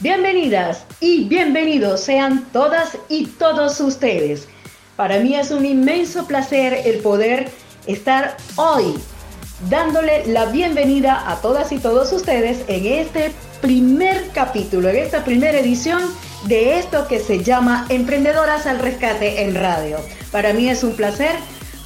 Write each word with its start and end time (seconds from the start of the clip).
Bienvenidas 0.00 0.84
y 1.00 1.24
bienvenidos 1.24 2.00
sean 2.00 2.46
todas 2.52 2.98
y 3.08 3.26
todos 3.26 3.80
ustedes. 3.80 4.48
Para 4.96 5.20
mí 5.20 5.34
es 5.36 5.50
un 5.52 5.64
inmenso 5.64 6.26
placer 6.26 6.80
el 6.84 6.98
poder 6.98 7.50
estar 7.86 8.36
hoy 8.56 8.94
dándole 9.70 10.26
la 10.26 10.46
bienvenida 10.46 11.30
a 11.30 11.40
todas 11.40 11.70
y 11.72 11.78
todos 11.78 12.12
ustedes 12.12 12.64
en 12.66 12.86
este 12.86 13.32
primer 13.62 14.28
capítulo, 14.34 14.88
en 14.88 14.96
esta 14.96 15.24
primera 15.24 15.58
edición 15.58 16.02
de 16.46 16.78
esto 16.78 17.06
que 17.06 17.20
se 17.20 17.42
llama 17.42 17.86
Emprendedoras 17.88 18.66
al 18.66 18.80
Rescate 18.80 19.44
en 19.44 19.54
Radio. 19.54 19.98
Para 20.32 20.52
mí 20.52 20.68
es 20.68 20.82
un 20.82 20.96
placer 20.96 21.36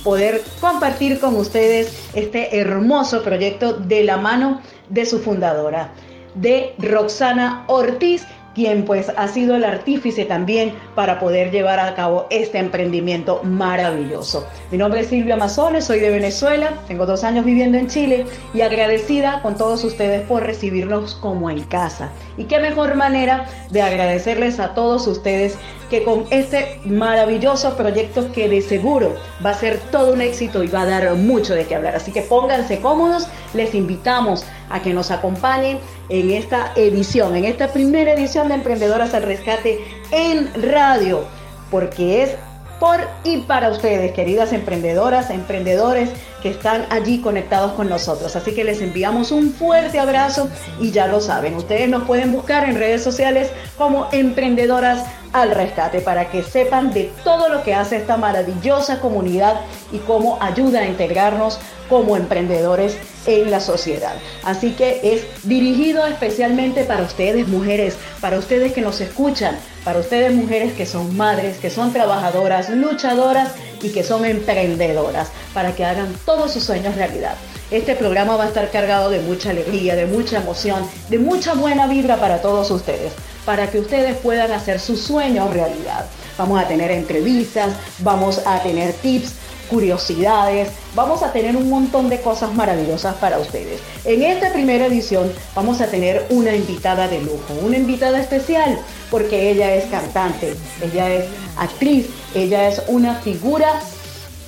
poder 0.02 0.42
compartir 0.60 1.20
con 1.20 1.36
ustedes 1.36 1.92
este 2.14 2.58
hermoso 2.58 3.22
proyecto 3.22 3.74
de 3.74 4.02
la 4.02 4.16
mano 4.16 4.62
de 4.88 5.04
su 5.04 5.20
fundadora, 5.20 5.92
de 6.40 6.74
Roxana 6.78 7.64
Ortiz, 7.66 8.26
quien 8.54 8.84
pues 8.84 9.12
ha 9.16 9.28
sido 9.28 9.54
el 9.54 9.64
artífice 9.64 10.24
también 10.24 10.74
para 10.94 11.20
poder 11.20 11.52
llevar 11.52 11.78
a 11.78 11.94
cabo 11.94 12.26
este 12.30 12.58
emprendimiento 12.58 13.40
maravilloso. 13.44 14.46
Mi 14.72 14.78
nombre 14.78 15.00
es 15.00 15.08
Silvia 15.08 15.36
Mazones, 15.36 15.84
soy 15.84 16.00
de 16.00 16.10
Venezuela, 16.10 16.72
tengo 16.88 17.06
dos 17.06 17.22
años 17.22 17.44
viviendo 17.44 17.78
en 17.78 17.86
Chile 17.86 18.26
y 18.54 18.62
agradecida 18.62 19.42
con 19.42 19.56
todos 19.56 19.84
ustedes 19.84 20.22
por 20.26 20.42
recibirnos 20.42 21.14
como 21.14 21.50
en 21.50 21.62
casa. 21.62 22.10
Y 22.36 22.44
qué 22.44 22.58
mejor 22.58 22.96
manera 22.96 23.46
de 23.70 23.82
agradecerles 23.82 24.58
a 24.58 24.74
todos 24.74 25.06
ustedes 25.06 25.56
que 25.90 26.04
con 26.04 26.26
este 26.30 26.80
maravilloso 26.84 27.76
proyecto 27.76 28.30
que 28.32 28.48
de 28.48 28.62
seguro 28.62 29.14
va 29.44 29.50
a 29.50 29.54
ser 29.54 29.78
todo 29.90 30.12
un 30.12 30.20
éxito 30.20 30.62
y 30.62 30.68
va 30.68 30.82
a 30.82 30.86
dar 30.86 31.14
mucho 31.14 31.54
de 31.54 31.64
qué 31.66 31.74
hablar. 31.74 31.96
Así 31.96 32.12
que 32.12 32.22
pónganse 32.22 32.80
cómodos, 32.80 33.26
les 33.54 33.74
invitamos 33.74 34.44
a 34.70 34.82
que 34.82 34.92
nos 34.92 35.10
acompañen 35.10 35.78
en 36.08 36.30
esta 36.30 36.72
edición, 36.76 37.36
en 37.36 37.44
esta 37.44 37.68
primera 37.68 38.12
edición 38.12 38.48
de 38.48 38.54
Emprendedoras 38.54 39.14
al 39.14 39.22
Rescate 39.22 39.80
en 40.10 40.50
radio, 40.70 41.24
porque 41.70 42.22
es 42.22 42.36
por 42.78 43.00
y 43.24 43.38
para 43.38 43.70
ustedes, 43.70 44.12
queridas 44.12 44.52
emprendedoras, 44.52 45.30
emprendedores 45.30 46.10
que 46.42 46.50
están 46.50 46.86
allí 46.90 47.20
conectados 47.20 47.72
con 47.72 47.88
nosotros. 47.88 48.34
Así 48.36 48.52
que 48.52 48.64
les 48.64 48.80
enviamos 48.80 49.32
un 49.32 49.52
fuerte 49.52 49.98
abrazo 49.98 50.48
y 50.80 50.90
ya 50.90 51.06
lo 51.06 51.20
saben, 51.20 51.54
ustedes 51.54 51.88
nos 51.88 52.04
pueden 52.04 52.32
buscar 52.32 52.68
en 52.68 52.76
redes 52.76 53.02
sociales 53.02 53.50
como 53.76 54.08
Emprendedoras 54.12 55.04
al 55.32 55.50
Rescate 55.50 56.00
para 56.00 56.30
que 56.30 56.42
sepan 56.42 56.92
de 56.92 57.10
todo 57.24 57.48
lo 57.48 57.62
que 57.62 57.74
hace 57.74 57.96
esta 57.96 58.16
maravillosa 58.16 59.00
comunidad 59.00 59.60
y 59.92 59.98
cómo 59.98 60.38
ayuda 60.40 60.80
a 60.80 60.86
integrarnos 60.86 61.58
como 61.88 62.16
emprendedores 62.16 62.96
en 63.26 63.50
la 63.50 63.60
sociedad. 63.60 64.14
Así 64.44 64.72
que 64.72 65.00
es 65.02 65.26
dirigido 65.42 66.06
especialmente 66.06 66.84
para 66.84 67.02
ustedes 67.02 67.48
mujeres, 67.48 67.96
para 68.20 68.38
ustedes 68.38 68.72
que 68.72 68.80
nos 68.80 69.00
escuchan, 69.00 69.56
para 69.84 70.00
ustedes 70.00 70.34
mujeres 70.34 70.72
que 70.72 70.86
son 70.86 71.16
madres, 71.16 71.58
que 71.58 71.70
son 71.70 71.92
trabajadoras, 71.92 72.70
luchadoras 72.70 73.52
y 73.82 73.90
que 73.90 74.02
son 74.02 74.24
emprendedoras, 74.24 75.28
para 75.54 75.74
que 75.74 75.84
hagan 75.84 76.14
todos 76.24 76.52
sus 76.52 76.64
sueños 76.64 76.94
realidad. 76.94 77.34
Este 77.70 77.94
programa 77.94 78.36
va 78.36 78.44
a 78.44 78.48
estar 78.48 78.70
cargado 78.70 79.10
de 79.10 79.20
mucha 79.20 79.50
alegría, 79.50 79.94
de 79.94 80.06
mucha 80.06 80.38
emoción, 80.38 80.88
de 81.10 81.18
mucha 81.18 81.54
buena 81.54 81.86
vibra 81.86 82.16
para 82.16 82.40
todos 82.40 82.70
ustedes, 82.70 83.12
para 83.44 83.70
que 83.70 83.80
ustedes 83.80 84.16
puedan 84.16 84.52
hacer 84.52 84.80
sus 84.80 85.00
sueños 85.02 85.52
realidad. 85.52 86.06
Vamos 86.38 86.62
a 86.62 86.68
tener 86.68 86.90
entrevistas, 86.90 87.74
vamos 87.98 88.40
a 88.46 88.62
tener 88.62 88.92
tips, 88.94 89.32
curiosidades, 89.68 90.70
vamos 90.94 91.22
a 91.22 91.32
tener 91.32 91.56
un 91.56 91.68
montón 91.68 92.08
de 92.08 92.20
cosas 92.20 92.52
maravillosas 92.54 93.14
para 93.16 93.38
ustedes. 93.38 93.80
En 94.04 94.22
esta 94.22 94.52
primera 94.52 94.86
edición 94.86 95.32
vamos 95.54 95.80
a 95.80 95.86
tener 95.86 96.26
una 96.30 96.54
invitada 96.54 97.08
de 97.08 97.20
lujo, 97.20 97.54
una 97.62 97.76
invitada 97.76 98.20
especial, 98.20 98.78
porque 99.10 99.50
ella 99.50 99.74
es 99.74 99.84
cantante, 99.86 100.54
ella 100.82 101.14
es 101.14 101.24
actriz, 101.56 102.08
ella 102.34 102.68
es 102.68 102.82
una 102.88 103.14
figura 103.16 103.80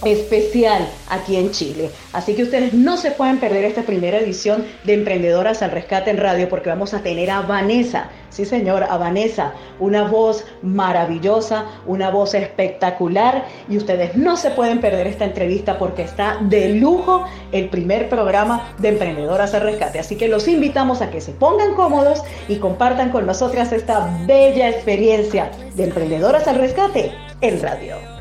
especial 0.04 0.88
aquí 1.08 1.36
en 1.36 1.50
Chile. 1.50 1.90
Así 2.12 2.34
que 2.34 2.42
ustedes 2.42 2.72
no 2.72 2.96
se 2.96 3.10
pueden 3.10 3.38
perder 3.38 3.64
esta 3.64 3.82
primera 3.82 4.18
edición 4.18 4.64
de 4.84 4.94
Emprendedoras 4.94 5.62
al 5.62 5.70
Rescate 5.70 6.10
en 6.10 6.16
Radio 6.16 6.48
porque 6.48 6.70
vamos 6.70 6.94
a 6.94 7.02
tener 7.02 7.30
a 7.30 7.42
Vanessa, 7.42 8.10
sí 8.30 8.44
señor, 8.44 8.84
a 8.84 8.96
Vanessa, 8.96 9.52
una 9.78 10.04
voz 10.08 10.44
maravillosa, 10.62 11.66
una 11.86 12.10
voz 12.10 12.34
espectacular 12.34 13.44
y 13.68 13.76
ustedes 13.76 14.16
no 14.16 14.36
se 14.36 14.50
pueden 14.50 14.80
perder 14.80 15.06
esta 15.06 15.24
entrevista 15.24 15.78
porque 15.78 16.02
está 16.02 16.38
de 16.40 16.70
lujo 16.70 17.24
el 17.52 17.68
primer 17.68 18.08
programa 18.08 18.74
de 18.78 18.88
Emprendedoras 18.88 19.54
al 19.54 19.62
Rescate. 19.62 19.98
Así 19.98 20.16
que 20.16 20.28
los 20.28 20.48
invitamos 20.48 21.02
a 21.02 21.10
que 21.10 21.20
se 21.20 21.32
pongan 21.32 21.74
cómodos 21.74 22.22
y 22.48 22.56
compartan 22.56 23.10
con 23.10 23.26
nosotras 23.26 23.72
esta 23.72 24.08
bella 24.26 24.68
experiencia 24.68 25.50
de 25.74 25.84
Emprendedoras 25.84 26.46
al 26.46 26.56
Rescate 26.56 27.12
en 27.40 27.60
Radio. 27.60 28.19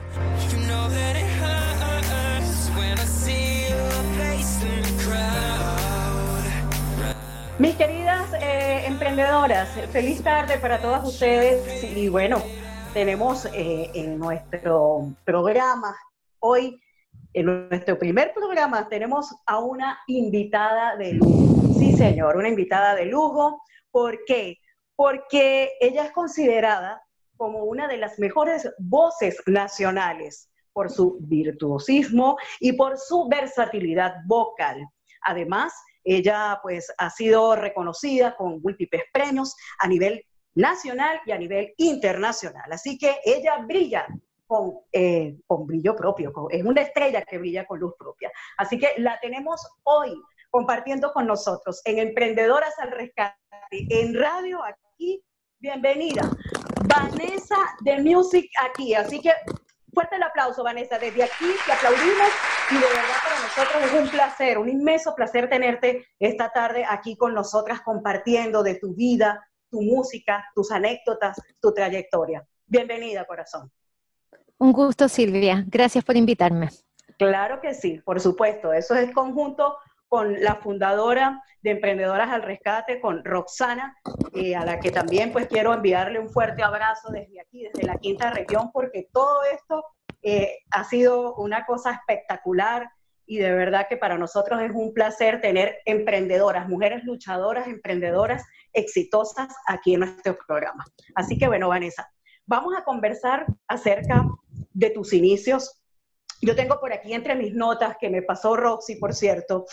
Mis 7.59 7.75
queridas 7.75 8.34
eh, 8.42 8.86
emprendedoras, 8.86 9.68
feliz 9.92 10.24
tarde 10.24 10.58
para 10.59 10.80
todas 10.81 11.06
ustedes. 11.06 11.84
Y 11.84 12.08
bueno, 12.08 12.42
tenemos 12.94 13.47
eh, 13.47 13.92
en 13.94 14.18
nuestro 14.18 15.14
programa 15.25 15.94
hoy, 16.40 16.81
en 17.34 17.48
nuestro 17.48 18.00
primer 18.00 18.34
programa, 18.34 18.88
tenemos 18.88 19.36
a 19.46 19.59
una 19.59 20.00
invitada 20.08 20.96
de 20.96 21.16
lujo. 21.16 21.74
Sí, 21.78 21.92
señor, 21.98 22.38
una 22.38 22.48
invitada 22.48 22.96
de 22.96 23.08
lujo. 23.08 23.62
¿Por 23.92 24.24
qué? 24.25 24.56
Porque 24.96 25.74
ella 25.81 26.06
es 26.06 26.12
considerada 26.14 27.02
como 27.36 27.66
una 27.66 27.90
de 27.90 27.98
las 27.98 28.18
mejores 28.19 28.74
voces 28.78 29.44
nacionales 29.48 30.50
por 30.72 30.90
su 30.90 31.18
virtuosismo 31.19 32.38
y 32.62 32.72
por 32.72 32.98
su 32.98 33.28
versatilidad 33.28 34.14
vocal. 34.28 34.88
Además, 35.24 35.74
ella 36.09 36.59
pues 36.62 36.92
ha 36.97 37.09
sido 37.09 37.56
reconocida 37.56 38.36
con 38.36 38.62
múltiples 38.62 39.03
premios 39.14 39.56
a 39.80 39.88
nivel 39.88 40.24
nacional 40.56 41.20
y 41.25 41.31
a 41.31 41.38
nivel 41.38 41.74
internacional. 41.78 42.72
Así 42.72 42.97
que 42.97 43.20
ella 43.24 43.59
brilla 43.66 44.08
con, 44.48 44.80
eh, 44.92 45.38
con 45.46 45.68
brillo 45.68 45.96
propio, 45.96 46.34
es 46.50 46.64
una 46.66 46.81
estrella 46.81 47.22
que 47.22 47.38
brilla 47.38 47.66
con 47.66 47.80
luz 47.80 47.94
propia. 48.00 48.31
Así 48.58 48.80
que 48.80 48.94
la 48.98 49.19
tenemos 49.19 49.62
hoy 49.84 50.19
compartiendo 50.50 51.14
con 51.14 51.28
nosotros 51.28 51.81
en 51.86 52.00
Emprendedoras 52.00 52.74
al 52.80 52.92
Rescate, 52.92 53.38
en 53.69 54.16
radio 54.16 54.64
aquí. 54.64 55.24
Bienvenida, 55.59 56.28
Vanessa 56.88 57.58
de 57.81 58.02
Music 58.02 58.50
aquí. 58.59 58.96
Así 58.96 59.22
que 59.22 59.31
Fuerte 59.94 60.16
el 60.16 60.23
aplauso, 60.23 60.63
Vanessa. 60.63 60.97
Desde 61.00 61.23
aquí 61.23 61.45
te 61.66 61.72
aplaudimos 61.72 62.29
y 62.72 62.75
de 62.75 62.79
verdad 62.79 63.17
para 63.23 63.41
nosotros 63.41 63.83
es 63.83 64.01
un 64.01 64.09
placer, 64.09 64.57
un 64.57 64.69
inmenso 64.69 65.16
placer 65.16 65.50
tenerte 65.50 66.07
esta 66.19 66.51
tarde 66.51 66.85
aquí 66.88 67.17
con 67.17 67.33
nosotras 67.33 67.81
compartiendo 67.81 68.63
de 68.63 68.75
tu 68.75 68.94
vida, 68.94 69.47
tu 69.69 69.81
música, 69.81 70.45
tus 70.53 70.72
anécdotas, 70.72 71.41
tu 71.59 71.73
trayectoria. 71.73 72.45
Bienvenida, 72.66 73.25
corazón. 73.25 73.72
Un 74.57 74.73
gusto, 74.73 75.07
Silvia. 75.07 75.63
Gracias 75.67 76.03
por 76.03 76.17
invitarme. 76.17 76.69
Claro 77.17 77.59
que 77.61 77.73
sí, 77.73 78.01
por 78.06 78.19
supuesto. 78.19 78.73
Eso 78.73 78.95
es 78.95 79.11
conjunto 79.11 79.77
con 80.09 80.42
la 80.42 80.56
fundadora 80.56 81.42
de 81.62 81.72
Emprendedoras 81.72 82.30
al 82.30 82.42
Rescate, 82.42 83.00
con 83.00 83.24
Roxana, 83.24 83.96
eh, 84.34 84.56
a 84.56 84.66
la 84.66 84.80
que 84.80 84.92
también 84.92 85.31
pues 85.31 85.47
quiero 85.47 85.74
enviarle 85.74 86.20
un 86.20 86.30
fuerte 86.30 86.64
abrazo 86.64 87.09
desde 87.12 87.40
aquí, 87.40 87.64
desde 87.64 87.88
la 87.88 87.96
quinta 87.96 88.31
región, 88.31 88.72
porque 88.74 89.08
todo 89.14 89.44
esto 89.53 89.86
eh, 90.24 90.58
ha 90.72 90.84
sido 90.84 91.36
una 91.36 91.66
cosa 91.66 91.92
espectacular 91.92 92.90
y 93.28 93.38
de 93.38 93.53
verdad 93.53 93.86
que 93.88 93.98
para 93.98 94.18
nosotros 94.18 94.59
es 94.62 94.72
un 94.74 94.94
placer 94.94 95.40
tener 95.42 95.78
emprendedoras, 95.86 96.68
mujeres 96.68 97.03
luchadoras, 97.03 97.68
emprendedoras 97.68 98.44
exitosas 98.74 99.56
aquí 99.68 99.94
en 99.94 100.00
nuestro 100.02 100.38
programa. 100.48 100.83
Así 101.13 101.38
que 101.38 101.48
bueno, 101.48 101.69
Vanessa, 101.69 102.12
vamos 102.48 102.74
a 102.75 102.83
conversar 102.83 103.45
acerca 103.68 104.25
de 104.74 104.89
tus 104.89 105.13
inicios 105.13 105.80
yo 106.42 106.56
tengo 106.56 106.80
por 106.80 106.94
aquí 106.94 107.13
entre 107.13 107.36
mis 107.36 107.54
notas 107.54 107.98
que 108.00 108.10
me 108.10 108.22
pasó 108.22 108.56
Roxy, 108.56 108.95
por 108.95 109.13
cierto, 109.13 109.66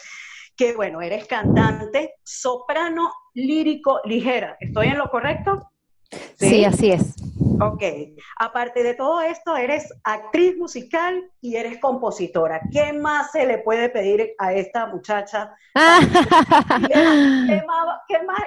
que 0.56 0.74
bueno, 0.74 1.00
eres 1.00 1.26
cantante, 1.26 2.14
soprano 2.24 3.12
lírico 3.34 4.00
ligera. 4.04 4.56
¿Estoy 4.60 4.88
en 4.88 4.98
lo 4.98 5.10
correcto? 5.10 5.70
Sí, 6.38 6.64
así 6.64 6.92
es. 6.92 7.14
Ok. 7.60 7.82
Aparte 8.38 8.82
de 8.82 8.94
todo 8.94 9.20
esto, 9.20 9.56
eres 9.56 9.92
actriz 10.04 10.56
musical 10.56 11.30
y 11.40 11.56
eres 11.56 11.78
compositora. 11.78 12.60
¿Qué 12.72 12.92
más 12.92 13.32
se 13.32 13.46
le 13.46 13.58
puede 13.58 13.88
pedir 13.88 14.34
a 14.38 14.52
esta 14.52 14.86
muchacha? 14.86 15.54
¿Qué, 15.74 15.80
más, 17.66 17.98
qué, 18.08 18.22
más, 18.22 18.40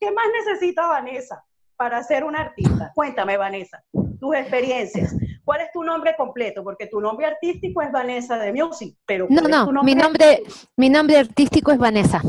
qué 0.00 0.10
más 0.10 0.26
necesita 0.44 0.86
Vanessa 0.86 1.44
para 1.76 2.02
ser 2.02 2.24
una 2.24 2.40
artista? 2.40 2.92
Cuéntame, 2.94 3.36
Vanessa, 3.36 3.82
tus 4.20 4.36
experiencias. 4.36 5.14
¿Cuál 5.44 5.60
es 5.60 5.72
tu 5.72 5.82
nombre 5.82 6.14
completo? 6.16 6.64
Porque 6.64 6.86
tu 6.86 7.00
nombre 7.00 7.26
artístico 7.26 7.82
es 7.82 7.92
Vanessa 7.92 8.38
de 8.38 8.52
Music, 8.52 8.96
pero 9.04 9.26
no, 9.28 9.42
no, 9.42 9.82
mi 9.82 9.94
nombre, 9.94 10.42
mi 10.76 10.88
nombre 10.88 11.18
artístico 11.18 11.70
es 11.70 11.78
Vanessa. 11.78 12.22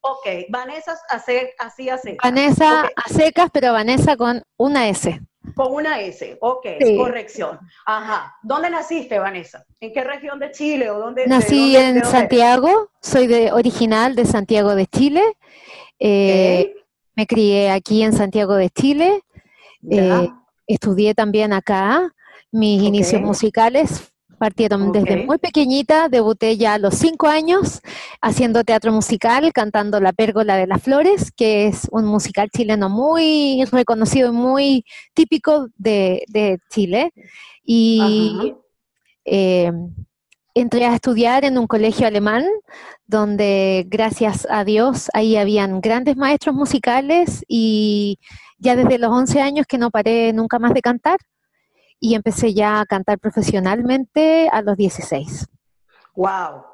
Ok, 0.00 0.46
Vanessa 0.50 0.96
así 1.58 1.88
hace. 1.88 2.16
Vanessa 2.22 2.82
a 2.94 3.08
secas, 3.08 3.50
pero 3.52 3.72
Vanessa 3.72 4.16
con 4.16 4.42
una 4.56 4.88
S. 4.88 5.20
Con 5.54 5.72
una 5.72 6.00
S, 6.00 6.36
ok, 6.40 6.66
corrección. 6.96 7.58
Ajá. 7.86 8.34
¿Dónde 8.42 8.68
naciste, 8.68 9.18
Vanessa? 9.18 9.64
¿En 9.80 9.92
qué 9.92 10.02
región 10.02 10.38
de 10.38 10.50
Chile 10.50 10.90
o 10.90 10.98
dónde? 10.98 11.26
Nací 11.26 11.76
en 11.76 12.04
Santiago, 12.04 12.90
soy 13.00 13.26
de 13.26 13.52
original 13.52 14.16
de 14.16 14.26
Santiago 14.26 14.74
de 14.74 14.86
Chile. 14.86 15.22
Eh, 15.98 16.74
me 17.14 17.26
crié 17.26 17.70
aquí 17.70 18.02
en 18.02 18.12
Santiago 18.12 18.54
de 18.54 18.70
Chile. 18.70 19.22
Eh, 19.88 20.28
estudié 20.66 21.14
también 21.14 21.52
acá. 21.52 22.12
Mis 22.56 22.82
inicios 22.82 23.20
musicales 23.20 24.10
Partieron 24.38 24.92
desde 24.92 25.24
muy 25.24 25.38
pequeñita, 25.38 26.10
debuté 26.10 26.58
ya 26.58 26.74
a 26.74 26.78
los 26.78 26.94
cinco 26.94 27.26
años 27.26 27.80
haciendo 28.20 28.64
teatro 28.64 28.92
musical, 28.92 29.50
cantando 29.54 29.98
La 29.98 30.12
Pérgola 30.12 30.56
de 30.56 30.66
las 30.66 30.82
Flores, 30.82 31.32
que 31.32 31.66
es 31.66 31.88
un 31.90 32.04
musical 32.04 32.50
chileno 32.54 32.90
muy 32.90 33.64
reconocido 33.72 34.28
y 34.28 34.32
muy 34.32 34.84
típico 35.14 35.68
de, 35.78 36.58
Chile. 36.68 37.12
Y 37.64 38.54
eh, 39.24 39.72
entré 40.54 40.84
a 40.84 40.94
estudiar 40.94 41.46
en 41.46 41.56
un 41.56 41.66
colegio 41.66 42.06
alemán, 42.06 42.44
donde 43.06 43.86
gracias 43.88 44.46
a 44.50 44.64
Dios 44.64 45.08
ahí 45.14 45.36
habían 45.36 45.80
grandes 45.80 46.16
maestros 46.18 46.54
musicales 46.54 47.42
y 47.48 48.18
ya 48.58 48.76
desde 48.76 48.98
los 48.98 49.10
11 49.10 49.40
años 49.40 49.66
que 49.66 49.78
no 49.78 49.90
paré 49.90 50.34
nunca 50.34 50.58
más 50.58 50.74
de 50.74 50.82
cantar 50.82 51.18
y 52.00 52.14
empecé 52.14 52.54
ya 52.54 52.80
a 52.80 52.86
cantar 52.86 53.18
profesionalmente 53.18 54.48
a 54.50 54.62
los 54.62 54.76
16. 54.76 55.46
¡Wow! 56.14 56.64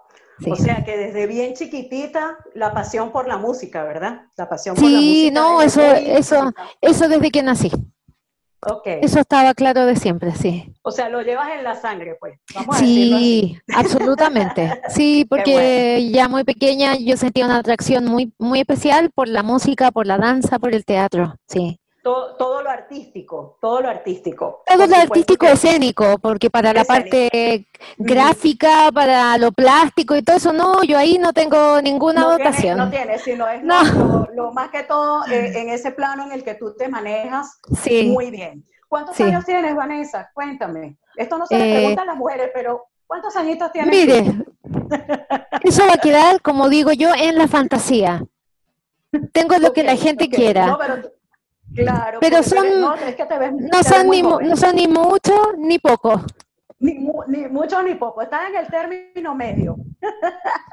O 0.51 0.57
sea 0.57 0.85
que 0.85 0.97
desde 0.97 1.27
bien 1.27 1.55
chiquitita 1.55 2.39
la 2.55 2.73
pasión 2.73 3.13
por 3.13 3.29
la 3.29 3.37
música, 3.37 3.85
¿verdad? 3.85 4.23
La 4.37 4.49
pasión 4.49 4.75
por 4.75 4.85
la 4.85 4.91
música. 4.91 5.03
Sí, 5.03 5.31
no, 5.31 5.63
eso, 5.63 5.81
eso, 5.83 6.53
eso 6.81 7.09
desde 7.09 7.31
que 7.31 7.43
nací. 7.43 7.71
Okay. 8.65 9.01
Eso 9.03 9.19
estaba 9.19 9.55
claro 9.55 9.87
de 9.87 9.97
siempre, 9.97 10.33
sí. 10.37 10.73
O 10.83 10.93
sea, 10.93 11.09
lo 11.09 11.21
llevas 11.23 11.49
en 11.57 11.65
la 11.65 11.75
sangre, 11.75 12.17
pues. 12.21 12.39
Vamos 12.55 12.77
sí, 12.77 13.59
absolutamente. 13.75 14.81
Sí, 14.89 15.27
porque 15.29 16.11
ya 16.13 16.29
muy 16.29 16.45
pequeña 16.45 16.95
yo 16.97 17.17
sentía 17.17 17.45
una 17.45 17.59
atracción 17.59 18.05
muy, 18.05 18.33
muy 18.39 18.61
especial 18.61 19.11
por 19.13 19.27
la 19.27 19.43
música, 19.43 19.91
por 19.91 20.07
la 20.07 20.17
danza, 20.17 20.61
por 20.61 20.75
el 20.75 20.85
teatro, 20.85 21.35
sí. 21.49 21.81
Todo, 22.03 22.63
lo 22.63 22.69
artístico, 22.69 23.59
todo 23.61 23.81
lo 23.81 23.89
artístico. 23.89 24.65
Todo 24.67 24.87
lo 24.89 24.97
artístico 24.97 25.47
escénico, 25.47 26.19
porque 26.19 26.51
para 26.51 26.73
la 26.73 26.85
parte 26.85 27.67
gráfica, 27.97 28.91
para 28.93 29.39
lo 29.39 29.53
plástico 29.53 30.17
y 30.17 30.23
todo 30.23 30.37
eso, 30.37 30.53
no, 30.53 30.83
yo 30.83 30.99
ahí 30.99 31.19
no 31.19 31.33
tengo 31.33 31.81
ninguna 31.81 32.25
dotación. 32.25 32.77
no 32.79 32.91
tienes, 32.91 33.23
sino 33.23 33.47
es 33.47 33.63
Lo, 33.63 34.53
más 34.53 34.71
que 34.71 34.83
todo 34.83 35.25
eh, 35.27 35.53
en 35.55 35.69
ese 35.69 35.93
plano 35.93 36.25
en 36.25 36.33
el 36.33 36.43
que 36.43 36.55
tú 36.55 36.75
te 36.77 36.89
manejas 36.89 37.61
muy 38.07 38.33
bien. 38.33 38.65
¿Cuántos 38.89 39.19
años 39.21 39.45
tienes, 39.45 39.75
Vanessa? 39.77 40.29
Cuéntame. 40.35 40.97
Esto 41.17 41.39
no 41.39 41.47
se 41.47 41.57
le 41.57 41.71
eh, 41.71 41.77
pregunta 41.77 42.03
a 42.03 42.07
las 42.07 42.17
mujeres, 42.17 42.51
pero 42.53 42.87
¿cuántos 43.07 43.37
añitos 43.37 43.71
tienes? 43.71 43.91
Mire, 43.91 44.25
eso 45.63 45.87
va 45.87 45.95
a 45.95 45.99
quedar, 45.99 46.43
como 46.43 46.69
digo 46.69 46.93
yo, 46.93 47.11
en 47.15 47.39
la 47.39 47.47
fantasía. 47.47 48.25
Tengo 49.33 49.57
lo 49.59 49.73
que 49.73 49.85
la 49.85 49.97
gente 49.97 50.29
quiera. 50.29 50.77
Claro, 51.75 52.19
pero 52.21 52.43
son, 52.43 52.81
no, 52.81 52.97
son 53.83 54.11
ni, 54.11 54.23
no 54.23 54.57
son 54.57 54.77
ni 54.77 54.89
mucho 54.89 55.53
ni 55.57 55.79
poco. 55.79 56.23
Ni, 56.79 56.95
ni, 57.29 57.47
mucho 57.49 57.83
ni 57.83 57.95
poco, 57.95 58.23
están 58.23 58.53
en 58.53 58.57
el 58.59 58.67
término 58.67 59.35
medio. 59.35 59.77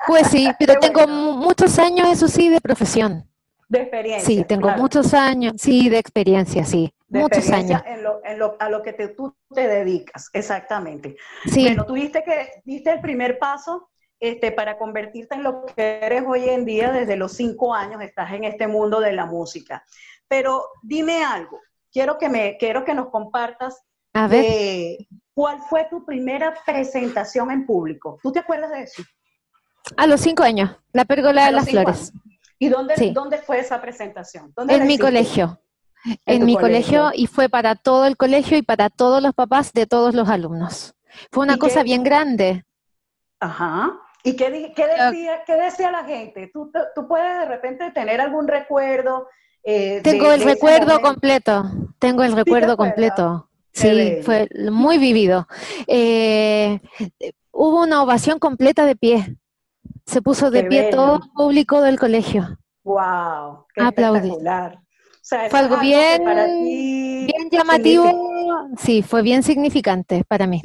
Pues 0.08 0.28
sí, 0.28 0.50
pero 0.58 0.74
tengo 0.80 1.08
muchos 1.08 1.78
años, 1.78 2.08
eso 2.10 2.28
sí, 2.28 2.50
de 2.50 2.60
profesión. 2.60 3.30
De 3.68 3.82
experiencia. 3.82 4.26
Sí, 4.26 4.44
tengo 4.44 4.70
muchos 4.72 5.14
años, 5.14 5.54
sí, 5.58 5.88
de 5.88 6.00
experiencia, 6.00 6.66
sí. 6.66 6.92
muchos 7.10 7.48
años. 7.52 7.84
En 7.86 8.02
lo, 8.02 8.20
en 8.26 8.40
lo, 8.40 8.56
a 8.60 8.70
lo 8.70 8.82
que 8.82 8.94
tú 8.94 9.36
te 9.54 9.68
dedicas, 9.68 10.32
exactamente. 10.34 11.16
Sí. 11.46 11.66
Bueno, 11.66 11.86
tuviste 11.86 12.24
que, 12.24 12.62
diste 12.66 12.92
el 12.92 13.02
primer 13.02 13.38
paso 13.38 13.90
este, 14.20 14.52
para 14.52 14.78
convertirte 14.80 15.36
en 15.36 15.44
lo 15.44 15.66
que 15.66 16.00
eres 16.02 16.24
hoy 16.28 16.50
en 16.50 16.66
día, 16.66 16.92
desde 16.92 17.16
los 17.16 17.34
cinco 17.34 17.76
años 17.76 18.02
estás 18.02 18.34
en 18.34 18.46
este 18.46 18.68
mundo 18.68 19.00
de 19.00 19.14
la 19.14 19.26
música. 19.26 19.86
Pero 20.30 20.66
dime 20.84 21.24
algo, 21.24 21.60
quiero 21.92 22.18
que, 22.18 22.30
me, 22.30 22.58
quiero 22.58 22.86
que 22.86 22.94
nos 22.94 23.10
compartas 23.10 23.84
A 24.14 24.28
ver. 24.28 24.98
cuál 25.34 25.60
fue 25.64 25.88
tu 25.90 26.06
primera 26.06 26.54
presentación 26.66 27.52
en 27.52 27.66
público. 27.66 28.18
¿Tú 28.24 28.32
te 28.32 28.40
acuerdas 28.40 28.72
de 28.72 28.84
eso? 28.84 29.04
A 29.98 30.08
los 30.08 30.22
cinco 30.22 30.44
años, 30.44 30.78
la 30.94 31.04
pérgola 31.06 31.48
de 31.48 31.52
las 31.52 31.70
flores. 31.70 32.14
¿Y 32.60 32.70
dónde, 32.70 33.12
dónde 33.14 33.40
fue 33.40 33.60
esa 33.60 33.82
presentación? 33.82 34.54
en 34.68 34.88
mi 34.88 34.98
colegio. 34.98 35.60
En, 36.26 36.46
mi 36.46 36.56
colegio? 36.56 37.12
y 37.14 37.28
fue 37.28 37.50
para 37.50 37.76
todo 37.76 38.06
el 38.06 38.16
colegio 38.16 38.58
y 38.58 38.62
para 38.62 38.90
todos 38.90 39.22
los 39.22 39.34
papás 39.34 39.74
de 39.74 39.86
todos 39.86 40.16
los 40.16 40.30
alumnos. 40.30 40.96
Fue 41.32 41.44
una 41.44 41.58
cosa 41.58 41.84
bien 41.84 42.04
grande. 42.04 42.66
Ajá. 43.40 44.00
¿Y 44.24 44.36
qué, 44.36 44.74
qué, 44.76 44.88
decía, 44.88 45.44
qué 45.46 45.56
decía 45.56 45.92
la 45.92 46.04
gente? 46.04 46.50
¿Tú, 46.54 46.72
¿Tú, 46.94 47.08
puedes 47.08 47.40
de 47.40 47.46
repente 47.46 47.92
tener 47.92 48.20
algún 48.20 48.48
recuerdo 48.48 49.28
eh, 49.64 50.02
tengo 50.04 50.32
el 50.32 50.42
recuerdo 50.42 51.02
completo, 51.02 51.66
tengo 52.00 52.24
el 52.24 52.34
recuerdo 52.34 52.78
completo. 52.78 53.50
Sí, 53.72 54.22
fue 54.24 54.48
muy 54.72 54.98
vivido. 54.98 55.48
Eh, 55.88 56.80
hubo 57.52 57.84
una 57.84 58.02
ovación 58.02 58.40
completa 58.40 58.86
de 58.86 58.96
pie. 58.96 59.38
Se 60.06 60.22
puso 60.22 60.50
de 60.52 60.64
pie 60.64 60.90
todo 60.92 61.16
el 61.18 61.32
público 61.36 61.82
del 61.82 62.00
colegio. 62.00 62.58
¡Wow! 62.84 63.66
Qué 63.74 63.84
espectacular. 63.84 64.80
fue 65.22 65.60
algo, 65.60 65.78
bien, 65.78 66.24
bien 67.28 67.50
llamativo. 67.52 68.30
Sí, 68.78 69.04
fue 69.04 69.22
bien 69.22 69.44
significante 69.44 70.24
para 70.28 70.48
mí. 70.48 70.62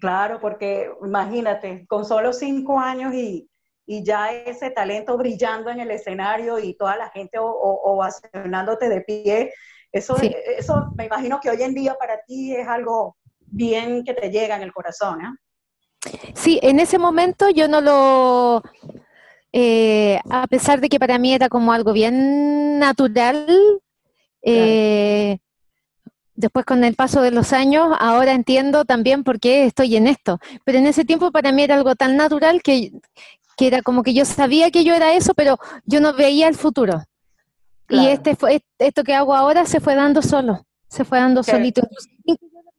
Claro, 0.00 0.40
porque 0.40 0.90
imagínate, 1.04 1.84
con 1.86 2.04
solo 2.04 2.32
cinco 2.32 2.80
años 2.80 3.14
y, 3.14 3.48
y 3.86 4.04
ya 4.04 4.32
ese 4.32 4.70
talento 4.70 5.16
brillando 5.16 5.70
en 5.70 5.80
el 5.80 5.90
escenario 5.90 6.58
y 6.58 6.74
toda 6.74 6.96
la 6.96 7.08
gente 7.10 7.38
ovacionándote 7.38 8.88
de 8.88 9.00
pie, 9.02 9.52
eso, 9.92 10.16
eso 10.58 10.90
me 10.96 11.06
imagino 11.06 11.40
que 11.40 11.50
hoy 11.50 11.62
en 11.62 11.72
día 11.72 11.94
para 11.94 12.20
ti 12.26 12.54
es 12.54 12.66
algo 12.66 13.16
bien 13.46 14.04
que 14.04 14.12
te 14.12 14.30
llega 14.30 14.56
en 14.56 14.62
el 14.62 14.72
corazón. 14.72 15.20
¿eh? 15.20 16.10
Sí, 16.34 16.58
en 16.62 16.80
ese 16.80 16.98
momento 16.98 17.48
yo 17.48 17.68
no 17.68 17.80
lo, 17.80 18.62
eh, 19.52 20.20
a 20.28 20.46
pesar 20.48 20.80
de 20.80 20.88
que 20.88 20.98
para 20.98 21.18
mí 21.18 21.32
era 21.32 21.48
como 21.48 21.72
algo 21.72 21.92
bien 21.92 22.78
natural, 22.78 23.46
eh, 24.42 25.38
después 26.34 26.66
con 26.66 26.84
el 26.84 26.94
paso 26.94 27.22
de 27.22 27.30
los 27.30 27.52
años, 27.52 27.96
ahora 27.98 28.32
entiendo 28.32 28.84
también 28.84 29.24
por 29.24 29.40
qué 29.40 29.64
estoy 29.64 29.96
en 29.96 30.08
esto. 30.08 30.38
Pero 30.64 30.78
en 30.78 30.86
ese 30.86 31.04
tiempo 31.04 31.30
para 31.30 31.52
mí 31.52 31.62
era 31.62 31.76
algo 31.76 31.94
tan 31.94 32.16
natural 32.16 32.62
que, 32.62 32.92
que 33.56 33.66
era 33.66 33.82
como 33.82 34.02
que 34.02 34.14
yo 34.14 34.24
sabía 34.24 34.70
que 34.70 34.84
yo 34.84 34.94
era 34.94 35.14
eso, 35.14 35.34
pero 35.34 35.58
yo 35.84 36.00
no 36.00 36.12
veía 36.12 36.48
el 36.48 36.54
futuro. 36.54 37.02
Y 37.88 38.08
este 38.08 38.34
fue, 38.34 38.62
esto 38.78 39.04
que 39.04 39.14
hago 39.14 39.34
ahora 39.34 39.64
se 39.64 39.80
fue 39.80 39.94
dando 39.94 40.20
solo, 40.22 40.66
se 40.88 41.04
fue 41.04 41.18
dando 41.18 41.42
solito. 41.42 41.82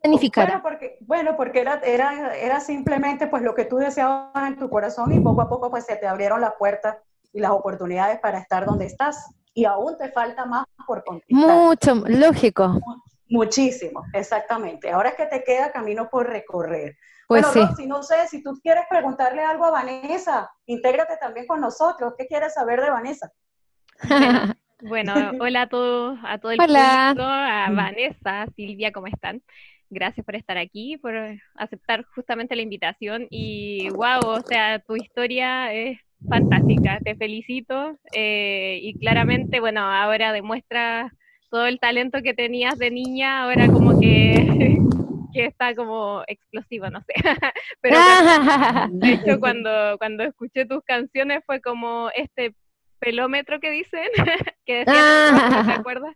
Bueno, 0.04 0.62
porque, 0.62 0.98
bueno, 1.02 1.36
porque 1.36 1.60
era, 1.60 1.82
era, 1.84 2.36
era 2.36 2.60
simplemente 2.60 3.28
pues 3.28 3.42
lo 3.42 3.54
que 3.54 3.66
tú 3.66 3.78
deseabas 3.78 4.48
en 4.48 4.58
tu 4.58 4.70
corazón 4.70 5.12
y 5.12 5.20
poco 5.20 5.42
a 5.42 5.50
poco 5.50 5.70
pues 5.70 5.86
se 5.86 5.96
te 5.96 6.08
abrieron 6.08 6.40
las 6.40 6.54
puertas 6.58 6.98
y 7.34 7.40
las 7.40 7.52
oportunidades 7.52 8.20
para 8.20 8.40
estar 8.40 8.66
donde 8.66 8.86
estás. 8.86 9.30
Y 9.54 9.66
aún 9.66 9.98
te 9.98 10.12
falta 10.12 10.46
más 10.46 10.66
por 10.86 11.04
conquistar. 11.04 11.58
Mucho, 11.58 11.96
lógico. 12.08 12.80
Muchísimo, 13.30 14.04
exactamente. 14.14 14.92
Ahora 14.92 15.10
es 15.10 15.16
que 15.16 15.26
te 15.26 15.44
queda 15.44 15.72
camino 15.72 16.10
por 16.10 16.30
recorrer. 16.30 16.96
Pues 17.28 17.54
bueno, 17.54 17.76
si 17.76 17.88
no 17.88 18.04
sé, 18.04 18.28
si 18.30 18.42
tú 18.42 18.58
quieres 18.64 18.86
preguntarle 18.90 19.44
algo 19.44 19.66
a 19.66 19.72
Vanessa, 19.72 20.50
intégrate 20.66 21.18
también 21.18 21.46
con 21.46 21.60
nosotros. 21.60 22.14
¿Qué 22.18 22.26
quieres 22.26 22.54
saber 22.54 22.82
de 22.82 22.90
Vanessa? 22.90 23.32
Bueno, 24.82 25.14
hola 25.40 25.64
a 25.64 25.70
todos, 25.70 26.20
a 26.24 26.38
todo 26.38 26.52
el 26.52 26.62
hola. 26.62 27.10
a 27.10 27.72
Vanessa, 27.72 28.46
Silvia, 28.56 28.92
¿cómo 28.92 29.08
están? 29.08 29.42
Gracias 29.90 30.24
por 30.24 30.36
estar 30.36 30.58
aquí, 30.58 30.98
por 30.98 31.16
aceptar 31.56 32.06
justamente 32.14 32.56
la 32.56 32.62
invitación 32.62 33.26
y 33.32 33.90
wow, 33.90 34.20
o 34.24 34.42
sea, 34.42 34.80
tu 34.80 34.96
historia 34.96 35.74
es 35.74 35.98
fantástica, 36.30 37.00
te 37.04 37.16
felicito 37.16 37.98
eh, 38.14 38.80
y 38.84 39.00
claramente, 39.00 39.60
bueno, 39.60 39.82
ahora 39.82 40.32
demuestra 40.32 41.12
todo 41.50 41.66
el 41.66 41.80
talento 41.80 42.22
que 42.22 42.36
tenías 42.36 42.78
de 42.78 42.92
niña, 42.92 43.44
ahora 43.44 43.68
como 43.68 44.00
que 44.00 44.78
que 45.38 45.46
está 45.46 45.76
como 45.76 46.24
explosivo, 46.28 46.90
no 46.90 47.02
sé. 47.02 47.14
Pero 47.82 47.98
de 48.92 49.14
hecho 49.14 49.40
cuando, 49.40 49.98
cuando 49.98 50.24
escuché 50.24 50.66
tus 50.66 50.84
canciones 50.84 51.44
fue 51.46 51.62
como 51.62 52.10
este 52.16 52.54
pelómetro 53.00 53.60
que 53.60 53.72
dicen, 53.72 54.08
que 54.66 54.86
decían, 54.86 55.66
¿te 55.66 55.72
acuerdas? 55.74 56.16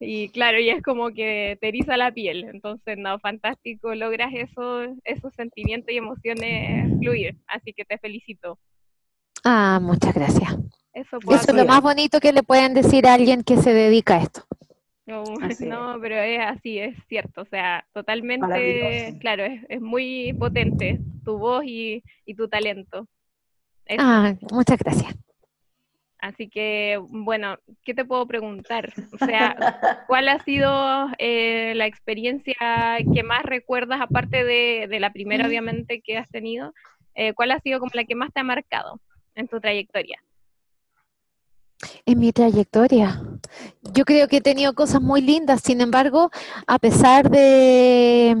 Y 0.00 0.28
claro, 0.30 0.58
y 0.58 0.70
es 0.70 0.82
como 0.82 1.10
que 1.10 1.56
te 1.60 1.68
eriza 1.68 1.96
la 1.96 2.12
piel. 2.12 2.44
Entonces, 2.44 2.98
no, 2.98 3.18
fantástico, 3.20 3.94
logras 3.94 4.32
eso, 4.34 4.82
esos 5.04 5.32
sentimientos 5.34 5.92
y 5.92 5.98
emociones 5.98 6.90
fluir. 6.98 7.36
Así 7.46 7.72
que 7.72 7.84
te 7.84 7.98
felicito. 7.98 8.58
Ah, 9.44 9.78
muchas 9.80 10.14
gracias. 10.14 10.56
Eso, 10.94 11.18
es 11.28 11.52
lo 11.52 11.64
más 11.66 11.82
bonito 11.82 12.20
que 12.20 12.32
le 12.32 12.42
pueden 12.42 12.72
decir 12.72 13.06
a 13.06 13.14
alguien 13.14 13.42
que 13.42 13.56
se 13.56 13.72
dedica 13.72 14.16
a 14.16 14.22
esto. 14.22 14.46
No, 15.06 15.22
no 15.60 15.98
pero 16.00 16.16
es 16.16 16.40
así, 16.40 16.78
es 16.78 16.96
cierto. 17.08 17.42
O 17.42 17.46
sea, 17.46 17.86
totalmente, 17.92 19.16
claro, 19.20 19.44
es, 19.44 19.80
muy 19.80 20.32
potente 20.38 21.00
tu 21.24 21.38
voz 21.38 21.64
y, 21.66 22.02
tu 22.36 22.48
talento. 22.48 23.06
Ah, 23.98 24.34
muchas 24.50 24.78
gracias. 24.78 25.14
Así 26.18 26.48
que, 26.48 26.98
bueno, 27.10 27.58
¿qué 27.84 27.92
te 27.92 28.06
puedo 28.06 28.26
preguntar? 28.26 28.94
O 29.12 29.18
sea, 29.26 30.04
¿cuál 30.06 30.28
ha 30.28 30.42
sido 30.42 31.10
eh, 31.18 31.74
la 31.76 31.84
experiencia 31.84 32.56
que 33.12 33.22
más 33.22 33.42
recuerdas, 33.42 34.00
aparte 34.00 34.42
de, 34.42 34.88
la 35.00 35.12
primera, 35.12 35.46
obviamente, 35.46 36.00
que 36.00 36.16
has 36.16 36.30
tenido? 36.30 36.72
Eh, 37.14 37.34
¿Cuál 37.34 37.50
ha 37.50 37.60
sido 37.60 37.78
como 37.78 37.90
la 37.92 38.04
que 38.04 38.14
más 38.14 38.32
te 38.32 38.40
ha 38.40 38.44
marcado 38.44 39.00
en 39.34 39.48
tu 39.48 39.60
trayectoria? 39.60 40.18
En 42.06 42.18
mi 42.18 42.32
trayectoria, 42.32 43.22
yo 43.92 44.04
creo 44.04 44.28
que 44.28 44.38
he 44.38 44.40
tenido 44.40 44.74
cosas 44.74 45.00
muy 45.00 45.20
lindas, 45.20 45.62
sin 45.62 45.80
embargo, 45.80 46.30
a 46.66 46.78
pesar 46.78 47.30
de, 47.30 48.36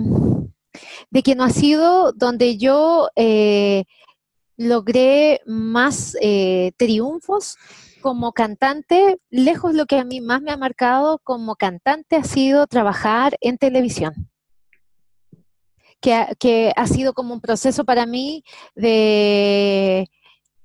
de 1.10 1.22
que 1.22 1.34
no 1.34 1.44
ha 1.44 1.50
sido 1.50 2.12
donde 2.12 2.56
yo 2.56 3.08
eh, 3.16 3.84
logré 4.56 5.40
más 5.46 6.16
eh, 6.20 6.72
triunfos 6.76 7.56
como 8.00 8.32
cantante, 8.32 9.18
lejos 9.30 9.74
lo 9.74 9.86
que 9.86 9.98
a 9.98 10.04
mí 10.04 10.20
más 10.20 10.42
me 10.42 10.50
ha 10.50 10.56
marcado 10.56 11.20
como 11.24 11.56
cantante 11.56 12.16
ha 12.16 12.24
sido 12.24 12.66
trabajar 12.66 13.36
en 13.40 13.56
televisión. 13.56 14.12
Que, 16.00 16.26
que 16.38 16.70
ha 16.76 16.86
sido 16.86 17.14
como 17.14 17.32
un 17.32 17.40
proceso 17.40 17.84
para 17.84 18.04
mí 18.04 18.44
de 18.74 20.10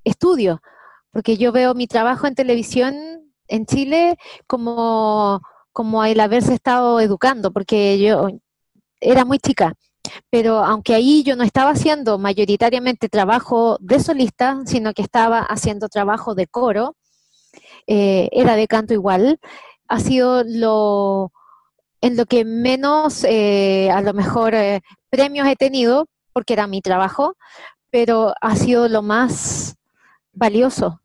estudio, 0.03 0.61
porque 1.11 1.37
yo 1.37 1.51
veo 1.51 1.73
mi 1.73 1.87
trabajo 1.87 2.27
en 2.27 2.35
televisión 2.35 2.95
en 3.47 3.65
Chile 3.65 4.17
como, 4.47 5.41
como 5.71 6.03
el 6.05 6.19
haberse 6.19 6.53
estado 6.53 6.99
educando, 6.99 7.51
porque 7.51 7.99
yo 7.99 8.27
era 9.01 9.25
muy 9.25 9.39
chica 9.39 9.75
pero 10.29 10.63
aunque 10.63 10.95
ahí 10.95 11.23
yo 11.23 11.35
no 11.35 11.43
estaba 11.43 11.71
haciendo 11.71 12.17
mayoritariamente 12.17 13.09
trabajo 13.09 13.77
de 13.79 13.99
solista, 13.99 14.61
sino 14.65 14.93
que 14.93 15.01
estaba 15.01 15.39
haciendo 15.39 15.89
trabajo 15.89 16.35
de 16.35 16.47
coro, 16.47 16.95
eh, 17.87 18.29
era 18.31 18.55
de 18.55 18.67
canto 18.67 18.93
igual, 18.93 19.39
ha 19.87 19.99
sido 19.99 20.43
lo 20.45 21.31
en 22.01 22.15
lo 22.15 22.25
que 22.25 22.45
menos, 22.45 23.25
eh, 23.25 23.89
a 23.91 24.01
lo 24.01 24.13
mejor, 24.13 24.55
eh, 24.55 24.81
premios 25.09 25.47
he 25.47 25.55
tenido, 25.57 26.07
porque 26.33 26.53
era 26.53 26.67
mi 26.67 26.81
trabajo, 26.81 27.35
pero 27.91 28.33
ha 28.41 28.55
sido 28.55 28.87
lo 28.87 29.01
más 29.01 29.75
valioso 30.39 31.01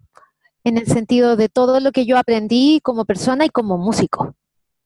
en 0.64 0.79
el 0.79 0.87
sentido 0.87 1.37
de 1.37 1.49
todo 1.49 1.81
lo 1.81 1.93
que 1.93 2.07
yo 2.07 2.17
aprendí 2.17 2.81
como 2.83 3.05
persona 3.05 3.45
y 3.45 3.50
como 3.50 3.76
músico. 3.76 4.35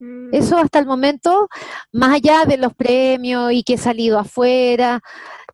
Mm. 0.01 0.35
Eso 0.35 0.59
hasta 0.59 0.79
el 0.79 0.87
momento, 0.87 1.49
más 1.93 2.15
allá 2.15 2.45
de 2.45 2.57
los 2.57 2.75
premios 2.75 3.53
y 3.53 3.63
que 3.63 3.75
he 3.75 3.79
salido 3.79 4.19
afuera, 4.19 5.01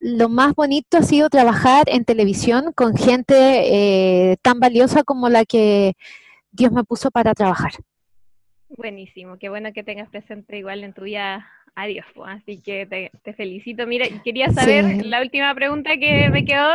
lo 0.00 0.28
más 0.28 0.54
bonito 0.54 0.98
ha 0.98 1.02
sido 1.02 1.28
trabajar 1.30 1.84
en 1.88 2.04
televisión 2.04 2.72
con 2.74 2.96
gente 2.96 3.34
eh, 3.34 4.36
tan 4.42 4.60
valiosa 4.60 5.02
como 5.02 5.28
la 5.28 5.44
que 5.44 5.94
Dios 6.50 6.72
me 6.72 6.84
puso 6.84 7.10
para 7.10 7.34
trabajar. 7.34 7.72
Buenísimo, 8.68 9.38
qué 9.38 9.48
bueno 9.48 9.72
que 9.72 9.84
tengas 9.84 10.08
presente 10.08 10.58
igual 10.58 10.84
en 10.84 10.94
tu 10.94 11.02
vida 11.02 11.46
Adiós, 11.76 12.06
pues, 12.14 12.30
así 12.30 12.60
que 12.60 12.86
te, 12.86 13.32
felicito. 13.32 13.84
Mira, 13.86 14.06
quería 14.22 14.52
saber 14.52 15.04
la 15.04 15.20
última 15.20 15.52
pregunta 15.54 15.96
que 15.96 16.28
me 16.30 16.44
quedó. 16.44 16.70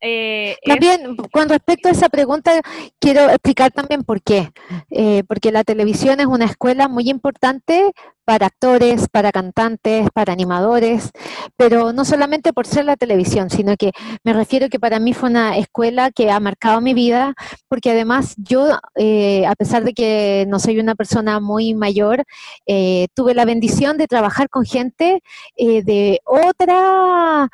Eh, 0.00 0.56
también, 0.64 1.16
con 1.32 1.48
respecto 1.48 1.88
a 1.88 1.92
esa 1.92 2.08
pregunta, 2.08 2.60
quiero 3.00 3.28
explicar 3.28 3.72
también 3.72 4.04
por 4.04 4.22
qué. 4.22 4.50
Eh, 4.90 5.24
porque 5.26 5.50
la 5.50 5.64
televisión 5.64 6.20
es 6.20 6.26
una 6.26 6.44
escuela 6.44 6.86
muy 6.86 7.10
importante 7.10 7.92
para 8.26 8.46
actores, 8.46 9.08
para 9.08 9.30
cantantes, 9.30 10.08
para 10.12 10.32
animadores, 10.32 11.12
pero 11.56 11.92
no 11.92 12.04
solamente 12.04 12.52
por 12.52 12.66
ser 12.66 12.84
la 12.84 12.96
televisión, 12.96 13.50
sino 13.50 13.76
que 13.76 13.92
me 14.24 14.32
refiero 14.32 14.68
que 14.68 14.80
para 14.80 14.98
mí 14.98 15.14
fue 15.14 15.30
una 15.30 15.56
escuela 15.56 16.10
que 16.10 16.32
ha 16.32 16.40
marcado 16.40 16.80
mi 16.80 16.92
vida, 16.92 17.34
porque 17.68 17.92
además 17.92 18.34
yo, 18.36 18.80
eh, 18.96 19.46
a 19.46 19.54
pesar 19.54 19.84
de 19.84 19.94
que 19.94 20.44
no 20.48 20.58
soy 20.58 20.80
una 20.80 20.96
persona 20.96 21.38
muy 21.38 21.72
mayor, 21.74 22.24
eh, 22.66 23.06
tuve 23.14 23.32
la 23.32 23.44
bendición 23.44 23.96
de 23.96 24.08
trabajar 24.08 24.35
con 24.50 24.64
gente 24.64 25.22
eh, 25.56 25.82
de 25.82 26.20
otra, 26.24 27.48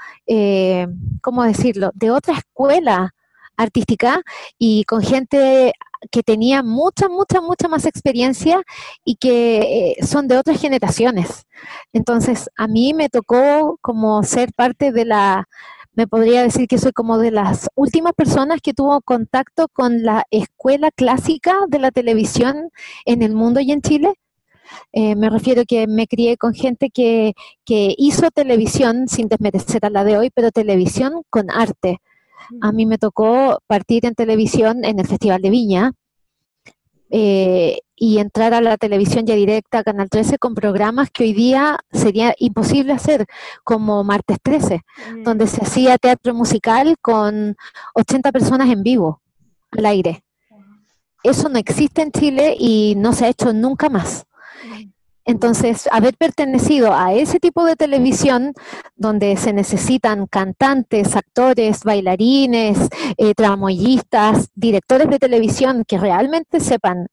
¿cómo 1.23 1.45
decirlo?, 1.45 1.91
de 1.95 2.11
otra 2.11 2.35
escuela 2.35 3.15
artística 3.57 4.23
y 4.59 4.85
con 4.85 5.03
gente 5.03 5.73
que 6.11 6.23
tenía 6.23 6.62
mucha, 6.62 7.09
mucha, 7.09 7.41
mucha 7.41 7.69
más 7.69 7.87
experiencia 7.87 8.62
y 9.05 9.17
que 9.17 9.95
eh, 9.99 10.05
son 10.05 10.27
de 10.29 10.37
otras 10.37 10.61
generaciones. 10.61 11.47
Entonces, 11.93 12.51
a 12.57 12.67
mí 12.67 12.93
me 12.95 13.09
tocó 13.09 13.79
como 13.81 14.23
ser 14.25 14.53
parte 14.53 14.91
de 14.93 15.05
la, 15.05 15.49
me 15.95 16.07
podría 16.09 16.43
decir 16.43 16.67
que 16.67 16.79
soy 16.79 16.93
como 16.93 17.19
de 17.19 17.31
las 17.31 17.69
últimas 17.75 18.15
personas 18.15 18.61
que 18.61 18.75
tuvo 18.75 19.01
contacto 19.03 19.69
con 19.69 20.03
la 20.03 20.25
escuela 20.31 20.91
clásica 20.91 21.55
de 21.69 21.79
la 21.79 21.91
televisión 21.91 22.71
en 23.05 23.23
el 23.23 23.35
mundo 23.35 23.61
y 23.61 23.73
en 23.73 23.83
Chile. 23.83 24.15
Eh, 24.93 25.17
me 25.17 25.31
refiero 25.31 25.64
que 25.67 25.87
me 25.87 26.07
crié 26.07 26.37
con 26.37 26.55
gente 26.55 26.91
que, 26.91 27.35
que 27.64 27.95
hizo 27.99 28.31
televisión, 28.31 29.09
sin 29.09 29.29
desmerecer 29.29 29.85
a 29.87 29.91
la 29.91 30.05
de 30.05 30.19
hoy, 30.19 30.31
pero 30.31 30.50
televisión 30.50 31.23
con 31.31 31.50
arte 31.50 32.00
a 32.61 32.73
mí 32.73 32.87
me 32.87 32.99
tocó 32.99 33.61
partir 33.67 34.07
en 34.07 34.14
televisión 34.14 34.85
en 34.85 34.99
el 34.99 35.07
Festival 35.07 35.41
de 35.43 35.50
Viña 35.50 35.93
eh, 37.11 37.81
y 37.95 38.19
entrar 38.19 38.55
a 38.55 38.61
la 38.61 38.76
televisión 38.76 39.26
ya 39.26 39.35
directa, 39.35 39.85
Canal 39.85 40.09
13, 40.09 40.38
con 40.38 40.55
programas 40.55 41.11
que 41.11 41.25
hoy 41.25 41.33
día 41.33 41.79
sería 41.93 42.35
imposible 42.38 42.93
hacer, 42.93 43.26
como 43.64 44.02
Martes 44.02 44.38
13, 44.43 44.81
mm. 45.17 45.23
donde 45.23 45.47
se 45.47 45.62
hacía 45.62 45.99
teatro 45.99 46.35
musical 46.35 46.97
con 47.00 47.57
80 47.95 48.33
personas 48.33 48.71
en 48.71 48.83
vivo, 48.83 49.21
al 49.71 49.87
aire. 49.87 50.25
Eso 51.23 51.49
no 51.49 51.59
existe 51.59 52.02
en 52.02 52.11
Chile 52.11 52.57
y 52.59 52.95
no 52.97 53.12
se 53.12 53.26
ha 53.26 53.29
hecho 53.29 53.52
nunca 53.52 53.88
más. 53.88 54.25
Entonces, 55.25 55.88
haber 55.92 56.16
pertenecido 56.16 56.92
a 56.92 57.14
ese 57.14 57.38
tipo 57.38 57.64
de 57.64 57.76
televisión 57.76 58.54
donde 58.97 59.37
se 59.37 59.52
necesitan 59.52 60.26
cantantes, 60.26 61.14
actores, 61.14 61.85
bailarines, 61.85 62.88
eh, 63.16 63.35
tramoyistas, 63.35 64.50
directores 64.54 65.09
de 65.09 65.21
televisión 65.21 65.85
que 65.87 65.99
realmente 65.99 66.59
sepan 66.59 67.07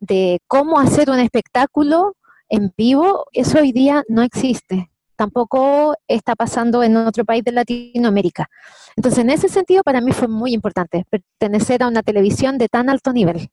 de 0.00 0.40
cómo 0.46 0.78
hacer 0.78 1.10
un 1.10 1.18
espectáculo 1.18 2.16
en 2.48 2.72
vivo, 2.76 3.26
eso 3.32 3.58
hoy 3.58 3.72
día 3.72 4.02
no 4.08 4.22
existe. 4.22 4.90
Tampoco 5.16 5.94
está 6.08 6.36
pasando 6.36 6.82
en 6.82 6.96
otro 6.96 7.24
país 7.24 7.42
de 7.42 7.52
Latinoamérica. 7.52 8.48
Entonces, 8.96 9.20
en 9.20 9.30
ese 9.30 9.48
sentido, 9.48 9.82
para 9.82 10.00
mí 10.00 10.12
fue 10.12 10.28
muy 10.28 10.52
importante 10.52 11.04
pertenecer 11.08 11.82
a 11.82 11.88
una 11.88 12.02
televisión 12.02 12.56
de 12.58 12.68
tan 12.68 12.88
alto 12.88 13.12
nivel. 13.12 13.50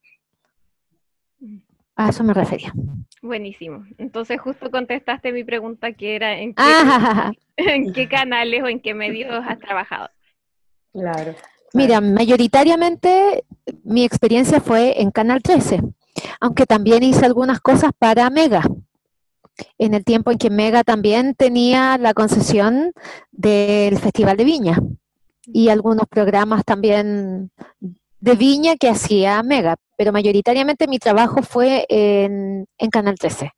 A 1.95 2.09
eso 2.09 2.23
me 2.23 2.33
refería. 2.33 2.73
Buenísimo. 3.21 3.85
Entonces 3.97 4.39
justo 4.41 4.71
contestaste 4.71 5.31
mi 5.31 5.43
pregunta 5.43 5.93
que 5.93 6.15
era 6.15 6.37
en 6.39 6.53
qué, 6.53 6.63
ah. 6.63 7.31
en 7.57 7.93
qué 7.93 8.07
canales 8.07 8.63
o 8.63 8.67
en 8.67 8.81
qué 8.81 8.93
medios 8.93 9.31
has 9.47 9.59
trabajado. 9.59 10.09
Claro. 10.91 11.35
Mira, 11.73 12.01
mayoritariamente 12.01 13.45
mi 13.83 14.03
experiencia 14.03 14.61
fue 14.61 15.01
en 15.01 15.09
Canal 15.09 15.41
13, 15.41 15.81
aunque 16.39 16.65
también 16.65 17.01
hice 17.01 17.25
algunas 17.25 17.59
cosas 17.61 17.91
para 17.97 18.29
Mega. 18.29 18.63
En 19.77 19.93
el 19.93 20.03
tiempo 20.03 20.31
en 20.31 20.37
que 20.37 20.49
Mega 20.49 20.83
también 20.83 21.33
tenía 21.35 21.97
la 21.97 22.13
concesión 22.13 22.91
del 23.31 23.97
Festival 23.97 24.37
de 24.37 24.43
Viña 24.43 24.77
y 25.45 25.69
algunos 25.69 26.07
programas 26.07 26.63
también 26.63 27.51
de 28.23 28.35
Viña 28.35 28.77
que 28.77 28.87
hacía 28.87 29.43
Mega, 29.43 29.75
pero 29.97 30.13
mayoritariamente 30.13 30.87
mi 30.87 30.97
trabajo 30.97 31.41
fue 31.43 31.85
en, 31.89 32.65
Canal 32.89 33.15
13 33.19 33.51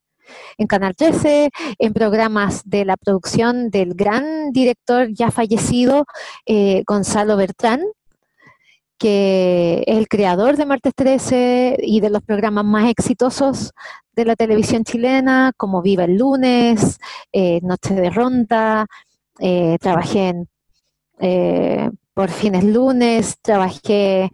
en 0.58 0.66
Canal 0.66 0.96
13, 0.96 1.52
en 1.78 1.94
programas 1.94 2.64
de 2.66 2.84
la 2.84 2.98
producción 2.98 3.70
del 3.70 3.94
gran 3.94 4.52
director 4.52 5.10
ya 5.14 5.30
fallecido, 5.30 6.06
eh, 6.48 6.82
Gonzalo 6.88 7.38
Bertrán, 7.38 7.82
que 8.98 9.84
es 9.86 9.98
el 9.98 10.08
creador 10.08 10.58
de 10.58 10.66
Martes 10.66 10.94
13 10.96 11.78
y 11.84 12.00
de 12.00 12.10
los 12.10 12.24
programas 12.24 12.66
más 12.66 12.90
exitosos 12.90 13.72
de 14.14 14.26
la 14.26 14.36
televisión 14.36 14.84
chilena, 14.84 15.52
como 15.58 15.84
Viva 15.84 16.06
el 16.06 16.18
lunes, 16.18 16.98
eh, 17.32 17.60
Noche 17.62 17.94
de 17.94 18.10
Ronda, 18.10 18.88
eh, 19.40 19.78
trabajé 19.80 20.30
en 20.30 20.50
Por 22.16 22.32
fines 22.32 22.64
lunes, 22.64 23.36
trabajé 23.42 24.32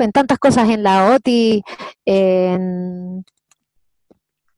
en 0.00 0.12
tantas 0.12 0.38
cosas 0.38 0.68
en 0.68 0.82
la 0.82 1.14
OTI, 1.14 1.62
en 2.04 3.24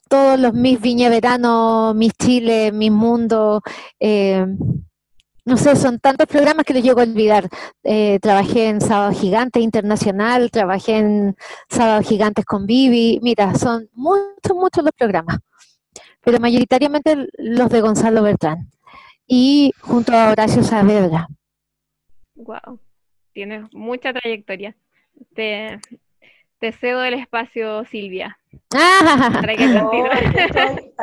todos 0.09 0.40
los 0.40 0.55
mis 0.55 0.81
viña 0.81 1.11
verano, 1.11 1.93
mis 1.95 2.12
Chile, 2.14 2.73
mis 2.73 2.90
mundo, 2.90 3.61
eh, 4.00 4.47
no 5.45 5.57
sé, 5.57 5.76
son 5.76 5.99
tantos 5.99 6.26
programas 6.26 6.64
que 6.64 6.75
les 6.75 6.83
llego 6.83 7.00
a 7.00 7.05
olvidar. 7.05 7.49
Eh, 7.83 8.19
trabajé 8.21 8.69
en 8.69 8.81
Sábado 8.81 9.12
Gigante 9.12 9.61
Internacional, 9.61 10.50
trabajé 10.50 10.99
en 10.99 11.37
Sábado 11.71 12.02
Gigantes 12.02 12.45
con 12.45 12.67
Vivi. 12.67 13.19
Mira, 13.23 13.55
son 13.55 13.88
muchos, 13.95 14.55
muchos 14.55 14.85
los 14.85 14.93
programas, 14.97 15.38
pero 16.23 16.38
mayoritariamente 16.40 17.28
los 17.38 17.69
de 17.71 17.81
Gonzalo 17.81 18.23
Bertrán 18.23 18.71
y 19.26 19.73
junto 19.81 20.12
a 20.12 20.31
Horacio 20.31 20.62
Saavedra. 20.62 21.28
Wow, 22.38 22.78
tienes 23.33 23.64
mucha 23.73 24.12
trayectoria. 24.12 24.76
Te, 25.35 25.80
te 26.61 26.71
cedo 26.71 27.02
el 27.02 27.14
espacio, 27.14 27.85
Silvia. 27.85 28.38
Ah, 28.73 29.42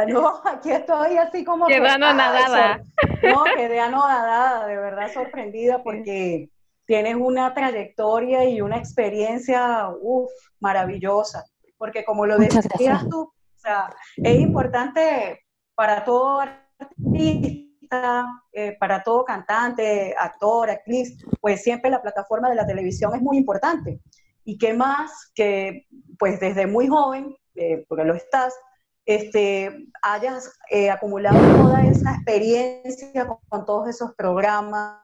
no, 0.07 0.41
aquí 0.45 0.71
estoy, 0.71 1.17
así 1.17 1.43
como 1.43 1.67
quedé 1.67 1.89
anonadada. 1.89 2.81
No, 3.21 3.43
quedé 3.43 3.81
anonadada, 3.81 4.65
de 4.65 4.77
verdad 4.77 5.11
sorprendida 5.13 5.83
porque 5.83 6.47
tienes 6.85 7.15
una 7.15 7.53
trayectoria 7.53 8.45
y 8.45 8.61
una 8.61 8.77
experiencia 8.77 9.89
uf, 10.01 10.31
maravillosa. 10.61 11.43
Porque 11.77 12.05
como 12.05 12.25
lo 12.25 12.37
decías 12.37 13.09
tú, 13.09 13.23
o 13.23 13.57
sea, 13.57 13.93
es 14.15 14.39
importante 14.39 15.43
para 15.75 16.05
todo 16.05 16.39
artista, 16.39 17.65
eh, 18.51 18.77
para 18.79 19.03
todo 19.03 19.25
cantante, 19.25 20.15
actor, 20.17 20.69
actriz, 20.69 21.17
pues 21.41 21.63
siempre 21.63 21.91
la 21.91 22.01
plataforma 22.01 22.49
de 22.49 22.55
la 22.55 22.65
televisión 22.65 23.13
es 23.15 23.21
muy 23.21 23.37
importante. 23.37 23.99
Y 24.43 24.57
qué 24.57 24.73
más 24.73 25.31
que, 25.33 25.87
pues 26.19 26.39
desde 26.39 26.67
muy 26.67 26.87
joven, 26.87 27.35
eh, 27.55 27.85
porque 27.87 28.03
lo 28.03 28.13
estás, 28.13 28.53
este, 29.05 29.87
hayas 30.01 30.51
eh, 30.69 30.89
acumulado 30.89 31.39
toda 31.57 31.83
esa 31.85 32.15
experiencia 32.15 33.27
con, 33.49 33.65
todos 33.65 33.89
esos 33.89 34.13
programas, 34.15 34.99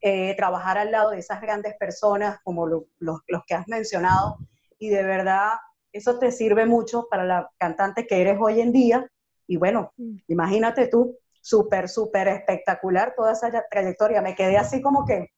eh, 0.00 0.34
trabajar 0.36 0.78
al 0.78 0.92
lado 0.92 1.10
de 1.10 1.18
esas 1.18 1.40
grandes 1.40 1.74
personas 1.76 2.38
como 2.44 2.66
los 2.66 3.44
que 3.46 3.54
has 3.54 3.66
mencionado, 3.66 4.38
y 4.78 4.90
de 4.90 5.02
verdad 5.02 5.52
eso 5.92 6.18
te 6.18 6.30
sirve 6.30 6.66
mucho 6.66 7.08
para 7.10 7.24
la 7.24 7.50
cantante 7.58 8.06
que 8.06 8.20
eres 8.20 8.38
hoy 8.40 8.60
en 8.60 8.72
día. 8.72 9.10
Y 9.46 9.56
bueno, 9.56 9.92
mm. 9.96 10.16
imagínate 10.28 10.88
tú, 10.88 11.16
súper, 11.40 11.88
súper 11.88 12.28
espectacular 12.28 13.14
toda 13.16 13.32
esa 13.32 13.50
trayectoria. 13.70 14.22
Me 14.22 14.34
quedé 14.34 14.56
así 14.58 14.80
como 14.82 15.04
que 15.04 15.30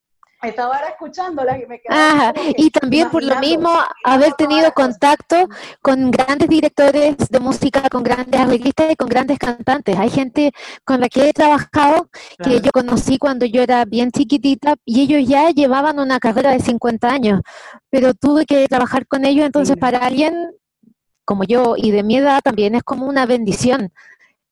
estaba 0.42 0.76
escuchándola 0.78 1.56
y 1.58 1.66
me 1.66 1.80
quedaba 1.80 2.32
y 2.56 2.70
también 2.70 3.10
por 3.10 3.22
lo 3.22 3.38
mismo 3.38 3.70
haber 4.04 4.32
tenido 4.32 4.72
contacto 4.72 5.48
con 5.80 6.10
grandes 6.10 6.48
directores 6.48 7.16
de 7.16 7.40
música, 7.40 7.88
con 7.88 8.02
grandes 8.02 8.40
arreglistas 8.40 8.90
y 8.90 8.96
con 8.96 9.08
grandes 9.08 9.38
cantantes. 9.38 9.96
Hay 9.96 10.10
gente 10.10 10.52
con 10.84 11.00
la 11.00 11.08
que 11.08 11.28
he 11.28 11.32
trabajado 11.32 12.08
que 12.42 12.60
yo 12.60 12.72
conocí 12.72 13.18
cuando 13.18 13.46
yo 13.46 13.62
era 13.62 13.84
bien 13.84 14.10
chiquitita 14.10 14.74
y 14.84 15.02
ellos 15.02 15.28
ya 15.28 15.50
llevaban 15.50 16.00
una 16.00 16.18
carrera 16.18 16.50
de 16.50 16.60
50 16.60 17.08
años, 17.08 17.40
pero 17.90 18.14
tuve 18.14 18.44
que 18.44 18.66
trabajar 18.66 19.06
con 19.06 19.24
ellos, 19.24 19.46
entonces 19.46 19.76
para 19.76 19.98
alguien 19.98 20.52
como 21.24 21.44
yo 21.44 21.74
y 21.76 21.92
de 21.92 22.02
mi 22.02 22.16
edad 22.16 22.40
también 22.42 22.74
es 22.74 22.82
como 22.82 23.06
una 23.06 23.26
bendición. 23.26 23.92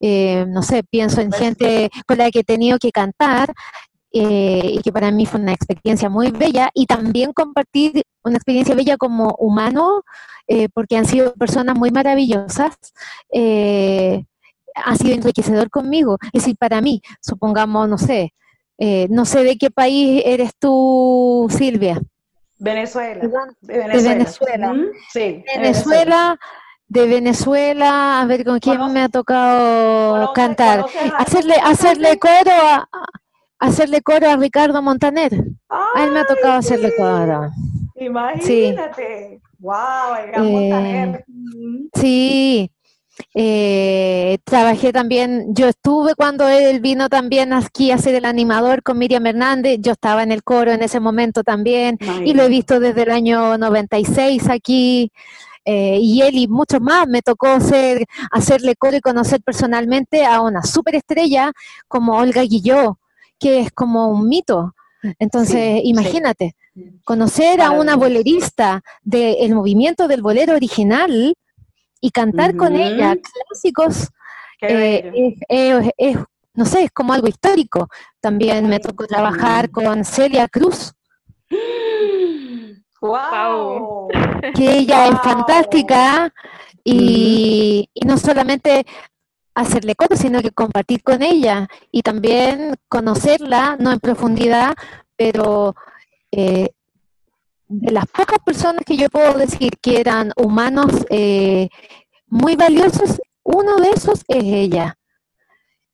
Eh, 0.01 0.47
no 0.49 0.63
sé, 0.63 0.83
pienso 0.83 1.21
en 1.21 1.31
gente 1.31 1.91
con 2.07 2.19
la 2.19 2.31
que 2.31 2.41
he 2.41 2.45
tenido 2.45 2.79
que 2.79 2.91
cantar 2.91 3.53
eh, 4.13 4.73
y 4.75 4.83
que 4.83 4.93
para 4.93 5.11
mí 5.13 5.25
fue 5.25 5.41
una 5.41 5.53
experiencia 5.53 6.09
muy 6.09 6.33
bella 6.33 6.71
y 6.75 6.87
también 6.87 7.33
compartir 7.33 8.03
una 8.25 8.37
experiencia 8.37 8.75
bella 8.75 8.97
como 8.97 9.37
humano, 9.39 10.03
eh, 10.49 10.69
porque 10.73 10.97
han 10.97 11.07
sido 11.07 11.33
personas 11.35 11.77
muy 11.77 11.91
maravillosas. 11.91 12.77
Eh, 13.33 14.25
ha 14.75 14.97
sido 14.97 15.15
enriquecedor 15.15 15.71
conmigo. 15.71 16.17
Es 16.33 16.43
decir, 16.43 16.57
para 16.57 16.81
mí, 16.81 17.03
supongamos, 17.21 17.89
no 17.89 17.99
sé, 17.99 18.33
no 19.11 19.27
sé 19.27 19.45
de 19.45 19.59
qué 19.59 19.71
país 19.71 20.23
eres 20.25 20.53
tú, 20.59 21.49
Silvia. 21.51 22.01
Venezuela. 22.59 23.21
De 23.61 23.77
Venezuela. 23.79 24.75
Sí, 25.13 25.45
Venezuela. 25.55 26.39
De 26.91 27.07
Venezuela, 27.07 28.21
a 28.21 28.27
ver 28.27 28.45
con 28.45 28.59
quién 28.59 28.93
me 28.93 29.03
ha 29.03 29.09
tocado 29.09 30.33
cantar. 30.33 30.85
hacerle, 31.17 31.55
hacerle 31.63 32.19
coro 32.19 32.51
a, 32.51 32.89
hacerle 33.61 34.03
coro 34.03 34.29
a 34.29 34.37
Ricardo 34.37 34.83
Montaner. 34.83 35.33
a 35.69 36.05
él 36.05 36.11
me 36.11 36.19
ha 36.19 36.25
tocado 36.25 36.55
hacerle 36.55 36.93
coro. 36.97 37.49
Imagínate. 37.95 39.41
Wow, 39.61 40.15
el 40.35 40.35
eh, 40.35 40.53
Montaner. 40.53 41.25
Sí. 41.95 42.73
Eh, 43.35 44.39
trabajé 44.45 44.93
también, 44.93 45.55
yo 45.55 45.69
estuve 45.69 46.15
cuando 46.15 46.49
él 46.49 46.81
vino 46.81 47.09
también 47.09 47.53
aquí 47.53 47.91
a 47.91 47.99
ser 47.99 48.15
el 48.15 48.25
animador 48.25 48.83
con 48.83 48.99
Miriam 48.99 49.27
Hernández, 49.27 49.79
yo 49.81 49.93
estaba 49.93 50.23
en 50.23 50.33
el 50.33 50.43
coro 50.43 50.73
en 50.73 50.83
ese 50.83 51.01
momento 51.01 51.43
también 51.45 51.99
y 52.25 52.35
lo 52.35 52.45
he 52.45 52.49
visto 52.49 52.81
desde 52.81 53.03
el 53.03 53.11
año 53.11 53.59
96 53.59 54.49
aquí. 54.49 55.13
Eh, 55.67 55.99
y 56.01 56.23
él 56.23 56.37
y 56.37 56.49
muchos 56.49 56.81
más 56.81 57.07
me 57.07 57.21
tocó 57.21 57.61
ser, 57.61 58.07
hacerle 58.33 58.77
coro 58.77 58.97
y 58.97 59.01
conocer 59.01 59.43
personalmente 59.43 60.25
a 60.25 60.41
una 60.41 60.63
superestrella 60.63 61.53
como 61.87 62.17
Olga 62.17 62.43
Guilló, 62.43 62.99
que 63.39 63.61
es 63.61 63.71
como 63.71 64.09
un 64.09 64.27
mito. 64.27 64.75
Entonces, 65.19 65.81
imagínate, 65.85 66.57
conocer 67.05 67.61
a 67.61 67.71
una 67.71 67.97
bolerista 67.97 68.83
del 69.03 69.55
movimiento 69.55 70.09
del 70.09 70.23
bolero 70.23 70.55
original 70.55 71.35
y 72.01 72.11
cantar 72.11 72.57
con 72.57 72.75
ella 72.75 73.17
clásicos, 73.17 74.09
eh, 74.63 75.35
es, 75.49 76.17
no 76.55 76.65
sé, 76.65 76.85
es 76.85 76.91
como 76.91 77.13
algo 77.13 77.29
histórico. 77.29 77.89
También 78.21 78.69
me 78.69 78.81
tocó 78.81 79.07
trabajar 79.07 79.71
con 79.71 80.05
Celia 80.05 80.49
Cruz. 80.49 80.93
¡Wow! 83.01 84.09
Que 84.55 84.79
ella 84.79 85.09
es 85.09 85.19
fantástica 85.23 86.33
y, 86.85 87.89
y, 87.95 88.07
no 88.07 88.19
solamente 88.19 88.85
hacerle 89.55 89.95
cosas, 89.95 90.21
sino 90.21 90.43
que 90.43 90.51
compartir 90.51 91.03
con 91.03 91.23
ella 91.23 91.67
y 91.91 92.03
también 92.03 92.75
conocerla, 92.89 93.77
no 93.79 93.91
en 93.93 94.01
profundidad, 94.01 94.75
pero 95.17 95.75
eh, 96.31 96.71
de 97.71 97.93
las 97.93 98.07
pocas 98.07 98.39
personas 98.45 98.83
que 98.85 98.97
yo 98.97 99.09
puedo 99.09 99.35
decir 99.39 99.71
que 99.81 100.01
eran 100.01 100.33
humanos 100.37 101.07
eh, 101.09 101.69
muy 102.27 102.57
valiosos, 102.57 103.21
uno 103.43 103.77
de 103.77 103.91
esos 103.91 104.25
es 104.29 104.45
ella. 104.45 104.97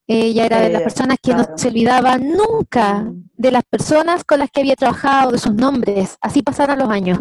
Ella 0.06 0.46
era 0.46 0.60
de 0.60 0.70
las 0.70 0.82
personas 0.82 1.18
que 1.22 1.34
no 1.34 1.44
se 1.56 1.68
olvidaba 1.68 2.16
nunca 2.16 3.00
mm. 3.00 3.30
de 3.34 3.50
las 3.50 3.64
personas 3.64 4.24
con 4.24 4.38
las 4.38 4.50
que 4.50 4.60
había 4.60 4.76
trabajado, 4.76 5.32
de 5.32 5.38
sus 5.38 5.54
nombres, 5.54 6.16
así 6.20 6.42
pasaron 6.42 6.78
los 6.78 6.88
años. 6.88 7.18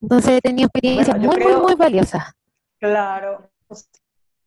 Entonces 0.00 0.38
he 0.38 0.40
tenido 0.40 0.68
experiencias 0.68 1.18
muy, 1.18 1.36
muy, 1.38 1.56
muy 1.56 1.74
valiosas. 1.74 2.22
Claro, 2.78 3.50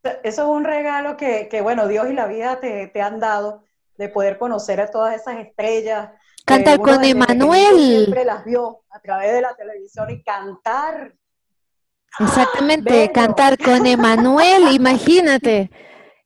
eso 0.03 0.21
es 0.23 0.39
un 0.39 0.63
regalo 0.63 1.17
que, 1.17 1.59
bueno, 1.61 1.87
Dios 1.87 2.09
y 2.09 2.13
la 2.13 2.27
vida 2.27 2.59
te, 2.59 3.01
han 3.01 3.19
dado 3.19 3.63
de 3.97 4.07
poder 4.07 4.37
conocer 4.37 4.79
a 4.79 4.89
todas 4.89 5.15
esas 5.15 5.39
estrellas. 5.39 6.11
Cantar 6.49 6.79
con 6.79 7.03
Emanuel. 7.03 7.77
Siempre 7.77 8.25
las 8.25 8.43
vio 8.43 8.81
a 8.89 8.99
través 8.99 9.33
de 9.33 9.41
la 9.41 9.55
televisión 9.55 10.09
y 10.09 10.23
cantar. 10.23 11.13
Exactamente, 12.19 13.11
cantar 13.11 13.55
con 13.55 13.85
Emanuel, 13.85 14.63
imagínate. 14.73 15.69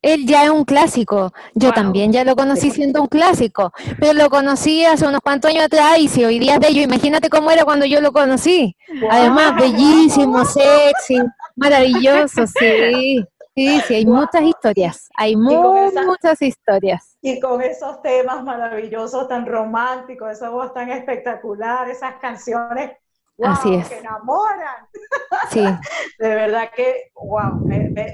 Él 0.02 0.26
ya 0.26 0.46
es 0.46 0.50
un 0.50 0.64
clásico. 0.64 1.34
Yo 1.56 1.74
también 1.74 2.14
ya 2.14 2.24
lo 2.24 2.38
conocí 2.38 2.72
siendo 2.72 3.02
un 3.02 3.08
clásico, 3.10 3.74
pero 4.00 4.14
lo 4.14 4.30
conocí 4.30 4.86
hace 4.86 5.06
unos 5.06 5.20
cuantos 5.20 5.52
años 5.52 5.66
atrás 5.66 6.00
y 6.00 6.08
si 6.08 6.24
hoy 6.24 6.40
día 6.40 6.54
es 6.54 6.60
bello, 6.62 6.82
imagínate 6.82 7.30
cómo 7.30 7.52
era 7.52 7.66
cuando 7.66 7.86
yo 7.86 8.00
lo 8.00 8.14
conocí. 8.14 8.78
Además, 9.12 9.58
bellísimo, 9.58 10.46
sexy, 10.46 11.20
maravilloso, 11.58 12.48
sí. 12.48 13.26
Sí, 13.56 13.80
sí, 13.82 13.96
hay 13.96 14.06
muchas 14.06 14.42
historias, 14.42 15.10
hay 15.16 15.36
muchas 15.36 16.42
historias. 16.42 17.18
Y 17.22 17.40
con 17.40 17.62
esos 17.62 18.02
temas 18.02 18.44
maravillosos, 18.44 19.28
tan 19.28 19.46
románticos, 19.46 20.32
esa 20.32 20.50
voz 20.50 20.74
tan 20.74 20.90
espectacular, 20.90 21.88
esas 21.88 22.16
canciones, 22.16 22.98
Así 23.42 23.76
es. 23.76 23.90
que 23.90 24.00
enamoran. 24.00 24.88
Sí. 25.52 25.62
De 26.20 26.30
verdad 26.30 26.70
que, 26.76 27.12
wow, 27.16 27.68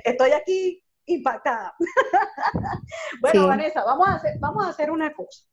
estoy 0.03 0.31
aquí 0.31 0.83
impactada. 1.05 1.73
bueno, 3.21 3.47
Vanessa, 3.47 3.83
vamos 3.83 4.07
a, 4.07 4.15
hacer, 4.15 4.37
vamos 4.39 4.65
a 4.65 4.69
hacer 4.69 4.91
una 4.91 5.13
cosa. 5.13 5.43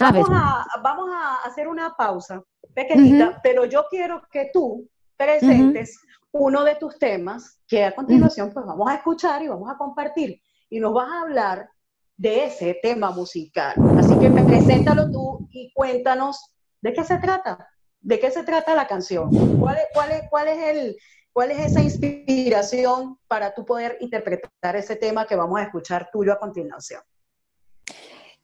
Vamos 0.00 0.28
a, 0.30 0.64
vamos 0.82 1.10
a 1.12 1.36
hacer 1.44 1.66
una 1.66 1.94
pausa 1.96 2.42
pequeñita, 2.74 3.40
pero 3.42 3.64
yo 3.64 3.86
quiero 3.90 4.22
que 4.30 4.50
tú 4.52 4.88
presentes 5.16 5.98
uno 6.32 6.64
de 6.64 6.76
tus 6.76 6.98
temas 6.98 7.60
que 7.66 7.84
a 7.84 7.94
continuación 7.94 8.52
pues 8.52 8.66
vamos 8.66 8.88
a 8.90 8.96
escuchar 8.96 9.42
y 9.42 9.48
vamos 9.48 9.70
a 9.70 9.76
compartir 9.76 10.40
y 10.68 10.80
nos 10.80 10.92
vas 10.92 11.08
a 11.10 11.20
hablar 11.22 11.70
de 12.16 12.46
ese 12.46 12.78
tema 12.82 13.10
musical. 13.10 13.74
Así 13.96 14.18
que 14.18 14.30
preséntalo 14.30 15.10
tú 15.10 15.48
y 15.50 15.72
cuéntanos 15.72 16.52
de 16.80 16.92
qué 16.92 17.04
se 17.04 17.18
trata, 17.18 17.68
de 18.00 18.18
qué 18.18 18.30
se 18.30 18.42
trata 18.42 18.74
la 18.74 18.86
canción, 18.86 19.30
cuál 19.58 19.76
es, 19.78 19.86
cuál 19.94 20.10
es, 20.12 20.22
cuál 20.28 20.48
es 20.48 20.58
el, 20.58 20.96
cuál 21.32 21.50
es 21.52 21.58
esa 21.60 21.80
inspiración 21.80 23.18
para 23.28 23.54
tú 23.54 23.64
poder 23.64 23.96
interpretar 24.00 24.76
ese 24.76 24.96
tema 24.96 25.26
que 25.26 25.36
vamos 25.36 25.60
a 25.60 25.64
escuchar 25.64 26.10
tuyo 26.12 26.32
a 26.32 26.38
continuación. 26.38 27.02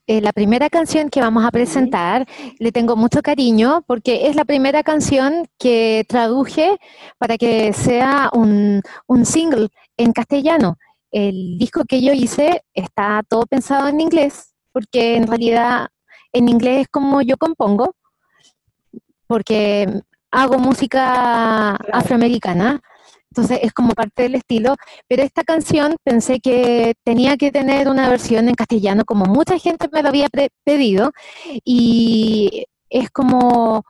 Eh, 0.06 0.20
la 0.20 0.32
primera 0.32 0.68
canción 0.68 1.08
que 1.08 1.20
vamos 1.20 1.44
a 1.44 1.50
presentar 1.50 2.26
le 2.58 2.72
tengo 2.72 2.94
mucho 2.94 3.22
cariño 3.22 3.82
porque 3.86 4.26
es 4.26 4.36
la 4.36 4.44
primera 4.44 4.82
canción 4.82 5.48
que 5.58 6.04
traduje 6.08 6.76
para 7.18 7.38
que 7.38 7.72
sea 7.72 8.28
un, 8.34 8.82
un 9.06 9.24
single 9.24 9.68
en 9.96 10.12
castellano. 10.12 10.76
El 11.10 11.56
disco 11.58 11.84
que 11.88 12.02
yo 12.02 12.12
hice 12.12 12.64
está 12.74 13.22
todo 13.28 13.46
pensado 13.46 13.88
en 13.88 14.00
inglés 14.00 14.54
porque 14.72 15.16
en 15.16 15.26
realidad 15.26 15.88
en 16.32 16.48
inglés 16.48 16.82
es 16.82 16.88
como 16.88 17.22
yo 17.22 17.38
compongo 17.38 17.94
porque 19.26 19.86
hago 20.30 20.58
música 20.58 21.76
afroamericana 21.92 22.82
entonces 23.34 23.58
es 23.62 23.72
como 23.72 23.94
parte 23.94 24.22
del 24.22 24.36
estilo, 24.36 24.76
pero 25.08 25.24
esta 25.24 25.42
canción 25.42 25.96
pensé 26.04 26.38
que 26.38 26.94
tenía 27.02 27.36
que 27.36 27.50
tener 27.50 27.88
una 27.88 28.08
versión 28.08 28.48
en 28.48 28.54
castellano, 28.54 29.04
como 29.04 29.24
mucha 29.24 29.58
gente 29.58 29.88
me 29.92 30.02
lo 30.04 30.10
había 30.10 30.28
pedido, 30.62 31.10
y 31.64 32.64
es 32.88 33.10
como 33.10 33.82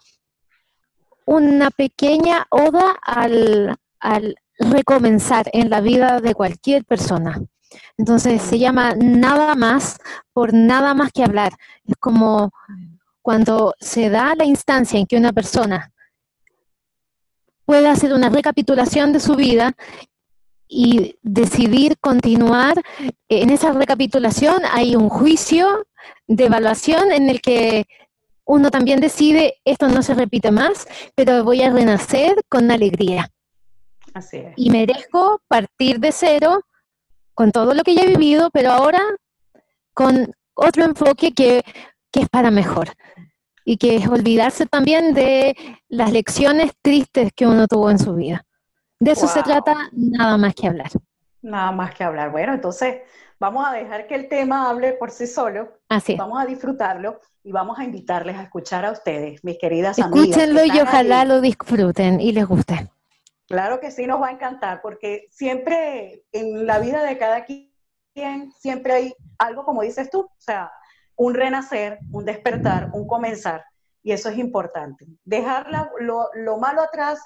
una 1.26 1.70
pequeña 1.70 2.46
oda 2.48 2.96
al, 3.02 3.76
al 4.00 4.37
recomenzar 4.59 5.50
en 5.52 5.68
la 5.68 5.83
vida 5.83 6.22
de 6.22 6.35
cualquier 6.35 6.87
persona. 6.87 7.38
Entonces 7.98 8.40
se 8.40 8.59
llama 8.59 8.94
Nada 8.96 9.54
más 9.57 9.98
por 10.33 10.54
nada 10.54 10.94
más 10.94 11.12
que 11.12 11.22
hablar. 11.22 11.52
Es 11.87 11.96
como 12.00 12.50
cuando 13.20 13.74
se 13.78 14.09
da 14.09 14.35
la 14.35 14.46
instancia 14.46 14.98
en 14.98 15.07
que 15.07 15.18
una 15.18 15.35
persona 15.35 15.92
pueda 17.64 17.92
hacer 17.92 18.12
una 18.12 18.29
recapitulación 18.29 19.12
de 19.12 19.20
su 19.20 19.37
vida 19.37 19.74
y 20.68 21.16
decidir 21.22 21.98
continuar. 21.98 22.83
En 23.29 23.50
esa 23.50 23.72
recapitulación 23.72 24.62
hay 24.70 24.96
un 24.96 25.09
juicio 25.09 25.87
de 26.27 26.46
evaluación 26.46 27.12
en 27.12 27.31
el 27.31 27.40
que 27.40 27.87
uno 28.44 28.70
también 28.70 29.00
decide, 29.00 29.55
esto 29.64 29.88
no 29.88 30.03
se 30.03 30.14
repite 30.14 30.50
más, 30.50 30.87
pero 31.14 31.44
voy 31.44 31.62
a 31.62 31.72
renacer 31.72 32.37
con 32.48 32.70
alegría. 32.70 33.31
Así 34.12 34.38
es. 34.38 34.53
Y 34.57 34.70
merezco 34.70 35.40
partir 35.48 35.98
de 35.98 36.12
cero 36.12 36.61
con 37.33 37.50
todo 37.50 37.74
lo 37.74 37.83
que 37.83 37.94
ya 37.94 38.03
he 38.03 38.09
vivido, 38.09 38.50
pero 38.53 38.70
ahora 38.70 39.03
con 39.92 40.33
otro 40.55 40.85
enfoque 40.85 41.33
que, 41.33 41.62
que 42.12 42.20
es 42.20 42.29
para 42.29 42.50
mejor 42.50 42.90
y 43.64 43.79
que 43.79 43.96
es 43.96 44.07
olvidarse 44.07 44.66
también 44.66 45.14
de 45.14 45.57
las 45.88 46.12
lecciones 46.12 46.72
tristes 46.83 47.33
que 47.35 47.46
uno 47.46 47.66
tuvo 47.66 47.90
en 47.90 47.98
su 47.98 48.14
vida. 48.14 48.44
De 49.00 49.12
eso 49.12 49.27
se 49.27 49.42
trata, 49.42 49.74
nada 49.92 50.37
más 50.37 50.55
que 50.55 50.68
hablar. 50.68 50.90
Nada 51.42 51.72
más 51.72 51.94
que 51.94 52.05
hablar. 52.05 52.31
Bueno, 52.31 52.55
entonces 52.55 53.03
vamos 53.38 53.66
a 53.66 53.72
dejar 53.72 54.07
que 54.07 54.14
el 54.14 54.29
tema 54.29 54.70
hable 54.70 54.92
por 54.94 55.11
sí 55.11 55.27
solo. 55.27 55.81
Así 55.88 56.16
Vamos 56.16 56.40
a 56.40 56.46
disfrutarlo 56.46 57.20
y 57.42 57.53
vamos 57.53 57.79
a 57.79 57.85
invitarles 57.85 58.37
a 58.37 58.42
escuchar 58.42 58.85
a 58.85 58.92
ustedes, 58.92 59.44
mis 59.44 59.59
queridas 59.59 59.98
amigas. 59.98 60.29
Escúchenlo 60.29 60.64
y 60.64 60.81
ojalá 60.81 61.24
lo 61.24 61.40
disfruten 61.40 62.20
y 62.20 62.33
les 62.33 62.46
guste. 62.46 62.88
Claro 63.46 63.79
que 63.79 63.90
sí, 63.90 64.07
nos 64.07 64.22
va 64.22 64.29
a 64.29 64.33
encantar, 64.33 64.81
porque 64.81 65.27
siempre 65.31 66.24
en 66.33 66.66
la 66.66 66.79
vida 66.79 67.03
de 67.03 67.18
cada 67.18 67.44
quien, 67.44 68.53
siempre 68.59 68.92
hay 68.94 69.14
algo, 69.38 69.64
como 69.64 69.83
dices 69.83 70.09
tú, 70.09 70.20
o 70.20 70.37
sea, 70.38 70.72
un 71.16 71.35
renacer, 71.35 71.98
un 72.11 72.24
despertar, 72.24 72.90
un 72.92 73.07
comenzar. 73.07 73.64
Y 74.03 74.12
eso 74.12 74.29
es 74.29 74.38
importante. 74.38 75.07
Dejar 75.24 75.66
lo, 75.98 76.59
malo 76.59 76.83
atrás 76.83 77.20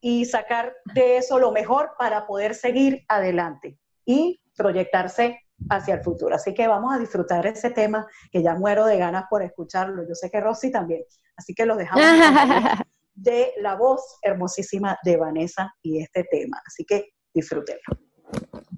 y 0.00 0.24
sacar 0.24 0.74
de 0.94 1.18
eso 1.18 1.38
lo 1.38 1.52
mejor 1.52 1.92
para 1.98 2.26
poder 2.26 2.54
seguir 2.54 3.04
adelante 3.08 3.78
y 4.04 4.40
proyectarse 4.56 5.40
hacia 5.68 5.94
el 5.94 6.02
futuro. 6.02 6.34
Así 6.34 6.54
que 6.54 6.66
vamos 6.66 6.94
a 6.94 6.98
disfrutar 6.98 7.46
ese 7.46 7.70
tema 7.70 8.06
que 8.30 8.42
ya 8.42 8.54
muero 8.54 8.86
de 8.86 8.98
ganas 8.98 9.24
por 9.28 9.42
escucharlo. 9.42 10.06
Yo 10.06 10.14
sé 10.14 10.30
que 10.30 10.40
Rosy 10.40 10.70
también. 10.70 11.02
Así 11.36 11.54
que 11.54 11.66
los 11.66 11.78
dejamos 11.78 12.04
de 13.14 13.52
la 13.60 13.76
voz 13.76 14.18
hermosísima 14.22 14.98
de 15.04 15.16
Vanessa 15.16 15.72
y 15.82 16.02
este 16.02 16.24
tema. 16.24 16.60
Así 16.66 16.84
que 16.84 17.10
disfrútenlo. 17.32 18.00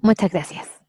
Muchas 0.01 0.31
gracias. 0.31 0.82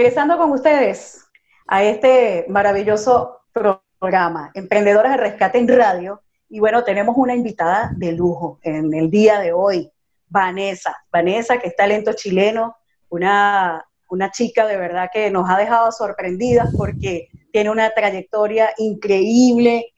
Regresando 0.00 0.38
con 0.38 0.50
ustedes 0.52 1.26
a 1.66 1.82
este 1.82 2.46
maravilloso 2.48 3.42
programa, 3.52 4.50
Emprendedores 4.54 5.12
de 5.12 5.18
Rescate 5.18 5.58
en 5.58 5.68
Radio. 5.68 6.22
Y 6.48 6.58
bueno, 6.58 6.84
tenemos 6.84 7.16
una 7.18 7.34
invitada 7.34 7.92
de 7.96 8.12
lujo 8.12 8.58
en 8.62 8.94
el 8.94 9.10
día 9.10 9.40
de 9.40 9.52
hoy, 9.52 9.92
Vanessa. 10.26 10.96
Vanessa, 11.12 11.58
que 11.58 11.68
es 11.68 11.76
talento 11.76 12.14
chileno, 12.14 12.78
una, 13.10 13.84
una 14.08 14.30
chica 14.30 14.66
de 14.66 14.78
verdad 14.78 15.10
que 15.12 15.30
nos 15.30 15.50
ha 15.50 15.58
dejado 15.58 15.92
sorprendidas 15.92 16.74
porque 16.78 17.28
tiene 17.52 17.68
una 17.68 17.90
trayectoria 17.90 18.72
increíble, 18.78 19.92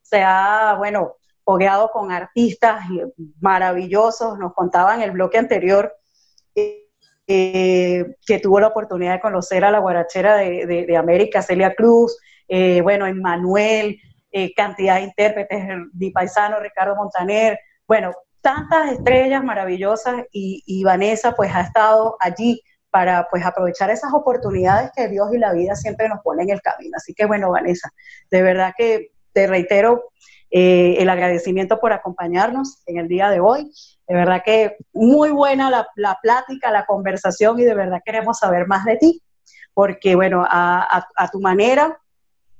se 0.00 0.22
ha, 0.22 0.76
bueno, 0.78 1.16
fogueado 1.44 1.90
con 1.90 2.10
artistas 2.10 2.86
maravillosos, 3.38 4.38
nos 4.38 4.54
contaba 4.54 4.94
en 4.94 5.02
el 5.02 5.10
bloque 5.10 5.36
anterior 5.36 5.94
que 8.26 8.38
tuvo 8.38 8.60
la 8.60 8.68
oportunidad 8.68 9.14
de 9.14 9.20
conocer 9.20 9.64
a 9.64 9.70
la 9.70 9.78
guarachera 9.78 10.36
de, 10.36 10.96
América, 10.96 11.42
Celia 11.42 11.74
Cruz, 11.74 12.16
eh, 12.48 12.80
bueno, 12.82 13.06
Emmanuel, 13.06 13.98
eh, 14.30 14.52
cantidad 14.54 14.96
de 14.96 15.02
intérpretes, 15.02 15.64
mi 15.94 16.10
paisano 16.10 16.60
Ricardo 16.60 16.96
Montaner, 16.96 17.58
bueno, 17.86 18.12
tantas 18.40 18.92
estrellas 18.92 19.42
maravillosas 19.44 20.24
y, 20.32 20.82
Vanessa 20.84 21.32
pues 21.32 21.54
ha 21.54 21.62
estado 21.62 22.16
allí 22.20 22.60
para 22.90 23.26
pues 23.30 23.44
aprovechar 23.46 23.90
esas 23.90 24.12
oportunidades 24.12 24.90
que 24.94 25.08
Dios 25.08 25.28
y 25.32 25.38
la 25.38 25.52
vida 25.52 25.74
siempre 25.74 26.08
nos 26.08 26.20
ponen 26.22 26.48
en 26.48 26.56
el 26.56 26.60
camino. 26.60 26.96
Así 26.96 27.14
que 27.14 27.24
bueno, 27.24 27.50
Vanessa, 27.50 27.90
de 28.30 28.42
verdad 28.42 28.74
que 28.76 29.12
te 29.32 29.46
reitero 29.46 30.10
eh, 30.54 30.96
el 30.98 31.08
agradecimiento 31.08 31.80
por 31.80 31.94
acompañarnos 31.94 32.82
en 32.84 32.98
el 32.98 33.08
día 33.08 33.30
de 33.30 33.40
hoy. 33.40 33.72
De 34.06 34.14
verdad 34.14 34.42
que 34.44 34.76
muy 34.92 35.30
buena 35.30 35.70
la, 35.70 36.18
plática, 36.22 36.70
la 36.70 36.84
conversación 36.84 37.58
y 37.58 37.64
de 37.64 37.74
verdad 37.74 38.02
queremos 38.04 38.40
saber 38.40 38.66
más 38.66 38.84
de 38.84 38.98
ti, 38.98 39.22
porque 39.72 40.14
bueno, 40.14 40.44
a, 40.46 41.06
tu 41.32 41.40
manera 41.40 41.98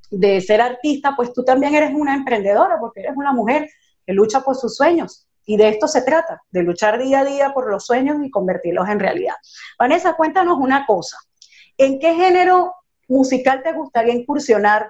de 0.09 0.41
ser 0.41 0.59
artista, 0.59 1.13
pues 1.15 1.33
tú 1.33 1.43
también 1.43 1.75
eres 1.75 1.91
una 1.93 2.15
emprendedora, 2.15 2.79
porque 2.79 3.01
eres 3.01 3.13
una 3.15 3.31
mujer 3.31 3.69
que 4.07 4.13
lucha 4.13 4.41
por 4.41 4.55
sus 4.55 4.75
sueños. 4.75 5.27
Y 5.45 5.57
de 5.57 5.69
esto 5.69 5.87
se 5.87 6.01
trata, 6.01 6.41
de 6.49 6.63
luchar 6.63 6.97
día 6.97 7.19
a 7.19 7.25
día 7.25 7.53
por 7.53 7.69
los 7.69 7.85
sueños 7.85 8.17
y 8.23 8.31
convertirlos 8.31 8.89
en 8.89 8.99
realidad. 8.99 9.35
Vanessa, 9.77 10.15
cuéntanos 10.15 10.57
una 10.57 10.87
cosa. 10.87 11.17
¿En 11.77 11.99
qué 11.99 12.15
género 12.15 12.73
musical 13.07 13.61
te 13.61 13.73
gustaría 13.73 14.15
incursionar 14.15 14.89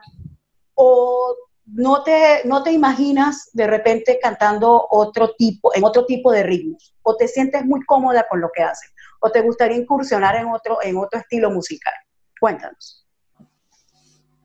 o 0.75 1.35
no 1.65 2.03
te, 2.03 2.41
no 2.45 2.63
te 2.63 2.71
imaginas 2.71 3.49
de 3.53 3.67
repente 3.67 4.19
cantando 4.21 4.87
otro 4.89 5.33
tipo, 5.37 5.73
en 5.73 5.83
otro 5.83 6.05
tipo 6.05 6.31
de 6.31 6.43
ritmos, 6.43 6.93
o 7.01 7.15
te 7.15 7.27
sientes 7.27 7.65
muy 7.65 7.81
cómoda 7.85 8.25
con 8.29 8.41
lo 8.41 8.49
que 8.53 8.63
haces, 8.63 8.91
o 9.19 9.29
te 9.29 9.41
gustaría 9.41 9.77
incursionar 9.77 10.35
en 10.35 10.47
otro, 10.47 10.79
en 10.81 10.97
otro 10.97 11.19
estilo 11.19 11.49
musical. 11.51 11.93
Cuéntanos. 12.39 13.05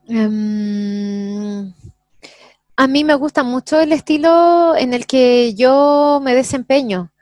Em, 0.08 1.72
a 2.76 2.86
mí 2.86 3.04
me 3.04 3.14
gusta 3.14 3.42
mucho 3.42 3.80
el 3.80 3.92
estilo 3.92 4.74
en 4.76 4.94
el 4.94 5.06
que 5.06 5.54
yo 5.54 6.20
me 6.22 6.34
desempeño. 6.34 7.12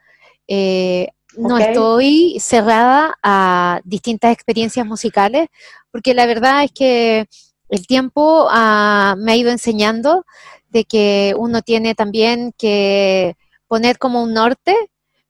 Eh, 0.46 1.08
no 1.36 1.58
estoy 1.58 2.38
cerrada 2.40 3.14
a 3.22 3.80
distintas 3.84 4.32
experiencias 4.32 4.86
musicales, 4.86 5.48
porque 5.90 6.14
la 6.14 6.26
verdad 6.26 6.64
es 6.64 6.72
que 6.72 7.26
el 7.68 7.86
tiempo 7.86 8.48
ah, 8.50 9.14
me 9.18 9.32
ha 9.32 9.36
ido 9.36 9.50
enseñando 9.50 10.24
de 10.68 10.84
que 10.84 11.34
uno 11.36 11.62
tiene 11.62 11.94
también 11.94 12.52
que 12.56 13.36
poner 13.66 13.98
como 13.98 14.22
un 14.22 14.34
norte, 14.34 14.76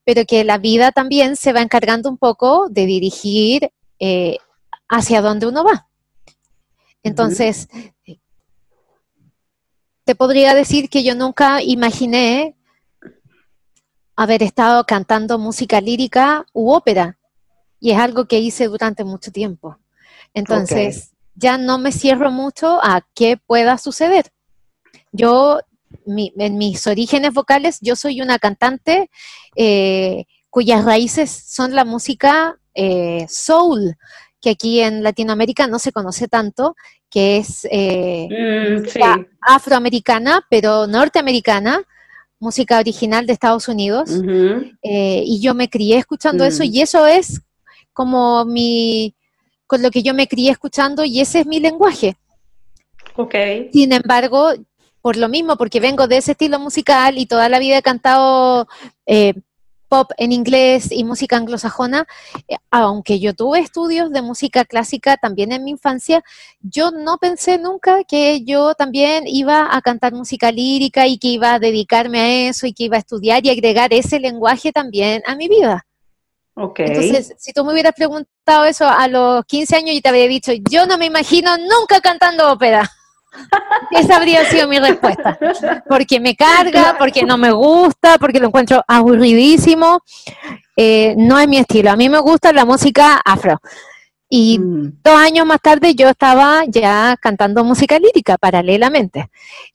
pero 0.04 0.24
que 0.24 0.44
la 0.44 0.58
vida 0.58 0.92
también 0.92 1.36
se 1.36 1.52
va 1.52 1.62
encargando 1.62 2.08
un 2.08 2.18
poco 2.18 2.68
de 2.68 2.86
dirigir 2.86 3.70
eh, 3.98 4.38
hacia 4.88 5.22
donde 5.22 5.46
uno 5.46 5.64
va. 5.64 5.88
Entonces, 7.02 7.68
te 10.04 10.14
podría 10.14 10.54
decir 10.54 10.88
que 10.88 11.02
yo 11.02 11.14
nunca 11.14 11.62
imaginé 11.62 12.56
haber 14.16 14.42
estado 14.42 14.84
cantando 14.84 15.38
música 15.38 15.80
lírica 15.80 16.46
u 16.52 16.72
ópera, 16.72 17.18
y 17.78 17.90
es 17.90 17.98
algo 17.98 18.26
que 18.26 18.38
hice 18.38 18.66
durante 18.68 19.04
mucho 19.04 19.30
tiempo. 19.30 19.78
Entonces, 20.32 21.12
ya 21.36 21.58
no 21.58 21.78
me 21.78 21.92
cierro 21.92 22.30
mucho 22.30 22.80
a 22.82 23.02
qué 23.14 23.36
pueda 23.36 23.78
suceder. 23.78 24.32
Yo, 25.12 25.60
en 26.06 26.58
mis 26.58 26.86
orígenes 26.86 27.32
vocales, 27.32 27.78
yo 27.80 27.94
soy 27.94 28.20
una 28.20 28.38
cantante 28.38 29.10
eh, 29.54 30.24
cuyas 30.50 30.84
raíces 30.84 31.30
son 31.30 31.74
la 31.74 31.84
música 31.84 32.58
eh, 32.74 33.26
soul, 33.28 33.96
que 34.40 34.50
aquí 34.50 34.80
en 34.80 35.02
Latinoamérica 35.02 35.66
no 35.66 35.78
se 35.78 35.92
conoce 35.92 36.28
tanto, 36.28 36.74
que 37.10 37.38
es 37.38 37.66
eh, 37.70 38.28
mm, 38.30 39.24
afroamericana, 39.40 40.44
pero 40.50 40.86
norteamericana, 40.86 41.82
música 42.38 42.78
original 42.78 43.26
de 43.26 43.32
Estados 43.32 43.68
Unidos. 43.68 44.10
y 44.82 45.40
yo 45.40 45.54
me 45.54 45.68
crié 45.68 45.98
escuchando 45.98 46.44
eso 46.44 46.62
mm. 46.62 46.66
y 46.66 46.80
eso 46.80 47.06
es 47.06 47.40
como 47.92 48.44
mi, 48.44 49.14
con 49.66 49.82
lo 49.82 49.90
que 49.90 50.02
yo 50.02 50.14
me 50.14 50.28
crié 50.28 50.50
escuchando 50.50 51.04
y 51.04 51.20
ese 51.20 51.40
es 51.40 51.46
mi 51.46 51.60
lenguaje. 51.60 52.16
Okay. 53.16 53.70
Sin 53.72 53.92
embargo, 53.92 54.52
por 55.00 55.16
lo 55.16 55.28
mismo, 55.28 55.56
porque 55.56 55.80
vengo 55.80 56.06
de 56.08 56.18
ese 56.18 56.32
estilo 56.32 56.58
musical 56.58 57.18
y 57.18 57.26
toda 57.26 57.48
la 57.48 57.58
vida 57.58 57.78
he 57.78 57.82
cantado 57.82 58.66
eh, 59.06 59.34
pop 59.88 60.10
en 60.18 60.32
inglés 60.32 60.90
y 60.90 61.04
música 61.04 61.36
anglosajona, 61.36 62.06
eh, 62.48 62.56
aunque 62.70 63.20
yo 63.20 63.34
tuve 63.34 63.60
estudios 63.60 64.10
de 64.10 64.22
música 64.22 64.64
clásica 64.64 65.16
también 65.16 65.52
en 65.52 65.64
mi 65.64 65.70
infancia, 65.70 66.22
yo 66.60 66.90
no 66.90 67.18
pensé 67.18 67.58
nunca 67.58 68.04
que 68.04 68.42
yo 68.44 68.74
también 68.74 69.24
iba 69.26 69.74
a 69.74 69.80
cantar 69.80 70.12
música 70.12 70.50
lírica 70.50 71.06
y 71.06 71.18
que 71.18 71.28
iba 71.28 71.54
a 71.54 71.58
dedicarme 71.58 72.20
a 72.20 72.48
eso 72.48 72.66
y 72.66 72.72
que 72.72 72.84
iba 72.84 72.96
a 72.96 73.00
estudiar 73.00 73.46
y 73.46 73.50
agregar 73.50 73.92
ese 73.92 74.20
lenguaje 74.20 74.72
también 74.72 75.22
a 75.26 75.36
mi 75.36 75.48
vida. 75.48 75.85
Entonces, 76.56 77.34
si 77.38 77.52
tú 77.52 77.64
me 77.64 77.72
hubieras 77.72 77.92
preguntado 77.94 78.64
eso 78.64 78.88
a 78.88 79.06
los 79.08 79.44
15 79.44 79.76
años, 79.76 79.94
y 79.94 80.00
te 80.00 80.08
habría 80.08 80.26
dicho, 80.26 80.52
yo 80.70 80.86
no 80.86 80.96
me 80.96 81.06
imagino 81.06 81.56
nunca 81.58 82.00
cantando 82.00 82.50
ópera. 82.50 82.90
Esa 83.90 84.16
habría 84.16 84.44
sido 84.46 84.66
mi 84.66 84.78
respuesta. 84.78 85.38
Porque 85.86 86.18
me 86.18 86.34
carga, 86.34 86.96
porque 86.98 87.24
no 87.24 87.36
me 87.36 87.52
gusta, 87.52 88.16
porque 88.18 88.40
lo 88.40 88.48
encuentro 88.48 88.82
aburridísimo. 88.88 90.02
Eh, 90.76 91.14
no 91.18 91.38
es 91.38 91.46
mi 91.46 91.58
estilo. 91.58 91.90
A 91.90 91.96
mí 91.96 92.08
me 92.08 92.18
gusta 92.20 92.52
la 92.52 92.64
música 92.64 93.20
afro. 93.22 93.60
Y 94.28 94.58
mm. 94.58 95.00
dos 95.04 95.14
años 95.14 95.46
más 95.46 95.60
tarde 95.60 95.94
yo 95.94 96.08
estaba 96.08 96.64
ya 96.66 97.16
cantando 97.20 97.62
música 97.62 97.98
lírica 97.98 98.36
paralelamente. 98.38 99.30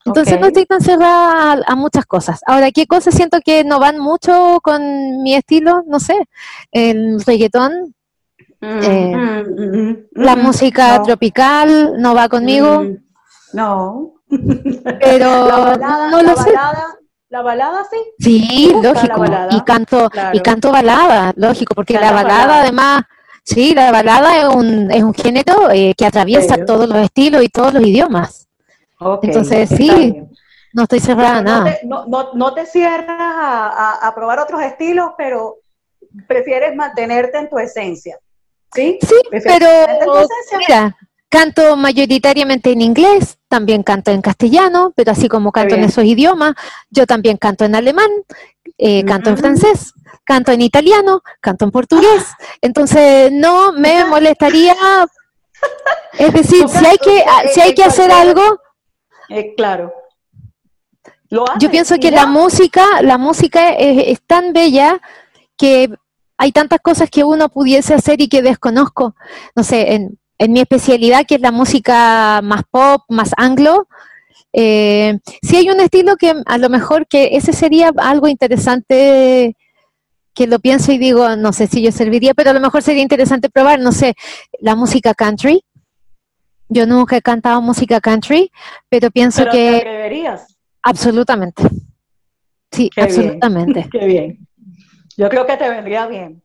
Entonces 0.05 0.39
no 0.39 0.47
estoy 0.47 0.65
tan 0.65 0.81
cerrada 0.81 1.61
a, 1.65 1.75
muchas 1.75 2.05
cosas. 2.05 2.41
Ahora, 2.45 2.71
¿qué 2.71 2.85
cosas 2.85 3.15
siento 3.15 3.39
que 3.43 3.63
no 3.63 3.79
van 3.79 3.99
mucho 3.99 4.59
con 4.61 5.23
mi 5.23 5.35
estilo? 5.35 5.83
No 5.87 5.99
sé, 5.99 6.27
el 6.71 7.21
reggaetón, 7.23 7.95
mm, 8.59 8.79
eh, 8.83 9.43
mm, 9.43 9.95
la 10.15 10.35
música 10.35 11.01
tropical 11.03 11.93
no 11.97 12.13
va 12.13 12.27
conmigo. 12.27 12.85
No. 13.53 14.13
Pero 15.01 15.77
no 15.77 16.21
lo 16.21 16.35
sé. 16.35 16.51
¿La 17.31 17.41
balada 17.41 17.85
sí? 17.89 17.97
Sí, 18.19 18.73
lógico. 18.83 19.23
Y 19.51 19.61
canto, 19.61 20.09
y 20.33 20.41
canto 20.41 20.69
balada, 20.69 21.31
lógico, 21.37 21.73
porque 21.73 21.93
la, 21.93 22.11
balada 22.11 22.59
además 22.59 23.03
Sí, 23.43 23.73
la 23.73 23.91
balada 23.91 24.39
es 24.39 24.55
un, 24.55 24.91
es 24.91 25.03
un 25.03 25.13
género 25.13 25.69
eh, 25.71 25.93
que 25.97 26.05
atraviesa 26.05 26.63
todos 26.65 26.87
los 26.87 26.97
estilos 26.99 27.43
y 27.43 27.49
todos 27.49 27.73
los 27.73 27.83
idiomas. 27.83 28.47
Entonces, 29.23 29.69
sí, 29.69 30.15
no 30.73 30.83
estoy 30.83 30.99
cerrada 30.99 31.37
a 31.37 31.41
nada. 31.41 31.77
no, 31.83 32.05
no, 32.05 32.33
no, 32.33 32.53
te 32.53 32.65
cierras 32.65 33.17
a, 33.19 34.07
a, 34.07 34.15
probar 34.15 34.39
otros 34.39 34.61
estilos, 34.61 35.11
pero 35.17 35.57
prefieres 36.27 36.75
mantenerte 36.75 37.37
en 37.39 37.49
tu 37.49 37.57
esencia. 37.57 38.19
Sí, 38.73 38.99
sí 39.01 39.15
pero 39.29 39.67
mira, 40.57 40.95
canto 41.29 41.75
mayoritariamente 41.75 42.71
en 42.71 42.81
inglés, 42.81 43.37
también 43.47 43.83
canto 43.83 44.11
en 44.11 44.21
castellano, 44.21 44.93
pero 44.95 45.11
así 45.11 45.27
como 45.27 45.51
canto 45.51 45.75
en 45.75 45.83
esos 45.83 46.05
idiomas, 46.05 46.55
yo 46.89 47.05
también 47.05 47.37
canto 47.37 47.65
en 47.65 47.75
alemán, 47.75 48.09
eh, 48.77 49.03
canto 49.03 49.29
en 49.29 49.37
francés, 49.37 49.93
canto 50.23 50.51
en 50.51 50.61
italiano, 50.61 51.21
canto 51.39 51.65
en 51.65 51.71
portugués. 51.71 52.25
Entonces, 52.61 53.31
no 53.31 53.73
me 53.73 54.05
molestaría. 54.09 54.75
Es 56.17 56.33
decir, 56.33 56.67
si 56.67 56.85
hay 56.85 56.97
que, 56.97 57.23
si 57.53 57.61
hay 57.61 57.73
que 57.73 57.83
hacer 57.83 58.11
algo. 58.11 58.41
Eh, 59.29 59.53
claro. 59.55 59.93
yo 61.59 61.71
pienso 61.71 61.95
que 61.97 62.11
la 62.11 62.25
música, 62.25 63.01
la 63.01 63.17
música 63.17 63.69
es, 63.69 64.21
tan 64.27 64.51
bella 64.51 64.99
que 65.57 65.89
hay 66.37 66.51
tantas 66.51 66.79
cosas 66.81 67.09
que 67.09 67.23
uno 67.23 67.49
pudiese 67.49 67.93
hacer 67.93 68.19
y 68.19 68.27
que 68.27 68.41
desconozco. 68.41 69.15
No 69.55 69.63
sé, 69.63 69.93
en, 69.93 70.19
en 70.37 70.51
mi 70.51 70.59
especialidad, 70.59 71.25
que 71.25 71.35
es 71.35 71.41
la 71.41 71.51
música 71.51 72.41
más 72.41 72.63
pop, 72.69 73.03
más 73.07 73.31
anglo, 73.37 73.87
eh, 74.53 75.19
si 75.41 75.55
hay 75.55 75.69
un 75.69 75.79
estilo 75.79 76.17
que 76.17 76.33
a 76.45 76.57
lo 76.57 76.69
mejor 76.69 77.07
que 77.07 77.37
ese 77.37 77.53
sería 77.53 77.91
algo 77.97 78.27
interesante 78.27 79.55
que 80.33 80.47
lo 80.47 80.59
pienso 80.59 80.91
y 80.91 80.97
digo, 80.97 81.35
no 81.35 81.53
sé 81.53 81.67
si 81.67 81.81
yo 81.81 81.91
serviría, 81.91 82.33
pero 82.33 82.51
a 82.51 82.53
lo 82.53 82.59
mejor 82.59 82.81
sería 82.81 83.01
interesante 83.01 83.49
probar, 83.49 83.79
no 83.79 83.91
sé, 83.91 84.15
la 84.59 84.75
música 84.75 85.13
country. 85.13 85.63
Yo 86.69 86.85
nunca 86.85 87.17
he 87.17 87.21
cantado 87.21 87.61
música 87.61 87.99
country, 87.99 88.51
pero 88.89 89.11
pienso 89.11 89.43
que... 89.45 89.51
¿Te 89.51 89.77
atreverías? 89.77 90.57
Absolutamente. 90.81 91.63
Sí, 92.71 92.89
absolutamente. 92.95 93.89
Qué 93.91 94.05
bien. 94.05 94.47
Yo 95.17 95.29
creo 95.29 95.45
que 95.45 95.57
te 95.57 95.69
vendría 95.69 96.07
bien. 96.07 96.41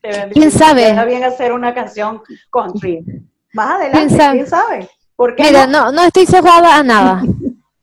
Te 0.00 0.08
vendría, 0.08 0.32
¿Quién 0.32 0.50
sabe? 0.52 0.82
Te 0.82 0.86
vendría 0.86 1.04
bien 1.04 1.24
hacer 1.24 1.52
una 1.52 1.74
canción 1.74 2.22
country. 2.50 3.04
Más 3.52 3.80
adelante, 3.80 4.16
¿quién 4.32 4.46
sabe? 4.46 4.88
Mira, 5.38 5.66
no? 5.66 5.90
no, 5.90 6.02
estoy 6.04 6.26
cerrada 6.26 6.76
a 6.76 6.82
nada. 6.82 7.22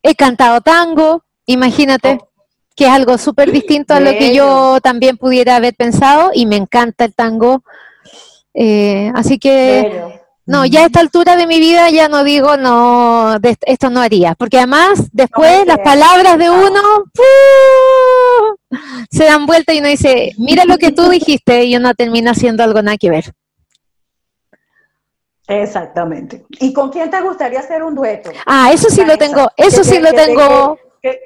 He 0.02 0.16
cantado 0.16 0.62
tango, 0.62 1.24
imagínate, 1.46 2.20
oh. 2.22 2.33
Que 2.76 2.86
es 2.86 2.92
algo 2.92 3.18
súper 3.18 3.52
distinto 3.52 3.94
a 3.94 4.00
lo 4.00 4.12
que 4.12 4.34
yo 4.34 4.80
también 4.82 5.18
pudiera 5.18 5.56
haber 5.56 5.76
pensado 5.76 6.32
y 6.34 6.46
me 6.46 6.56
encanta 6.56 7.06
el 7.06 7.14
tango. 7.14 7.64
Eh, 8.54 9.12
así 9.16 9.40
que, 9.40 10.22
no, 10.46 10.66
ya 10.66 10.82
a 10.82 10.86
esta 10.86 11.00
altura 11.00 11.36
de 11.36 11.48
mi 11.48 11.60
vida 11.60 11.90
ya 11.90 12.10
no 12.10 12.24
digo, 12.24 12.58
no, 12.58 13.38
esto 13.66 13.90
no 13.90 14.02
haría, 14.02 14.36
porque 14.36 14.58
además 14.58 15.10
después 15.12 15.66
las 15.66 15.80
palabras 15.80 16.38
de 16.38 16.50
uno 16.50 16.82
se 19.10 19.24
dan 19.24 19.46
vuelta 19.46 19.74
y 19.74 19.80
uno 19.80 19.88
dice, 19.88 20.32
mira 20.38 20.66
lo 20.66 20.78
que 20.78 20.92
tú 20.92 21.10
dijiste 21.10 21.64
y 21.66 21.76
uno 21.76 21.94
termina 21.94 22.32
haciendo 22.32 22.64
algo 22.64 22.82
nada 22.82 22.98
que 22.98 23.10
ver. 23.10 23.26
Exactamente. 25.48 26.46
¿Y 26.60 26.74
con 26.74 26.90
quién 26.90 27.10
te 27.10 27.22
gustaría 27.22 27.60
hacer 27.60 27.84
un 27.84 27.96
dueto? 27.96 28.32
Ah, 28.46 28.72
eso 28.74 28.90
sí 28.90 29.04
lo 29.06 29.18
tengo, 29.18 29.50
eso 29.58 29.84
sí 29.84 30.00
lo 30.00 30.12
tengo. 30.14 30.78
Que, 31.02 31.20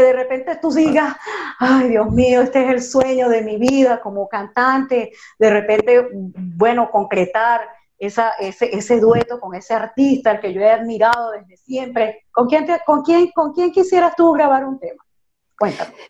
de 0.00 0.12
repente 0.12 0.58
tú 0.60 0.70
digas, 0.70 1.16
ay 1.58 1.88
Dios 1.88 2.10
mío, 2.10 2.42
este 2.42 2.64
es 2.64 2.70
el 2.70 2.82
sueño 2.82 3.28
de 3.28 3.42
mi 3.42 3.56
vida 3.56 4.00
como 4.00 4.28
cantante, 4.28 5.12
de 5.38 5.50
repente, 5.50 6.08
bueno, 6.12 6.90
concretar 6.90 7.62
esa, 7.98 8.30
ese, 8.40 8.76
ese 8.76 9.00
dueto 9.00 9.38
con 9.38 9.54
ese 9.54 9.74
artista 9.74 10.32
al 10.32 10.40
que 10.40 10.52
yo 10.52 10.60
he 10.60 10.70
admirado 10.70 11.32
desde 11.32 11.56
siempre. 11.56 12.24
¿Con 12.32 12.48
quién, 12.48 12.66
con, 12.84 13.02
quién, 13.02 13.30
¿Con 13.32 13.52
quién 13.52 13.70
quisieras 13.70 14.16
tú 14.16 14.32
grabar 14.32 14.64
un 14.64 14.78
tema? 14.78 15.02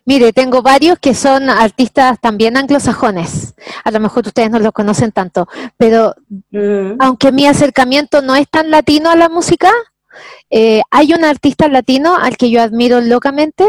Mire, 0.05 0.33
tengo 0.33 0.61
varios 0.61 0.97
que 0.99 1.13
son 1.13 1.49
artistas 1.49 2.19
también 2.19 2.57
anglosajones. 2.57 3.53
A 3.83 3.91
lo 3.91 3.99
mejor 3.99 4.25
ustedes 4.25 4.49
no 4.49 4.59
los 4.59 4.71
conocen 4.71 5.11
tanto, 5.11 5.47
pero 5.77 6.15
mm. 6.49 6.93
aunque 6.99 7.31
mi 7.31 7.45
acercamiento 7.45 8.21
no 8.21 8.35
es 8.35 8.49
tan 8.49 8.71
latino 8.71 9.11
a 9.11 9.15
la 9.15 9.29
música, 9.29 9.71
eh, 10.55 10.83
hay 10.91 11.13
un 11.13 11.25
artista 11.25 11.67
latino 11.67 12.15
al 12.15 12.37
que 12.37 12.51
yo 12.51 12.61
admiro 12.61 13.01
locamente 13.01 13.65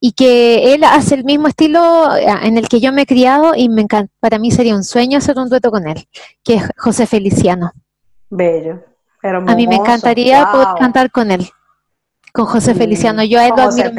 y 0.00 0.12
que 0.12 0.72
él 0.72 0.82
hace 0.82 1.14
el 1.14 1.24
mismo 1.24 1.46
estilo 1.46 2.16
eh, 2.16 2.26
en 2.42 2.56
el 2.56 2.68
que 2.68 2.80
yo 2.80 2.90
me 2.90 3.02
he 3.02 3.06
criado 3.06 3.52
y 3.54 3.68
me 3.68 3.82
encanta, 3.82 4.10
para 4.18 4.38
mí 4.38 4.50
sería 4.50 4.74
un 4.74 4.82
sueño 4.82 5.18
hacer 5.18 5.36
un 5.36 5.50
dueto 5.50 5.70
con 5.70 5.86
él, 5.86 6.08
que 6.42 6.54
es 6.54 6.62
José 6.78 7.06
Feliciano. 7.06 7.72
Bello. 8.30 8.82
a 9.22 9.54
mí 9.54 9.66
me 9.66 9.74
encantaría 9.74 10.50
poder 10.50 10.68
cantar 10.78 11.10
con 11.10 11.30
él 11.30 11.46
con 12.32 12.46
José 12.46 12.74
Feliciano. 12.74 13.22
Yo 13.22 13.38
a 13.38 13.46
él 13.46 13.52
lo 13.54 13.62
admiro, 13.64 13.90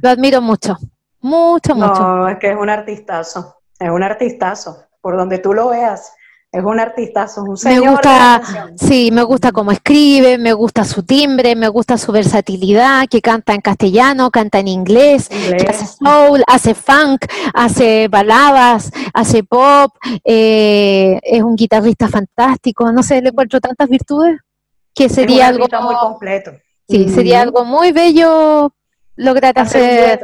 lo 0.00 0.08
admiro 0.08 0.40
mucho, 0.40 0.76
mucho, 1.20 1.74
mucho. 1.74 2.02
No, 2.02 2.28
es 2.28 2.38
que 2.38 2.52
es 2.52 2.56
un 2.56 2.70
artistazo, 2.70 3.56
es 3.80 3.90
un 3.90 4.04
artistazo, 4.04 4.84
por 5.00 5.16
donde 5.16 5.38
tú 5.38 5.54
lo 5.54 5.70
veas. 5.70 6.12
Es 6.56 6.64
un 6.64 6.80
artistazo, 6.80 7.42
un 7.42 7.58
señor. 7.58 7.84
Me 7.84 7.90
gusta, 7.90 8.42
sí, 8.76 9.10
me 9.12 9.22
gusta 9.24 9.52
cómo 9.52 9.72
escribe, 9.72 10.38
me 10.38 10.54
gusta 10.54 10.84
su 10.86 11.02
timbre, 11.02 11.54
me 11.54 11.68
gusta 11.68 11.98
su 11.98 12.12
versatilidad, 12.12 13.06
que 13.10 13.20
canta 13.20 13.52
en 13.52 13.60
castellano, 13.60 14.30
canta 14.30 14.58
en 14.60 14.68
inglés, 14.68 15.28
hace 15.68 15.84
soul, 15.84 16.42
hace 16.46 16.72
funk, 16.72 17.26
hace 17.52 18.08
baladas, 18.08 18.90
hace 19.12 19.44
pop, 19.44 19.94
eh, 20.24 21.20
es 21.22 21.42
un 21.42 21.56
guitarrista 21.56 22.08
fantástico, 22.08 22.90
no 22.90 23.02
sé, 23.02 23.20
le 23.20 23.28
encuentro 23.28 23.60
tantas 23.60 23.90
virtudes 23.90 24.38
que 24.94 25.10
sería 25.10 25.48
algo 25.48 25.66
muy 25.82 25.94
completo. 25.96 26.52
Sí, 26.88 27.10
sería 27.10 27.42
algo 27.42 27.66
muy 27.66 27.92
bello 27.92 28.72
lograr 29.16 29.58
hacer. 29.58 30.20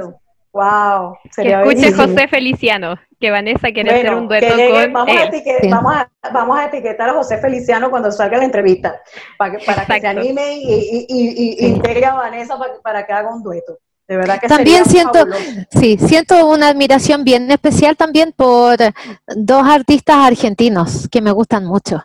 Wow, 0.52 1.16
sería 1.30 1.62
que 1.62 1.70
escuche 1.70 1.92
José 1.94 2.28
Feliciano, 2.28 2.98
que 3.18 3.30
Vanessa 3.30 3.72
quiere 3.72 3.90
hacer 3.90 4.14
un 4.14 4.28
dueto 4.28 4.48
con 4.48 4.92
vamos, 4.92 5.10
A 5.16 6.30
vamos, 6.30 6.58
a, 6.58 6.66
etiquetar 6.66 7.08
a 7.08 7.14
José 7.14 7.38
Feliciano 7.38 7.90
cuando 7.90 8.12
salga 8.12 8.36
la 8.36 8.44
entrevista, 8.44 9.00
para 9.38 9.56
que, 9.56 9.64
para 9.64 9.86
que 9.86 10.00
se 10.00 10.06
anime 10.06 10.58
y, 10.58 11.06
y, 11.08 11.66
integre 11.66 12.04
a 12.04 12.14
Vanessa 12.14 12.58
para, 12.82 13.06
que 13.06 13.12
haga 13.14 13.34
un 13.34 13.42
dueto. 13.42 13.78
De 14.06 14.16
verdad 14.18 14.38
que 14.38 14.48
también 14.48 14.84
siento, 14.84 15.24
sí, 15.70 15.96
siento 15.96 16.46
una 16.46 16.68
admiración 16.68 17.24
bien 17.24 17.50
especial 17.50 17.96
también 17.96 18.34
por 18.36 18.76
dos 19.26 19.66
artistas 19.66 20.16
argentinos 20.16 21.08
que 21.10 21.22
me 21.22 21.32
gustan 21.32 21.64
mucho. 21.64 22.04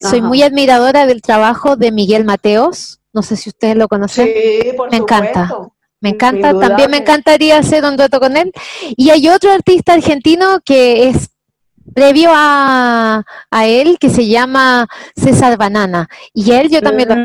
Soy 0.00 0.22
muy 0.22 0.42
admiradora 0.42 1.04
del 1.04 1.20
trabajo 1.20 1.76
de 1.76 1.92
Miguel 1.92 2.24
Mateos, 2.24 3.00
no 3.12 3.22
sé 3.22 3.36
si 3.36 3.50
ustedes 3.50 3.76
lo 3.76 3.88
conocen. 3.88 4.26
Sí, 4.26 4.72
por 4.74 4.90
me 4.90 4.96
encanta. 4.96 5.50
Me 6.04 6.10
encanta, 6.10 6.52
también 6.58 6.90
me 6.90 6.98
encantaría 6.98 7.56
hacer 7.56 7.82
un 7.82 7.96
dueto 7.96 8.20
con 8.20 8.36
él. 8.36 8.52
Y 8.94 9.08
hay 9.08 9.26
otro 9.28 9.50
artista 9.50 9.94
argentino 9.94 10.60
que 10.62 11.08
es 11.08 11.30
previo 11.94 12.28
a, 12.30 13.24
él, 13.64 13.96
que 13.98 14.10
se 14.10 14.28
llama 14.28 14.86
César 15.16 15.56
Banana. 15.56 16.06
Y 16.34 16.52
él 16.52 16.68
yo 16.68 16.82
también 16.82 17.08
lo... 17.08 17.16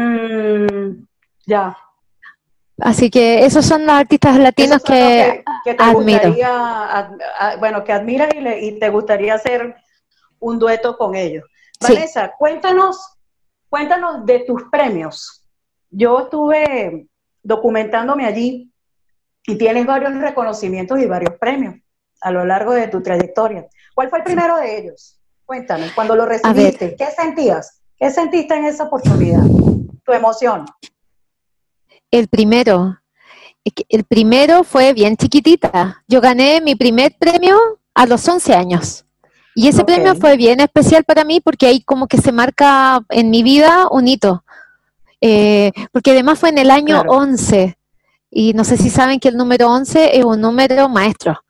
Mm, 0.00 1.06
ya. 1.46 1.76
Así 2.80 3.10
que 3.10 3.44
esos 3.44 3.66
son 3.66 3.84
los 3.84 3.94
artistas 3.96 4.38
latinos 4.38 4.82
que, 4.82 5.44
te 5.64 5.76
admiro. 5.78 6.34
bueno, 7.58 7.84
que 7.84 7.92
admiras 7.92 8.30
y, 8.34 8.78
te 8.78 8.88
gustaría 8.88 9.34
hacer 9.34 9.76
un 10.38 10.58
dueto 10.58 10.96
con 10.96 11.14
ellos. 11.14 11.44
Vanessa, 11.80 12.32
cuéntanos 12.38 13.18
Cuéntanos 13.68 14.24
de 14.24 14.40
tus 14.40 14.62
premios. 14.70 15.44
Yo 15.90 16.20
estuve 16.20 17.06
documentándome 17.42 18.26
allí 18.26 18.72
y 19.46 19.56
tienes 19.56 19.86
varios 19.86 20.14
reconocimientos 20.14 20.98
y 21.00 21.06
varios 21.06 21.34
premios 21.38 21.76
a 22.20 22.30
lo 22.30 22.44
largo 22.44 22.72
de 22.72 22.88
tu 22.88 23.02
trayectoria. 23.02 23.66
¿Cuál 23.94 24.10
fue 24.10 24.18
el 24.18 24.24
primero 24.24 24.56
de 24.56 24.78
ellos? 24.78 25.18
Cuéntame, 25.44 25.90
cuando 25.94 26.14
lo 26.14 26.26
recibiste, 26.26 26.94
¿qué 26.96 27.06
sentías? 27.06 27.80
¿Qué 27.96 28.10
sentiste 28.10 28.54
en 28.54 28.66
esa 28.66 28.84
oportunidad? 28.84 29.42
Tu 30.04 30.12
emoción. 30.12 30.66
El 32.10 32.28
primero, 32.28 32.98
el 33.88 34.04
primero 34.04 34.64
fue 34.64 34.92
bien 34.92 35.16
chiquitita. 35.16 36.02
Yo 36.06 36.20
gané 36.20 36.60
mi 36.60 36.74
primer 36.74 37.16
premio 37.18 37.58
a 37.94 38.06
los 38.06 38.26
11 38.28 38.54
años. 38.54 39.04
Y 39.54 39.66
ese 39.66 39.84
premio 39.84 40.14
fue 40.14 40.36
bien 40.36 40.60
especial 40.60 41.04
para 41.04 41.24
mí 41.24 41.40
porque 41.40 41.66
ahí 41.66 41.82
como 41.82 42.06
que 42.06 42.18
se 42.18 42.30
marca 42.30 43.04
en 43.08 43.30
mi 43.30 43.42
vida 43.42 43.88
un 43.90 44.06
hito. 44.06 44.44
Eh, 45.20 45.72
porque 45.92 46.12
además 46.12 46.38
fue 46.38 46.50
en 46.50 46.58
el 46.58 46.70
año 46.70 47.02
11. 47.06 47.76
Y 48.30 48.52
no 48.52 48.64
sé 48.64 48.76
si 48.76 48.90
saben 48.90 49.20
que 49.20 49.28
el 49.28 49.36
número 49.36 49.68
11 49.70 50.18
es 50.18 50.24
un 50.24 50.40
número 50.40 50.88
maestro. 50.88 51.42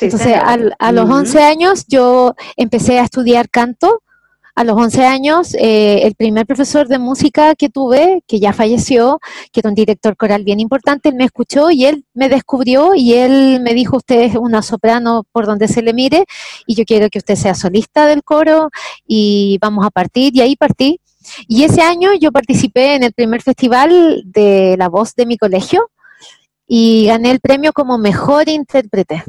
Entonces, 0.00 0.36
a 0.36 0.92
los 0.92 1.08
11 1.10 1.42
años 1.42 1.86
yo 1.86 2.34
empecé 2.56 2.98
a 2.98 3.04
estudiar 3.04 3.48
canto 3.48 4.02
a 4.56 4.64
los 4.64 4.74
11 4.74 5.04
años, 5.04 5.54
eh, 5.54 6.00
el 6.04 6.14
primer 6.14 6.46
profesor 6.46 6.88
de 6.88 6.98
música 6.98 7.54
que 7.54 7.68
tuve, 7.68 8.22
que 8.26 8.40
ya 8.40 8.54
falleció, 8.54 9.20
que 9.52 9.60
era 9.60 9.68
un 9.68 9.74
director 9.74 10.16
coral 10.16 10.44
bien 10.44 10.60
importante, 10.60 11.10
él 11.10 11.14
me 11.14 11.24
escuchó 11.24 11.70
y 11.70 11.84
él 11.84 12.06
me 12.14 12.30
descubrió 12.30 12.94
y 12.94 13.12
él 13.12 13.60
me 13.60 13.74
dijo, 13.74 13.98
usted 13.98 14.22
es 14.22 14.34
una 14.34 14.62
soprano 14.62 15.26
por 15.30 15.44
donde 15.44 15.68
se 15.68 15.82
le 15.82 15.92
mire 15.92 16.24
y 16.66 16.74
yo 16.74 16.84
quiero 16.86 17.10
que 17.10 17.18
usted 17.18 17.36
sea 17.36 17.54
solista 17.54 18.06
del 18.06 18.24
coro 18.24 18.70
y 19.06 19.58
vamos 19.60 19.84
a 19.84 19.90
partir 19.90 20.34
y 20.34 20.40
ahí 20.40 20.56
partí. 20.56 21.00
Y 21.48 21.64
ese 21.64 21.82
año 21.82 22.10
yo 22.14 22.32
participé 22.32 22.94
en 22.94 23.02
el 23.02 23.12
primer 23.12 23.42
festival 23.42 24.22
de 24.24 24.76
la 24.78 24.88
voz 24.88 25.14
de 25.14 25.26
mi 25.26 25.36
colegio 25.36 25.90
y 26.66 27.06
gané 27.06 27.30
el 27.30 27.40
premio 27.40 27.72
como 27.72 27.98
mejor 27.98 28.48
intérprete. 28.48 29.24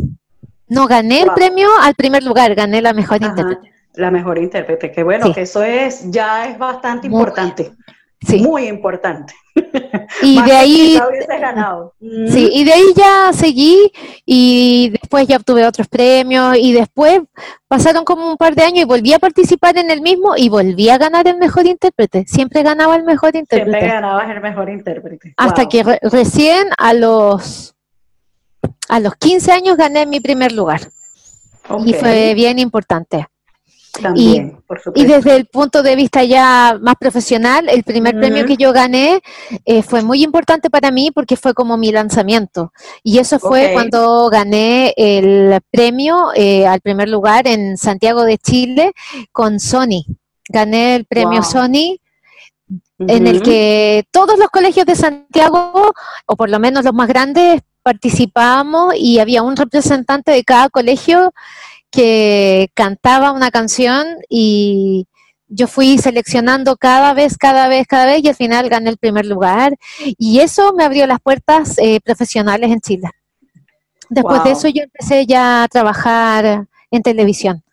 No 0.68 0.88
gané 0.88 1.22
el 1.22 1.32
premio 1.34 1.70
al 1.82 1.96
primer 1.96 2.24
lugar, 2.24 2.54
gané 2.56 2.82
la 2.82 2.94
mejor 2.94 3.24
intérprete. 3.24 3.72
La 3.94 4.12
mejor 4.12 4.38
intérprete, 4.38 4.92
que 4.92 5.04
bueno, 5.04 5.34
que 5.34 5.42
eso 5.42 5.64
es, 5.64 6.12
ya 6.12 6.48
es 6.50 6.58
bastante 6.58 7.08
importante. 7.08 7.72
Sí. 8.26 8.40
Muy 8.40 8.68
importante. 8.68 9.34
Y 10.22 10.42
de 10.42 10.52
ahí. 10.52 11.00
Ganado. 11.28 11.94
Sí, 12.30 12.50
y 12.54 12.64
de 12.64 12.74
ahí 12.74 12.94
ya 12.96 13.32
seguí 13.34 13.92
y 14.26 14.90
después 14.90 15.28
ya 15.28 15.38
obtuve 15.38 15.66
otros 15.66 15.88
premios 15.88 16.58
y 16.58 16.74
después 16.74 17.22
pasaron 17.68 18.06
como 18.06 18.32
un 18.32 18.38
par 18.38 18.56
de 18.56 18.64
años 18.64 18.80
y 18.80 18.86
volví 18.86 19.14
a 19.14 19.20
participar 19.20 19.78
en 19.78 19.90
el 19.90 20.02
mismo 20.02 20.36
y 20.38 20.50
volví 20.50 20.90
a 20.90 20.98
ganar 20.98 21.28
el 21.28 21.38
mejor 21.38 21.66
intérprete. 21.66 22.26
Siempre 22.28 22.64
ganaba 22.64 22.96
el 22.96 23.04
mejor 23.04 23.36
intérprete. 23.36 23.72
Siempre 23.72 23.94
ganabas 23.94 24.30
el 24.30 24.42
mejor 24.42 24.70
intérprete. 24.70 25.34
Hasta 25.38 25.68
que 25.68 26.00
recién 26.04 26.68
a 26.78 26.94
los 26.94 27.76
a 28.90 29.00
los 29.00 29.16
15 29.16 29.52
años 29.52 29.78
gané 29.78 30.06
mi 30.06 30.20
primer 30.20 30.52
lugar. 30.52 30.82
Y 31.86 31.94
fue 31.94 32.34
bien 32.34 32.60
importante. 32.60 33.28
También, 34.02 34.64
y, 34.96 35.06
desde 35.06 35.36
el 35.36 35.46
punto 35.46 35.84
de 35.84 35.96
vista 35.96 36.24
ya 36.24 36.78
más 36.82 36.96
profesional, 36.96 37.70
el 37.70 37.84
primer 37.84 38.16
premio 38.16 38.46
que 38.46 38.58
yo 38.58 38.74
gané 38.74 39.22
eh, 39.66 39.82
fue 39.82 40.04
muy 40.04 40.24
importante 40.24 40.70
para 40.70 40.92
mí 40.92 41.12
porque 41.12 41.36
fue 41.36 41.54
como 41.54 41.78
mi 41.78 41.92
lanzamiento. 41.92 42.72
Y 43.04 43.20
eso 43.20 43.40
fue 43.40 43.72
cuando 43.74 44.30
gané 44.30 44.94
el 44.98 45.60
premio 45.72 46.30
eh, 46.36 46.68
al 46.68 46.82
primer 46.82 47.10
lugar 47.10 47.48
en 47.48 47.78
Santiago 47.78 48.24
de 48.24 48.38
Chile 48.38 48.94
con 49.32 49.60
Sony. 49.60 50.06
Gané 50.50 50.96
el 50.96 51.06
premio 51.06 51.44
Sony 51.44 52.00
en 53.00 53.28
el 53.28 53.42
que 53.42 54.06
todos 54.12 54.40
los 54.40 54.50
colegios 54.50 54.86
de 54.86 54.96
Santiago, 54.96 55.94
o 56.26 56.36
por 56.36 56.50
lo 56.50 56.60
menos 56.60 56.84
los 56.84 56.94
más 56.94 57.08
grandes, 57.08 57.62
participábamos 57.84 58.96
y 58.98 59.20
había 59.20 59.44
un 59.44 59.56
representante 59.56 60.32
de 60.32 60.44
cada 60.44 60.68
colegio 60.68 61.32
que 61.92 62.70
cantaba 62.74 63.32
una 63.32 63.52
canción 63.52 64.18
y 64.30 65.08
yo 65.48 65.68
fui 65.68 65.98
seleccionando 65.98 66.76
cada 66.76 67.14
vez, 67.14 67.38
cada 67.38 67.68
vez, 67.68 67.88
cada 67.88 68.06
vez 68.06 68.24
y 68.24 68.30
al 68.30 68.36
final 68.36 68.70
gané 68.70 68.90
el 68.90 68.98
primer 68.98 69.26
lugar 69.26 69.78
y 70.00 70.40
eso 70.40 70.74
me 70.74 70.84
abrió 70.84 71.08
las 71.08 71.20
puertas 71.22 71.78
eh, 71.78 72.00
profesionales 72.02 72.72
en 72.72 72.82
Chile. 72.82 73.10
Después 74.10 74.44
de 74.44 74.52
eso 74.52 74.68
yo 74.68 74.84
empecé 74.84 75.26
ya 75.26 75.64
a 75.64 75.68
trabajar 75.68 76.68
en 76.92 77.02
televisión. 77.02 77.64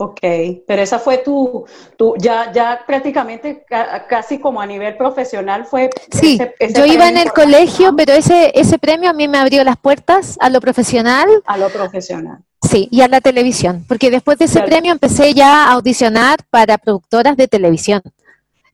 Ok, 0.00 0.20
pero 0.64 0.80
esa 0.80 1.00
fue 1.00 1.18
tu, 1.18 1.66
tu 1.96 2.14
ya, 2.18 2.52
ya 2.52 2.84
prácticamente 2.86 3.64
casi 4.08 4.38
como 4.38 4.60
a 4.60 4.66
nivel 4.66 4.96
profesional 4.96 5.64
fue. 5.64 5.90
Sí, 6.12 6.38
yo 6.72 6.86
iba 6.86 7.08
en 7.08 7.16
el 7.16 7.32
colegio, 7.32 7.96
pero 7.96 8.12
ese, 8.12 8.52
ese 8.54 8.78
premio 8.78 9.10
a 9.10 9.12
mí 9.12 9.26
me 9.26 9.38
abrió 9.38 9.64
las 9.64 9.76
puertas 9.76 10.36
a 10.40 10.50
lo 10.50 10.60
profesional. 10.60 11.28
A 11.46 11.58
lo 11.58 11.68
profesional. 11.68 12.44
Sí, 12.68 12.86
y 12.90 13.00
a 13.00 13.08
la 13.08 13.20
televisión, 13.22 13.84
porque 13.88 14.10
después 14.10 14.36
de 14.38 14.44
ese 14.44 14.60
premio 14.60 14.92
empecé 14.92 15.32
ya 15.32 15.64
a 15.64 15.72
audicionar 15.72 16.36
para 16.50 16.76
productoras 16.76 17.36
de 17.36 17.48
televisión. 17.48 18.02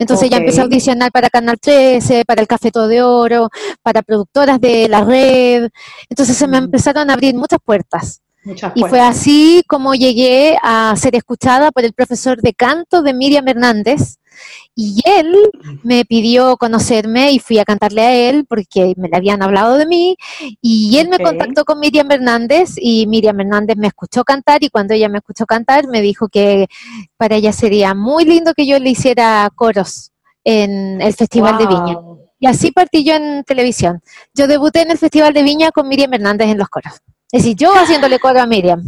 Entonces 0.01 0.29
ya 0.29 0.39
empecé 0.39 0.61
a 0.61 0.65
audicionar 0.65 1.13
para 1.13 1.31
Canal 1.31 1.59
13, 1.61 2.25
para 2.25 2.41
el 2.41 2.49
Cafeto 2.49 2.89
de 2.89 3.03
Oro, 3.03 3.51
para 3.83 4.03
productoras 4.03 4.61
de 4.61 4.89
la 4.89 5.05
red. 5.05 5.71
Entonces 6.09 6.37
se 6.37 6.49
me 6.49 6.61
mm. 6.61 6.65
empezaron 6.65 7.09
a 7.09 7.13
abrir 7.13 7.37
muchas 7.37 7.61
puertas 7.65 8.24
y 8.75 8.81
fue 8.83 9.01
así 9.01 9.63
como 9.67 9.95
llegué 9.95 10.57
a 10.63 10.95
ser 10.97 11.17
escuchada 11.17 11.71
por 11.71 11.85
el 11.85 11.93
profesor 11.93 12.41
de 12.43 12.53
canto 12.53 13.03
de 13.03 13.15
Miriam 13.15 13.49
Hernández. 13.49 14.19
Y 14.75 15.01
él 15.05 15.35
me 15.85 16.05
pidió 16.05 16.57
conocerme 16.57 17.31
y 17.31 17.39
fui 17.39 17.59
a 17.59 17.65
cantarle 17.65 18.03
a 18.03 18.29
él 18.29 18.45
porque 18.49 18.93
me 18.97 19.09
le 19.09 19.17
habían 19.17 19.43
hablado 19.43 19.79
de 19.79 19.87
mí. 19.87 20.17
Y 20.61 20.99
él 20.99 21.09
me 21.09 21.19
contactó 21.19 21.65
con 21.65 21.79
Miriam 21.79 22.11
Hernández 22.11 22.75
y 22.77 23.07
Miriam 23.07 23.41
Hernández 23.41 23.77
me 23.77 23.87
escuchó 23.87 24.25
cantar 24.25 24.63
y 24.65 24.71
cuando 24.71 24.95
ella 24.95 25.09
me 25.09 25.19
escuchó 25.19 25.47
cantar 25.47 25.87
me 25.87 26.03
dijo 26.03 26.29
que 26.29 26.67
para 27.17 27.37
ella 27.37 27.53
sería 27.53 27.95
muy 27.95 28.25
lindo 28.25 28.53
que 28.55 28.67
yo 28.67 28.79
le 28.79 28.91
hiciera 28.91 29.49
coros 29.55 30.11
en 30.43 31.01
el 31.01 31.15
Festival 31.15 31.57
de 31.57 31.67
Viña. 31.67 31.99
Y 32.41 32.47
así 32.47 32.73
partí 32.73 33.05
yo 33.05 33.15
en 33.15 33.45
televisión. 33.45 34.03
Yo 34.35 34.47
debuté 34.47 34.83
en 34.83 34.91
el 34.91 34.99
Festival 34.99 35.33
de 35.33 35.45
Viña 35.45 35.71
con 35.71 35.89
Miriam 35.89 36.13
Hernández 36.13 36.49
en 36.49 36.59
los 36.59 36.69
coros. 36.69 37.01
Es 37.35 37.43
decir, 37.43 37.57
yo 37.57 37.73
haciéndole 37.73 38.21
coro 38.21 38.41
a 38.41 38.47
Miriam. 38.47 38.81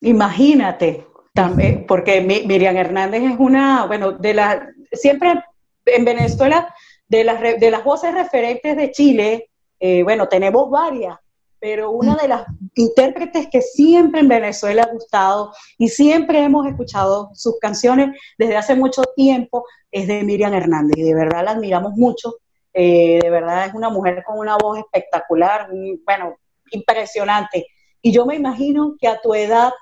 Imagínate, 0.00 1.06
también, 1.32 1.86
porque 1.86 2.20
Miriam 2.20 2.76
Hernández 2.76 3.22
es 3.22 3.36
una, 3.38 3.86
bueno, 3.86 4.10
de 4.10 4.34
las, 4.34 4.58
siempre 4.90 5.44
en 5.86 6.04
Venezuela, 6.04 6.74
de 7.06 7.22
las, 7.22 7.40
de 7.40 7.70
las 7.70 7.84
voces 7.84 8.12
referentes 8.12 8.76
de 8.76 8.90
Chile, 8.90 9.48
eh, 9.78 10.02
bueno, 10.02 10.26
tenemos 10.26 10.68
varias, 10.68 11.16
pero 11.60 11.92
una 11.92 12.16
de 12.16 12.26
las 12.26 12.44
intérpretes 12.74 13.46
que 13.46 13.62
siempre 13.62 14.22
en 14.22 14.28
Venezuela 14.28 14.82
ha 14.82 14.92
gustado 14.92 15.52
y 15.78 15.86
siempre 15.86 16.42
hemos 16.42 16.66
escuchado 16.66 17.30
sus 17.34 17.60
canciones 17.60 18.18
desde 18.36 18.56
hace 18.56 18.74
mucho 18.74 19.04
tiempo 19.14 19.66
es 19.92 20.08
de 20.08 20.24
Miriam 20.24 20.52
Hernández 20.52 20.98
y 20.98 21.04
de 21.04 21.14
verdad 21.14 21.44
la 21.44 21.52
admiramos 21.52 21.92
mucho. 21.92 22.38
Eh, 22.72 23.20
de 23.22 23.30
verdad 23.30 23.66
es 23.66 23.74
una 23.74 23.88
mujer 23.88 24.24
con 24.26 24.36
una 24.40 24.56
voz 24.56 24.80
espectacular, 24.80 25.68
bueno, 26.04 26.38
impresionante. 26.72 27.68
Y 28.04 28.12
yo 28.12 28.26
me 28.26 28.36
imagino 28.36 28.96
que 29.00 29.08
a 29.08 29.18
tu 29.22 29.34
edad, 29.34 29.72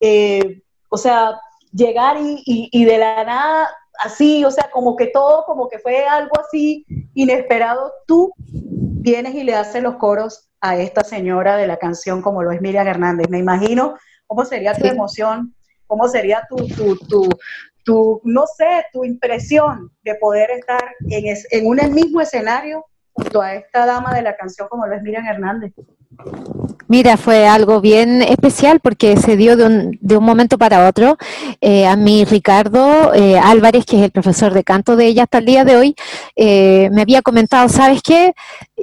eh, 0.00 0.62
o 0.90 0.98
sea, 0.98 1.40
llegar 1.72 2.18
y, 2.20 2.84
de 2.84 2.98
la 2.98 3.24
nada, 3.24 3.70
así, 4.04 4.44
o 4.44 4.50
sea, 4.50 4.70
como 4.70 4.96
que 4.96 5.06
todo, 5.06 5.46
como 5.46 5.66
que 5.70 5.78
fue 5.78 6.04
algo 6.04 6.38
así 6.38 6.84
inesperado, 7.14 7.90
tú 8.06 8.34
vienes 8.36 9.34
y 9.34 9.44
le 9.44 9.54
haces 9.54 9.82
los 9.82 9.96
coros 9.96 10.50
a 10.60 10.76
esta 10.76 11.04
señora 11.04 11.56
de 11.56 11.66
la 11.66 11.78
canción 11.78 12.20
como 12.20 12.42
lo 12.42 12.50
es 12.50 12.60
Miriam 12.60 12.86
Hernández. 12.86 13.30
Me 13.30 13.38
imagino 13.38 13.96
cómo 14.26 14.44
sería 14.44 14.74
tu 14.74 14.86
emoción, 14.86 15.54
cómo 15.86 16.08
sería 16.08 16.46
tu, 16.50 16.56
tu, 16.68 16.96
tu, 16.96 17.30
tu, 17.82 18.20
no 18.24 18.44
sé, 18.46 18.84
tu 18.92 19.04
impresión 19.04 19.90
de 20.02 20.16
poder 20.16 20.50
estar 20.50 20.84
en, 21.08 21.34
en 21.50 21.66
un 21.66 21.94
mismo 21.94 22.20
escenario 22.20 22.84
junto 23.14 23.40
a 23.40 23.54
esta 23.54 23.86
dama 23.86 24.14
de 24.14 24.20
la 24.20 24.36
canción 24.36 24.68
como 24.68 24.86
lo 24.86 24.94
es 24.94 25.02
Miriam 25.02 25.26
Hernández. 25.26 25.72
Mira, 26.88 27.16
fue 27.16 27.46
algo 27.46 27.80
bien 27.80 28.20
especial 28.22 28.80
porque 28.80 29.16
se 29.16 29.36
dio 29.36 29.56
de 29.56 29.64
un, 29.64 29.98
de 30.00 30.16
un 30.16 30.24
momento 30.24 30.58
para 30.58 30.86
otro. 30.86 31.16
Eh, 31.60 31.86
a 31.86 31.96
mí 31.96 32.24
Ricardo 32.24 33.14
eh, 33.14 33.38
Álvarez, 33.38 33.86
que 33.86 33.96
es 33.96 34.02
el 34.02 34.10
profesor 34.10 34.52
de 34.52 34.62
canto 34.62 34.94
de 34.94 35.06
ella 35.06 35.22
hasta 35.22 35.38
el 35.38 35.46
día 35.46 35.64
de 35.64 35.76
hoy, 35.76 35.94
eh, 36.36 36.90
me 36.92 37.02
había 37.02 37.22
comentado, 37.22 37.68
¿sabes 37.68 38.02
qué? 38.02 38.34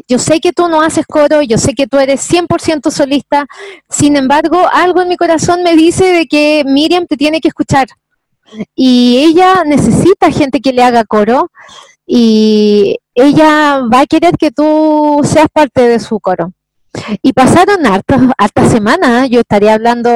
Yo 0.07 0.17
sé 0.17 0.39
que 0.39 0.53
tú 0.53 0.67
no 0.67 0.81
haces 0.81 1.05
coro, 1.05 1.41
yo 1.43 1.57
sé 1.57 1.73
que 1.73 1.87
tú 1.87 1.99
eres 1.99 2.27
100% 2.27 2.89
solista, 2.89 3.45
sin 3.89 4.15
embargo, 4.17 4.67
algo 4.71 5.01
en 5.01 5.09
mi 5.09 5.17
corazón 5.17 5.61
me 5.61 5.75
dice 5.75 6.05
de 6.05 6.25
que 6.25 6.63
Miriam 6.65 7.05
te 7.05 7.15
tiene 7.15 7.39
que 7.41 7.49
escuchar. 7.49 7.87
Y 8.75 9.17
ella 9.17 9.63
necesita 9.65 10.31
gente 10.31 10.61
que 10.61 10.73
le 10.73 10.81
haga 10.81 11.03
coro 11.03 11.51
y 12.07 12.97
ella 13.13 13.81
va 13.93 14.01
a 14.01 14.07
querer 14.07 14.35
que 14.35 14.49
tú 14.49 15.21
seas 15.23 15.47
parte 15.53 15.87
de 15.87 15.99
su 15.99 16.19
coro. 16.19 16.53
Y 17.21 17.33
pasaron 17.33 17.85
hartas, 17.85 18.21
hartas 18.37 18.71
semanas, 18.71 19.29
yo 19.29 19.41
estaría 19.41 19.75
hablando, 19.75 20.09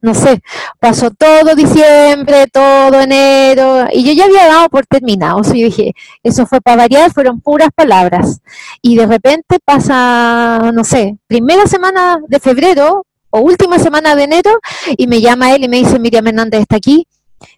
no 0.00 0.14
sé, 0.14 0.40
pasó 0.78 1.10
todo 1.10 1.54
diciembre, 1.56 2.46
todo 2.52 3.00
enero, 3.00 3.86
y 3.92 4.04
yo 4.04 4.12
ya 4.12 4.26
había 4.26 4.46
dado 4.46 4.68
por 4.68 4.86
terminado, 4.86 5.38
o 5.38 5.54
y 5.54 5.64
dije, 5.64 5.94
eso 6.22 6.46
fue 6.46 6.60
para 6.60 6.78
variar, 6.78 7.12
fueron 7.12 7.40
puras 7.40 7.70
palabras. 7.74 8.40
Y 8.80 8.96
de 8.96 9.06
repente 9.06 9.58
pasa, 9.64 10.70
no 10.72 10.84
sé, 10.84 11.16
primera 11.26 11.66
semana 11.66 12.20
de 12.28 12.38
febrero 12.38 13.04
o 13.30 13.40
última 13.40 13.78
semana 13.78 14.14
de 14.14 14.24
enero, 14.24 14.60
y 14.96 15.06
me 15.06 15.20
llama 15.20 15.52
él 15.54 15.64
y 15.64 15.68
me 15.68 15.78
dice, 15.78 15.98
Miriam 15.98 16.26
Hernández 16.26 16.62
está 16.62 16.76
aquí, 16.76 17.06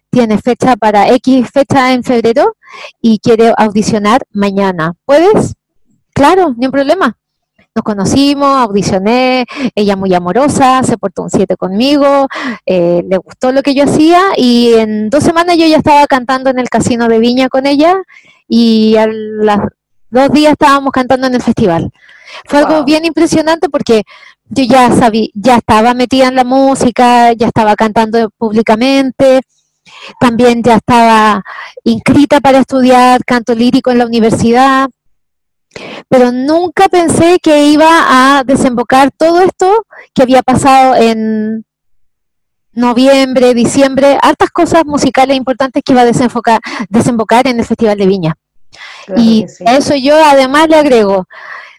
tiene 0.09 0.39
fecha 0.39 0.75
para 0.75 1.09
X 1.09 1.47
fecha 1.51 1.93
en 1.93 2.03
febrero 2.03 2.55
y 3.01 3.19
quiere 3.19 3.53
audicionar 3.57 4.21
mañana. 4.31 4.93
¿Puedes? 5.05 5.55
Claro, 6.13 6.53
ni 6.57 6.67
un 6.67 6.71
problema. 6.71 7.17
Nos 7.75 7.83
conocimos, 7.83 8.55
audicioné, 8.55 9.47
ella 9.73 9.95
muy 9.95 10.13
amorosa, 10.13 10.83
se 10.83 10.95
portó 10.95 11.23
un 11.23 11.31
7 11.31 11.57
conmigo, 11.57 12.27
eh, 12.67 13.03
le 13.09 13.17
gustó 13.17 13.51
lo 13.51 13.63
que 13.63 13.73
yo 13.73 13.85
hacía 13.85 14.21
y 14.37 14.73
en 14.73 15.09
dos 15.09 15.23
semanas 15.23 15.57
yo 15.57 15.65
ya 15.65 15.77
estaba 15.77 16.05
cantando 16.05 16.51
en 16.51 16.59
el 16.59 16.69
Casino 16.69 17.07
de 17.07 17.17
Viña 17.17 17.49
con 17.49 17.65
ella 17.65 17.95
y 18.47 18.95
a 18.97 19.07
los 19.07 19.57
dos 20.11 20.29
días 20.29 20.51
estábamos 20.51 20.91
cantando 20.91 21.25
en 21.25 21.33
el 21.33 21.41
festival. 21.41 21.91
Fue 22.45 22.59
algo 22.59 22.83
bien 22.83 23.05
impresionante 23.05 23.69
porque 23.69 24.03
yo 24.49 24.65
ya 24.65 24.91
sabía, 24.91 25.29
ya 25.33 25.55
estaba 25.55 25.95
metida 25.95 26.27
en 26.27 26.35
la 26.35 26.43
música, 26.43 27.33
ya 27.33 27.47
estaba 27.47 27.75
cantando 27.75 28.29
públicamente, 28.37 29.41
también 30.19 30.61
ya 30.61 30.75
estaba 30.75 31.41
inscrita 31.83 32.39
para 32.39 32.59
estudiar 32.59 33.25
canto 33.25 33.55
lírico 33.55 33.89
en 33.89 33.97
la 33.97 34.05
universidad 34.05 34.91
pero 36.07 36.31
nunca 36.31 36.87
pensé 36.89 37.39
que 37.41 37.67
iba 37.67 38.37
a 38.37 38.43
desembocar 38.43 39.11
todo 39.11 39.41
esto 39.41 39.85
que 40.13 40.21
había 40.21 40.43
pasado 40.43 40.95
en 40.95 41.65
noviembre, 42.73 43.53
diciembre, 43.53 44.17
hartas 44.21 44.49
cosas 44.49 44.85
musicales 44.85 45.37
importantes 45.37 45.83
que 45.85 45.93
iba 45.93 46.01
a 46.01 46.05
desembocar, 46.05 46.59
desembocar 46.89 47.47
en 47.47 47.59
el 47.59 47.65
Festival 47.65 47.97
de 47.97 48.07
Viña. 48.07 48.35
y 49.15 49.45
a 49.65 49.77
eso 49.77 49.95
yo 49.95 50.15
además 50.23 50.67
le 50.67 50.77
agrego 50.77 51.27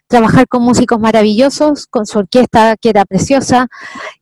trabajar 0.07 0.47
con 0.49 0.63
músicos 0.63 1.01
maravillosos, 1.01 1.87
con 1.87 2.07
su 2.07 2.19
orquesta 2.19 2.77
que 2.77 2.91
era 2.91 3.05
preciosa. 3.05 3.69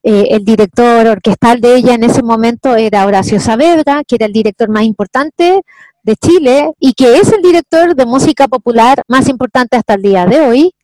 Eh, 0.02 0.28
el 0.30 0.44
director 0.44 1.06
orquestal 1.06 1.60
de 1.60 1.76
ella 1.76 1.94
en 1.94 2.04
ese 2.04 2.22
momento 2.22 2.76
era 2.76 3.06
Horacio 3.06 3.40
Saavedra, 3.40 4.02
que 4.06 4.16
era 4.16 4.26
el 4.26 4.32
director 4.32 4.68
más 4.68 4.84
importante 4.84 5.62
de 6.02 6.16
Chile 6.16 6.72
y 6.78 6.94
que 6.94 7.16
es 7.16 7.32
el 7.32 7.42
director 7.42 7.94
de 7.94 8.06
música 8.06 8.48
popular 8.48 9.02
más 9.08 9.28
importante 9.28 9.76
hasta 9.76 9.94
el 9.94 10.02
día 10.02 10.26
de 10.26 10.40
hoy. 10.40 10.74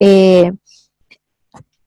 Eh, 0.00 0.50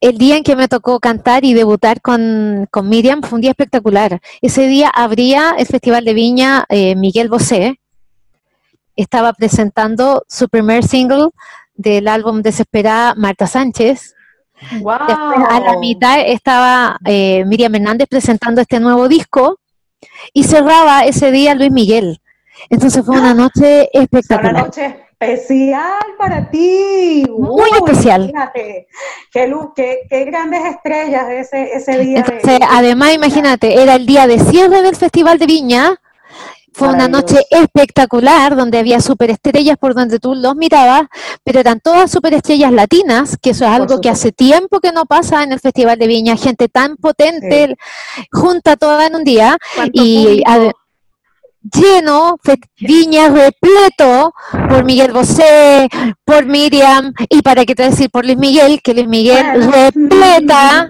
el 0.02 0.18
día 0.18 0.36
en 0.36 0.44
que 0.44 0.56
me 0.56 0.68
tocó 0.68 1.00
cantar 1.00 1.46
y 1.46 1.54
debutar 1.54 2.02
con, 2.02 2.68
Miriam 2.84 3.22
fue 3.22 3.36
un 3.36 3.42
día 3.42 3.52
espectacular. 3.52 4.20
Ese 4.42 4.66
día 4.68 4.90
abría 4.90 5.54
el 5.58 5.68
Festival 5.68 6.04
de 6.06 6.16
Viña 6.16 6.66
eh, 6.70 6.96
Miguel 6.96 7.30
Bosé. 7.30 7.80
Estaba 8.96 9.32
presentando 9.34 10.24
su 10.28 10.50
primer 10.50 10.84
single 10.84 11.30
del 11.74 12.08
álbum 12.08 12.42
Desesperada 12.42 13.16
Marta 13.16 13.48
Sánchez. 13.48 14.16
a 14.86 15.60
la 15.60 15.78
mitad 15.80 16.20
estaba 16.20 16.98
eh, 17.06 17.44
Miriam 17.46 17.74
Hernández 17.76 18.08
presentando 18.10 18.62
este 18.62 18.80
nuevo 18.80 19.08
disco 19.08 19.60
y 20.34 20.44
cerraba 20.44 21.06
ese 21.06 21.32
día 21.32 21.56
Luis 21.56 21.72
Miguel. 21.72 22.22
Entonces 22.70 23.04
fue 23.06 23.20
una 23.20 23.34
noche 23.34 23.90
espectacular. 23.92 24.54
Una 24.54 24.64
noche 24.64 25.06
especial 25.20 26.00
para 26.18 26.50
ti. 26.50 27.26
Muy 27.30 27.70
especial. 27.72 28.30
Imagínate, 28.30 28.88
qué, 29.76 30.00
qué, 30.10 30.26
grandes 30.26 30.66
estrellas 30.66 31.30
ese, 31.30 31.74
ese 31.74 31.98
día. 32.00 32.26
además, 32.70 33.14
imagínate, 33.14 33.82
era 33.82 33.96
el 33.96 34.06
día 34.06 34.28
de 34.28 34.40
cierre 34.40 34.82
del 34.82 34.96
Festival 34.96 35.38
de 35.38 35.46
Viña 35.46 36.00
fue 36.74 36.90
una 36.90 37.08
noche 37.08 37.38
espectacular 37.50 38.56
donde 38.56 38.80
había 38.80 39.02
superestrellas 39.02 39.78
por 39.78 39.94
donde 39.94 40.20
tú 40.20 40.36
los 40.36 40.56
mirabas, 40.56 41.04
pero 41.44 41.60
eran 41.60 41.80
todas 41.80 42.10
superestrellas 42.10 42.72
latinas, 42.72 43.38
que 43.42 43.52
eso 43.52 43.66
es 43.66 43.72
algo 43.72 44.00
que 44.00 44.10
hace 44.10 44.32
tiempo 44.32 44.80
que 44.80 44.92
no 44.92 45.06
pasa 45.06 45.44
en 45.44 45.52
el 45.52 45.60
Festival 45.60 46.00
de 46.00 46.08
Viña, 46.08 46.38
gente 46.38 46.70
tan 46.70 46.96
potente 46.96 47.76
junta 48.32 48.78
toda 48.78 49.08
en 49.08 49.16
un 49.16 49.24
día 49.24 49.58
y 49.92 50.44
lleno, 51.74 52.38
Viña 52.80 53.30
repleto 53.30 54.34
por 54.70 54.84
Miguel 54.84 55.12
Bosé, 55.12 55.88
por 56.26 56.46
Miriam 56.46 57.14
y 57.30 57.42
para 57.42 57.66
qué 57.66 57.76
te 57.76 57.84
decir 57.84 58.10
por 58.10 58.26
Luis 58.26 58.38
Miguel, 58.38 58.82
que 58.82 58.94
Luis 58.94 59.08
Miguel 59.08 59.72
repleta, 59.72 60.90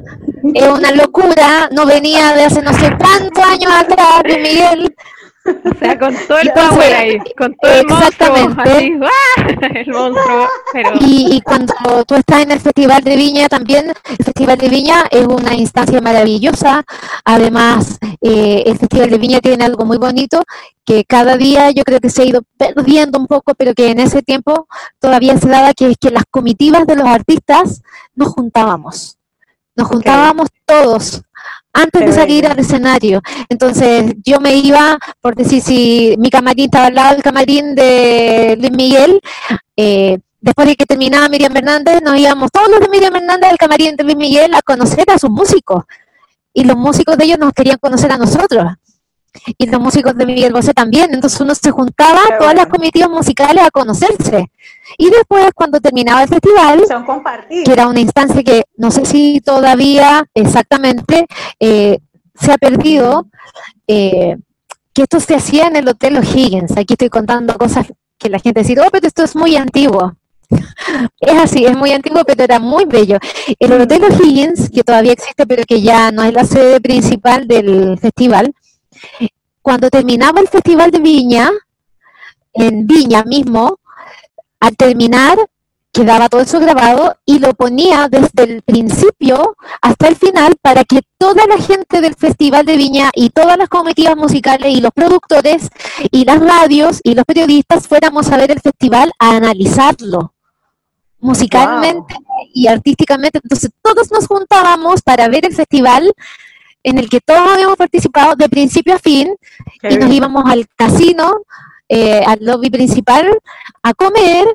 es 0.54 0.68
una 0.68 0.92
locura, 0.92 1.70
no 1.72 1.86
venía 1.86 2.34
de 2.34 2.46
hace 2.46 2.62
no 2.62 2.74
sé 2.74 2.90
cuántos 2.98 3.44
años 3.44 3.72
atrás 3.72 4.22
Luis 4.24 4.38
Miguel 4.38 4.96
o 5.46 5.80
sea, 5.80 5.98
con 5.98 6.16
todo 6.28 6.40
el 6.40 6.52
power 6.52 6.94
ahí, 6.94 7.18
con 7.38 7.56
todo 7.56 7.72
el 7.72 7.88
monstruo, 7.88 8.36
el 9.76 9.88
monstruo. 9.88 10.48
Y, 11.00 11.42
cuando 11.42 11.74
tú 12.06 12.16
estás 12.16 12.44
en 12.44 12.52
el 12.52 12.60
Festival 12.60 13.04
de 13.04 13.16
Viña 13.16 13.50
también, 13.50 13.90
el 13.90 14.26
Festival 14.26 14.58
de 14.58 14.70
Viña 14.70 15.06
es 15.10 15.26
una 15.26 15.54
instancia 15.56 16.00
maravillosa. 16.02 16.84
Además, 17.26 17.98
eh, 18.22 18.64
el 18.68 18.78
Festival 18.78 19.10
de 19.10 19.18
Viña 19.18 19.40
tiene 19.40 19.66
algo 19.66 19.86
muy 19.86 19.98
bonito 19.98 20.44
que 20.86 21.06
cada 21.06 21.38
día 21.38 21.72
yo 21.72 21.84
creo 21.84 22.00
que 22.00 22.10
se 22.10 22.22
ha 22.22 22.26
ido 22.26 22.42
perdiendo 22.58 23.18
un 23.18 23.28
poco, 23.28 23.54
pero 23.56 23.74
que 23.74 23.90
en 23.90 24.00
ese 24.00 24.22
tiempo 24.22 24.68
todavía 25.00 25.38
se 25.38 25.48
daba, 25.48 25.74
que 25.74 25.90
es 25.90 25.98
que 25.98 26.12
las 26.12 26.26
comitivas 26.30 26.86
de 26.86 26.96
los 26.96 27.08
artistas 27.08 27.82
nos 28.14 28.30
juntábamos. 28.30 29.18
Nos 29.76 29.88
juntábamos 29.88 30.50
todos 30.66 31.24
antes 31.74 32.06
de 32.06 32.14
salir 32.14 32.48
al 32.48 32.60
escenario. 32.60 33.22
Entonces 33.50 34.14
yo 34.24 34.40
me 34.40 34.56
iba, 34.56 34.98
por 35.22 35.36
decir, 35.36 35.62
si 35.62 36.16
mi 36.18 36.30
camarín 36.30 36.66
estaba 36.66 36.88
al 36.88 36.96
lado 36.96 37.14
del 37.14 37.24
camarín 37.24 37.76
de 37.76 38.56
Luis 38.60 38.72
Miguel, 38.72 39.22
eh, 39.76 40.20
después 40.40 40.68
de 40.68 40.76
que 40.76 40.86
terminaba 40.86 41.30
Miriam 41.30 41.56
Hernández, 41.56 42.02
nos 42.04 42.18
íbamos 42.18 42.52
todos 42.52 42.70
los 42.70 42.80
de 42.80 42.90
Miriam 42.90 43.16
Hernández 43.16 43.52
al 43.52 43.58
camarín 43.58 43.96
de 43.96 44.04
Luis 44.04 44.18
Miguel 44.18 44.54
a 44.54 44.62
conocer 44.62 45.10
a 45.10 45.18
sus 45.18 45.30
músicos. 45.30 45.84
Y 46.54 46.66
los 46.66 46.76
músicos 46.76 47.18
de 47.18 47.26
ellos 47.26 47.40
nos 47.40 47.54
querían 47.54 47.78
conocer 47.78 48.12
a 48.12 48.18
nosotros 48.18 48.66
y 49.58 49.66
los 49.68 49.82
músicos 49.82 50.16
de 50.16 50.26
Miguel 50.26 50.54
Bosé 50.54 50.74
también. 50.74 51.14
Entonces 51.14 51.40
uno 51.42 51.56
se 51.56 51.72
juntaba 51.72 52.20
todas 52.40 52.56
las 52.56 52.68
comitivas 52.68 53.10
musicales 53.10 53.64
a 53.64 53.72
conocerse. 53.72 54.52
Y 54.98 55.10
después, 55.10 55.50
cuando 55.56 55.80
terminaba 55.80 56.24
el 56.24 56.30
festival, 56.30 56.84
que 57.50 57.72
era 57.72 57.88
una 57.88 58.00
instancia 58.00 58.44
que 58.44 58.64
no 58.78 58.92
sé 58.92 59.06
si 59.06 59.42
todavía 59.42 60.26
exactamente 60.34 61.26
eh, 61.60 62.00
se 62.36 62.52
ha 62.52 62.58
perdido, 62.58 63.28
eh, 63.88 64.38
que 64.94 65.04
esto 65.04 65.20
se 65.20 65.36
hacía 65.36 65.68
en 65.68 65.78
el 65.78 65.88
Hotel 65.88 66.18
O'Higgins. 66.18 66.72
Aquí 66.78 66.94
estoy 66.94 67.10
contando 67.10 67.58
cosas 67.58 67.88
que 68.18 68.30
la 68.30 68.40
gente 68.40 68.62
dice, 68.62 68.80
oh, 68.80 68.90
pero 68.92 69.08
esto 69.08 69.24
es 69.24 69.36
muy 69.36 69.56
antiguo. 69.56 70.14
Es 71.20 71.38
así, 71.38 71.66
es 71.66 71.78
muy 71.78 71.92
antiguo, 71.92 72.24
pero 72.26 72.44
era 72.44 72.60
muy 72.60 72.86
bello. 72.86 73.18
El 73.60 73.72
Hotel 73.74 74.04
O'Higgins, 74.04 74.70
que 74.70 74.84
todavía 74.84 75.14
existe, 75.14 75.46
pero 75.48 75.64
que 75.64 75.82
ya 75.82 76.12
no 76.12 76.24
es 76.24 76.34
la 76.34 76.44
sede 76.44 76.82
principal 76.82 77.48
del 77.48 77.98
festival, 78.00 78.54
cuando 79.62 79.90
terminaba 79.90 80.42
el 80.42 80.48
Festival 80.48 80.92
de 80.92 81.00
Viña, 81.00 81.50
en 82.54 82.88
Viña 82.88 83.24
mismo, 83.24 83.80
al 84.60 84.76
terminar 84.76 85.38
quedaba 85.92 86.30
todo 86.30 86.42
eso 86.42 86.60
grabado 86.60 87.18
y 87.26 87.40
lo 87.40 87.54
ponía 87.54 88.08
desde 88.08 88.44
el 88.44 88.62
principio 88.62 89.58
hasta 89.82 90.08
el 90.08 90.16
final 90.16 90.56
para 90.62 90.86
que 90.86 91.02
toda 91.18 91.46
la 91.48 91.58
gente 91.58 92.00
del 92.02 92.16
Festival 92.16 92.66
de 92.66 92.78
Viña 92.78 93.12
y 93.14 93.30
todas 93.30 93.58
las 93.58 93.68
comitivas 93.68 94.16
musicales 94.16 94.74
y 94.74 94.82
los 94.82 94.92
productores 94.92 95.70
y 96.12 96.24
las 96.24 96.40
radios 96.40 97.02
y 97.04 97.14
los 97.14 97.26
periodistas 97.26 97.88
fuéramos 97.88 98.32
a 98.32 98.38
ver 98.38 98.52
el 98.52 98.62
festival 98.62 99.12
a 99.20 99.36
analizarlo 99.36 100.34
musicalmente 101.20 102.16
y 102.54 102.68
artísticamente. 102.68 103.40
Entonces 103.44 103.70
todos 103.82 104.12
nos 104.12 104.28
juntábamos 104.28 105.02
para 105.02 105.28
ver 105.28 105.46
el 105.46 105.54
festival 105.54 106.12
en 106.84 106.98
el 106.98 107.10
que 107.10 107.20
todos 107.20 107.48
habíamos 107.54 107.78
participado 107.78 108.36
de 108.36 108.50
principio 108.50 108.96
a 108.96 109.00
fin 109.00 109.36
y 109.84 109.98
nos 109.98 110.12
íbamos 110.12 110.44
al 110.50 110.68
casino, 110.76 111.42
eh, 111.88 112.24
al 112.26 112.40
lobby 112.42 112.70
principal, 112.70 113.38
a 113.84 113.94
comer, 113.94 114.46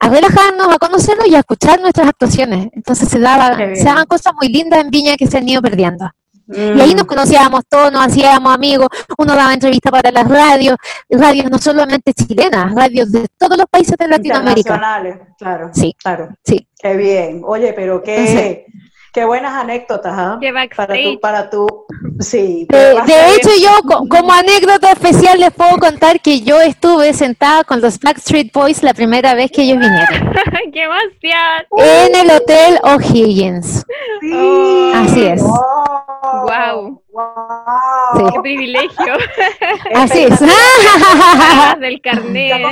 a 0.00 0.08
relajarnos, 0.08 0.68
a 0.68 0.78
conocernos 0.78 1.26
y 1.26 1.34
a 1.34 1.40
escuchar 1.40 1.80
nuestras 1.80 2.08
actuaciones. 2.08 2.68
Entonces 2.72 3.08
se, 3.08 3.18
daba, 3.18 3.56
se 3.56 3.84
daban 3.84 4.06
cosas 4.06 4.32
muy 4.34 4.48
lindas 4.48 4.80
en 4.80 4.90
Viña 4.90 5.16
que 5.16 5.26
se 5.26 5.38
han 5.38 5.48
ido 5.48 5.60
perdiendo. 5.60 6.10
Y 6.50 6.80
ahí 6.80 6.94
nos 6.94 7.04
mm. 7.04 7.08
conocíamos 7.08 7.62
todos, 7.68 7.92
nos 7.92 8.06
hacíamos 8.06 8.54
amigos, 8.54 8.88
uno 9.18 9.34
daba 9.34 9.52
entrevistas 9.52 9.92
para 9.92 10.10
las 10.10 10.26
radios, 10.26 10.76
radios 11.10 11.50
no 11.50 11.58
solamente 11.58 12.14
chilenas, 12.14 12.74
radios 12.74 13.12
de 13.12 13.26
todos 13.36 13.58
los 13.58 13.66
países 13.66 13.96
de 13.98 14.08
Latinoamérica. 14.08 14.80
claro. 15.36 15.70
Sí, 15.74 15.94
claro. 16.02 16.30
Sí. 16.42 16.66
Qué 16.78 16.96
bien. 16.96 17.42
Oye, 17.44 17.74
pero 17.74 18.02
qué, 18.02 18.66
Qué 19.12 19.24
buenas 19.24 19.54
anécdotas, 19.54 20.14
¿ah? 20.16 20.38
Para 20.76 20.94
tu, 20.94 21.20
para 21.20 21.50
tu, 21.50 21.86
sí. 22.20 22.66
De, 22.68 22.92
hecho, 23.34 23.50
yo 23.60 23.70
como 24.08 24.32
anécdota 24.32 24.92
especial 24.92 25.40
les 25.40 25.50
puedo 25.52 25.78
contar 25.78 26.20
que 26.20 26.42
yo 26.42 26.60
estuve 26.60 27.12
sentada 27.14 27.64
con 27.64 27.80
los 27.80 27.98
Backstreet 27.98 28.52
Boys 28.52 28.82
la 28.82 28.92
primera 28.92 29.34
vez 29.34 29.50
que 29.50 29.62
ellos 29.62 29.78
vinieron. 29.78 30.32
¡Qué 30.72 30.82
emoción! 30.84 31.66
En 31.78 32.14
el 32.14 32.30
Hotel 32.30 32.78
O'Higgins. 32.82 33.84
Sí. 34.20 34.92
Así 34.94 35.24
es. 35.24 35.42
Wow. 35.42 37.02
wow. 37.10 38.32
¡Qué 38.32 38.40
privilegio! 38.40 39.14
Así 39.94 40.24
es. 40.24 40.40
del 41.80 42.00
carnet. 42.00 42.62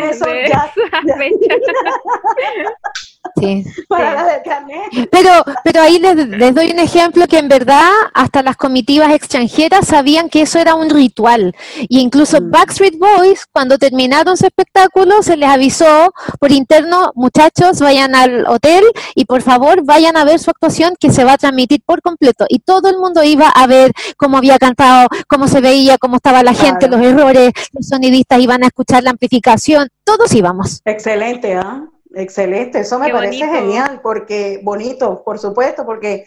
Sí. 3.38 3.64
Pero, 5.10 5.30
pero 5.64 5.82
ahí 5.82 5.98
les, 5.98 6.54
doy 6.54 6.70
un 6.70 6.78
ejemplo 6.78 7.26
que 7.26 7.38
en 7.38 7.48
verdad 7.48 7.90
hasta 8.14 8.42
las 8.42 8.56
comitivas 8.56 9.12
extranjeras 9.12 9.86
sabían 9.86 10.28
que 10.28 10.42
eso 10.42 10.58
era 10.58 10.74
un 10.74 10.90
ritual. 10.90 11.54
Y 11.88 12.00
incluso 12.00 12.40
mm. 12.40 12.50
Backstreet 12.50 12.98
Boys, 12.98 13.46
cuando 13.52 13.78
terminaron 13.78 14.36
su 14.36 14.46
espectáculo, 14.46 15.22
se 15.22 15.36
les 15.36 15.48
avisó 15.48 16.12
por 16.38 16.52
interno, 16.52 17.12
muchachos, 17.14 17.80
vayan 17.80 18.14
al 18.14 18.46
hotel 18.46 18.84
y 19.14 19.24
por 19.24 19.42
favor 19.42 19.84
vayan 19.84 20.16
a 20.16 20.24
ver 20.24 20.38
su 20.38 20.50
actuación 20.50 20.94
que 20.98 21.10
se 21.10 21.24
va 21.24 21.34
a 21.34 21.38
transmitir 21.38 21.82
por 21.84 22.02
completo. 22.02 22.46
Y 22.48 22.60
todo 22.60 22.88
el 22.88 22.98
mundo 22.98 23.22
iba 23.22 23.48
a 23.48 23.66
ver 23.66 23.92
cómo 24.16 24.38
había 24.38 24.58
cantado, 24.58 25.08
cómo 25.28 25.48
se 25.48 25.60
veía, 25.60 25.98
cómo 25.98 26.16
estaba 26.16 26.42
la 26.42 26.54
gente, 26.54 26.88
los 26.88 27.00
errores, 27.00 27.52
los 27.72 27.88
sonidistas 27.88 28.40
iban 28.40 28.64
a 28.64 28.68
escuchar 28.68 29.02
la 29.02 29.10
amplificación, 29.10 29.88
todos 30.04 30.34
íbamos. 30.34 30.80
Excelente, 30.84 31.54
¿ah? 31.54 31.86
Excelente, 32.14 32.80
eso 32.80 32.98
me 32.98 33.10
parece 33.10 33.46
genial, 33.46 34.00
porque 34.02 34.60
bonito, 34.62 35.22
por 35.24 35.38
supuesto, 35.38 35.84
porque 35.84 36.26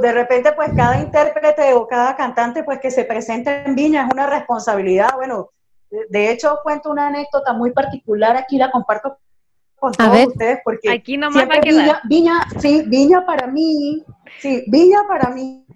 de 0.00 0.12
repente 0.12 0.52
pues 0.52 0.70
cada 0.74 1.00
intérprete 1.00 1.74
o 1.74 1.86
cada 1.86 2.16
cantante 2.16 2.64
pues 2.64 2.80
que 2.80 2.90
se 2.90 3.04
presente 3.04 3.62
en 3.64 3.74
Viña 3.74 4.06
es 4.06 4.12
una 4.12 4.26
responsabilidad. 4.26 5.10
Bueno, 5.16 5.50
de 6.08 6.30
hecho 6.30 6.58
cuento 6.62 6.90
una 6.90 7.08
anécdota 7.08 7.52
muy 7.52 7.72
particular, 7.72 8.36
aquí 8.36 8.56
la 8.56 8.70
comparto 8.70 9.18
con 9.76 9.92
todos 9.92 10.26
ustedes 10.26 10.60
porque 10.64 10.90
aquí 10.90 11.16
nomás 11.16 11.48
Viña, 11.62 12.00
Viña, 12.04 12.46
sí, 12.58 12.84
Viña 12.86 13.24
para 13.26 13.46
mí, 13.46 14.04
sí, 14.38 14.64
Viña 14.68 15.00
para 15.08 15.30
mí 15.30 15.66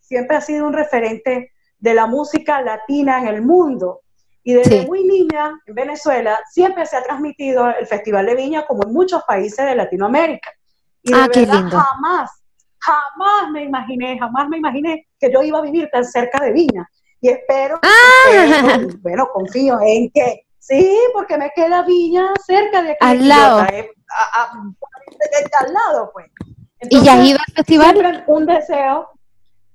siempre 0.00 0.36
ha 0.36 0.40
sido 0.40 0.66
un 0.66 0.72
referente 0.72 1.52
de 1.78 1.94
la 1.94 2.06
música 2.06 2.60
latina 2.62 3.20
en 3.20 3.28
el 3.28 3.42
mundo. 3.42 4.00
Y 4.42 4.54
desde 4.54 4.86
muy 4.86 5.04
niña, 5.04 5.60
en 5.66 5.74
Venezuela, 5.74 6.38
siempre 6.50 6.86
se 6.86 6.96
ha 6.96 7.02
transmitido 7.02 7.68
el 7.68 7.86
Festival 7.86 8.26
de 8.26 8.34
Viña 8.34 8.66
como 8.66 8.84
en 8.84 8.92
muchos 8.92 9.22
países 9.24 9.66
de 9.66 9.74
Latinoamérica. 9.74 10.50
Y 11.02 11.12
de 11.12 11.18
ah, 11.18 11.28
verdad, 11.34 11.70
jamás, 11.70 12.30
jamás 12.78 13.50
me 13.52 13.64
imaginé, 13.64 14.18
jamás 14.18 14.48
me 14.48 14.58
imaginé 14.58 15.06
que 15.18 15.32
yo 15.32 15.42
iba 15.42 15.58
a 15.58 15.62
vivir 15.62 15.88
tan 15.92 16.04
cerca 16.04 16.42
de 16.42 16.52
Viña. 16.52 16.88
Y 17.20 17.28
espero, 17.28 17.80
ah. 17.82 18.78
bueno, 19.00 19.28
confío 19.32 19.78
en 19.82 20.10
que 20.10 20.46
sí, 20.58 20.96
porque 21.12 21.36
me 21.36 21.50
queda 21.54 21.82
Viña 21.82 22.32
cerca 22.46 22.82
de 22.82 22.92
aquí. 22.92 22.98
Al 23.00 23.28
lado. 23.28 23.60
al 23.60 25.72
lado, 25.72 26.10
pues. 26.12 26.26
¿Y 26.82 27.02
ya 27.02 27.22
ido 27.22 27.38
al 27.38 27.54
festival? 27.54 28.24
un 28.28 28.46
deseo 28.46 29.08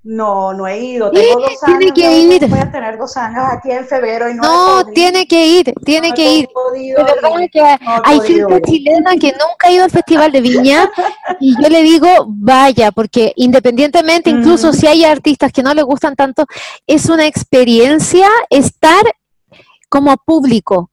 No, 0.04 0.54
no 0.54 0.68
he 0.68 0.80
ido. 0.80 1.10
Tengo 1.12 1.40
dos 1.40 1.64
años. 1.64 1.80
Tiene 1.80 1.94
que 1.94 2.18
ir. 2.20 2.48
Voy 2.50 2.60
a 2.60 2.70
tener 2.70 2.98
dos 2.98 3.16
años 3.16 3.46
aquí 3.50 3.72
en 3.72 3.86
febrero 3.86 4.30
y 4.30 4.34
no. 4.34 4.44
No, 4.44 4.86
tiene 4.92 5.26
que 5.26 5.48
ir, 5.48 5.74
tiene 5.86 6.12
que 6.14 6.40
ir. 6.40 6.50
de 6.74 7.04
verdad 7.04 7.30
que 7.52 7.62
hay 7.62 8.20
gente 8.20 8.62
chilena 8.64 9.16
que 9.16 9.32
nunca 9.32 9.68
ha 9.68 9.72
ido 9.72 9.86
al 9.86 9.92
Festival 9.92 10.32
de 10.34 10.42
Viña 10.42 10.92
y 11.40 11.56
yo 11.62 11.70
le 11.70 11.84
digo, 11.84 12.08
vaya, 12.28 12.92
porque 12.92 13.32
independientemente, 13.38 14.30
incluso 14.30 14.74
si 14.74 14.88
hay 14.88 15.06
artistas 15.06 15.54
que 15.54 15.64
no 15.64 15.74
le 15.74 15.84
gustan 15.84 16.16
tanto, 16.16 16.46
es 16.86 17.08
una 17.10 17.26
experiencia 17.26 18.28
estar 18.50 19.04
como 19.88 20.18
público. 20.18 20.90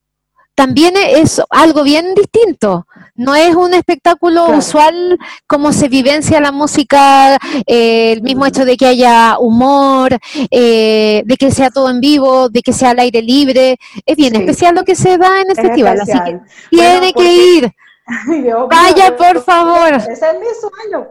También 0.60 0.92
es 0.94 1.40
algo 1.48 1.82
bien 1.82 2.14
distinto. 2.14 2.86
No 3.14 3.34
es 3.34 3.54
un 3.54 3.72
espectáculo 3.72 4.50
usual 4.50 5.18
como 5.46 5.72
se 5.72 5.88
vivencia 5.88 6.38
la 6.38 6.52
música, 6.52 7.38
eh, 7.66 8.12
el 8.12 8.20
mismo 8.20 8.44
hecho 8.44 8.66
de 8.66 8.76
que 8.76 8.84
haya 8.84 9.38
humor, 9.38 10.18
eh, 10.50 11.22
de 11.24 11.36
que 11.38 11.50
sea 11.50 11.70
todo 11.70 11.88
en 11.88 12.00
vivo, 12.00 12.50
de 12.50 12.60
que 12.60 12.74
sea 12.74 12.90
al 12.90 12.98
aire 12.98 13.22
libre. 13.22 13.78
Es 14.04 14.16
bien 14.18 14.36
especial 14.36 14.74
lo 14.74 14.84
que 14.84 14.94
se 14.94 15.16
da 15.16 15.40
en 15.40 15.48
el 15.48 15.56
festival, 15.56 15.98
así 15.98 16.12
que 16.26 16.40
tiene 16.68 17.14
que 17.14 17.34
ir. 17.34 17.72
Vaya, 18.70 19.16
por 19.16 19.42
favor. 19.42 19.94
Ese 19.94 20.12
es 20.12 20.20
mi 20.20 20.46
sueño. 20.60 21.08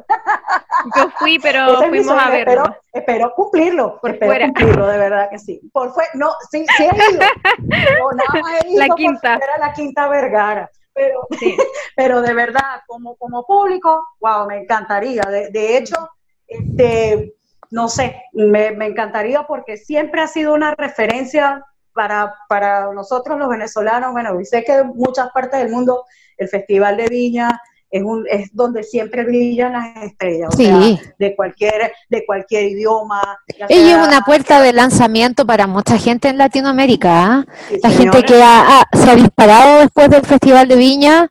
Yo 0.96 1.10
fui, 1.18 1.40
pero 1.40 1.80
fuimos 1.90 2.18
a 2.20 2.30
verlo. 2.30 2.76
Espero, 2.92 3.34
cumplirlo. 3.36 4.00
espero 4.04 4.46
cumplirlo, 4.46 4.88
de 4.88 4.98
verdad 4.98 5.30
que 5.30 5.38
sí. 5.38 5.62
Por 5.72 5.94
fue, 5.94 6.06
no, 6.16 6.32
sí, 6.52 6.66
sí 6.78 6.84
he 6.84 7.12
ido. 7.12 7.20
No, 7.60 8.12
nada 8.12 8.42
más 8.42 8.64
he 8.64 8.68
ido 8.70 8.88
la 8.88 8.96
quinta. 8.96 9.36
Era 9.36 9.58
la 9.60 9.74
quinta 9.74 10.08
Vergara. 10.08 10.72
Pero, 10.94 11.28
sí. 11.40 11.56
pero 11.96 12.22
de 12.22 12.34
verdad, 12.34 12.82
como, 12.88 13.16
como 13.16 13.46
público, 13.46 14.04
wow, 14.20 14.48
me 14.48 14.58
encantaría. 14.58 15.22
De, 15.24 15.50
de 15.50 15.78
hecho, 15.78 16.10
este, 16.48 17.36
no 17.72 17.88
sé, 17.88 18.24
me, 18.34 18.72
me 18.72 18.88
encantaría 18.88 19.44
porque 19.44 19.78
siempre 19.78 20.22
ha 20.22 20.28
sido 20.28 20.54
una 20.54 20.74
referencia 20.74 21.64
para, 21.94 22.34
para 22.48 22.92
nosotros 22.94 23.38
los 23.38 23.50
venezolanos, 23.50 24.14
bueno, 24.14 24.40
y 24.40 24.46
sé 24.46 24.64
que 24.64 24.74
en 24.74 24.88
muchas 24.96 25.32
partes 25.32 25.60
del 25.60 25.70
mundo 25.70 26.06
el 26.38 26.48
Festival 26.48 26.98
de 26.98 27.08
Viña 27.08 27.62
es, 27.92 28.04
un, 28.04 28.26
es 28.30 28.50
donde 28.54 28.84
siempre 28.84 29.24
brillan 29.24 29.74
las 29.74 30.04
estrellas, 30.04 30.50
o 30.54 30.58
sea, 30.58 30.80
de 31.18 31.36
cualquier, 31.36 31.92
de 32.10 32.26
cualquier 32.26 32.64
idioma. 32.66 33.22
Ella 33.68 34.02
es 34.02 34.08
una 34.08 34.22
puerta 34.22 34.62
de 34.62 34.74
lanzamiento 34.74 35.46
para 35.46 35.68
mucha 35.68 35.98
gente 35.98 36.30
en 36.30 36.38
Latinoamérica. 36.38 37.10
¿ah? 37.10 37.46
la 37.82 37.90
gente 37.90 38.24
que 38.24 38.34
se 38.34 39.10
ha 39.10 39.16
disparado 39.16 39.80
después 39.80 40.10
del 40.10 40.26
Festival 40.26 40.68
de 40.68 40.76
Viña 40.76 41.28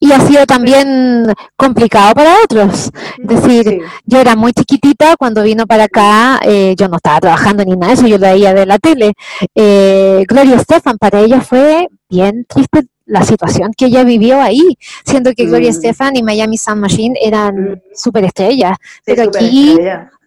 y 0.00 0.12
ha 0.12 0.20
sido 0.20 0.46
también 0.46 1.32
complicado 1.56 2.14
para 2.14 2.36
otros. 2.44 2.90
Es 3.18 3.26
decir, 3.26 3.80
yo 4.04 4.20
era 4.20 4.36
muy 4.36 4.52
chiquitita 4.52 5.16
cuando 5.16 5.42
vino 5.42 5.66
para 5.66 5.84
acá, 5.84 6.40
eh, 6.44 6.74
yo 6.76 6.88
no 6.88 6.96
estaba 6.96 7.20
trabajando 7.20 7.64
ni 7.64 7.76
nada 7.76 7.88
de 7.88 7.94
eso, 7.94 8.06
yo 8.06 8.18
lo 8.18 8.26
veía 8.26 8.54
de 8.54 8.66
la 8.66 8.78
tele. 8.78 9.12
Eh, 9.54 10.24
Gloria 10.28 10.56
Estefan, 10.56 10.98
para 10.98 11.20
ella 11.20 11.40
fue 11.40 11.88
bien 12.08 12.44
triste 12.48 12.86
la 13.06 13.22
situación 13.22 13.72
que 13.76 13.86
ella 13.86 14.04
vivió 14.04 14.40
ahí, 14.40 14.76
siendo 15.04 15.32
que 15.32 15.46
Gloria 15.46 15.70
mm. 15.70 15.74
Estefan 15.74 16.16
y 16.16 16.22
Miami 16.22 16.58
Sound 16.58 16.80
Machine 16.80 17.18
eran 17.22 17.54
mm. 17.54 17.80
superestrellas, 17.94 18.76
pero 19.04 19.22
aquí 19.22 19.78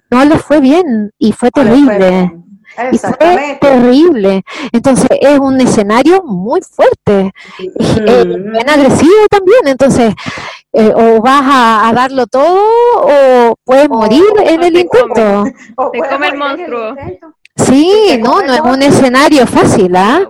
no 0.10 0.26
le 0.26 0.40
fue 0.40 0.60
bien 0.60 1.12
y 1.18 1.32
fue 1.32 1.52
terrible. 1.52 2.32
Y 2.92 2.98
fue 2.98 3.58
terrible. 3.60 4.44
Entonces 4.72 5.10
es 5.20 5.40
un 5.40 5.60
escenario 5.60 6.24
muy 6.24 6.62
fuerte, 6.62 7.32
mm. 7.60 8.52
bien 8.52 8.70
agresivo 8.70 9.28
también. 9.30 9.62
Entonces, 9.66 10.14
eh, 10.72 10.92
o 10.96 11.20
vas 11.22 11.42
a, 11.46 11.92
darlo 11.94 12.28
todo 12.28 12.62
o 13.02 13.56
puedes 13.64 13.90
morir 13.90 14.24
en 14.46 14.64
el 14.64 14.78
intento. 14.78 15.44
Te 15.92 16.00
come 16.10 16.28
el 16.28 16.38
monstruo. 16.38 16.96
Sí, 17.66 18.18
no, 18.22 18.42
no 18.42 18.54
es 18.54 18.62
un 18.62 18.82
escenario 18.82 19.46
fácil, 19.46 19.96
¿ah? 19.96 20.28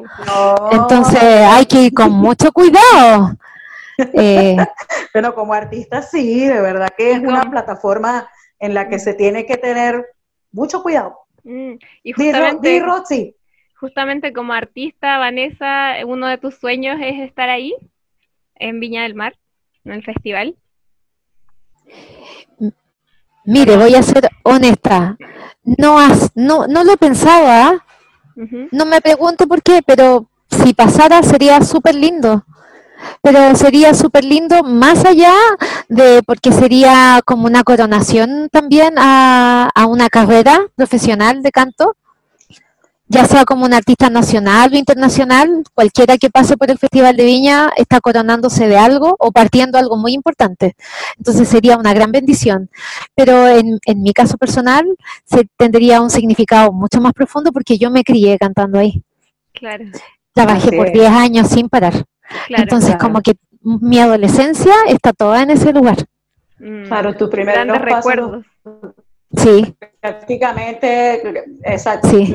Entonces 0.71 1.21
hay 1.21 1.65
que 1.65 1.83
ir 1.83 1.93
con 1.93 2.11
mucho 2.11 2.51
cuidado. 2.51 3.35
Eh, 4.13 4.55
Pero 5.11 5.35
como 5.35 5.53
artista 5.53 6.01
sí, 6.01 6.47
de 6.47 6.61
verdad 6.61 6.87
que 6.97 7.11
es 7.11 7.19
una 7.19 7.51
plataforma 7.51 8.29
en 8.57 8.73
la 8.73 8.87
que 8.87 8.97
se 8.97 9.13
tiene 9.13 9.45
que 9.45 9.57
tener 9.57 10.05
mucho 10.53 10.81
cuidado. 10.81 11.19
Mm, 11.43 11.73
y 12.03 12.13
justamente, 12.13 12.81
justamente 13.75 14.31
como 14.31 14.53
artista, 14.53 15.17
Vanessa, 15.17 15.95
uno 16.05 16.27
de 16.27 16.37
tus 16.37 16.55
sueños 16.55 16.97
es 17.03 17.19
estar 17.19 17.49
ahí, 17.49 17.75
en 18.55 18.79
Viña 18.79 19.03
del 19.03 19.15
Mar, 19.15 19.35
en 19.83 19.91
el 19.91 20.03
festival. 20.05 20.55
Mire, 23.49 23.77
voy 23.77 23.95
a 23.95 24.03
ser 24.03 24.29
honesta. 24.43 25.17
No, 25.63 25.97
has, 25.97 26.29
no, 26.35 26.67
no 26.67 26.83
lo 26.83 26.97
pensaba. 26.97 27.83
No 28.71 28.85
me 28.85 29.01
pregunto 29.01 29.47
por 29.47 29.63
qué, 29.63 29.81
pero 29.83 30.27
si 30.51 30.75
pasara 30.75 31.23
sería 31.23 31.59
súper 31.63 31.95
lindo. 31.95 32.45
Pero 33.23 33.55
sería 33.55 33.95
súper 33.95 34.23
lindo 34.23 34.61
más 34.61 35.03
allá 35.03 35.33
de, 35.87 36.21
porque 36.27 36.51
sería 36.51 37.21
como 37.25 37.47
una 37.47 37.63
coronación 37.63 38.49
también 38.51 38.93
a, 38.99 39.71
a 39.73 39.87
una 39.87 40.09
carrera 40.09 40.67
profesional 40.75 41.41
de 41.41 41.51
canto 41.51 41.95
ya 43.09 43.25
sea 43.25 43.43
como 43.43 43.65
un 43.65 43.73
artista 43.73 44.09
nacional 44.11 44.71
o 44.71 44.77
internacional, 44.77 45.63
cualquiera 45.73 46.17
que 46.19 46.29
pase 46.29 46.55
por 46.57 46.69
el 46.69 46.77
Festival 46.77 47.17
de 47.17 47.25
Viña 47.25 47.71
está 47.75 47.99
coronándose 47.99 48.67
de 48.67 48.77
algo 48.77 49.15
o 49.17 49.31
partiendo 49.31 49.79
algo 49.79 49.97
muy 49.97 50.13
importante. 50.13 50.75
Entonces 51.17 51.47
sería 51.47 51.77
una 51.77 51.91
gran 51.93 52.11
bendición. 52.11 52.69
Pero 53.15 53.47
en, 53.47 53.79
en 53.85 54.03
mi 54.03 54.13
caso 54.13 54.37
personal 54.37 54.85
se 55.25 55.49
tendría 55.57 56.01
un 56.01 56.11
significado 56.11 56.71
mucho 56.71 57.01
más 57.01 57.13
profundo 57.13 57.51
porque 57.51 57.79
yo 57.79 57.89
me 57.89 58.03
crié 58.03 58.37
cantando 58.37 58.77
ahí. 58.77 59.01
Claro. 59.53 59.85
Trabajé 60.33 60.71
por 60.71 60.91
10 60.91 61.09
años 61.09 61.47
sin 61.47 61.67
parar. 61.67 62.05
Entonces 62.49 62.95
como 62.97 63.21
que 63.21 63.33
mi 63.63 63.99
adolescencia 63.99 64.73
está 64.87 65.13
toda 65.13 65.41
en 65.41 65.49
ese 65.49 65.73
lugar. 65.73 65.97
Mm. 66.59 66.85
Claro, 66.85 67.15
tu 67.15 67.27
primer 67.27 67.67
recuerdos. 67.67 68.45
Sí. 69.35 69.75
Prácticamente, 70.01 71.45
exacto. 71.63 72.09
Sí. 72.09 72.33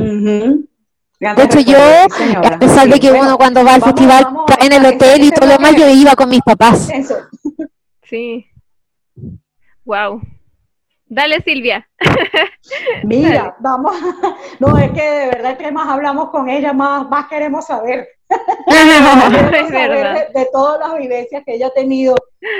De 1.19 1.43
hecho, 1.43 1.61
yo, 1.61 1.79
a 1.79 2.59
pesar 2.59 2.89
de 2.89 3.01
que 3.01 3.11
uno 3.11 3.37
cuando 3.37 3.65
va 3.65 3.75
al 3.75 3.83
festival 3.83 4.27
está 4.47 4.67
en 4.67 4.73
el 4.73 4.95
hotel 4.95 5.25
y 5.25 5.31
todo 5.31 5.47
lo 5.47 5.53
demás, 5.53 5.75
yo 5.77 5.89
iba 5.89 6.15
con 6.15 6.29
mis 6.29 6.43
papás. 6.43 6.89
Sí. 8.03 8.47
Wow. 9.85 10.21
Dale, 11.07 11.43
Silvia. 11.43 11.89
Mira, 13.05 13.57
vamos. 13.59 13.97
No, 14.59 14.79
es 14.79 14.91
que 14.93 15.03
de 15.03 15.27
verdad, 15.27 15.53
entre 15.53 15.73
más 15.73 15.89
hablamos 15.89 16.31
con 16.31 16.49
ella, 16.49 16.73
más, 16.73 17.09
más 17.09 17.29
queremos 17.29 17.67
saber. 17.67 18.09
de, 20.35 20.49
todas 20.53 20.81
las 20.81 20.99
vivencias 20.99 21.43
que 21.45 21.55
ella 21.55 21.69
ha 21.69 21.71
tenido 21.71 22.15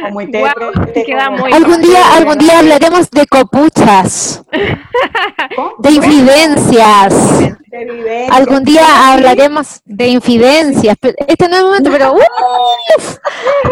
como 0.05 0.21
intérprete. 0.21 1.15
algún 1.53 1.81
día, 1.81 2.17
algún 2.17 2.39
día 2.39 2.59
hablaremos 2.59 3.11
de 3.11 3.27
copuchas, 3.27 4.43
de 5.79 5.91
infidencias. 5.91 7.15
algún 8.31 8.65
día 8.65 9.13
hablaremos 9.13 9.81
de 9.85 10.09
infidencias. 10.09 10.97
Este 11.27 11.49
no 11.49 11.55
es 11.55 11.61
el 11.61 11.67
momento, 11.67 11.91
pero 11.91 12.15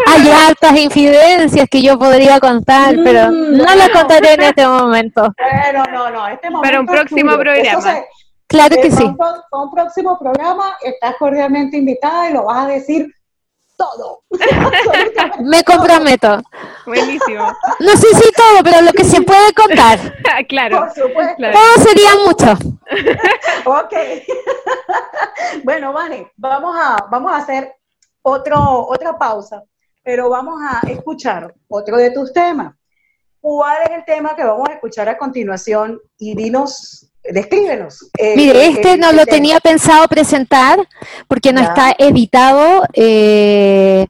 hay 0.07 0.29
altas 0.47 0.77
infidencias 0.77 1.67
que 1.69 1.81
yo 1.81 1.97
podría 1.97 2.39
contar, 2.39 2.95
pero 3.03 3.31
mm, 3.31 3.57
no 3.57 3.75
las 3.75 3.89
contaré 3.89 4.33
en 4.33 4.41
este 4.41 4.67
momento. 4.67 5.33
Pero 5.63 5.83
no, 5.91 6.09
no, 6.09 6.27
este 6.27 6.49
momento. 6.49 6.67
Para 6.67 6.79
un 6.79 6.85
próximo 6.85 7.37
programa. 7.37 8.03
Claro 8.47 8.75
que 8.81 8.91
sí. 8.91 9.15
Para 9.17 9.41
un 9.51 9.71
próximo 9.71 10.19
programa 10.19 10.77
estás 10.81 11.15
cordialmente 11.17 11.77
invitada 11.77 12.29
y 12.29 12.33
lo 12.33 12.43
vas 12.45 12.65
a 12.65 12.67
decir 12.67 13.11
todo. 13.77 14.23
Me 15.39 15.63
comprometo. 15.63 16.41
Buenísimo. 16.85 17.51
No 17.79 17.91
sé 17.91 18.07
si 18.15 18.31
todo, 18.31 18.63
pero 18.63 18.81
lo 18.81 18.91
que 18.91 19.03
se 19.03 19.21
puede 19.21 19.53
contar. 19.53 19.99
claro. 20.47 20.79
Por 20.79 20.93
supuesto. 20.93 21.43
Todo 21.51 21.83
sería 21.83 22.11
mucho. 22.25 22.51
ok. 23.65 23.93
bueno, 25.63 25.93
vale, 25.93 26.31
vamos 26.37 26.75
a, 26.79 27.07
vamos 27.09 27.31
a 27.31 27.37
hacer 27.37 27.73
otro, 28.21 28.87
otra 28.87 29.17
pausa, 29.17 29.63
pero 30.03 30.29
vamos 30.29 30.61
a 30.61 30.87
escuchar 30.87 31.53
otro 31.67 31.97
de 31.97 32.11
tus 32.11 32.31
temas. 32.31 32.75
¿Cuál 33.43 33.75
es 33.83 33.97
el 33.97 34.05
tema 34.05 34.37
que 34.37 34.43
vamos 34.45 34.69
a 34.69 34.71
escuchar 34.75 35.09
a 35.09 35.17
continuación? 35.17 35.99
Y 36.17 36.33
dinos 36.33 37.09
descríbenos. 37.25 38.09
Eh, 38.17 38.37
Mire, 38.37 38.67
este 38.67 38.95
no 38.97 39.11
lo 39.11 39.25
tenía 39.25 39.59
pensado 39.59 40.07
presentar 40.07 40.79
porque 41.27 41.51
no 41.51 41.59
está 41.59 41.93
editado. 41.97 42.85
Eh, 42.93 44.07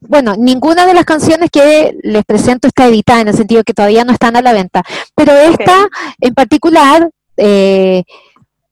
bueno, 0.00 0.36
ninguna 0.38 0.86
de 0.86 0.94
las 0.94 1.04
canciones 1.04 1.50
que 1.50 1.98
les 2.02 2.24
presento 2.24 2.66
está 2.66 2.86
editada 2.86 3.20
en 3.20 3.28
el 3.28 3.36
sentido 3.36 3.62
que 3.62 3.74
todavía 3.74 4.06
no 4.06 4.12
están 4.12 4.36
a 4.36 4.40
la 4.40 4.54
venta, 4.54 4.82
pero 5.14 5.32
esta 5.34 5.88
en 6.22 6.32
particular 6.32 7.10
eh, 7.36 8.04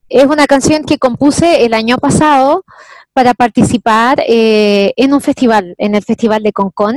es 0.08 0.24
una 0.24 0.46
canción 0.46 0.84
que 0.84 0.96
compuse 0.96 1.66
el 1.66 1.74
año 1.74 1.98
pasado 1.98 2.64
para 3.14 3.32
participar 3.32 4.22
en 4.26 5.14
un 5.14 5.20
festival, 5.20 5.74
en 5.78 5.94
el 5.94 6.02
Festival 6.02 6.42
de 6.42 6.52
Concon, 6.52 6.96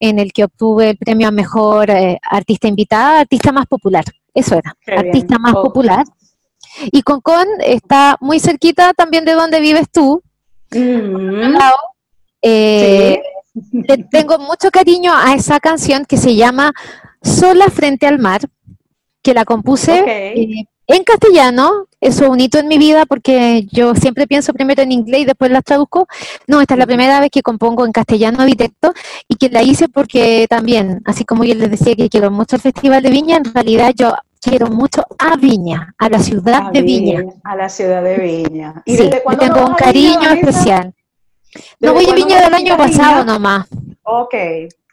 en 0.00 0.18
el 0.18 0.32
que 0.32 0.44
obtuve 0.44 0.90
el 0.90 0.96
premio 0.96 1.28
a 1.28 1.32
Mejor 1.32 1.90
Artista 2.22 2.68
Invitada, 2.68 3.20
Artista 3.20 3.52
Más 3.52 3.66
Popular 3.66 4.04
eso 4.36 4.56
era, 4.56 4.76
artista 4.98 5.38
más 5.38 5.54
popular. 5.54 6.04
Y 6.92 7.02
Concon 7.02 7.48
está 7.64 8.16
muy 8.20 8.38
cerquita 8.38 8.92
también 8.92 9.24
de 9.24 9.32
donde 9.32 9.60
vives 9.60 9.90
tú. 9.90 10.22
Mm. 10.70 11.56
Eh, 12.42 13.22
tengo 14.10 14.38
mucho 14.38 14.70
cariño 14.70 15.12
a 15.14 15.34
esa 15.34 15.58
canción 15.58 16.04
que 16.04 16.18
se 16.18 16.36
llama 16.36 16.74
Sola 17.22 17.70
frente 17.70 18.06
al 18.06 18.18
mar, 18.18 18.42
que 19.22 19.32
la 19.32 19.46
compuse 19.46 20.04
eh, 20.06 20.66
en 20.86 21.04
castellano. 21.04 21.86
Eso 22.00 22.24
es 22.24 22.30
un 22.30 22.40
hito 22.40 22.58
en 22.58 22.68
mi 22.68 22.78
vida 22.78 23.06
porque 23.06 23.66
yo 23.72 23.94
siempre 23.94 24.26
pienso 24.26 24.52
primero 24.52 24.82
en 24.82 24.92
inglés 24.92 25.22
y 25.22 25.24
después 25.24 25.50
las 25.50 25.64
traduzco. 25.64 26.06
No, 26.46 26.60
esta 26.60 26.74
es 26.74 26.78
la 26.78 26.86
primera 26.86 27.20
vez 27.20 27.30
que 27.30 27.42
compongo 27.42 27.84
en 27.84 27.92
castellano 27.92 28.44
directo 28.44 28.92
y 29.28 29.36
que 29.36 29.48
la 29.48 29.62
hice 29.62 29.88
porque 29.88 30.46
también, 30.48 31.00
así 31.04 31.24
como 31.24 31.44
yo 31.44 31.54
les 31.54 31.70
decía 31.70 31.96
que 31.96 32.08
quiero 32.08 32.30
mucho 32.30 32.56
el 32.56 32.62
Festival 32.62 33.02
de 33.02 33.10
Viña, 33.10 33.38
en 33.38 33.52
realidad 33.52 33.92
yo 33.96 34.14
quiero 34.40 34.68
mucho 34.68 35.02
a 35.18 35.36
Viña, 35.36 35.94
a 35.98 36.08
la 36.08 36.18
ciudad 36.18 36.70
de 36.70 36.82
Viña. 36.82 37.24
A 37.42 37.56
la 37.56 37.68
ciudad 37.68 38.02
de 38.02 38.16
Viña. 38.18 38.82
¿Y 38.84 38.96
sí, 38.96 39.10
tengo 39.38 39.66
un 39.66 39.74
cariño 39.74 40.30
especial. 40.30 40.94
No 41.80 41.94
voy 41.94 42.08
a 42.08 42.14
Viña 42.14 42.42
del 42.42 42.54
año 42.54 42.76
pasado 42.76 43.24
nomás. 43.24 43.66
Ok, 44.02 44.34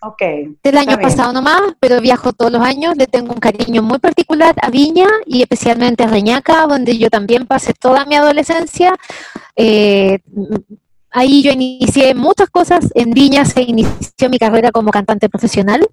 ok. 0.08 0.22
Del 0.64 0.78
año 0.78 0.98
pasado 1.00 1.34
nomás, 1.34 1.62
pero 1.80 2.02
viajo 2.02 2.34
todos 2.34 2.52
los 2.52 2.62
años. 2.62 2.96
Le 2.98 3.08
tengo 3.08 3.34
un 3.34 3.40
cariño 3.40 3.82
muy 3.82 4.00
particular 4.00 4.56
a 4.62 4.70
Viña 4.70 5.08
y 5.26 5.42
especialmente 5.42 6.04
a 6.04 6.08
Reñaca, 6.08 6.66
donde 6.68 6.98
yo 6.98 7.10
también 7.10 7.46
pasé 7.46 7.74
toda 7.74 8.06
mi 8.06 8.16
adolescencia. 8.16 8.96
Eh, 9.56 10.20
Ahí 11.16 11.44
yo 11.44 11.52
inicié 11.52 12.16
muchas 12.16 12.50
cosas. 12.50 12.90
En 12.96 13.12
Viña 13.12 13.46
se 13.46 13.62
inició 13.62 14.30
mi 14.32 14.40
carrera 14.40 14.72
como 14.72 14.90
cantante 14.90 15.30
profesional. 15.30 15.88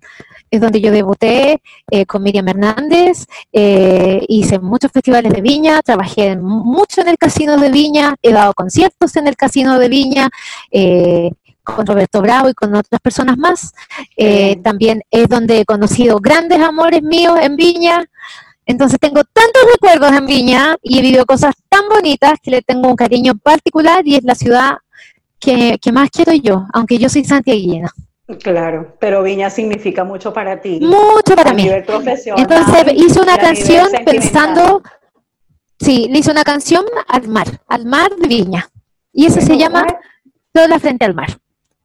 Es 0.51 0.63
donde 0.63 0.81
yo 0.81 0.91
debuté 0.91 1.61
eh, 1.91 2.07
con 2.07 2.23
Miriam 2.23 2.49
Hernández. 2.49 3.27
Eh, 3.53 4.25
hice 4.29 4.59
muchos 4.59 4.91
festivales 4.91 5.31
de 5.31 5.43
Viña. 5.43 5.83
Trabajé 5.83 6.37
mucho 6.37 7.03
en 7.03 7.09
el 7.09 7.19
Casino 7.19 7.59
de 7.59 7.71
Viña. 7.71 8.17
He 8.23 8.33
dado 8.33 8.55
conciertos 8.55 9.15
en 9.17 9.29
el 9.29 9.37
Casino 9.37 9.79
de 9.79 9.89
Viña. 9.91 10.31
Eh, 10.71 11.31
con 11.63 11.87
Roberto 11.87 12.21
Bravo 12.21 12.49
y 12.49 12.55
con 12.55 12.75
otras 12.75 13.01
personas 13.01 13.37
más. 13.39 13.73
también 14.63 15.03
es 15.11 15.29
donde 15.29 15.61
he 15.61 15.65
conocido 15.65 16.19
grandes 16.19 16.61
amores 16.61 17.03
míos 17.03 17.39
en 17.41 17.57
Viña. 17.57 18.05
Entonces 18.67 18.99
tengo 19.01 19.23
tantos 19.25 19.63
recuerdos 19.73 20.13
en 20.13 20.27
Viña 20.27 20.77
y 20.83 20.99
he 20.99 21.03
vivido 21.03 21.27
cosas 21.27 21.55
tan 21.69 21.89
bonitas 21.89 22.35
que 22.43 22.53
le 22.53 22.63
tengo 22.63 22.89
un 22.89 22.97
cariño 22.97 23.35
particular 23.37 24.07
y 24.07 24.15
es 24.17 24.23
la 24.23 24.35
ciudad 24.35 24.77
que, 25.41 25.79
más 25.93 26.11
quiero 26.11 26.33
yo, 26.35 26.67
aunque 26.73 26.99
yo 26.99 27.09
soy 27.09 27.25
santiaguina. 27.25 27.91
Claro, 28.43 28.97
pero 29.01 29.25
Viña 29.25 29.51
significa 29.51 30.05
mucho 30.05 30.33
para 30.33 30.61
ti. 30.61 30.79
Mucho 30.81 31.35
para 31.35 31.53
mí. 31.53 31.69
Entonces 31.69 32.95
hice 32.95 33.21
una 33.21 33.37
canción 33.39 33.89
pensando, 34.05 34.83
sí, 35.81 36.07
le 36.09 36.21
hice 36.21 36.31
una 36.31 36.45
canción 36.45 36.85
al 37.09 37.27
mar, 37.27 37.49
al 37.67 37.87
mar 37.87 38.11
de 38.17 38.29
Viña. 38.29 38.69
Y 39.13 39.27
esa 39.27 39.41
se 39.41 39.59
llama 39.59 39.85
Toda 40.53 40.69
la 40.69 40.79
frente 40.79 41.05
al 41.05 41.15
mar. 41.15 41.39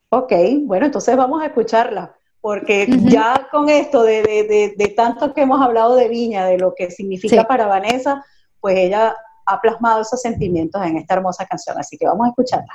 Ok, 0.09 0.33
bueno, 0.63 0.85
entonces 0.85 1.15
vamos 1.17 1.41
a 1.41 1.47
escucharla, 1.47 2.15
porque 2.41 2.87
ya 3.03 3.47
con 3.51 3.69
esto 3.69 4.03
de, 4.03 4.21
de, 4.21 4.73
de, 4.77 4.87
tanto 4.89 5.33
que 5.33 5.41
hemos 5.41 5.61
hablado 5.61 5.95
de 5.95 6.07
Viña, 6.07 6.45
de 6.45 6.57
lo 6.57 6.73
que 6.75 6.91
significa 6.91 7.43
para 7.45 7.65
Vanessa, 7.67 8.23
pues 8.59 8.77
ella 8.77 9.15
ha 9.45 9.61
plasmado 9.61 10.01
esos 10.01 10.21
sentimientos 10.21 10.81
en 10.85 10.97
esta 10.97 11.15
hermosa 11.15 11.45
canción, 11.45 11.77
así 11.77 11.97
que 11.97 12.05
vamos 12.05 12.25
a 12.25 12.29
escucharla. 12.29 12.73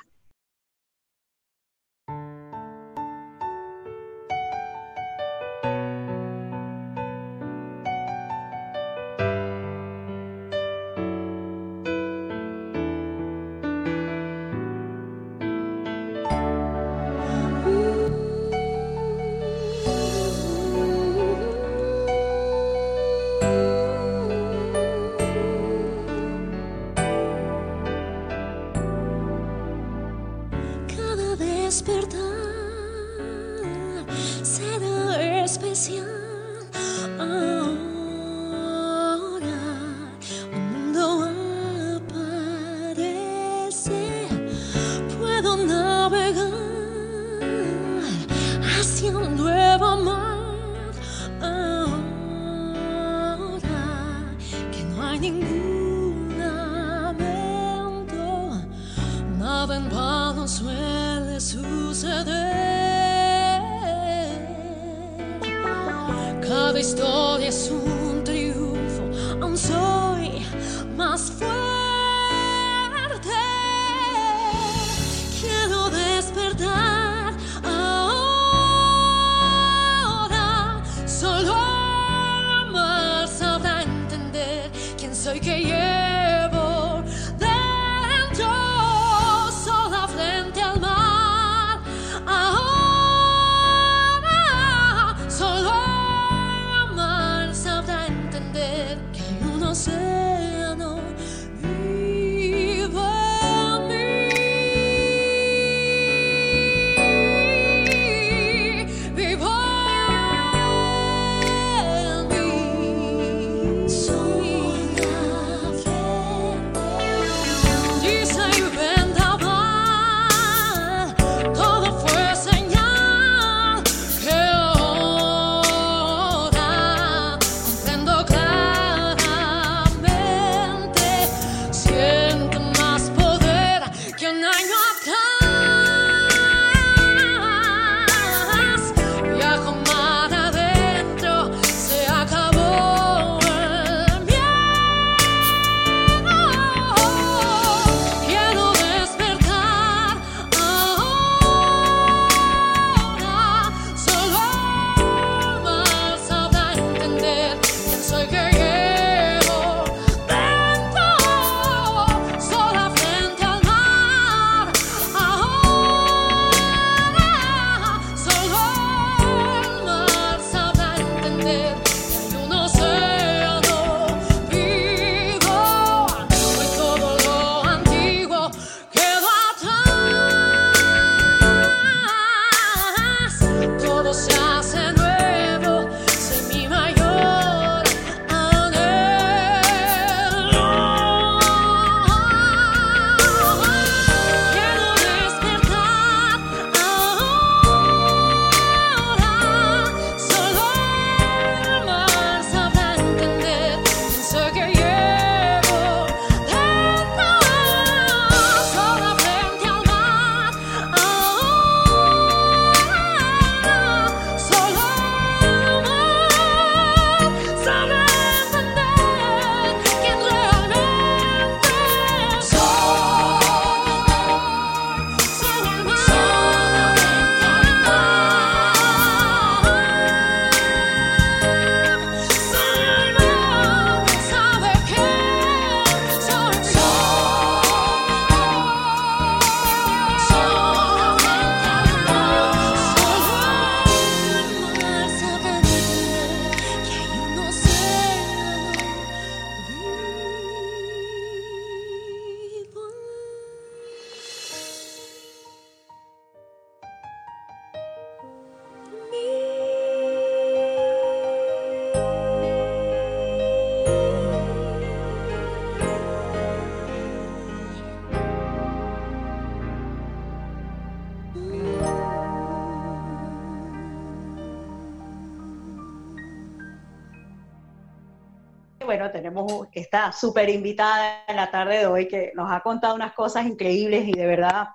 Tenemos 279.70 279.86
esta 279.86 280.12
súper 280.12 280.48
invitada 280.48 281.24
en 281.26 281.36
la 281.36 281.50
tarde 281.50 281.78
de 281.78 281.86
hoy 281.86 282.08
que 282.08 282.32
nos 282.34 282.50
ha 282.50 282.60
contado 282.60 282.94
unas 282.94 283.12
cosas 283.12 283.46
increíbles 283.46 284.06
y 284.06 284.12
de 284.12 284.26
verdad 284.26 284.68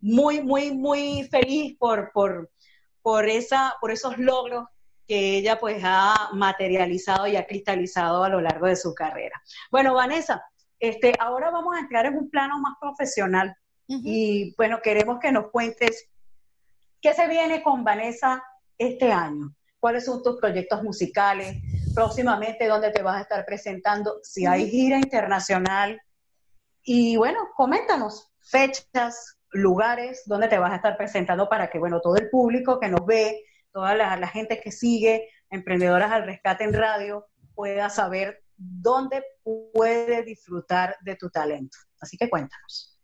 muy, 0.00 0.40
muy, 0.40 0.72
muy 0.72 1.24
feliz 1.24 1.76
por, 1.78 2.10
por, 2.12 2.50
por, 3.02 3.28
esa, 3.28 3.74
por 3.80 3.90
esos 3.90 4.18
logros 4.18 4.66
que 5.06 5.38
ella 5.38 5.58
pues 5.58 5.82
ha 5.84 6.30
materializado 6.34 7.26
y 7.26 7.36
ha 7.36 7.46
cristalizado 7.46 8.22
a 8.22 8.28
lo 8.28 8.40
largo 8.40 8.66
de 8.66 8.76
su 8.76 8.94
carrera. 8.94 9.40
Bueno, 9.70 9.94
Vanessa, 9.94 10.42
este, 10.78 11.14
ahora 11.18 11.50
vamos 11.50 11.76
a 11.76 11.80
entrar 11.80 12.06
en 12.06 12.16
un 12.16 12.30
plano 12.30 12.60
más 12.60 12.74
profesional 12.80 13.54
y 13.90 14.54
bueno, 14.56 14.80
queremos 14.82 15.18
que 15.18 15.32
nos 15.32 15.50
cuentes 15.50 16.08
qué 17.00 17.14
se 17.14 17.26
viene 17.26 17.62
con 17.62 17.84
Vanessa 17.84 18.42
este 18.76 19.10
año, 19.10 19.54
cuáles 19.80 20.04
son 20.04 20.22
tus 20.22 20.38
proyectos 20.38 20.82
musicales, 20.82 21.56
próximamente 21.98 22.68
dónde 22.68 22.92
te 22.92 23.02
vas 23.02 23.16
a 23.16 23.22
estar 23.22 23.44
presentando, 23.44 24.20
si 24.22 24.46
hay 24.46 24.70
gira 24.70 24.98
internacional 24.98 26.00
y 26.84 27.16
bueno, 27.16 27.48
coméntanos 27.56 28.30
fechas, 28.40 29.40
lugares 29.50 30.22
donde 30.26 30.46
te 30.46 30.58
vas 30.58 30.70
a 30.70 30.76
estar 30.76 30.96
presentando 30.96 31.48
para 31.48 31.68
que 31.68 31.80
bueno, 31.80 32.00
todo 32.00 32.14
el 32.14 32.30
público 32.30 32.78
que 32.78 32.88
nos 32.88 33.04
ve 33.04 33.42
toda 33.72 33.96
la, 33.96 34.28
gente 34.28 34.60
que 34.60 34.70
sigue 34.70 35.28
Emprendedoras 35.50 36.12
al 36.12 36.24
Rescate 36.24 36.62
en 36.62 36.72
Radio 36.72 37.26
pueda 37.56 37.90
saber 37.90 38.44
dónde 38.56 39.24
puede 39.42 40.22
disfrutar 40.22 40.94
de 41.00 41.16
tu 41.16 41.30
talento. 41.30 41.78
Así 42.00 42.16
que 42.16 42.30
cuéntanos. 42.30 42.96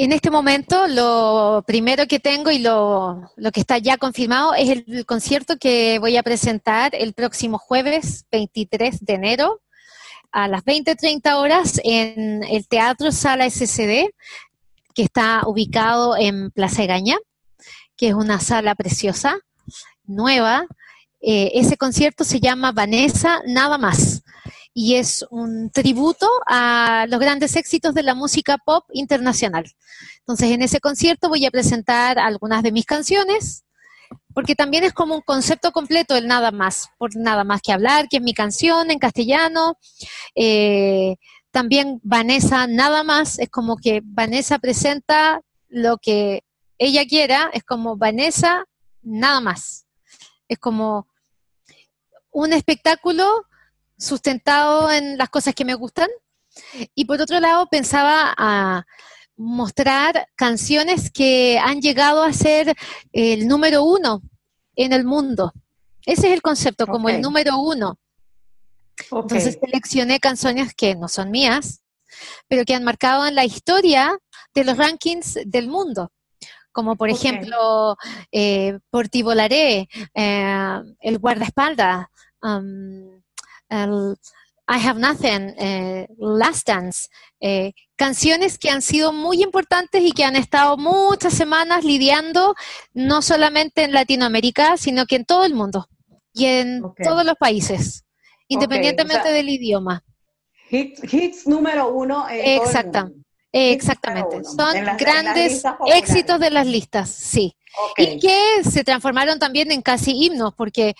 En 0.00 0.12
este 0.12 0.30
momento, 0.30 0.86
lo 0.86 1.64
primero 1.66 2.06
que 2.06 2.20
tengo 2.20 2.52
y 2.52 2.60
lo, 2.60 3.32
lo, 3.36 3.50
que 3.50 3.58
está 3.58 3.78
ya 3.78 3.96
confirmado 3.96 4.54
es 4.54 4.84
el 4.86 5.04
concierto 5.04 5.56
que 5.56 5.98
voy 5.98 6.16
a 6.16 6.22
presentar 6.22 6.94
el 6.94 7.14
próximo 7.14 7.58
jueves 7.58 8.24
23 8.30 9.04
de 9.04 9.14
enero 9.14 9.60
a 10.30 10.46
las 10.46 10.64
20.30 10.64 11.34
horas 11.34 11.80
en 11.82 12.44
el 12.44 12.68
Teatro 12.68 13.10
Sala 13.10 13.50
SCD, 13.50 14.10
que 14.94 15.02
está 15.02 15.42
ubicado 15.46 16.16
en 16.16 16.52
Plaza 16.52 16.86
Gaña 16.86 17.16
que 17.98 18.08
es 18.08 18.14
una 18.14 18.40
sala 18.40 18.74
preciosa, 18.76 19.38
nueva. 20.06 20.66
Eh, 21.20 21.50
ese 21.54 21.76
concierto 21.76 22.22
se 22.22 22.38
llama 22.38 22.70
Vanessa 22.70 23.42
Nada 23.44 23.76
más 23.76 24.22
y 24.74 24.94
es 24.94 25.26
un 25.30 25.70
tributo 25.70 26.28
a 26.46 27.06
los 27.08 27.18
grandes 27.20 27.56
éxitos 27.56 27.94
de 27.94 28.02
la 28.02 28.14
música 28.14 28.58
pop 28.58 28.84
internacional. 28.92 29.64
Entonces, 30.20 30.50
en 30.50 30.62
ese 30.62 30.80
concierto 30.80 31.28
voy 31.28 31.46
a 31.46 31.50
presentar 31.50 32.18
algunas 32.18 32.62
de 32.62 32.72
mis 32.72 32.86
canciones, 32.86 33.64
porque 34.34 34.54
también 34.54 34.84
es 34.84 34.92
como 34.92 35.16
un 35.16 35.22
concepto 35.22 35.72
completo 35.72 36.16
el 36.16 36.26
nada 36.26 36.50
más, 36.50 36.90
por 36.98 37.16
nada 37.16 37.44
más 37.44 37.60
que 37.60 37.72
hablar, 37.72 38.08
que 38.08 38.18
es 38.18 38.22
mi 38.22 38.34
canción 38.34 38.90
en 38.90 38.98
castellano. 38.98 39.78
Eh, 40.34 41.16
también 41.50 42.00
Vanessa 42.02 42.66
nada 42.66 43.02
más, 43.02 43.38
es 43.38 43.48
como 43.50 43.76
que 43.76 44.00
Vanessa 44.04 44.58
presenta 44.58 45.40
lo 45.68 45.98
que 45.98 46.44
ella 46.78 47.04
quiera, 47.06 47.50
es 47.52 47.64
como 47.64 47.96
Vanessa, 47.96 48.64
nada 49.02 49.40
más. 49.40 49.86
Es 50.46 50.58
como 50.58 51.08
un 52.30 52.52
espectáculo 52.52 53.44
sustentado 53.98 54.90
en 54.90 55.18
las 55.18 55.28
cosas 55.28 55.54
que 55.54 55.64
me 55.64 55.74
gustan. 55.74 56.08
Y 56.94 57.04
por 57.04 57.20
otro 57.20 57.40
lado, 57.40 57.66
pensaba 57.70 58.34
a 58.36 58.84
mostrar 59.36 60.28
canciones 60.34 61.10
que 61.10 61.58
han 61.58 61.80
llegado 61.80 62.22
a 62.22 62.32
ser 62.32 62.74
el 63.12 63.46
número 63.46 63.84
uno 63.84 64.22
en 64.74 64.92
el 64.92 65.04
mundo. 65.04 65.52
Ese 66.04 66.28
es 66.28 66.34
el 66.34 66.42
concepto, 66.42 66.86
como 66.86 67.08
el 67.08 67.20
número 67.20 67.58
uno. 67.58 67.98
Entonces 69.12 69.58
seleccioné 69.60 70.18
canciones 70.18 70.74
que 70.74 70.96
no 70.96 71.08
son 71.08 71.30
mías, 71.30 71.82
pero 72.48 72.64
que 72.64 72.74
han 72.74 72.82
marcado 72.82 73.26
en 73.26 73.34
la 73.34 73.44
historia 73.44 74.18
de 74.54 74.64
los 74.64 74.76
rankings 74.76 75.38
del 75.44 75.68
mundo 75.68 76.10
como 76.78 76.94
por 76.94 77.10
ejemplo 77.10 77.96
eh, 78.30 78.78
Por 78.90 79.08
ti 79.08 79.24
volaré, 79.24 79.88
eh, 80.14 80.80
El 81.00 81.18
guardaespaldas, 81.18 82.06
um, 82.40 83.20
I 83.70 84.86
Have 84.86 85.00
Nothing, 85.00 85.54
eh, 85.58 86.06
Last 86.18 86.68
Dance, 86.68 87.08
eh, 87.40 87.72
canciones 87.96 88.58
que 88.58 88.68
han 88.68 88.82
sido 88.82 89.12
muy 89.12 89.42
importantes 89.42 90.02
y 90.02 90.12
que 90.12 90.24
han 90.24 90.36
estado 90.36 90.76
muchas 90.76 91.32
semanas 91.32 91.84
lidiando, 91.84 92.54
no 92.92 93.22
solamente 93.22 93.84
en 93.84 93.92
Latinoamérica, 93.92 94.76
sino 94.76 95.06
que 95.06 95.16
en 95.16 95.24
todo 95.24 95.44
el 95.44 95.54
mundo 95.54 95.88
y 96.34 96.44
en 96.44 96.82
todos 97.02 97.24
los 97.24 97.36
países, 97.36 98.04
independientemente 98.46 99.32
del 99.32 99.48
idioma. 99.48 100.04
Hits, 100.70 101.46
número 101.46 101.88
uno. 101.88 102.28
En 102.28 102.60
Exacto. 102.60 103.10
Exactamente, 103.50 104.44
son 104.44 104.74
grandes 104.98 105.62
éxitos 105.86 106.38
de 106.38 106.50
las 106.50 106.66
listas, 106.66 107.08
sí. 107.10 107.56
Y 107.96 108.20
que 108.20 108.62
se 108.62 108.84
transformaron 108.84 109.38
también 109.38 109.72
en 109.72 109.80
casi 109.80 110.12
himnos, 110.12 110.52
porque 110.54 110.94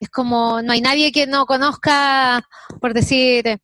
es 0.00 0.08
como 0.08 0.62
no 0.62 0.72
hay 0.72 0.80
nadie 0.80 1.12
que 1.12 1.26
no 1.26 1.44
conozca, 1.44 2.42
por 2.80 2.94
decir, 2.94 3.60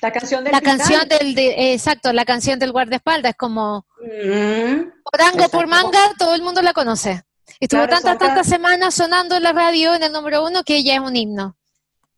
la 0.00 0.10
canción 0.10 0.42
del 0.42 0.52
la 0.52 0.60
canción 0.62 1.08
del 1.08 1.38
exacto, 1.38 2.12
la 2.12 2.24
canción 2.24 2.58
del 2.58 2.72
guardaespaldas 2.72 3.30
es 3.30 3.36
como 3.36 3.86
mm, 4.00 4.80
por 5.04 5.50
por 5.50 5.66
manga, 5.68 6.00
todo 6.18 6.34
el 6.34 6.42
mundo 6.42 6.62
la 6.62 6.72
conoce. 6.72 7.22
Estuvo 7.60 7.86
tantas 7.86 8.18
tantas 8.18 8.48
semanas 8.48 8.94
sonando 8.94 9.36
en 9.36 9.42
la 9.42 9.52
radio 9.52 9.94
en 9.94 10.02
el 10.02 10.12
número 10.12 10.44
uno 10.44 10.64
que 10.64 10.82
ya 10.82 10.94
es 10.94 11.00
un 11.00 11.14
himno. 11.14 11.56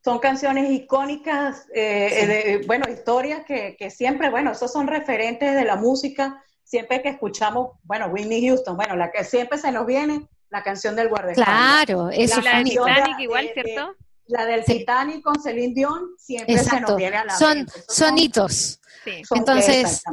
Son 0.03 0.19
canciones 0.19 0.71
icónicas, 0.71 1.67
eh, 1.75 2.27
de, 2.27 2.67
bueno, 2.67 2.87
historias 2.91 3.45
que, 3.47 3.75
que, 3.79 3.91
siempre, 3.91 4.29
bueno, 4.29 4.53
esos 4.53 4.71
son 4.71 4.87
referentes 4.87 5.55
de 5.55 5.65
la 5.65 5.77
música, 5.77 6.43
siempre 6.63 7.01
que 7.01 7.09
escuchamos, 7.09 7.71
bueno, 7.85 8.09
Whitney 8.09 8.47
Houston, 8.47 8.77
bueno, 8.77 8.97
la 8.97 9.11
que 9.11 9.25
siempre 9.25 9.57
se 9.57 9.73
nos 9.73 9.87
viene, 9.87 10.29
la 10.55 10.63
canción 10.63 10.95
del 10.95 11.09
guardaespaldas. 11.09 11.85
Claro, 11.85 12.11
eso 12.11 12.41
la 12.41 12.59
del 12.59 12.65
Titanic 12.69 13.19
igual, 13.19 13.51
¿cierto? 13.53 13.97
la 14.27 14.47
del 14.47 14.65
Titanic 14.65 15.21
con 15.21 15.43
Celine 15.43 15.75
Dion 15.75 16.11
siempre 16.17 16.59
se 16.59 16.81
nos 16.81 16.97
viene 16.97 17.17
a 17.17 17.25
la 17.25 17.37
son, 17.37 17.59
mente. 17.59 17.73
Sonitos. 17.89 18.81
Sí. 19.05 19.23
Entonces, 19.35 20.05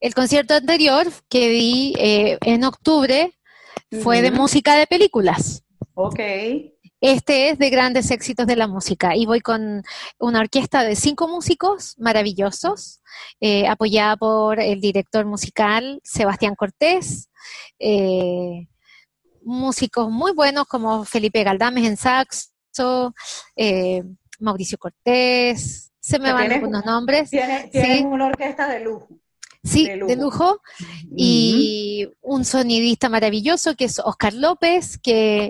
el 0.00 0.14
concierto 0.14 0.54
anterior 0.54 1.06
que 1.28 1.48
di 1.48 1.94
eh, 1.96 2.38
en 2.40 2.64
octubre 2.64 3.38
fue 4.02 4.20
de 4.20 4.32
música 4.32 4.74
de 4.74 4.88
películas. 4.88 5.62
Ok. 5.94 6.18
Este 7.00 7.50
es 7.50 7.58
de 7.58 7.70
grandes 7.70 8.10
éxitos 8.10 8.48
de 8.48 8.56
la 8.56 8.66
música 8.66 9.14
y 9.14 9.26
voy 9.26 9.40
con 9.40 9.84
una 10.18 10.40
orquesta 10.40 10.82
de 10.82 10.96
cinco 10.96 11.28
músicos 11.28 11.94
maravillosos, 11.98 13.00
eh, 13.40 13.68
apoyada 13.68 14.16
por 14.16 14.58
el 14.58 14.80
director 14.80 15.24
musical 15.24 16.00
Sebastián 16.02 16.56
Cortés, 16.56 17.28
eh, 17.78 18.66
músicos 19.44 20.10
muy 20.10 20.32
buenos 20.32 20.66
como 20.66 21.04
Felipe 21.04 21.44
Galdames 21.44 21.84
en 21.84 21.96
saxo, 21.96 23.14
eh, 23.56 24.02
Mauricio 24.40 24.78
Cortés, 24.78 25.92
se 26.00 26.18
me 26.18 26.32
van 26.32 26.52
algunos 26.52 26.84
nombres. 26.84 27.30
Tiene, 27.30 28.04
una 28.04 28.26
orquesta 28.26 28.68
de 28.68 28.80
lujo. 28.80 29.08
Sí, 29.62 29.88
de 29.88 30.16
lujo. 30.16 30.60
Y 31.16 32.08
un 32.20 32.44
sonidista 32.44 33.08
maravilloso 33.08 33.74
que 33.74 33.86
es 33.86 33.98
Oscar 33.98 34.34
López, 34.34 34.98
que 34.98 35.48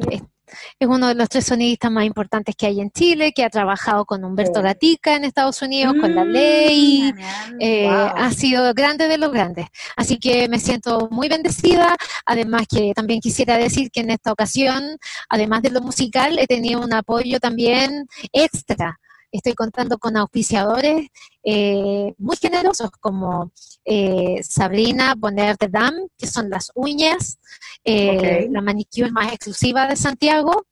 es 0.78 0.88
uno 0.88 1.09
de 1.09 1.14
los 1.14 1.28
tres 1.28 1.47
sonidistas 1.47 1.90
más 1.90 2.05
importantes 2.05 2.55
que 2.57 2.66
hay 2.66 2.80
en 2.80 2.90
Chile, 2.90 3.32
que 3.32 3.45
ha 3.45 3.51
trabajado 3.51 4.05
con 4.05 4.24
Humberto 4.24 4.62
Gatica 4.62 5.16
en 5.16 5.24
Estados 5.24 5.62
Unidos, 5.62 5.95
con 6.01 6.14
la 6.14 6.24
mm, 6.24 6.28
ley, 6.28 7.14
eh, 7.61 7.88
ha 7.88 8.30
sido 8.32 8.72
grande 8.74 9.09
de 9.09 9.18
los 9.18 9.32
grandes. 9.32 9.66
Así 9.97 10.18
que 10.18 10.49
me 10.49 10.59
siento 10.59 11.09
muy 11.11 11.28
bendecida, 11.28 11.97
además 12.26 12.66
que 12.68 12.92
también 12.95 13.20
quisiera 13.20 13.57
decir 13.57 13.90
que 13.90 14.01
en 14.01 14.11
esta 14.11 14.32
ocasión, 14.32 14.97
además 15.28 15.62
de 15.62 15.70
lo 15.70 15.80
musical, 15.80 16.38
he 16.38 16.47
tenido 16.47 16.80
un 16.80 16.92
apoyo 16.92 17.40
también 17.40 18.07
extra 18.32 18.99
estoy 19.37 19.55
contando 19.55 19.99
con 19.99 20.16
auspiciadores 20.16 21.09
eh, 21.43 22.14
muy 22.18 22.37
generosos 22.37 22.91
como 23.01 23.53
eh, 23.85 24.41
Sabrina 24.43 25.14
Bonner 25.16 25.57
de 25.57 25.68
Dam, 25.68 25.95
que 26.16 26.26
son 26.26 26.49
las 26.49 26.70
uñas, 26.74 27.39
eh, 27.85 28.49
la 28.51 28.61
manicure 28.61 29.11
más 29.11 29.32
exclusiva 29.32 29.87
de 29.89 29.97
Santiago, 29.97 30.66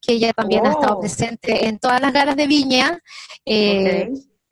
que 0.00 0.14
ella 0.14 0.32
también 0.32 0.66
ha 0.66 0.72
estado 0.72 0.96
oh. 0.96 1.00
presente 1.00 1.66
en 1.66 1.78
todas 1.78 2.00
las 2.00 2.12
galas 2.12 2.36
de 2.36 2.46
Viña. 2.46 3.02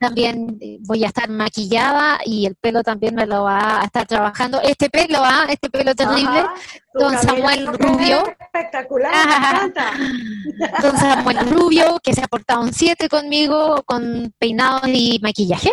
También 0.01 0.59
voy 0.79 1.03
a 1.03 1.09
estar 1.09 1.29
maquillada 1.29 2.17
y 2.25 2.47
el 2.47 2.55
pelo 2.55 2.81
también 2.81 3.13
me 3.13 3.27
lo 3.27 3.43
va 3.43 3.81
a 3.81 3.85
estar 3.85 4.07
trabajando. 4.07 4.59
Este 4.59 4.89
pelo, 4.89 5.19
¿ah? 5.21 5.45
este 5.47 5.69
pelo 5.69 5.93
terrible, 5.93 6.43
don 6.91 7.15
Samuel 7.19 7.67
Rubio. 7.67 8.23
Espectacular, 8.39 9.13
me 9.13 9.35
encanta. 9.35 9.91
Don 10.81 10.97
Samuel 10.97 11.37
Rubio, 11.51 11.99
que 12.03 12.13
se 12.13 12.23
ha 12.23 12.27
portado 12.27 12.61
un 12.61 12.73
7 12.73 13.09
conmigo 13.09 13.83
con 13.85 14.33
peinados 14.39 14.87
y 14.87 15.19
maquillaje. 15.21 15.71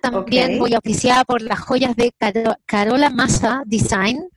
También 0.00 0.60
voy 0.60 0.74
a 0.74 0.78
oficiar 0.78 1.26
por 1.26 1.42
las 1.42 1.58
joyas 1.58 1.96
de 1.96 2.12
Carola 2.66 3.10
Massa 3.10 3.64
Design, 3.66 4.28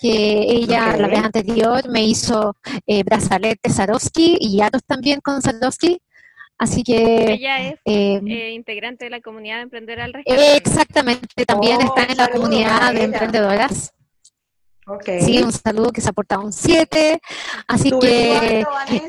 que 0.00 0.42
ella 0.42 0.96
la 0.96 1.06
vez 1.06 1.20
anterior 1.20 1.88
me 1.88 2.02
hizo 2.02 2.56
eh, 2.84 3.04
brazaletes 3.04 3.76
Swarovski 3.76 4.38
y 4.40 4.60
aros 4.60 4.82
también 4.84 5.20
con 5.20 5.40
Swarovski 5.40 6.02
Así 6.60 6.82
que... 6.82 7.32
Ella 7.32 7.68
es 7.68 7.74
eh, 7.84 8.20
eh, 8.24 8.52
integrante 8.52 9.06
de 9.06 9.10
la 9.10 9.20
comunidad 9.20 9.56
de 9.56 9.62
Emprender 9.62 10.00
al 10.00 10.12
Rescate. 10.12 10.56
Exactamente, 10.56 11.46
también 11.46 11.78
oh, 11.78 11.86
está 11.86 12.04
en 12.04 12.18
la 12.18 12.28
comunidad 12.28 12.92
de 12.92 13.02
emprendedoras. 13.02 13.92
Sí, 15.20 15.40
un 15.42 15.52
saludo 15.52 15.92
que 15.92 16.00
se 16.00 16.08
ha 16.08 16.10
aportado 16.10 16.42
un 16.42 16.52
7. 16.52 17.20
Así 17.68 17.92
que, 18.00 18.64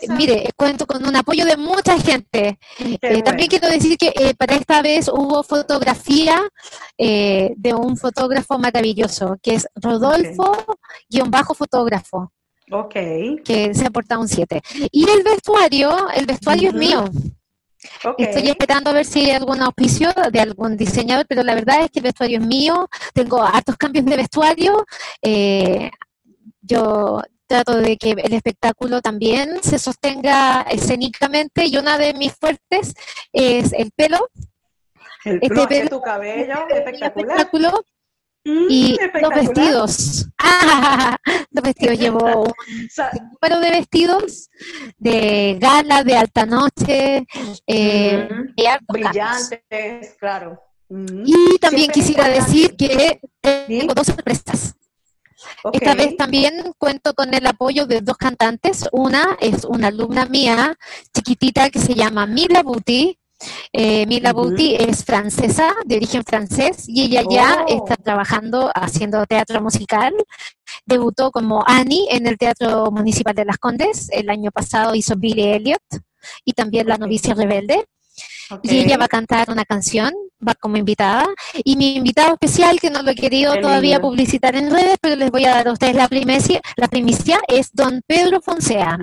mire, 0.10 0.52
cuento 0.56 0.86
con 0.86 1.04
un 1.06 1.16
apoyo 1.16 1.46
de 1.46 1.58
mucha 1.58 2.00
gente. 2.00 2.60
Eh, 2.80 3.24
también 3.24 3.50
quiero 3.50 3.68
decir 3.70 3.98
que 3.98 4.14
eh, 4.16 4.36
para 4.38 4.56
esta 4.56 4.82
vez 4.82 5.10
hubo 5.10 5.44
fotografía 5.44 6.42
eh, 6.98 7.54
de 7.58 7.74
un 7.74 7.98
fotógrafo 7.98 8.58
maravilloso, 8.60 9.38
que 9.42 9.56
es 9.56 9.68
Rodolfo-fotógrafo. 9.76 12.32
Ok. 12.72 12.94
Que 13.44 13.74
se 13.74 13.84
ha 13.84 13.88
aportado 13.88 14.22
un 14.22 14.30
7. 14.30 14.62
Y 14.92 15.10
el 15.10 15.24
vestuario, 15.24 16.10
el 16.16 16.26
vestuario 16.26 16.70
es 16.70 16.76
mío. 16.76 17.04
Estoy 18.18 18.50
esperando 18.50 18.90
a 18.90 18.94
ver 18.94 19.06
si 19.06 19.26
hay 19.26 19.32
algún 19.32 19.62
auspicio 19.62 20.12
de 20.32 20.40
algún 20.40 20.78
diseñador, 20.78 21.26
pero 21.28 21.44
la 21.44 21.56
verdad 21.56 21.84
es 21.84 21.92
que 21.92 22.00
el 22.00 22.04
vestuario 22.04 22.40
es 22.40 22.46
mío, 22.46 22.90
tengo 23.14 23.42
hartos 23.44 23.78
cambios 23.78 24.06
de 24.06 24.18
vestuario. 24.18 24.86
Eh, 25.22 25.92
yo 26.62 27.22
trato 27.48 27.78
de 27.78 27.98
que 27.98 28.12
el 28.12 28.34
espectáculo 28.34 29.02
también 29.02 29.62
se 29.62 29.78
sostenga 29.78 30.62
escénicamente 30.70 31.66
y 31.66 31.78
una 31.78 31.98
de 31.98 32.14
mis 32.14 32.34
fuertes 32.34 32.94
es 33.34 33.74
el 33.74 33.92
pelo. 33.92 34.30
El 35.26 35.40
este 35.42 35.68
pelo, 35.68 35.90
tu 35.90 36.02
cabello, 36.02 36.68
espectacular. 36.70 37.38
Espectáculo 37.38 37.84
Mm, 38.44 38.66
y 38.70 38.98
los 39.22 39.30
vestidos. 39.34 40.28
Ah, 40.44 41.18
los 41.52 41.64
vestidos. 41.64 42.00
Llevo 42.00 42.44
un 42.44 43.32
número 43.42 43.60
de 43.62 43.72
vestidos 43.72 44.50
de 44.98 45.58
gala, 45.62 46.04
de 46.04 46.18
alta 46.18 46.48
noche, 46.48 47.28
eh, 47.68 48.28
brillantes, 48.88 50.16
claro. 50.20 50.60
Mm. 50.90 51.24
Y 51.26 51.58
también 51.60 51.92
quisiera 51.92 52.28
decir 52.28 52.76
que 52.76 53.22
tengo 53.40 53.94
dos 53.94 54.08
sorpresas. 54.08 54.76
Esta 55.74 55.96
vez 55.96 56.18
también 56.18 56.74
cuento 56.78 57.14
con 57.14 57.34
el 57.34 57.46
apoyo 57.46 57.86
de 57.86 58.02
dos 58.02 58.18
cantantes. 58.18 58.86
Una 58.92 59.38
es 59.40 59.64
una 59.64 59.88
alumna 59.88 60.26
mía, 60.26 60.78
chiquitita, 61.14 61.70
que 61.70 61.80
se 61.80 61.94
llama 61.94 62.26
Mila 62.26 62.64
Buti, 62.64 63.18
eh, 63.74 64.06
Mila 64.08 64.34
Bouti 64.34 64.76
es 64.76 65.04
francesa, 65.04 65.74
de 65.86 65.98
origen 65.98 66.24
francés, 66.24 66.86
y 66.88 67.04
ella 67.04 67.24
ya 67.30 67.66
oh. 67.68 67.84
está 67.84 67.96
trabajando 67.96 68.72
haciendo 68.74 69.26
teatro 69.26 69.62
musical. 69.62 70.14
Debutó 70.86 71.32
como 71.32 71.64
Annie 71.66 72.08
en 72.10 72.28
el 72.28 72.38
Teatro 72.38 72.92
Municipal 72.92 73.36
de 73.36 73.46
Las 73.46 73.58
Condes. 73.58 74.10
El 74.12 74.30
año 74.30 74.52
pasado 74.52 74.96
hizo 74.96 75.16
Billy 75.16 75.44
Elliot 75.44 75.82
y 76.46 76.54
también 76.54 76.88
La 76.88 76.98
novicia 76.98 77.34
rebelde. 77.34 77.86
Y 78.62 78.80
ella 78.80 78.98
va 78.98 79.06
a 79.06 79.10
cantar 79.10 79.50
una 79.50 79.66
canción, 79.66 80.14
va 80.46 80.54
como 80.56 80.78
invitada. 80.78 81.28
Y 81.64 81.76
mi 81.76 81.96
invitado 81.96 82.34
especial, 82.34 82.80
que 82.80 82.90
no 82.90 83.02
lo 83.02 83.12
he 83.12 83.16
querido 83.16 83.60
todavía 83.60 84.00
publicitar 84.00 84.56
en 84.56 84.72
redes, 84.72 84.98
pero 85.02 85.16
les 85.16 85.32
voy 85.32 85.46
a 85.46 85.52
dar 85.52 85.68
a 85.68 85.74
ustedes 85.74 85.96
la 85.96 86.08
primicia, 86.08 86.62
la 86.76 86.88
primicia 86.88 87.40
es 87.48 87.72
don 87.74 88.02
Pedro 88.06 88.42
Fonsea, 88.42 88.98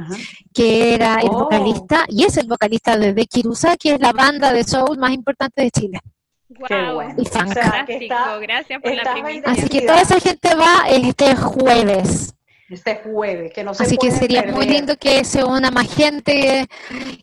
que 0.53 0.95
era 0.95 1.21
el 1.21 1.29
oh. 1.29 1.45
vocalista 1.45 2.05
y 2.09 2.25
es 2.25 2.37
el 2.37 2.47
vocalista 2.47 2.97
de 2.97 3.13
Becky 3.13 3.43
que 3.79 3.95
es 3.95 4.01
la 4.01 4.13
banda 4.13 4.53
de 4.53 4.65
soul 4.65 4.99
más 4.99 5.13
importante 5.13 5.63
de 5.63 5.71
Chile. 5.71 6.01
Wow, 6.49 7.15
y 7.19 7.27
fantástico, 7.27 8.15
gracias 8.41 8.81
por 8.81 8.95
la 8.95 9.13
primicia. 9.13 9.43
Así 9.45 9.69
que 9.69 9.83
toda 9.83 10.01
esa 10.01 10.19
gente 10.19 10.55
va 10.55 10.89
este 10.89 11.37
jueves 11.37 12.35
este 12.69 13.01
jueves, 13.03 13.53
que 13.53 13.65
no 13.65 13.73
se 13.73 13.85
Así 13.85 13.97
que 13.97 14.11
sería 14.11 14.43
muy 14.43 14.67
lindo 14.67 14.97
que 14.97 15.25
se 15.25 15.43
una 15.43 15.71
más 15.71 15.93
gente, 15.93 16.67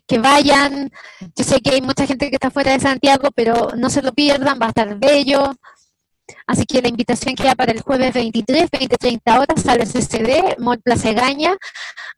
que 0.06 0.18
vayan. 0.18 0.90
Yo 1.36 1.44
sé 1.44 1.60
que 1.60 1.70
hay 1.70 1.82
mucha 1.82 2.06
gente 2.06 2.28
que 2.30 2.36
está 2.36 2.50
fuera 2.50 2.72
de 2.72 2.80
Santiago, 2.80 3.28
pero 3.34 3.70
no 3.76 3.88
se 3.88 4.02
lo 4.02 4.12
pierdan, 4.12 4.58
va 4.60 4.66
a 4.66 4.68
estar 4.70 4.98
bello. 4.98 5.54
Así 6.48 6.64
que 6.64 6.82
la 6.82 6.88
invitación 6.88 7.36
queda 7.36 7.54
para 7.54 7.70
el 7.70 7.80
jueves 7.80 8.12
23, 8.12 8.68
20, 8.70 8.96
30 8.96 9.40
horas, 9.40 9.62
sale 9.62 9.84
el 9.84 9.88
CCD, 9.88 10.58
Mall 10.58 10.80
Plaza 10.80 11.12
Gaña. 11.12 11.56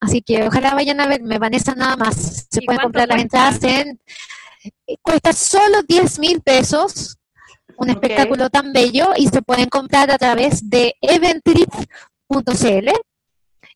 Así 0.00 0.22
que 0.22 0.44
ojalá 0.44 0.74
vayan 0.74 1.00
a 1.00 1.06
verme, 1.06 1.38
Vanessa, 1.38 1.74
nada 1.74 1.96
más. 1.96 2.46
Se 2.50 2.62
pueden 2.62 2.80
comprar 2.80 3.08
las 3.08 3.20
entradas 3.20 3.62
en... 3.62 4.00
Cuesta 5.02 5.32
solo 5.32 5.82
10 5.86 6.18
mil 6.18 6.40
pesos, 6.40 7.18
un 7.76 7.90
espectáculo 7.90 8.48
tan 8.48 8.72
bello, 8.72 9.12
y 9.16 9.28
se 9.28 9.42
pueden 9.42 9.68
comprar 9.68 10.10
a 10.10 10.18
través 10.18 10.68
de 10.68 10.94
eventrip.cl 11.00 12.88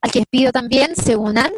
al 0.00 0.10
que 0.10 0.24
pido 0.30 0.52
también 0.52 0.96
se 0.96 1.16
unan, 1.16 1.52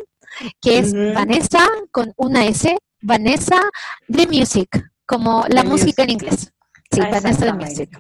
que 0.61 0.79
es 0.79 0.93
Vanessa 0.93 1.69
con 1.93 2.13
una 2.17 2.45
S, 2.47 2.77
Vanessa 3.03 3.63
de 4.09 4.27
Music, 4.27 4.69
como 5.07 5.45
la 5.49 5.63
música 5.63 6.03
en 6.05 6.11
inglés. 6.11 6.53
Sí, 6.91 7.01
ah, 7.03 7.11
Vanessa 7.11 7.45
de 7.45 7.53
Music. 7.53 7.91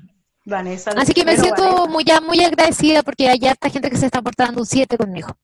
Vanessa 0.46 0.92
Así 0.96 1.12
que 1.12 1.26
me 1.26 1.36
siento 1.36 1.86
muy, 1.88 2.06
muy 2.26 2.42
agradecida 2.42 3.02
porque 3.02 3.28
hay 3.28 3.46
harta 3.46 3.68
gente 3.68 3.90
que 3.90 3.98
se 3.98 4.06
está 4.06 4.22
portando 4.22 4.62
un 4.62 4.66
7 4.66 4.96
conmigo. 4.96 5.36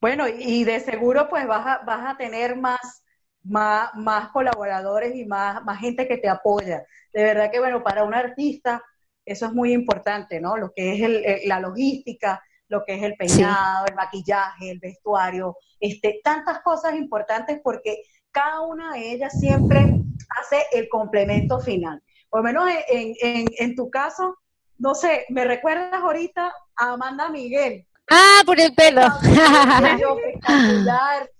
Bueno, 0.00 0.26
y 0.28 0.64
de 0.64 0.80
seguro 0.80 1.28
pues 1.28 1.46
vas 1.46 1.64
a, 1.64 1.78
vas 1.84 2.12
a 2.12 2.16
tener 2.16 2.56
más 2.56 3.04
más, 3.46 3.94
más 3.94 4.28
colaboradores 4.30 5.14
y 5.14 5.24
más, 5.24 5.64
más 5.64 5.78
gente 5.80 6.06
que 6.06 6.18
te 6.18 6.28
apoya. 6.28 6.84
De 7.12 7.22
verdad 7.22 7.50
que, 7.50 7.58
bueno, 7.58 7.82
para 7.82 8.04
un 8.04 8.14
artista 8.14 8.82
eso 9.26 9.46
es 9.46 9.52
muy 9.52 9.72
importante, 9.72 10.40
¿no? 10.40 10.56
Lo 10.56 10.72
que 10.72 10.92
es 10.94 11.46
la 11.46 11.58
logística, 11.58 12.42
lo 12.68 12.84
que 12.84 12.94
es 12.94 13.02
el 13.02 13.16
peinado, 13.16 13.86
el 13.86 13.94
maquillaje, 13.96 14.70
el 14.70 14.78
vestuario, 14.78 15.56
este, 15.80 16.20
tantas 16.22 16.60
cosas 16.60 16.94
importantes 16.94 17.60
porque 17.62 18.02
cada 18.30 18.60
una 18.60 18.92
de 18.92 19.12
ellas 19.12 19.38
siempre 19.38 20.00
hace 20.40 20.64
el 20.72 20.88
complemento 20.88 21.58
final. 21.58 22.00
Por 22.30 22.40
lo 22.40 22.44
menos 22.44 22.70
en, 22.88 23.14
en, 23.20 23.46
en 23.58 23.74
tu 23.74 23.90
caso, 23.90 24.36
no 24.78 24.94
sé, 24.94 25.26
me 25.28 25.44
recuerdas 25.44 26.00
ahorita 26.00 26.54
a 26.76 26.92
Amanda 26.92 27.28
Miguel. 27.28 27.84
Ah, 28.08 28.42
por 28.46 28.60
el 28.60 28.72
pelo. 28.74 29.02
o 29.06 29.10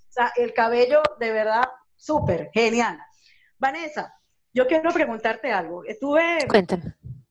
sea, 0.08 0.32
el 0.36 0.52
cabello 0.54 1.02
de 1.20 1.30
verdad 1.30 1.68
Súper, 1.96 2.50
genial. 2.52 2.98
Vanessa, 3.58 4.12
yo 4.52 4.66
quiero 4.66 4.90
preguntarte 4.92 5.52
algo. 5.52 5.84
Estuve 5.84 6.38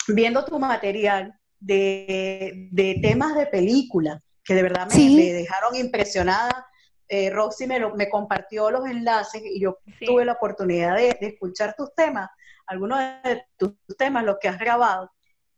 viendo 0.07 0.45
tu 0.45 0.59
material 0.59 1.34
de, 1.59 2.99
temas 3.01 3.36
de 3.36 3.47
película, 3.47 4.22
que 4.43 4.53
de 4.53 4.63
verdad 4.63 4.88
me, 4.89 5.34
dejaron 5.34 5.76
impresionada. 5.76 6.68
Eh, 7.07 7.30
Roxy 7.30 7.68
me, 7.68 7.80
me 7.93 8.09
compartió 8.09 8.72
los 8.72 8.86
enlaces 8.88 9.41
y 9.43 9.59
yo 9.59 9.78
tuve 10.05 10.26
la 10.26 10.34
oportunidad 10.34 10.95
de, 10.95 11.18
escuchar 11.22 11.76
tus 11.76 11.93
temas, 11.95 12.30
algunos 12.68 12.99
de 13.24 13.43
tus 13.57 13.76
temas, 13.97 14.24
los 14.24 14.38
que 14.39 14.47
has 14.47 14.59
grabado. 14.59 15.11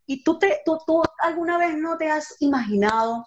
¿Y 0.06 0.22
tú, 0.22 0.38
te, 0.38 0.60
tú, 0.64 0.78
tú 0.86 1.02
alguna 1.22 1.58
vez 1.58 1.76
no 1.76 1.98
te 1.98 2.10
has 2.10 2.36
imaginado 2.40 3.26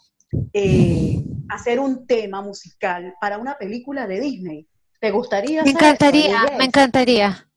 eh, 0.54 1.24
hacer 1.50 1.80
un 1.80 2.08
tema 2.08 2.42
musical 2.42 3.14
para 3.22 3.38
una 3.38 3.56
película 3.56 4.08
de 4.08 4.20
Disney? 4.20 4.68
¿Te 5.02 5.10
gustaría? 5.10 5.64
Me 5.64 5.72
encantaría, 5.72 6.46
me 6.60 6.66
encantaría, 6.66 7.48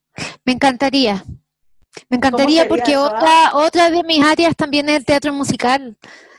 me 0.46 0.52
encantaría. 0.54 1.24
Me 2.08 2.16
encantaría 2.16 2.66
porque 2.66 2.96
otra, 2.96 3.50
otra 3.52 3.90
de 3.90 4.02
mis 4.02 4.24
áreas 4.24 4.56
también 4.56 4.88
es 4.88 4.96
el 4.96 5.04
teatro 5.04 5.30
musical. 5.34 5.94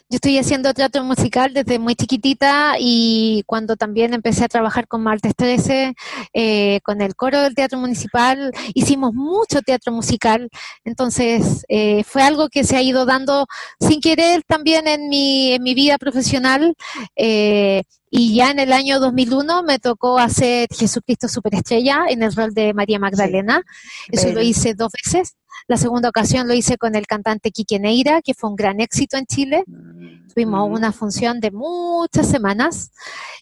Yo 0.10 0.16
estoy 0.16 0.40
haciendo 0.40 0.74
teatro 0.74 1.04
musical 1.04 1.54
desde 1.54 1.78
muy 1.78 1.96
chiquitita 1.96 2.78
y 2.80 3.44
cuando 3.46 3.76
también 3.76 4.16
empecé 4.16 4.46
a 4.46 4.48
trabajar 4.48 4.88
con 4.88 5.04
Martes 5.04 5.36
13, 5.36 5.94
eh, 6.34 6.80
con 6.84 7.02
el 7.02 7.16
coro 7.16 7.40
del 7.40 7.54
teatro 7.54 7.78
municipal, 7.78 8.52
hicimos 8.74 9.14
mucho 9.14 9.62
teatro 9.62 9.94
musical. 9.94 10.50
Entonces 10.84 11.66
eh, 11.70 12.04
fue 12.04 12.24
algo 12.24 12.50
que 12.50 12.64
se 12.64 12.78
ha 12.78 12.82
ido 12.82 13.06
dando 13.06 13.46
sin 13.80 14.02
querer 14.02 14.42
también 14.48 14.88
en 14.88 15.08
mi, 15.08 15.54
en 15.54 15.62
mi 15.62 15.76
vida 15.76 16.00
profesional. 16.00 16.76
Eh, 17.16 17.84
y 18.18 18.34
ya 18.34 18.52
en 18.52 18.60
el 18.60 18.72
año 18.72 19.00
2001 19.00 19.64
me 19.64 19.78
tocó 19.78 20.18
hacer 20.20 20.70
Jesucristo 20.72 21.28
Superestrella 21.28 22.06
en 22.08 22.24
el 22.24 22.34
rol 22.34 22.54
de 22.54 22.74
María 22.74 22.98
Magdalena. 22.98 23.62
Eso 24.10 24.32
lo 24.32 24.42
hice 24.42 24.74
dos 24.74 24.92
veces. 25.04 25.36
La 25.68 25.78
segunda 25.78 26.10
ocasión 26.10 26.48
lo 26.48 26.54
hice 26.54 26.78
con 26.78 26.96
el 26.96 27.08
cantante 27.08 27.52
Quique 27.52 27.80
Neira, 27.80 28.22
que 28.22 28.34
fue 28.34 28.50
un 28.50 28.56
gran 28.56 28.80
éxito 28.80 29.18
en 29.18 29.26
Chile. 29.26 29.64
Mm, 29.68 30.28
Tuvimos 30.34 30.70
mm. 30.70 30.74
una 30.74 30.92
función 30.92 31.40
de 31.40 31.52
muchas 31.52 32.30
semanas 32.30 32.92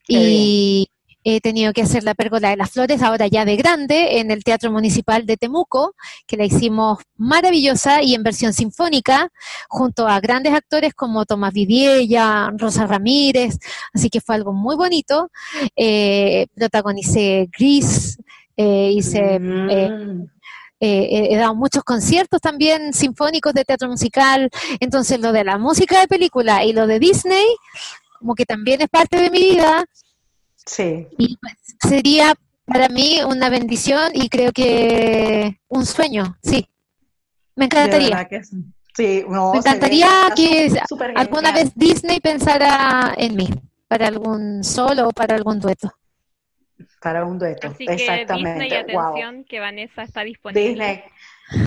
y 0.08 0.90
he 1.24 1.42
tenido 1.42 1.74
que 1.74 1.82
hacer 1.82 2.04
la 2.04 2.14
pérgola 2.16 2.50
de 2.50 2.58
las 2.58 2.72
flores 2.72 3.02
ahora 3.02 3.28
ya 3.28 3.46
de 3.46 3.56
grande 3.56 4.20
en 4.20 4.32
el 4.32 4.44
Teatro 4.44 4.72
Municipal 4.72 5.26
de 5.26 5.38
Temuco, 5.38 5.96
que 6.28 6.38
la 6.38 6.46
hicimos 6.46 7.00
maravillosa 7.18 8.02
y 8.02 8.16
en 8.16 8.24
versión 8.24 8.54
sinfónica, 8.54 9.30
junto 9.70 10.08
a 10.08 10.20
grandes 10.20 10.54
actores 10.54 10.94
como 10.94 11.26
Tomás 11.26 11.54
Vidiella, 11.54 12.52
Rosa 12.58 12.86
Ramírez, 12.88 13.58
así 13.94 14.10
que 14.10 14.22
fue 14.22 14.36
algo 14.36 14.54
muy 14.54 14.76
bonito. 14.76 15.30
Eh, 15.76 16.48
protagonicé 16.56 17.50
Gris, 17.58 18.18
eh, 18.58 18.92
hice... 18.94 19.40
Eh, 20.86 21.08
eh, 21.10 21.28
he 21.32 21.38
dado 21.38 21.56
muchos 21.56 21.82
conciertos 21.86 22.42
también 22.42 22.92
sinfónicos 22.92 23.54
de 23.54 23.64
teatro 23.64 23.88
musical, 23.88 24.50
entonces 24.82 25.18
lo 25.22 25.32
de 25.32 25.46
la 25.46 25.58
música 25.58 26.02
de 26.02 26.10
película 26.10 26.66
y 26.66 26.74
lo 26.74 26.88
de 26.88 27.00
Disney, 27.00 27.46
como 28.20 28.36
que 28.36 28.46
también 28.46 28.82
es 28.82 28.90
parte 28.90 29.16
de 29.16 29.30
mi 29.30 29.40
vida. 29.40 29.86
Sí. 30.66 31.08
Y 31.18 31.38
pues, 31.38 31.54
sería 31.88 32.34
para 32.66 32.90
mí 32.90 33.20
una 33.28 33.50
bendición 33.50 34.12
y 34.14 34.30
creo 34.30 34.52
que 34.52 35.60
un 35.68 35.86
sueño, 35.86 36.38
sí. 36.42 36.68
Me 37.56 37.66
encantaría. 37.66 38.28
sí. 38.96 39.26
Me 39.28 39.58
encantaría 39.58 40.08
que 40.36 40.72
alguna 41.16 41.52
vez 41.52 41.72
Disney 41.76 42.20
pensara 42.20 43.14
en 43.18 43.36
mí, 43.36 43.50
para 43.88 44.08
algún 44.08 44.64
solo 44.64 45.10
o 45.10 45.12
para 45.12 45.36
algún 45.36 45.60
dueto. 45.60 45.92
Para 47.02 47.26
un 47.26 47.38
dueto, 47.38 47.68
Así 47.68 47.86
exactamente. 47.88 48.70
Que 48.70 48.84
Disney, 48.84 48.98
atención, 48.98 49.44
que 49.44 49.60
Vanessa 49.60 50.04
está 50.04 50.24
disponible. 50.24 50.70
Disney, 50.70 51.04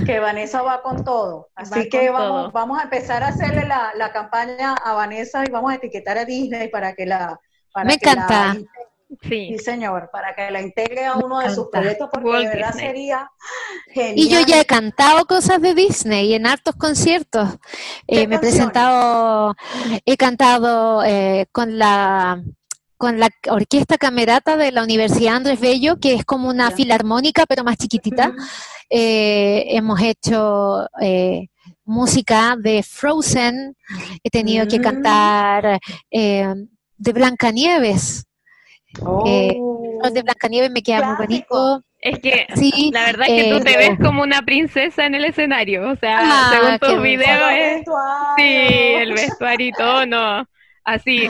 que 0.07 0.19
Vanessa 0.19 0.63
va 0.63 0.83
con 0.83 1.05
todo. 1.05 1.49
Así 1.55 1.89
que 1.89 2.11
vamos, 2.11 2.53
vamos 2.53 2.79
a 2.79 2.85
empezar 2.85 3.23
a 3.23 3.29
hacerle 3.29 3.67
la, 3.67 3.93
la, 3.97 4.13
campaña 4.13 4.75
a 4.75 4.95
Vanessa 4.95 5.45
y 5.47 5.51
vamos 5.51 5.73
a 5.73 5.77
etiquetar 5.77 6.19
a 6.19 6.25
Disney 6.25 6.69
para 6.69 6.95
que 6.95 7.07
la... 7.07 7.39
Para 7.73 7.87
Me 7.87 7.95
encanta. 7.95 8.57
Sí. 9.23 9.57
señor, 9.59 10.11
para 10.13 10.35
que 10.35 10.51
la 10.51 10.61
integre 10.61 11.05
a 11.05 11.15
uno 11.15 11.39
de 11.39 11.55
sus 11.55 11.69
proyectos, 11.69 12.09
porque 12.13 12.29
de 12.29 12.49
verdad 12.49 12.73
sería 12.75 13.31
genial. 13.87 14.19
Y 14.19 14.29
yo 14.29 14.41
ya 14.41 14.61
he 14.61 14.65
cantado 14.65 15.25
cosas 15.27 15.61
de 15.61 15.75
Disney 15.75 16.35
en 16.35 16.47
hartos 16.47 16.75
conciertos. 16.75 17.49
Eh, 18.09 18.27
me 18.27 18.37
he 18.37 18.39
presentado, 18.39 19.55
he 20.05 20.17
cantado 20.17 21.05
eh, 21.05 21.47
con 21.53 21.79
la 21.79 22.43
con 22.97 23.21
la 23.21 23.29
orquesta 23.51 23.99
camerata 23.99 24.57
de 24.57 24.73
la 24.73 24.83
Universidad 24.83 25.37
Andrés 25.37 25.61
Bello, 25.61 25.99
que 26.01 26.15
es 26.15 26.25
como 26.25 26.49
una 26.49 26.71
filarmónica, 26.71 27.45
pero 27.47 27.63
más 27.63 27.77
chiquitita. 27.77 28.33
Eh, 28.89 29.67
hemos 29.69 30.01
hecho 30.01 30.87
música 31.85 32.57
de 32.59 32.83
Frozen, 32.83 33.77
he 34.25 34.31
tenido 34.31 34.67
que 34.67 34.79
mm. 34.79 34.83
cantar 34.83 35.79
de 36.11 37.13
Blancanieves. 37.13 38.26
Eh, 39.27 39.57
oh, 39.61 40.11
de 40.11 40.23
Blancanieves 40.23 40.71
me 40.71 40.83
queda 40.83 41.07
muy 41.07 41.27
bonito. 41.27 41.83
Es 42.01 42.19
que 42.21 42.47
sí, 42.55 42.91
la 42.93 43.07
verdad 43.07 43.27
es 43.29 43.43
que 43.43 43.51
tú 43.51 43.61
te 43.65 43.73
eh, 43.73 43.77
ves 43.77 43.99
como 43.99 44.23
una 44.23 44.43
princesa 44.43 45.07
en 45.07 45.15
el 45.15 45.25
escenario, 45.25 45.91
o 45.91 45.97
sea, 45.97 46.21
ah, 46.23 46.51
según 46.53 46.79
tus 46.79 47.03
videos 47.03 47.51
es... 47.53 47.85
Sí, 48.37 48.43
el 48.43 49.13
vestuario 49.13 49.67
y 49.69 49.73
todo, 49.73 50.07
no. 50.07 50.47
Así, 50.87 51.29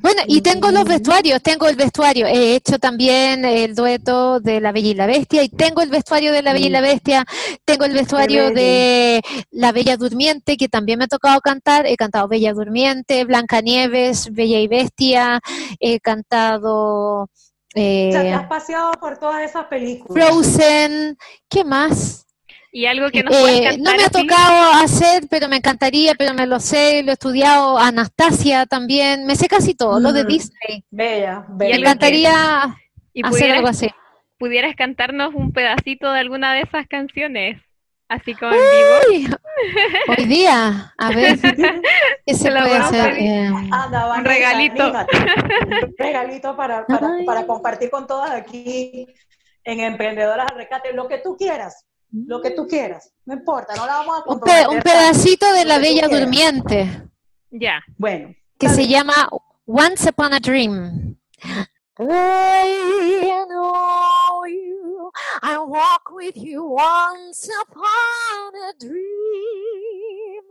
Bueno, 0.00 0.22
y 0.26 0.42
tengo 0.42 0.70
los 0.70 0.84
vestuarios, 0.84 1.42
tengo 1.42 1.68
el 1.68 1.76
vestuario. 1.76 2.26
He 2.26 2.54
hecho 2.54 2.78
también 2.78 3.46
el 3.46 3.74
dueto 3.74 4.40
de 4.40 4.60
La 4.60 4.72
Bella 4.72 4.90
y 4.90 4.94
la 4.94 5.06
Bestia 5.06 5.42
y 5.42 5.48
tengo 5.48 5.80
el 5.80 5.88
vestuario 5.88 6.32
de 6.32 6.42
La 6.42 6.52
Bella 6.52 6.66
y 6.66 6.70
la 6.70 6.82
Bestia, 6.82 7.24
tengo 7.64 7.86
el 7.86 7.94
vestuario 7.94 8.50
de 8.50 9.22
La 9.52 9.72
Bella 9.72 9.96
Durmiente, 9.96 10.58
que 10.58 10.68
también 10.68 10.98
me 10.98 11.06
ha 11.06 11.08
tocado 11.08 11.40
cantar. 11.40 11.86
He 11.86 11.96
cantado 11.96 12.28
Bella 12.28 12.52
Durmiente, 12.52 13.24
Blancanieves, 13.24 14.34
Bella 14.34 14.60
y 14.60 14.68
Bestia, 14.68 15.40
he 15.80 15.98
cantado... 15.98 17.30
Eh, 17.74 18.10
o 18.10 18.12
sea, 18.12 18.22
te 18.22 18.32
has 18.34 18.48
paseado 18.48 18.92
por 19.00 19.16
todas 19.16 19.48
esas 19.48 19.64
películas. 19.68 20.28
Frozen, 20.28 21.16
¿qué 21.48 21.64
más? 21.64 22.27
Y 22.78 22.86
algo 22.86 23.10
que 23.10 23.18
eh, 23.18 23.76
No 23.80 23.92
me 23.96 24.04
ha 24.04 24.08
tocado 24.08 24.72
hacer, 24.84 25.24
pero 25.28 25.48
me 25.48 25.56
encantaría, 25.56 26.14
pero 26.14 26.32
me 26.32 26.46
lo 26.46 26.60
sé, 26.60 27.02
lo 27.02 27.10
he 27.10 27.14
estudiado. 27.14 27.76
Anastasia 27.76 28.66
también, 28.66 29.26
me 29.26 29.34
sé 29.34 29.48
casi 29.48 29.74
todo, 29.74 29.98
lo 29.98 30.12
de 30.12 30.22
mm. 30.22 30.26
Disney. 30.28 30.84
Bella, 30.88 31.44
bella. 31.48 31.74
Me 31.74 31.80
encantaría 31.80 32.76
hacer 33.24 33.50
algo 33.50 33.66
así. 33.66 33.90
¿Pudieras 34.38 34.76
cantarnos 34.76 35.34
un 35.34 35.52
pedacito 35.52 36.12
de 36.12 36.20
alguna 36.20 36.54
de 36.54 36.60
esas 36.60 36.86
canciones? 36.86 37.60
Así 38.08 38.32
como 38.36 38.52
en 38.52 39.16
vivo. 39.18 39.36
Hoy 40.16 40.26
día, 40.26 40.94
a 40.96 41.08
ver, 41.10 41.36
¿qué 41.40 42.34
se 42.34 42.48
puede 42.48 42.76
hacer? 42.76 43.14
Eh, 43.18 43.50
un 43.50 44.24
regalito. 44.24 44.92
un 44.92 45.94
regalito 45.98 46.56
para, 46.56 46.86
para, 46.86 47.08
para 47.26 47.44
compartir 47.44 47.90
con 47.90 48.06
todas 48.06 48.30
aquí 48.30 49.04
en 49.64 49.80
Emprendedoras 49.80 50.46
al 50.48 50.58
Rescate, 50.58 50.92
lo 50.92 51.08
que 51.08 51.18
tú 51.18 51.36
quieras 51.36 51.87
lo 52.10 52.40
que 52.40 52.50
tú 52.50 52.66
quieras, 52.66 53.12
no 53.24 53.34
importa, 53.34 53.74
no 53.76 53.86
la 53.86 53.94
vamos 53.94 54.20
a 54.20 54.22
comprometer. 54.24 54.68
Un, 54.68 54.80
pedacito 54.80 55.52
de 55.52 55.64
La 55.64 55.78
Bella 55.78 56.08
Durmiente. 56.08 57.08
Ya. 57.50 57.82
Bueno. 57.96 58.34
Que 58.58 58.68
se 58.68 58.86
llama 58.86 59.28
Once 59.66 60.08
Upon 60.08 60.32
a 60.32 60.40
Dream. 60.40 61.16
I 62.00 63.44
know 63.48 64.44
you, 64.46 65.10
I 65.42 65.58
walk 65.58 66.12
with 66.12 66.36
you 66.36 66.64
once 66.64 67.50
upon 67.62 68.54
a 68.54 68.72
dream. 68.78 70.42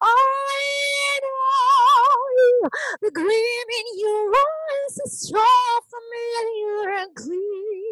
I 0.00 1.20
know 1.22 2.16
you, 2.38 2.70
the 3.02 3.10
gleam 3.10 3.28
in 3.28 3.98
your 3.98 4.32
eyes 4.32 4.98
is 5.04 5.28
so 5.28 5.44
familiar 5.90 6.96
and 7.02 7.14
clean. 7.14 7.83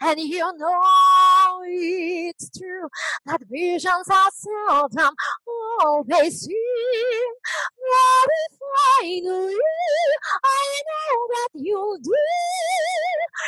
And 0.00 0.18
you 0.20 0.52
know 0.58 1.60
it's 1.64 2.50
true 2.50 2.88
that 3.26 3.42
visions 3.48 4.08
are 4.08 4.30
seldom 4.32 5.14
all 5.80 6.04
they 6.04 6.30
seem. 6.30 6.54
But 7.76 8.28
finally, 8.98 9.56
I 10.44 10.82
know 10.88 11.26
that 11.28 11.48
you'll 11.54 11.98
do. 11.98 12.10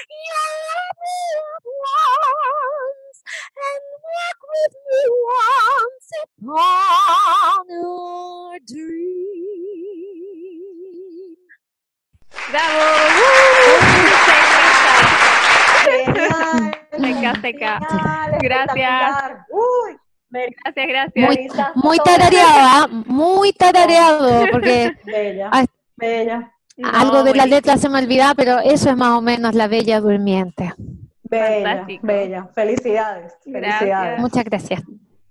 You'll 0.09 0.92
me 1.02 1.20
at 1.56 1.64
once 1.88 3.18
and 3.56 3.82
walk 4.02 4.40
with 4.52 4.74
me 4.88 5.02
once 5.38 6.09
upon 6.24 7.66
a 7.70 8.59
dream. 8.66 9.42
¡Bravo! 12.50 14.41
Seca, 15.84 17.40
seca. 17.40 17.80
Gracias. 18.40 19.46
Uy. 19.50 19.96
Gracias, 20.32 20.86
gracias. 20.88 21.28
Muy, 21.28 21.48
muy 21.74 21.98
tarareado, 21.98 22.88
muy 23.06 23.52
tarareado, 23.52 24.46
porque 24.50 24.92
bella, 25.04 25.50
bella. 25.96 26.52
algo 26.82 27.22
de 27.22 27.34
la 27.34 27.44
letra 27.44 27.76
se 27.76 27.88
me 27.90 27.98
olvidaba, 27.98 28.34
pero 28.34 28.59
eso 28.59 28.90
es 28.90 28.96
más 28.96 29.10
o 29.10 29.20
menos 29.20 29.54
la 29.54 29.68
bella 29.68 30.00
durmiente. 30.00 30.72
Bella, 31.24 31.86
bella. 32.02 32.48
Felicidades, 32.54 33.34
felicidades. 33.44 34.20
Muchas 34.20 34.44
gracias. 34.44 34.82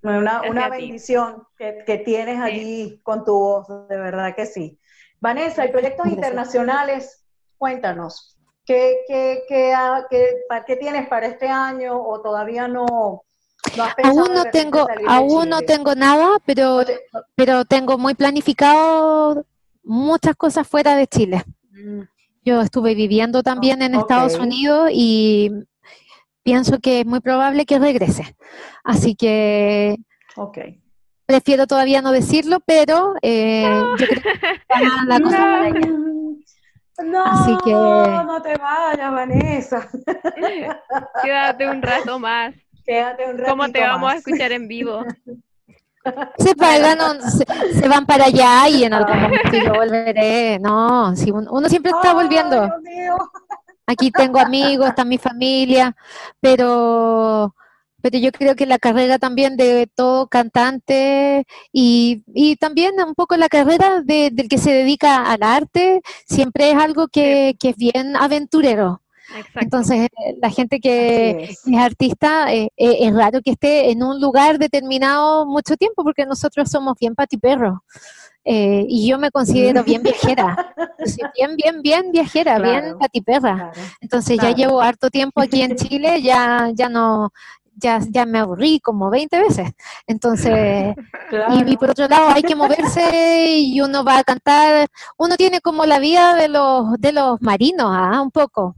Una, 0.04 0.42
una 0.50 0.70
bendición 0.70 1.44
que, 1.58 1.84
que, 1.86 1.98
tienes 2.00 2.40
allí 2.40 3.00
con 3.04 3.24
tu 3.24 3.34
voz, 3.34 3.68
de 3.88 3.98
verdad 3.98 4.36
que 4.36 4.46
sí. 4.46 4.80
Vanessa, 5.20 5.66
y 5.66 5.72
proyectos 5.72 6.08
internacionales, 6.08 7.24
cuéntanos, 7.58 8.40
¿qué, 8.66 9.00
qué, 9.08 9.44
qué, 9.48 9.74
qué, 10.10 10.28
qué 10.68 10.76
tienes 10.76 11.08
para 11.08 11.28
este 11.28 11.48
año 11.48 12.02
o 12.02 12.22
todavía 12.22 12.68
no, 12.68 13.24
aún 14.04 14.34
no 14.34 14.46
tengo, 14.52 14.88
aún 15.08 15.50
no 15.50 15.62
tengo 15.62 15.96
nada, 15.96 16.38
pero, 16.46 16.84
pero 17.36 17.66
tengo 17.66 17.98
muy 17.98 18.14
planificado 18.14 19.46
muchas 19.84 20.36
cosas 20.36 20.68
fuera 20.68 20.96
de 20.96 21.08
Chile. 21.08 21.44
Mm. 21.72 22.02
Yo 22.44 22.62
estuve 22.62 22.96
viviendo 22.96 23.44
también 23.44 23.82
en 23.84 23.94
Estados 23.94 24.36
Unidos 24.40 24.90
y 24.92 25.52
pienso 26.44 26.80
que 26.80 27.02
es 27.02 27.06
muy 27.06 27.20
probable 27.20 27.66
que 27.66 27.78
regrese. 27.78 28.36
Así 28.84 29.16
que 29.16 29.98
prefiero 31.28 31.68
todavía 31.68 32.02
no 32.02 32.12
decirlo, 32.12 32.60
pero 32.66 33.14
eh, 33.22 33.70
yo 34.00 34.08
creo 34.08 34.22
que 34.22 34.40
la 35.08 35.20
cosa 35.20 35.70
no, 35.70 36.21
Así 37.26 37.58
que... 37.64 37.72
no 37.72 38.42
te 38.42 38.56
vayas, 38.58 39.12
Vanessa. 39.12 39.90
Quédate 41.24 41.68
un 41.68 41.82
rato 41.82 42.20
más. 42.20 42.54
Quédate 42.86 43.26
un 43.30 43.44
¿Cómo 43.44 43.70
te 43.72 43.82
vamos 43.82 44.12
a 44.12 44.16
escuchar 44.16 44.52
en 44.52 44.68
vivo? 44.68 45.04
Se, 46.38 46.56
se, 47.80 47.88
van 47.88 48.08
para 48.08 48.26
allá 48.26 48.68
y 48.70 48.84
en 48.84 48.94
algún 48.94 49.22
momento 49.22 49.52
yo 49.52 49.74
volveré. 49.74 50.58
No, 50.60 51.16
si 51.16 51.30
uno, 51.30 51.70
siempre 51.70 51.92
está 51.92 52.14
volviendo. 52.14 52.70
Aquí 53.86 54.10
tengo 54.12 54.40
amigos, 54.40 54.90
está 54.90 55.06
mi 55.06 55.20
familia, 55.20 55.96
pero 56.40 57.54
pero 58.02 58.18
yo 58.18 58.32
creo 58.32 58.56
que 58.56 58.66
la 58.66 58.80
carrera 58.80 59.20
también 59.20 59.58
de 59.58 59.88
todo 59.94 60.28
cantante 60.28 61.46
y, 61.72 62.24
y 62.34 62.56
también 62.58 62.96
un 63.06 63.16
poco 63.16 63.38
la 63.38 63.50
carrera 63.50 64.02
de, 64.02 64.30
del 64.32 64.48
que 64.48 64.58
se 64.58 64.72
dedica 64.72 65.32
al 65.32 65.44
arte 65.44 66.02
siempre 66.26 66.72
es 66.72 66.78
algo 66.78 67.08
que, 67.08 67.56
que 67.60 67.70
es 67.70 67.78
bien 67.78 68.16
aventurero. 68.16 69.02
Entonces, 69.56 70.10
la 70.42 70.50
gente 70.50 70.80
que 70.80 71.44
es. 71.44 71.64
artista, 71.78 72.54
eh, 72.54 72.70
eh, 72.76 72.98
es 73.02 73.14
raro 73.14 73.42
que 73.42 73.52
esté 73.52 73.92
en 73.92 74.04
un 74.04 74.20
lugar 74.20 74.60
determinado 74.60 75.46
mucho 75.46 75.78
tiempo, 75.78 76.04
porque 76.04 76.26
nosotros 76.26 76.70
somos 76.70 76.96
bien 77.00 77.16
patiperros. 77.16 77.80
Eh, 78.44 78.86
y 78.90 79.08
yo 79.08 79.20
me 79.20 79.30
considero 79.30 79.84
bien 79.84 80.02
viajera. 80.02 80.74
bien, 81.38 81.56
bien, 81.56 81.82
bien 81.82 82.12
viajera, 82.12 82.60
bien 82.60 82.98
patiperra. 83.00 83.72
Entonces, 84.02 84.40
ya 84.42 84.52
llevo 84.52 84.82
harto 84.82 85.10
tiempo 85.10 85.42
aquí 85.42 85.62
en 85.62 85.76
Chile, 85.76 86.22
ya, 86.22 86.70
ya 86.74 86.90
no, 86.90 87.32
ya, 87.82 88.00
ya 88.10 88.26
me 88.26 88.40
aburrí 88.40 88.80
como 88.80 89.10
20 89.10 89.40
veces. 89.40 89.72
Entonces, 90.08 90.96
y, 91.68 91.78
por 91.78 91.92
otro 91.92 92.08
lado 92.08 92.30
hay 92.30 92.44
que 92.44 92.56
moverse 92.56 93.48
y 93.58 93.82
uno 93.82 94.04
va 94.04 94.20
a 94.20 94.24
cantar, 94.24 94.88
uno 95.18 95.36
tiene 95.36 95.60
como 95.62 95.86
la 95.86 96.00
vida 96.00 96.36
de 96.36 96.48
los, 96.48 96.94
de 97.00 97.12
los 97.12 97.42
marinos, 97.42 97.88
¿ah? 97.90 98.22
un 98.22 98.32
poco, 98.32 98.76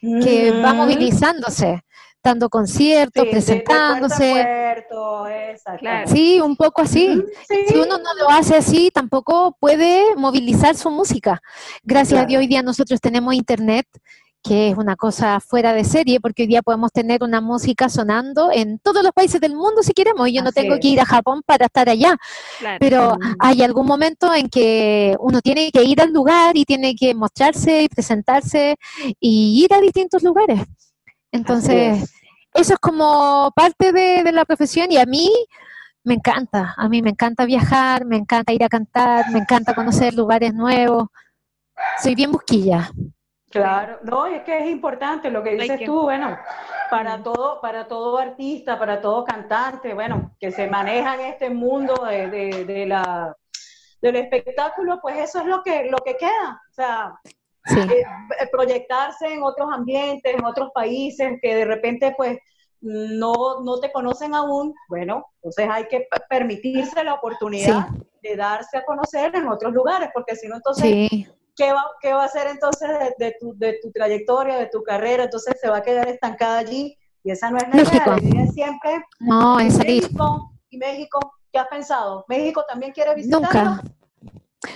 que 0.00 0.52
va 0.62 0.74
movilizándose 0.74 1.82
dando 2.24 2.48
conciertos, 2.48 3.26
presentándose. 3.30 4.82
Sí, 6.06 6.40
un 6.40 6.56
poco 6.56 6.80
así. 6.80 7.22
Si 7.68 7.74
uno 7.74 7.98
no 7.98 8.14
lo 8.18 8.30
hace 8.30 8.56
así, 8.56 8.90
tampoco 8.90 9.54
puede 9.60 10.16
movilizar 10.16 10.74
su 10.74 10.90
música. 10.90 11.42
Gracias 11.82 12.22
a 12.22 12.24
Dios 12.24 12.40
hoy 12.40 12.46
día 12.46 12.62
nosotros 12.62 12.98
tenemos 13.00 13.34
internet 13.34 13.86
que 14.44 14.68
es 14.68 14.76
una 14.76 14.94
cosa 14.94 15.40
fuera 15.40 15.72
de 15.72 15.84
serie, 15.84 16.20
porque 16.20 16.42
hoy 16.42 16.48
día 16.48 16.62
podemos 16.62 16.92
tener 16.92 17.22
una 17.22 17.40
música 17.40 17.88
sonando 17.88 18.50
en 18.52 18.78
todos 18.78 19.02
los 19.02 19.12
países 19.12 19.40
del 19.40 19.56
mundo 19.56 19.82
si 19.82 19.94
queremos. 19.94 20.30
Yo 20.30 20.42
no 20.42 20.52
tengo 20.52 20.78
que 20.78 20.88
ir 20.88 21.00
a 21.00 21.06
Japón 21.06 21.42
para 21.46 21.64
estar 21.64 21.88
allá, 21.88 22.14
pero 22.78 23.16
hay 23.38 23.62
algún 23.62 23.86
momento 23.86 24.34
en 24.34 24.50
que 24.50 25.16
uno 25.18 25.40
tiene 25.40 25.72
que 25.72 25.82
ir 25.82 26.00
al 26.02 26.12
lugar 26.12 26.58
y 26.58 26.66
tiene 26.66 26.94
que 26.94 27.14
mostrarse 27.14 27.84
y 27.84 27.88
presentarse 27.88 28.76
y 29.18 29.64
ir 29.64 29.72
a 29.72 29.80
distintos 29.80 30.22
lugares. 30.22 30.60
Entonces, 31.32 32.12
eso 32.52 32.74
es 32.74 32.78
como 32.78 33.50
parte 33.56 33.92
de, 33.92 34.30
la 34.30 34.44
profesión 34.44 34.92
y 34.92 34.98
a 34.98 35.06
mí 35.06 35.30
me 36.04 36.14
encanta, 36.14 36.74
a 36.76 36.86
mí 36.90 37.00
me 37.00 37.10
encanta 37.10 37.46
viajar, 37.46 38.04
me 38.04 38.18
encanta 38.18 38.52
ir 38.52 38.62
a 38.62 38.68
cantar, 38.68 39.30
me 39.30 39.38
encanta 39.38 39.74
conocer 39.74 40.12
lugares 40.12 40.52
nuevos. 40.52 41.08
Soy 42.02 42.14
bien 42.14 42.30
busquilla. 42.30 42.90
Claro, 43.60 44.00
no, 44.02 44.26
es 44.26 44.42
que 44.42 44.58
es 44.58 44.66
importante 44.68 45.30
lo 45.30 45.42
que 45.42 45.54
dices 45.54 45.84
tú, 45.84 46.02
bueno, 46.02 46.36
para 46.90 47.22
todo, 47.22 47.60
para 47.60 47.86
todo 47.86 48.18
artista, 48.18 48.78
para 48.78 49.00
todo 49.00 49.24
cantante, 49.24 49.94
bueno, 49.94 50.34
que 50.40 50.50
se 50.50 50.66
maneja 50.66 51.14
en 51.14 51.20
este 51.20 51.50
mundo 51.50 51.94
de, 52.04 52.84
la, 52.86 53.36
del 54.02 54.16
espectáculo, 54.16 54.98
pues 55.00 55.18
eso 55.18 55.38
es 55.38 55.46
lo 55.46 55.62
que, 55.62 55.84
lo 55.84 55.98
que 55.98 56.16
queda. 56.16 56.60
O 56.68 56.74
sea, 56.74 57.14
eh, 57.76 58.02
eh, 58.40 58.46
proyectarse 58.50 59.32
en 59.32 59.42
otros 59.44 59.72
ambientes, 59.72 60.34
en 60.34 60.44
otros 60.44 60.70
países 60.74 61.38
que 61.40 61.54
de 61.54 61.64
repente 61.64 62.12
pues 62.16 62.38
no, 62.80 63.60
no 63.62 63.78
te 63.78 63.92
conocen 63.92 64.34
aún, 64.34 64.74
bueno, 64.88 65.26
entonces 65.36 65.68
hay 65.70 65.86
que 65.86 66.06
permitirse 66.28 67.02
la 67.04 67.14
oportunidad 67.14 67.86
de 68.20 68.36
darse 68.36 68.78
a 68.78 68.84
conocer 68.84 69.34
en 69.36 69.46
otros 69.48 69.72
lugares, 69.72 70.10
porque 70.12 70.36
si 70.36 70.48
no, 70.48 70.56
entonces, 70.56 71.28
¿qué, 71.56 71.72
va, 71.72 71.84
¿qué 72.00 72.12
va 72.12 72.22
a 72.22 72.26
hacer 72.26 72.46
entonces 72.48 72.88
de, 73.18 73.36
tu, 73.40 73.56
de 73.56 73.78
tu 73.82 73.90
trayectoria, 73.92 74.56
de 74.58 74.66
tu 74.66 74.82
carrera? 74.82 75.24
Entonces 75.24 75.54
se 75.60 75.68
va 75.68 75.78
a 75.78 75.82
quedar 75.82 76.08
estancada 76.08 76.58
allí 76.58 76.98
y 77.22 77.30
esa 77.30 77.50
no 77.50 77.56
es 77.58 77.68
la 77.68 77.82
idea, 77.82 78.06
la 78.06 78.52
siempre. 78.52 79.04
No, 79.20 79.58
es 79.58 79.78
México, 79.78 80.52
¿Y 80.68 80.76
México? 80.76 81.18
¿Qué 81.52 81.58
has 81.58 81.68
pensado? 81.68 82.24
¿México 82.28 82.64
también 82.68 82.92
quiere 82.92 83.14
visitarlo? 83.14 83.46
Nunca. 83.46 83.82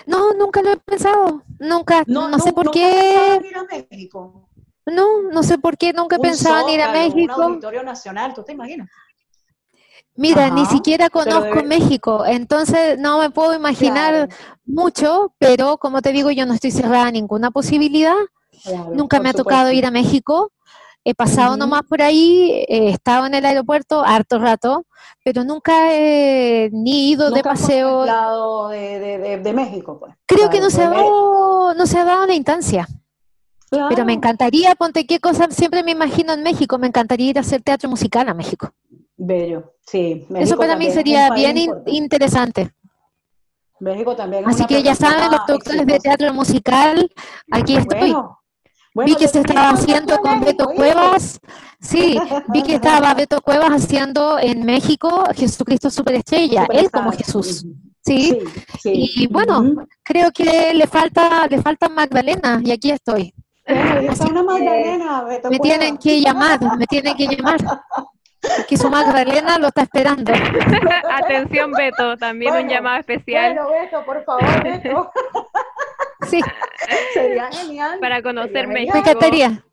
No, 0.07 0.33
nunca 0.35 0.63
lo 0.63 0.73
he 0.73 0.77
pensado, 0.77 1.43
nunca, 1.59 2.05
no, 2.07 2.39
sé 2.39 2.53
por 2.53 2.71
qué. 2.71 3.41
Ir 3.43 3.57
a 3.57 3.65
México. 3.65 4.49
No, 4.87 5.23
no 5.31 5.43
sé 5.43 5.59
por 5.59 5.77
qué 5.77 5.93
nunca 5.93 6.17
he 6.17 6.19
pensado 6.19 6.69
en 6.69 6.75
ir 6.75 6.83
a 6.83 6.93
México. 6.93 7.35
Un 7.37 7.43
auditorio 7.43 7.83
nacional, 7.83 8.33
¿tú 8.33 8.43
te 8.43 8.53
imaginas? 8.53 8.89
Mira, 10.19 10.51
ni 10.51 10.67
siquiera 10.67 11.11
conozco 11.11 11.63
México, 11.63 12.27
entonces 12.27 12.99
no 12.99 13.21
me 13.21 13.31
puedo 13.31 13.55
imaginar 13.55 14.29
mucho, 14.67 15.33
pero 15.39 15.79
como 15.79 16.03
te 16.03 16.11
digo, 16.11 16.33
yo 16.33 16.45
no 16.45 16.55
estoy 16.55 16.73
cerrada 16.73 17.07
a 17.07 17.11
ninguna 17.13 17.53
posibilidad. 17.53 18.17
nunca 18.93 19.21
me 19.21 19.29
ha 19.29 19.33
tocado 19.33 19.71
ir 19.71 19.87
a 19.87 19.93
México. 19.93 20.51
He 21.05 21.15
pasado 21.15 21.57
nomás 21.57 21.83
por 21.89 22.03
ahí, 22.03 22.65
he 22.69 22.91
estado 22.91 23.27
en 23.27 23.35
el 23.35 23.45
aeropuerto 23.45 24.05
harto 24.05 24.41
rato, 24.41 24.87
pero 25.25 25.45
nunca 25.45 25.95
he 25.95 26.69
ni 26.73 27.11
ido 27.11 27.31
de 27.31 27.45
paseo. 27.45 28.05
De, 28.71 29.39
de, 29.41 29.53
México, 29.53 30.01
pues. 30.01 30.15
Creo 30.27 30.51
que 30.51 30.61
no 30.61 30.69
se, 30.69 30.83
ha 30.83 30.91
dado, 30.91 31.75
no 31.75 31.87
se 31.87 31.97
ha 31.97 32.05
dado 32.05 32.27
la 32.27 32.35
instancia. 32.35 32.89
Pero 33.71 34.05
me 34.05 34.15
encantaría, 34.15 34.75
ponte 34.75 35.07
qué 35.07 35.21
cosa, 35.21 35.47
siempre 35.51 35.85
me 35.85 35.93
imagino 35.93 36.33
en 36.33 36.43
México, 36.43 36.77
me 36.77 36.89
encantaría 36.89 37.31
ir 37.31 37.39
a 37.39 37.43
hacer 37.43 37.63
teatro 37.63 37.89
musical 37.89 38.29
a 38.29 38.35
México. 38.35 38.73
Bello, 39.19 39.75
sí. 39.87 40.27
Eso 40.37 40.57
para 40.57 40.77
mí 40.77 40.91
sería 40.91 41.31
bien 41.31 41.57
interesante. 41.87 42.73
México 43.81 44.17
también. 44.17 44.49
Así 44.49 44.65
que 44.65 44.83
ya 44.83 44.95
saben, 44.95 45.31
los 45.31 45.47
doctores 45.47 45.87
de 45.87 45.99
teatro 46.01 46.33
musical, 46.33 47.11
aquí 47.51 47.77
estoy 47.77 48.15
vi 49.05 49.15
que 49.15 49.29
se 49.29 49.41
estaba 49.41 49.71
haciendo 49.71 50.19
con 50.19 50.41
Beto 50.41 50.67
Cuevas. 50.67 51.41
Sí, 51.81 52.19
vi 52.49 52.63
que 52.63 52.75
estaba 52.77 53.15
Beto 53.15 53.41
Cuevas 53.41 53.71
haciendo 53.71 54.39
en 54.39 54.65
México 54.65 55.25
Jesucristo 55.35 55.91
Superestrella, 55.91 56.67
él 56.71 56.91
como 56.91 57.13
Jesús. 57.13 57.67
¿sí? 58.05 58.39
Y 58.85 59.27
bueno, 59.29 59.87
creo 60.03 60.31
que 60.33 60.73
le 60.75 60.87
falta 60.87 61.47
le 61.47 61.61
falta 61.61 61.89
Magdalena 61.89 62.61
y 62.65 62.71
aquí 62.73 62.91
estoy. 62.91 63.35
me 65.51 65.59
tienen 65.61 65.97
que 65.99 66.21
llamar, 66.21 66.61
me 66.77 66.87
tienen 66.87 67.17
que 67.17 67.27
llamar. 67.27 67.59
Que 68.69 68.77
su 68.77 68.89
Magdalena 68.89 69.59
lo 69.59 69.69
está 69.69 69.83
esperando. 69.83 70.33
Atención, 71.11 71.73
Beto, 71.73 72.17
también 72.17 72.55
un 72.55 72.69
llamado 72.69 73.01
especial. 73.01 73.55
Bueno, 73.55 73.71
Beto, 73.71 74.05
por 74.05 74.25
favor, 74.25 74.63
Beto. 74.63 75.11
Sí. 76.29 76.41
Sería 77.15 77.51
genial. 77.51 77.99
Para 78.01 78.23
conocer 78.23 78.69
México. 78.69 78.95
Me 78.95 79.01
encantaría. 79.01 79.65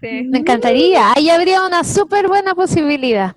Sí. 0.00 0.22
Me 0.30 0.38
encantaría. 0.38 1.12
Ahí 1.14 1.30
habría 1.30 1.64
una 1.66 1.84
súper 1.84 2.28
buena 2.28 2.54
posibilidad. 2.54 3.36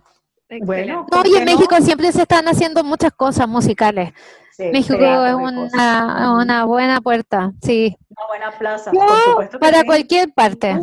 Bueno, 0.62 1.06
no, 1.12 1.24
y 1.26 1.36
en 1.36 1.44
México 1.44 1.76
siempre 1.82 2.12
se 2.14 2.22
están 2.22 2.48
haciendo 2.48 2.84
muchas 2.84 3.12
cosas 3.12 3.48
musicales. 3.50 4.14
México 4.58 4.98
es 4.98 5.34
una, 5.34 6.34
una, 6.42 6.66
buena 6.66 7.02
puerta, 7.02 7.52
sí. 7.62 7.96
Una 8.10 8.28
buena 8.28 8.52
plaza, 8.58 8.92
por 8.92 9.20
supuesto 9.20 9.60
para 9.60 9.84
cualquier 9.84 10.34
parte. 10.34 10.80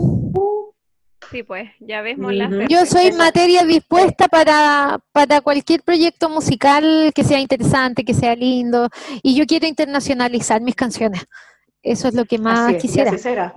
Sí, 1.35 1.43
pues, 1.43 1.69
ya 1.81 2.01
vemos 2.01 2.33
las 2.33 2.49
Yo 2.69 2.87
soy 2.87 3.11
materia 3.11 3.65
dispuesta 3.65 4.29
para, 4.29 5.01
para 5.11 5.41
cualquier 5.41 5.83
proyecto 5.83 6.31
musical 6.31 7.11
que 7.13 7.25
sea 7.25 7.41
interesante, 7.41 8.05
que 8.05 8.15
sea 8.15 8.37
lindo, 8.37 8.89
y 9.21 9.35
yo 9.35 9.45
quiero 9.45 9.67
internacionalizar 9.67 10.61
mis 10.61 10.77
canciones. 10.77 11.27
Eso 11.83 12.07
es 12.07 12.15
lo 12.15 12.25
que 12.25 12.39
más 12.39 12.75
quisiera. 12.77 13.11
Y 13.11 13.15
así 13.15 13.23
será. 13.25 13.53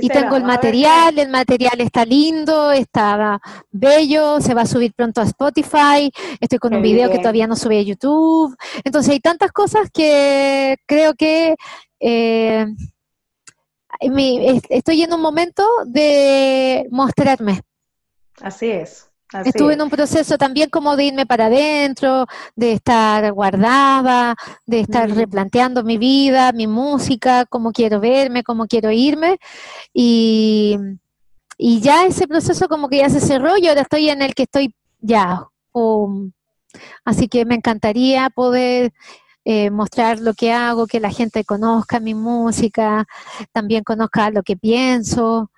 Y, 0.00 0.08
tengo 0.08 0.36
el 0.36 0.44
material, 0.44 1.18
el 1.18 1.28
material 1.28 1.78
está 1.82 2.06
lindo, 2.06 2.72
está 2.72 3.38
bello, 3.70 4.40
se 4.40 4.54
va 4.54 4.62
a 4.62 4.66
subir 4.66 4.94
pronto 4.94 5.20
a 5.20 5.24
Spotify, 5.24 6.10
estoy 6.40 6.58
con 6.58 6.72
un 6.72 6.80
video 6.80 7.10
que 7.10 7.18
todavía 7.18 7.46
no 7.46 7.54
subí 7.54 7.76
a 7.76 7.82
YouTube. 7.82 8.56
Entonces 8.82 9.12
hay 9.12 9.20
tantas 9.20 9.52
cosas 9.52 9.90
que 9.92 10.78
creo 10.86 11.12
que 11.12 11.54
eh, 12.00 12.66
estoy 14.00 15.02
en 15.02 15.12
un 15.12 15.20
momento 15.20 15.64
de 15.86 16.86
mostrarme. 16.90 17.60
Así 18.40 18.70
es. 18.70 19.08
Estuve 19.44 19.74
en 19.74 19.82
un 19.82 19.90
proceso 19.90 20.38
también 20.38 20.70
como 20.70 20.96
de 20.96 21.04
irme 21.04 21.26
para 21.26 21.46
adentro, 21.46 22.26
de 22.56 22.72
estar 22.72 23.30
guardada, 23.32 24.34
de 24.64 24.80
estar 24.80 25.10
replanteando 25.10 25.84
mi 25.84 25.98
vida, 25.98 26.52
mi 26.52 26.66
música, 26.66 27.44
cómo 27.44 27.72
quiero 27.72 28.00
verme, 28.00 28.42
cómo 28.42 28.66
quiero 28.66 28.90
irme. 28.90 29.38
Y, 29.92 30.78
y 31.58 31.80
ya 31.80 32.06
ese 32.06 32.26
proceso 32.26 32.68
como 32.68 32.88
que 32.88 32.98
ya 32.98 33.10
se 33.10 33.20
cerró 33.20 33.58
y 33.58 33.68
ahora 33.68 33.82
estoy 33.82 34.08
en 34.08 34.22
el 34.22 34.34
que 34.34 34.44
estoy 34.44 34.74
ya. 35.00 35.44
así 37.04 37.28
que 37.28 37.44
me 37.44 37.54
encantaría 37.54 38.30
poder 38.30 38.92
eh, 39.50 39.70
mostrar 39.70 40.20
lo 40.20 40.34
que 40.34 40.52
hago, 40.52 40.86
que 40.86 41.00
la 41.00 41.10
gente 41.10 41.42
conozca 41.42 42.00
mi 42.00 42.12
música, 42.12 43.06
también 43.50 43.82
conozca 43.82 44.28
lo 44.30 44.42
que 44.42 44.58
pienso. 44.58 45.50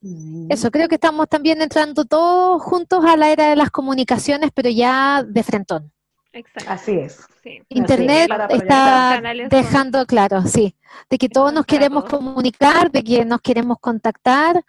Mm. 0.00 0.50
Eso, 0.50 0.72
creo 0.72 0.88
que 0.88 0.96
estamos 0.96 1.28
también 1.28 1.62
entrando 1.62 2.04
todos 2.06 2.60
juntos 2.60 3.04
a 3.04 3.16
la 3.16 3.30
era 3.30 3.50
de 3.50 3.54
las 3.54 3.70
comunicaciones, 3.70 4.50
pero 4.52 4.68
ya 4.68 5.22
de 5.22 5.44
frentón. 5.44 5.92
Exacto. 6.32 6.72
Así 6.72 6.98
es. 6.98 7.20
Internet 7.68 8.28
está 8.48 9.22
dejando 9.48 10.04
claro, 10.06 10.42
sí, 10.42 10.74
de 11.08 11.16
que 11.16 11.28
todos 11.28 11.52
nos 11.52 11.66
queremos 11.66 12.02
comunicar, 12.06 12.90
de 12.90 13.04
que 13.04 13.24
nos 13.24 13.40
queremos 13.42 13.78
contactar. 13.78 14.60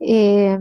Eh, 0.00 0.58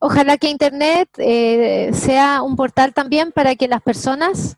ojalá 0.00 0.38
que 0.38 0.48
Internet 0.48 1.10
eh, 1.18 1.90
sea 1.92 2.40
un 2.40 2.56
portal 2.56 2.94
también 2.94 3.30
para 3.30 3.54
que 3.56 3.68
las 3.68 3.82
personas 3.82 4.56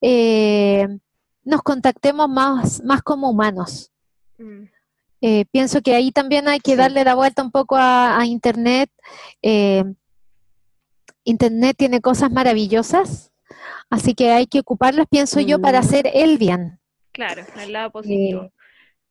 eh, 0.00 0.86
nos 1.44 1.62
contactemos 1.62 2.28
más, 2.28 2.82
más 2.82 3.02
como 3.02 3.30
humanos. 3.30 3.92
Mm. 4.38 4.64
Eh, 5.22 5.44
pienso 5.50 5.80
que 5.80 5.94
ahí 5.94 6.12
también 6.12 6.46
hay 6.48 6.60
que 6.60 6.76
darle 6.76 7.04
la 7.04 7.14
vuelta 7.14 7.42
un 7.42 7.50
poco 7.50 7.76
a, 7.78 8.20
Internet. 8.26 8.90
Eh, 9.42 9.84
Internet 11.24 11.76
tiene 11.78 12.00
cosas 12.00 12.30
maravillosas, 12.30 13.32
así 13.90 14.14
que 14.14 14.30
hay 14.30 14.46
que 14.46 14.60
ocuparlas, 14.60 15.06
pienso 15.10 15.40
yo, 15.40 15.60
para 15.60 15.80
mm. 15.80 15.84
hacer 15.84 16.10
el 16.12 16.38
bien. 16.38 16.78
Claro, 17.12 17.44
el 17.60 17.72
lado 17.72 17.90
positivo. 17.90 18.50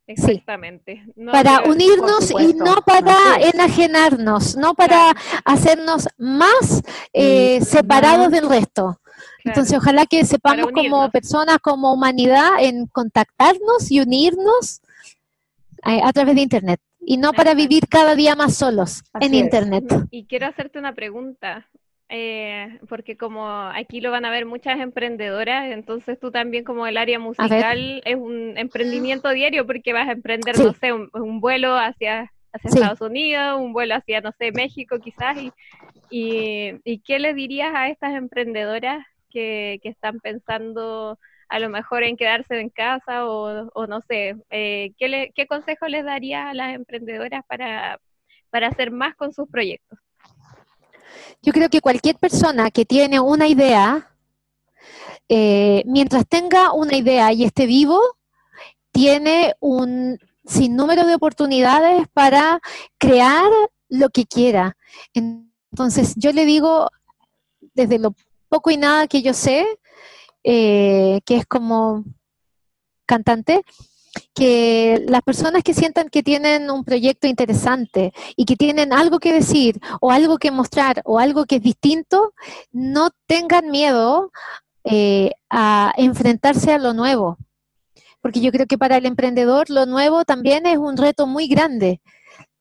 Exactamente. 0.08 1.04
para 1.32 1.64
unirnos 1.64 2.30
y 2.30 2.54
no 2.54 2.76
para 2.86 3.38
enajenarnos, 3.42 4.56
no 4.56 4.76
para 4.76 5.16
hacernos 5.44 6.08
más 6.18 6.84
eh, 7.12 7.60
separados 7.62 8.30
del 8.32 8.48
resto. 8.48 9.00
Entonces, 9.46 9.78
ojalá 9.78 10.06
que 10.08 10.26
sepamos 10.26 10.72
como 10.72 11.10
personas, 11.12 11.60
como 11.60 11.94
humanidad, 11.94 12.50
en 12.60 12.88
contactarnos 12.88 13.92
y 13.92 14.00
unirnos 14.00 14.82
eh, 15.86 16.02
a, 16.04 16.12
través 16.12 16.36
de 16.36 16.42
Internet. 16.42 16.80
Y 17.00 17.18
no 17.18 17.32
para 17.32 17.54
vivir 17.54 17.88
cada 17.88 18.16
día 18.16 18.36
más 18.36 18.56
solos 18.56 19.04
en 19.20 19.36
Internet. 19.36 19.86
Y 20.10 20.26
quiero 20.26 20.48
hacerte 20.48 20.80
una 20.80 20.94
pregunta. 20.94 21.68
Eh, 22.08 22.80
porque 22.88 23.18
como 23.18 23.48
aquí 23.50 24.00
lo 24.00 24.12
van 24.12 24.26
a 24.26 24.30
ver 24.30 24.46
muchas 24.46 24.80
emprendedoras, 24.80 25.72
entonces 25.72 26.20
tú 26.20 26.30
también 26.30 26.64
como 26.64 26.86
el 26.86 26.98
área 26.98 27.18
musical 27.18 28.04
es 28.06 28.16
un 28.16 28.56
emprendimiento 28.58 29.30
diario 29.32 29.66
porque 29.66 29.92
vas 29.92 30.08
a 30.08 30.12
emprender, 30.12 30.58
no 30.60 30.74
sé, 30.74 30.94
un, 30.94 31.42
vuelo 31.42 31.76
hacia, 31.76 32.32
hacia 32.54 32.70
Estados 32.70 33.02
Unidos, 33.02 33.60
un 33.60 33.74
vuelo 33.74 33.96
hacia, 33.96 34.22
no 34.22 34.32
sé, 34.38 34.52
México 34.52 35.00
quizás, 35.00 35.36
y, 35.36 35.52
y, 36.84 37.00
qué 37.00 37.18
le 37.18 37.34
dirías 37.34 37.74
a 37.74 37.90
estas 37.90 38.14
emprendedoras 38.14 39.04
que, 39.36 39.80
están 39.84 40.20
pensando 40.20 41.20
a 41.50 41.60
lo 41.60 41.70
mejor 41.70 42.04
en 42.04 42.18
quedarse 42.18 42.60
en 42.60 42.70
casa 42.70 43.28
o, 43.28 43.88
no 43.88 44.02
sé, 44.02 44.36
eh, 44.50 44.94
¿qué, 44.98 45.10
le, 45.10 45.32
¿qué 45.36 45.46
consejo 45.46 45.88
les 45.88 46.06
darías 46.06 46.48
a 46.48 46.54
las 46.54 46.74
emprendedoras 46.74 47.44
para, 47.48 48.00
para 48.50 48.68
hacer 48.68 48.92
más 48.92 49.16
con 49.16 49.34
sus 49.34 49.48
proyectos? 49.50 50.00
Yo 51.42 51.54
creo 51.54 51.70
que 51.70 51.82
cualquier 51.82 52.16
persona 52.16 52.72
que 52.72 52.86
tiene 52.86 53.20
una 53.20 53.48
idea, 53.48 54.16
eh, 55.30 55.84
mientras 55.86 56.28
tenga 56.28 56.74
una 56.74 56.96
idea 56.96 57.32
y 57.32 57.44
esté 57.44 57.68
vivo, 57.68 58.00
tiene 58.92 59.54
un 59.60 60.18
sinnúmero 60.46 61.06
de 61.06 61.16
oportunidades 61.16 62.08
para 62.14 62.60
crear 62.98 63.52
lo 63.90 64.10
que 64.10 64.26
quiera. 64.26 64.78
Entonces, 65.14 66.16
yo 66.16 66.32
le 66.32 66.46
digo, 66.46 66.90
desde 67.74 68.00
lo 68.00 68.16
poco 68.56 68.72
y 68.72 68.78
nada 68.78 69.08
que 69.08 69.22
yo 69.22 69.34
sé, 69.34 69.68
eh, 70.46 71.20
que 71.26 71.36
es 71.36 71.46
como 71.46 72.06
cantante, 73.06 73.64
que 74.34 75.04
las 75.10 75.22
personas 75.24 75.62
que 75.62 75.74
sientan 75.74 76.08
que 76.08 76.24
tienen 76.24 76.72
un 76.72 76.86
proyecto 76.86 77.28
interesante 77.28 78.14
y 78.38 78.46
que 78.46 78.56
tienen 78.56 78.94
algo 78.94 79.20
que 79.20 79.34
decir 79.34 79.82
o 80.00 80.10
algo 80.10 80.38
que 80.38 80.52
mostrar 80.52 81.02
o 81.04 81.20
algo 81.20 81.46
que 81.46 81.58
es 81.58 81.64
distinto, 81.64 82.34
no 82.72 83.10
tengan 83.28 83.70
miedo 83.72 84.32
eh, 84.86 85.32
a 85.50 85.92
enfrentarse 85.98 86.72
a 86.72 86.78
lo 86.78 86.94
nuevo. 86.94 87.38
Porque 88.22 88.40
yo 88.40 88.54
creo 88.54 88.68
que 88.68 88.78
para 88.78 88.96
el 88.96 89.06
emprendedor 89.06 89.70
lo 89.70 89.86
nuevo 89.86 90.24
también 90.24 90.66
es 90.66 90.78
un 90.78 90.96
reto 90.96 91.28
muy 91.28 91.50
grande. 91.50 92.00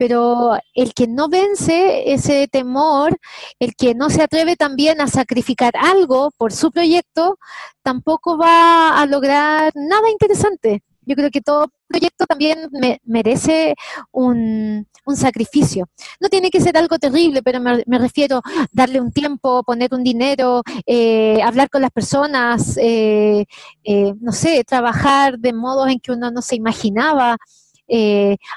Pero 0.07 0.59
el 0.75 0.93
que 0.93 1.07
no 1.07 1.31
vence 1.31 2.13
ese 2.13 2.47
temor, 2.47 3.19
el 3.59 3.75
que 3.75 3.95
no 3.95 4.11
se 4.11 4.21
atreve 4.23 4.55
también 4.55 5.01
a 5.01 5.07
sacrificar 5.07 5.73
algo 5.79 6.31
por 6.37 6.53
su 6.53 6.71
proyecto, 6.71 7.39
tampoco 7.83 8.37
va 8.37 9.01
a 9.01 9.07
lograr 9.07 9.73
nada 9.75 10.11
interesante. 10.11 10.83
Yo 11.07 11.17
creo 11.17 11.31
que 11.31 11.41
todo 11.41 11.69
proyecto 11.89 12.27
también 12.27 12.69
merece 13.05 13.77
un, 14.13 14.87
sacrificio. 15.15 15.87
No 16.21 16.29
tiene 16.29 16.51
que 16.51 16.61
ser 16.61 16.77
algo 16.77 16.99
terrible, 16.99 17.43
pero 17.43 17.61
me, 17.61 17.99
refiero 17.99 18.43
a 18.45 18.67
darle 18.73 19.01
un 19.01 19.11
tiempo, 19.11 19.63
poner 19.63 19.95
un 19.95 20.05
dinero, 20.05 20.63
eh, 20.85 21.41
hablar 21.43 21.71
con 21.71 21.81
las 21.81 21.93
personas, 21.93 22.77
eh, 22.77 23.47
eh, 23.85 24.13
no 24.21 24.33
sé, 24.33 24.65
trabajar 24.65 25.39
de 25.39 25.55
modos 25.55 25.89
en 25.89 25.99
que 25.99 26.13
uno 26.13 26.31
no 26.31 26.43
se 26.43 26.57
imaginaba. 26.57 27.39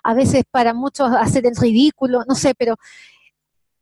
A 0.04 0.14
veces 0.14 0.44
para 0.50 0.74
muchos 0.74 1.10
hacer 1.12 1.46
el 1.46 1.56
ridículo, 1.56 2.24
no 2.28 2.36
sé, 2.36 2.54
pero 2.56 2.76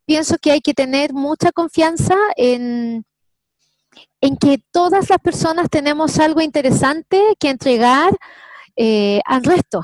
pienso 0.06 0.36
que 0.38 0.52
hay 0.52 0.60
que 0.60 0.74
tener 0.74 1.12
mucha 1.12 1.52
confianza 1.52 2.16
en, 2.36 3.04
en 4.20 4.36
que 4.36 4.62
todas 4.70 5.10
las 5.10 5.18
personas 5.18 5.68
tenemos 5.68 6.18
algo 6.18 6.40
interesante 6.40 7.20
que 7.38 7.50
entregar 7.50 8.16
eh, 8.76 9.20
al 9.24 9.44
resto. 9.44 9.82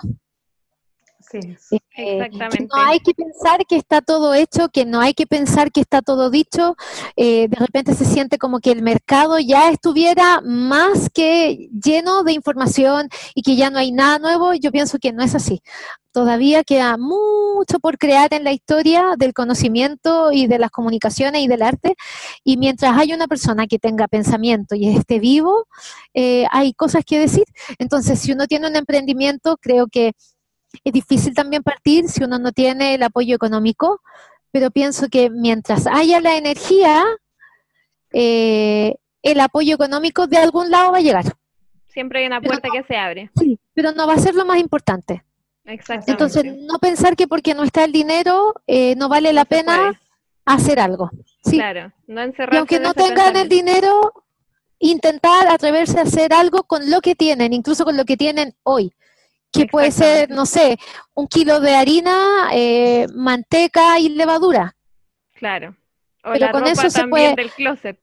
Sí, 1.41 1.81
eh, 1.97 2.19
exactamente. 2.25 2.69
no 2.75 2.83
hay 2.83 3.01
que 3.01 3.15
pensar 3.15 3.65
que 3.67 3.77
está 3.77 4.03
todo 4.03 4.35
hecho, 4.35 4.69
que 4.69 4.85
no 4.85 5.01
hay 5.01 5.15
que 5.15 5.27
pensar 5.27 5.73
que 5.73 5.81
está 5.81 6.03
todo 6.03 6.29
dicho. 6.29 6.77
Eh, 7.17 7.49
de 7.49 7.57
repente 7.57 7.95
se 7.95 8.05
siente 8.05 8.37
como 8.37 8.61
que 8.61 8.71
el 8.71 8.83
mercado 8.83 9.39
ya 9.39 9.71
estuviera 9.71 10.43
más 10.43 11.09
que 11.09 11.71
lleno 11.73 12.23
de 12.23 12.33
información 12.33 13.09
y 13.35 13.43
que 13.43 13.57
ya 13.57 13.71
no 13.71 13.79
hay 13.79 13.93
nada 13.93 14.19
nuevo. 14.19 14.53
Yo 14.53 14.71
pienso 14.73 14.99
que 14.99 15.13
no 15.13 15.23
es 15.23 15.35
así. 15.35 15.63
Todavía 16.13 16.63
queda 16.65 16.99
mucho 16.99 17.81
por 17.81 17.97
crear 17.97 18.35
en 18.35 18.45
la 18.45 18.53
historia 18.53 19.15
del 19.17 19.33
conocimiento 19.33 20.31
y 20.31 20.47
de 20.47 20.59
las 20.59 20.71
comunicaciones 20.71 21.41
y 21.41 21.49
del 21.49 21.63
arte. 21.63 21.95
Y 22.45 22.59
mientras 22.59 22.99
hay 22.99 23.15
una 23.15 23.27
persona 23.27 23.67
que 23.67 23.79
tenga 23.79 24.07
pensamiento 24.09 24.75
y 24.75 24.95
esté 24.95 25.19
vivo, 25.19 25.67
hay 26.15 26.75
cosas 26.75 27.05
que 27.07 27.19
decir. 27.19 27.45
Entonces, 27.79 28.19
si 28.19 28.33
uno 28.33 28.47
tiene 28.47 28.69
un 28.69 28.77
emprendimiento, 28.77 29.57
creo 29.59 29.87
que 29.87 30.13
es 30.85 30.93
difícil 30.93 31.35
también 31.35 31.63
partir 31.63 32.09
si 32.09 32.25
uno 32.25 32.39
no 32.39 32.53
tiene 32.53 32.95
el 32.95 33.03
apoyo 33.03 33.35
económico, 33.35 34.01
pero 34.51 34.71
pienso 34.71 35.09
que 35.09 35.31
mientras 35.31 35.87
haya 35.87 36.21
la 36.21 36.37
energía, 36.37 37.05
eh, 38.13 38.95
el 39.23 39.41
apoyo 39.41 39.75
económico 39.75 40.27
de 40.27 40.39
algún 40.39 40.71
lado 40.71 40.93
va 40.93 40.99
a 40.99 41.03
llegar. 41.03 41.25
Siempre 41.89 42.21
hay 42.21 42.27
una 42.27 42.41
puerta 42.41 42.69
que 42.73 42.83
se 42.85 42.97
abre. 42.97 43.31
Sí, 43.37 43.59
pero 43.75 43.93
no 43.93 44.07
va 44.07 44.15
a 44.15 44.19
ser 44.19 44.35
lo 44.35 44.45
más 44.45 44.59
importante. 44.59 45.25
Exactamente. 45.65 46.11
Entonces, 46.11 46.45
no 46.45 46.79
pensar 46.79 47.17
que 47.17 47.29
porque 47.29 47.55
no 47.55 47.63
está 47.63 47.85
el 47.85 47.93
dinero, 47.93 48.55
eh, 48.67 48.95
no 48.97 49.09
vale 49.09 49.33
la 49.33 49.45
pena 49.45 50.01
hacer 50.45 50.81
algo. 50.81 51.11
Sí. 51.45 51.57
Claro, 51.57 51.93
no 52.07 52.23
encerrarse. 52.23 52.57
Y 52.57 52.59
aunque 52.59 52.81
no 52.81 52.95
tengan 52.95 53.37
el 53.37 53.49
dinero, 53.49 54.13
intentar 54.79 55.49
atreverse 55.49 55.99
a 55.99 56.03
hacer 56.03 56.33
algo 56.33 56.65
con 56.65 56.91
lo 56.91 57.01
que 57.01 57.15
tienen, 57.15 57.53
incluso 57.53 57.85
con 57.85 57.97
lo 57.97 58.05
que 58.05 58.17
tienen 58.17 58.55
hoy 58.65 58.93
que 59.53 59.67
puede 59.67 59.91
ser, 59.91 60.31
no 60.31 60.47
sé, 60.47 60.79
un 61.15 61.29
kilo 61.29 61.61
de 61.61 61.75
harina, 61.75 62.49
eh, 62.53 63.07
manteca 63.15 63.99
y 63.99 64.09
levadura. 64.09 64.75
Claro. 65.35 65.77
O 66.25 66.33
Pero 66.33 66.51
con 66.51 66.67
eso 66.67 66.89
se 66.89 67.07
puede. 67.07 67.35
Del 67.35 67.51
closet. 67.51 68.01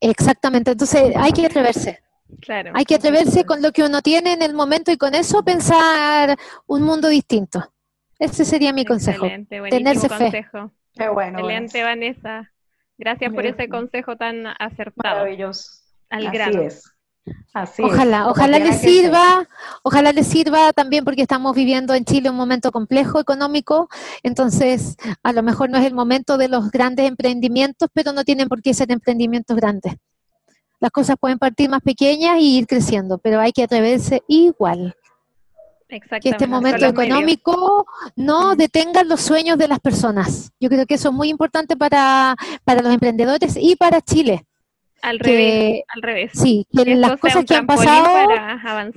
Exactamente. 0.00 0.70
Entonces 0.72 1.12
hay 1.16 1.32
que 1.32 1.46
atreverse. 1.46 2.00
Claro. 2.40 2.72
Hay 2.74 2.84
que 2.84 2.94
atreverse 2.94 3.44
con 3.44 3.62
lo 3.62 3.72
que 3.72 3.82
uno 3.82 4.00
tiene 4.00 4.32
en 4.32 4.42
el 4.42 4.54
momento 4.54 4.90
y 4.90 4.96
con 4.96 5.14
eso 5.14 5.44
pensar 5.44 6.36
un 6.66 6.82
mundo 6.82 7.08
distinto. 7.08 7.72
Ese 8.18 8.44
sería 8.44 8.72
mi 8.72 8.84
consejo. 8.84 9.26
Tenerse 9.70 10.08
consejo. 10.08 10.72
Qué 10.94 11.08
bueno. 11.08 11.38
Excelente, 11.40 11.82
Vanessa. 11.82 12.50
Gracias 12.96 13.32
por 13.32 13.44
ese 13.44 13.68
consejo 13.68 14.16
tan 14.16 14.46
acertado. 14.46 15.16
Maravilloso. 15.16 15.82
Al 16.10 16.28
Así 16.28 16.58
Es 16.58 16.93
ojalá, 17.82 18.28
ojalá 18.28 18.58
les 18.58 18.80
sirva, 18.80 19.48
ojalá 19.82 20.12
les 20.12 20.26
sirva 20.26 20.72
también 20.72 21.04
porque 21.04 21.22
estamos 21.22 21.54
viviendo 21.54 21.94
en 21.94 22.04
Chile 22.04 22.30
un 22.30 22.36
momento 22.36 22.70
complejo 22.72 23.20
económico, 23.20 23.88
entonces 24.22 24.96
a 25.22 25.32
lo 25.32 25.42
mejor 25.42 25.70
no 25.70 25.78
es 25.78 25.86
el 25.86 25.94
momento 25.94 26.36
de 26.36 26.48
los 26.48 26.70
grandes 26.70 27.06
emprendimientos, 27.06 27.88
pero 27.92 28.12
no 28.12 28.24
tienen 28.24 28.48
por 28.48 28.60
qué 28.62 28.74
ser 28.74 28.90
emprendimientos 28.92 29.56
grandes. 29.56 29.94
Las 30.80 30.90
cosas 30.90 31.16
pueden 31.18 31.38
partir 31.38 31.70
más 31.70 31.80
pequeñas 31.80 32.38
y 32.40 32.58
ir 32.58 32.66
creciendo, 32.66 33.18
pero 33.18 33.40
hay 33.40 33.52
que 33.52 33.62
atreverse 33.62 34.22
igual. 34.28 34.94
Que 36.20 36.30
este 36.30 36.46
momento 36.46 36.86
económico 36.86 37.86
no 38.16 38.56
detenga 38.56 39.04
los 39.04 39.20
sueños 39.20 39.56
de 39.58 39.68
las 39.68 39.78
personas. 39.78 40.50
Yo 40.58 40.68
creo 40.68 40.86
que 40.86 40.94
eso 40.94 41.10
es 41.10 41.14
muy 41.14 41.28
importante 41.28 41.76
para, 41.76 42.34
para 42.64 42.82
los 42.82 42.92
emprendedores 42.92 43.56
y 43.60 43.76
para 43.76 44.00
Chile 44.00 44.44
al 45.02 45.18
revés, 45.18 45.82
al 45.88 46.02
revés. 46.02 46.30
Sí, 46.34 46.66
que 46.74 46.94
las 46.96 47.18
cosas 47.18 47.44
que 47.44 47.54
han 47.54 47.66
pasado, 47.66 48.30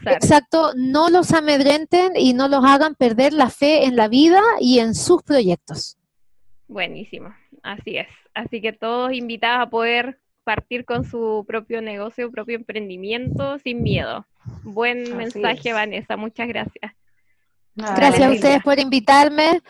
exacto, 0.06 0.72
no 0.76 1.10
los 1.10 1.34
amedrenten 1.34 2.14
y 2.16 2.34
no 2.34 2.48
los 2.48 2.64
hagan 2.64 2.96
perder 2.96 3.34
la 3.34 3.50
fe 3.50 3.86
en 3.86 3.96
la 3.96 4.08
vida 4.08 4.42
y 4.60 4.80
en 4.80 4.96
sus 4.96 5.22
proyectos. 5.24 5.98
Buenísimo, 6.68 7.34
así 7.64 7.98
es. 7.98 8.08
Así 8.34 8.62
que 8.62 8.74
todos 8.74 9.14
invitados 9.14 9.68
a 9.68 9.70
poder 9.70 10.20
partir 10.44 10.86
con 10.86 11.04
su 11.04 11.44
propio 11.46 11.82
negocio, 11.82 12.32
propio 12.32 12.56
emprendimiento 12.56 13.60
sin 13.60 13.84
miedo. 13.84 14.26
Buen 14.64 15.18
mensaje, 15.18 15.74
Vanessa, 15.74 16.16
muchas 16.16 16.48
gracias. 16.48 16.94
gracias 17.76 18.22
a 18.22 18.32
ustedes 18.32 18.64
por 18.64 18.80
invitarme 18.80 19.62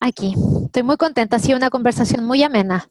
aquí. 0.00 0.34
Estoy 0.64 0.82
muy 0.82 0.96
contenta, 0.96 1.36
ha 1.36 1.38
sido 1.38 1.56
una 1.56 1.70
conversación 1.70 2.24
muy 2.24 2.42
amena. 2.42 2.88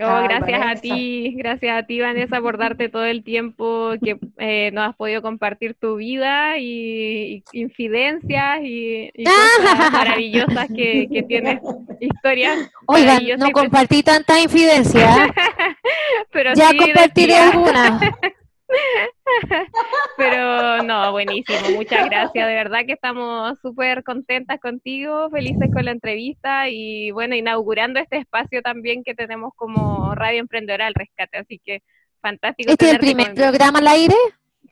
Oh, 0.00 0.22
gracias 0.22 0.60
a 0.64 0.74
ti, 0.80 1.34
gracias 1.36 1.76
a 1.76 1.82
ti 1.84 1.98
Vanessa 2.00 2.40
por 2.40 2.58
darte 2.58 2.88
todo 2.88 3.04
el 3.04 3.24
tiempo 3.24 3.94
que 4.02 4.18
eh, 4.36 4.70
nos 4.72 4.90
has 4.90 4.96
podido 4.96 5.22
compartir 5.22 5.74
tu 5.74 5.96
vida 5.96 6.58
y, 6.58 7.42
infidencias 7.52 8.60
y, 8.62 9.10
cosas 9.24 9.92
maravillosas 9.92 10.68
que, 10.68 11.08
que 11.10 11.22
tienes, 11.22 11.60
historias. 12.00 12.70
Oigan, 12.86 13.22
no 13.38 13.50
compartí 13.50 14.02
tanta 14.02 14.38
infidencia. 14.40 15.32
Pero 16.32 16.52
ya 16.54 16.70
compartiré 16.76 17.36
alguna. 17.36 17.98
Pero 20.16 20.82
no, 20.82 21.12
buenísimo, 21.12 21.70
muchas 21.74 22.06
gracias. 22.06 22.46
De 22.46 22.54
verdad 22.54 22.80
que 22.86 22.92
estamos 22.92 23.58
súper 23.60 24.04
contentas 24.04 24.60
contigo, 24.60 25.30
felices 25.30 25.70
con 25.72 25.84
la 25.84 25.92
entrevista 25.92 26.68
y 26.68 27.10
bueno, 27.10 27.34
inaugurando 27.34 28.00
este 28.00 28.18
espacio 28.18 28.62
también 28.62 29.02
que 29.04 29.14
tenemos 29.14 29.52
como 29.56 30.14
Radio 30.14 30.40
Emprendedora 30.40 30.86
al 30.86 30.94
Rescate. 30.94 31.38
Así 31.38 31.60
que 31.64 31.82
fantástico. 32.20 32.70
¿Este 32.70 32.86
es 32.86 32.92
el 32.92 32.98
primer 32.98 33.34
programa 33.34 33.78
al 33.78 33.88
aire? 33.88 34.16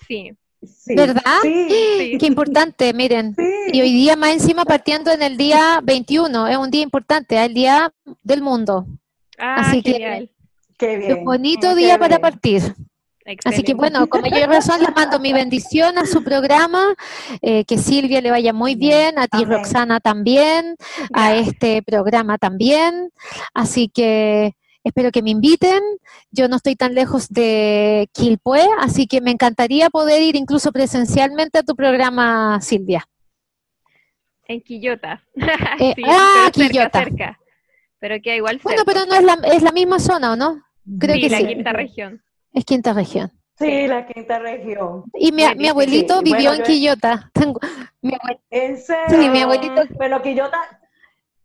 Sí. 0.06 0.32
¿Verdad? 0.86 1.20
Sí. 1.42 2.16
Qué 2.18 2.26
importante, 2.26 2.92
miren. 2.92 3.34
Y 3.72 3.80
hoy 3.80 3.92
día 3.92 4.16
más 4.16 4.32
encima 4.32 4.64
partiendo 4.64 5.12
en 5.12 5.22
el 5.22 5.36
día 5.36 5.80
21, 5.82 6.48
es 6.48 6.56
un 6.56 6.70
día 6.70 6.82
importante, 6.82 7.42
el 7.42 7.54
día 7.54 7.92
del 8.22 8.42
mundo. 8.42 8.86
Ah, 9.38 9.56
Así 9.60 9.82
que 9.82 10.28
qué 10.78 10.96
bien. 10.96 11.24
bonito 11.24 11.74
día 11.74 11.98
para 11.98 12.18
partir. 12.18 12.62
Así 13.44 13.62
que 13.62 13.74
bueno, 13.74 14.06
con 14.08 14.22
mayor 14.22 14.48
razón 14.48 14.80
les 14.80 14.94
mando 14.94 15.18
mi 15.18 15.32
bendición 15.32 15.98
a 15.98 16.06
su 16.06 16.22
programa, 16.22 16.94
eh, 17.42 17.64
que 17.64 17.76
Silvia 17.76 18.20
le 18.20 18.30
vaya 18.30 18.52
muy 18.52 18.76
bien, 18.76 19.18
a 19.18 19.26
ti 19.26 19.44
Roxana 19.44 19.98
también, 19.98 20.76
a 21.12 21.34
este 21.34 21.82
programa 21.82 22.38
también. 22.38 23.10
Así 23.52 23.88
que 23.88 24.54
espero 24.84 25.10
que 25.10 25.22
me 25.22 25.30
inviten. 25.30 25.82
Yo 26.30 26.48
no 26.48 26.56
estoy 26.56 26.76
tan 26.76 26.94
lejos 26.94 27.28
de 27.28 28.08
Quilpué, 28.12 28.64
así 28.78 29.08
que 29.08 29.20
me 29.20 29.32
encantaría 29.32 29.90
poder 29.90 30.22
ir 30.22 30.36
incluso 30.36 30.70
presencialmente 30.70 31.58
a 31.58 31.62
tu 31.64 31.74
programa, 31.74 32.60
Silvia. 32.60 33.08
En 34.46 34.60
Quillota. 34.60 35.22
Eh, 35.80 35.94
ah, 36.06 36.48
Quillota. 36.52 37.04
Pero 37.98 38.20
que 38.22 38.36
igual 38.36 38.60
Bueno, 38.62 38.82
pero 38.86 39.04
no 39.04 39.14
es 39.14 39.24
la, 39.24 39.38
es 39.52 39.62
la 39.62 39.72
misma 39.72 39.98
zona, 39.98 40.32
¿o 40.32 40.36
no? 40.36 40.62
Creo 40.98 41.16
que 41.20 41.28
la 41.28 41.44
quinta 41.44 41.72
región. 41.72 42.22
Es 42.56 42.64
quinta 42.64 42.94
región. 42.94 43.30
Sí, 43.58 43.86
la 43.86 44.06
quinta 44.06 44.38
región. 44.38 45.04
Y 45.12 45.30
mi, 45.30 45.42
mi 45.56 45.68
abuelito 45.68 46.22
vivió 46.22 46.54
en 46.54 46.62
Quillota. 46.62 47.30
Tengo, 47.34 47.60
¿En 48.48 48.78
serio? 48.78 49.04
Sí, 49.10 49.28
mi 49.28 49.42
abuelito. 49.42 49.82
Pero 49.98 50.22
Quillota, 50.22 50.58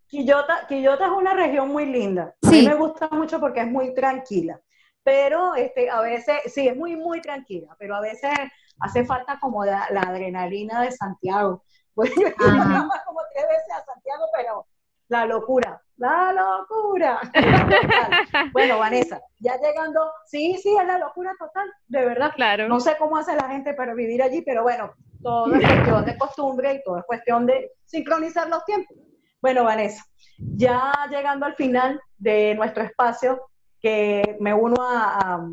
Quillota, 0.07 0.65
Quillota 0.69 1.07
es 1.07 1.11
una 1.11 1.33
región 1.33 1.67
muy 1.67 1.85
linda. 1.85 2.33
A 2.41 2.49
mí 2.49 2.65
me 2.65 2.75
gusta 2.75 3.09
mucho 3.11 3.41
porque 3.41 3.59
es 3.59 3.67
muy 3.67 3.93
tranquila. 3.93 4.61
Pero 5.03 5.53
este, 5.55 5.89
a 5.89 5.99
veces, 5.99 6.38
sí, 6.45 6.69
es 6.69 6.77
muy, 6.77 6.95
muy 6.95 7.19
tranquila, 7.19 7.75
pero 7.77 7.95
a 7.97 8.01
veces 8.01 8.31
hace 8.79 9.03
falta 9.03 9.38
como 9.41 9.65
la, 9.65 9.83
adrenalina 9.83 10.81
de 10.83 10.93
Santiago. 10.93 11.65
Pues 11.93 12.09
yo 12.15 12.23
como 12.23 13.19
tres 13.33 13.47
veces 13.49 13.73
a 13.75 13.83
Santiago, 13.83 14.23
pero 14.33 14.65
la 15.09 15.25
locura, 15.25 15.81
la 16.02 16.34
locura. 16.34 17.22
bueno, 18.53 18.80
Vanessa, 18.80 19.22
ya 19.40 19.56
llegando, 19.57 20.11
sí, 20.26 20.57
sí, 20.61 20.76
es 20.76 20.88
la 20.88 20.98
locura 20.98 21.34
total, 21.38 21.72
de 21.88 22.06
verdad. 22.06 22.32
Claro. 22.36 22.68
No 22.68 22.80
sé 22.80 22.95
cómo 22.98 23.18
hace 23.18 23.36
la 23.36 23.48
gente 23.48 23.76
para 23.76 23.94
vivir 23.94 24.23
allí, 24.23 24.41
pero 24.41 24.64
bueno, 24.64 24.91
todo 25.22 25.53
es 25.53 25.61
cuestión 25.61 26.06
de 26.06 26.18
costumbre 26.18 26.73
y 26.73 26.84
todo 26.84 26.98
es 26.98 27.06
cuestión 27.06 27.45
de 27.45 27.72
sincronizar 27.86 28.49
los 28.49 28.65
tiempos. 28.65 28.98
Bueno, 29.41 29.64
Vanessa, 29.64 30.03
ya 30.38 30.91
llegando 31.10 31.45
al 31.45 31.56
final 31.56 32.02
de 32.18 32.56
nuestro 32.56 32.84
espacio, 32.84 33.40
que 33.80 34.38
me 34.40 34.53
uno 34.53 34.78
a, 34.80 35.48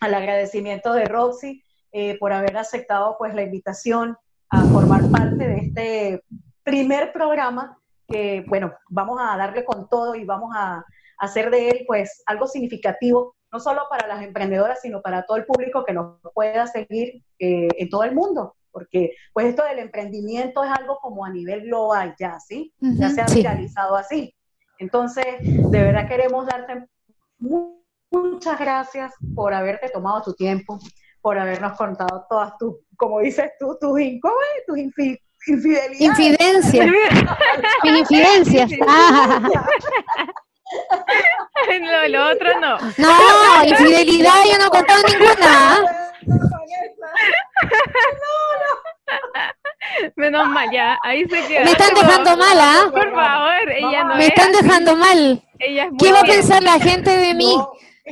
al 0.00 0.14
agradecimiento 0.14 0.92
de 0.92 1.04
Roxy 1.04 1.62
eh, 1.92 2.18
por 2.18 2.32
haber 2.32 2.56
aceptado 2.56 3.16
pues 3.18 3.34
la 3.34 3.42
invitación 3.42 4.16
a 4.50 4.62
formar 4.64 5.02
parte 5.10 5.48
de 5.48 5.56
este 5.56 6.24
primer 6.62 7.12
programa 7.12 7.78
que, 8.08 8.44
bueno, 8.48 8.72
vamos 8.88 9.18
a 9.20 9.36
darle 9.36 9.64
con 9.64 9.88
todo 9.88 10.14
y 10.14 10.24
vamos 10.24 10.52
a, 10.54 10.84
hacer 11.18 11.50
de 11.50 11.70
él, 11.70 11.84
pues, 11.86 12.22
algo 12.26 12.46
significativo, 12.46 13.36
no 13.50 13.58
solo 13.58 13.84
para 13.88 14.06
las 14.06 14.22
emprendedoras, 14.22 14.82
sino 14.82 15.00
para 15.00 15.24
todo 15.24 15.38
el 15.38 15.46
público 15.46 15.82
que 15.82 15.94
nos 15.94 16.18
pueda 16.34 16.66
seguir 16.66 17.22
eh, 17.38 17.68
en 17.78 17.88
todo 17.88 18.04
el 18.04 18.14
mundo, 18.14 18.54
porque, 18.70 19.12
pues, 19.32 19.46
esto 19.46 19.64
del 19.64 19.78
emprendimiento 19.78 20.62
es 20.62 20.70
algo 20.70 20.98
como 20.98 21.24
a 21.24 21.30
nivel 21.30 21.62
global 21.62 22.14
ya, 22.18 22.38
¿sí? 22.38 22.72
ya 22.80 23.08
se 23.08 23.22
ha 23.22 23.26
viralizado 23.26 23.96
así. 23.96 24.34
Entonces, 24.78 25.24
de 25.40 25.82
verdad 25.82 26.06
queremos 26.06 26.46
darte 26.46 26.86
muchas 28.10 28.58
gracias 28.58 29.12
por 29.34 29.54
haberte 29.54 29.88
tomado 29.88 30.22
tu 30.22 30.34
tiempo, 30.34 30.78
por 31.20 31.38
habernos 31.38 31.76
contado 31.76 32.26
todas 32.28 32.56
tus, 32.58 32.76
como 32.96 33.20
dices 33.20 33.50
tú, 33.58 33.76
tus, 33.80 33.98
tus 34.66 34.78
Infidelidad. 35.46 36.00
Infidencia. 36.00 36.84
Infidencias. 37.84 38.70
Ah. 38.88 39.40
No, 41.80 42.08
lo 42.08 42.26
otro 42.32 42.60
no. 42.60 42.76
No, 42.98 43.64
infidelidad 43.64 44.34
yo 44.50 44.58
no 44.58 44.66
he 44.66 44.70
contado 44.70 45.00
ninguna. 45.08 45.78
Menos 50.16 50.48
mal, 50.48 50.68
ya, 50.72 50.98
ahí 51.04 51.24
se 51.28 51.46
queda. 51.46 51.64
Me 51.64 51.70
están 51.70 51.94
dejando 51.94 52.36
mal, 52.36 52.58
¿ah? 52.60 52.90
Por 52.90 53.14
favor, 53.14 53.72
ella 53.72 54.04
no 54.04 54.16
Me 54.16 54.26
están 54.26 54.50
dejando 54.52 54.96
mal. 54.96 55.42
¿Qué 55.58 56.12
va 56.12 56.20
a 56.20 56.24
pensar 56.24 56.62
la 56.62 56.78
gente 56.80 57.16
de 57.16 57.34
mí? 57.34 57.56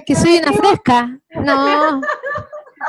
que 0.07 0.15
soy 0.15 0.39
una 0.39 0.53
fresca. 0.53 1.19
No, 1.31 2.01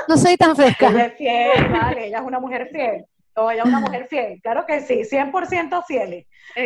no 0.07 0.17
soy 0.17 0.37
tan 0.37 0.55
fresca. 0.55 0.89
Ella 0.89 1.05
es 1.05 1.17
fiel, 1.17 1.67
vale, 1.69 2.07
ella 2.07 2.19
es 2.19 2.23
una 2.23 2.39
mujer 2.39 2.69
fiel. 2.71 3.05
O 3.37 3.51
ella 3.51 3.63
una 3.65 3.79
mujer 3.81 4.07
fiel, 4.07 4.39
claro 4.41 4.65
que 4.65 4.79
sí, 4.81 5.01
100% 5.03 5.83
fiel. 5.85 6.25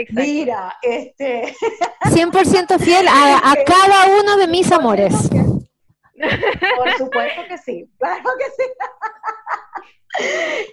Mira, 0.10 0.78
este... 0.82 1.56
100% 2.04 2.80
fiel 2.80 3.08
a, 3.08 3.56
cada 3.66 4.20
uno 4.22 4.38
de 4.38 4.48
mis 4.48 4.72
amores. 4.72 5.14
Por 6.78 6.92
supuesto 6.98 7.42
que 7.48 7.58
sí, 7.58 7.90
claro 7.98 8.30
que 8.38 8.46
sí. 8.46 8.64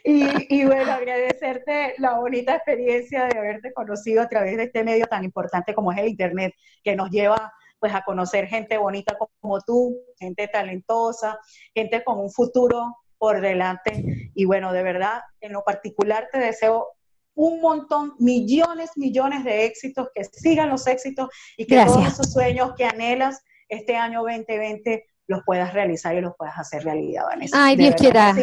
Y, 0.04 0.60
y, 0.60 0.64
bueno, 0.64 0.92
agradecerte 0.92 1.94
la 1.98 2.18
bonita 2.18 2.56
experiencia 2.56 3.26
de 3.26 3.38
haberte 3.38 3.72
conocido 3.72 4.22
a 4.22 4.28
través 4.28 4.56
de 4.56 4.64
este 4.64 4.82
medio 4.82 5.06
tan 5.06 5.24
importante 5.24 5.74
como 5.74 5.92
es 5.92 5.98
el 5.98 6.08
Internet, 6.08 6.52
que 6.82 6.96
nos 6.96 7.10
lleva 7.10 7.52
pues 7.78 7.94
a 7.94 8.02
conocer 8.02 8.46
gente 8.48 8.78
bonita 8.78 9.16
como 9.40 9.60
tú, 9.60 9.96
gente 10.18 10.48
talentosa, 10.48 11.38
gente 11.74 12.02
con 12.02 12.18
un 12.18 12.30
futuro 12.30 12.96
por 13.18 13.40
delante. 13.40 14.30
Y 14.34 14.44
bueno, 14.44 14.72
de 14.72 14.82
verdad, 14.82 15.20
en 15.40 15.52
lo 15.52 15.62
particular 15.64 16.28
te 16.32 16.38
deseo 16.38 16.88
un 17.34 17.60
montón, 17.60 18.14
millones, 18.18 18.90
millones 18.96 19.44
de 19.44 19.66
éxitos, 19.66 20.08
que 20.14 20.24
sigan 20.24 20.70
los 20.70 20.86
éxitos 20.86 21.28
y 21.56 21.66
que 21.66 21.84
todos 21.84 22.06
esos 22.06 22.32
sueños 22.32 22.72
que 22.76 22.86
anhelas 22.86 23.42
este 23.68 23.96
año 23.96 24.22
2020 24.22 25.04
los 25.28 25.42
puedas 25.44 25.74
realizar 25.74 26.14
y 26.16 26.20
los 26.20 26.34
puedas 26.36 26.58
hacer 26.58 26.84
realidad, 26.84 27.24
Vanessa. 27.26 27.64
Ay, 27.64 27.76
Dios 27.76 27.94
quiera. 27.94 28.34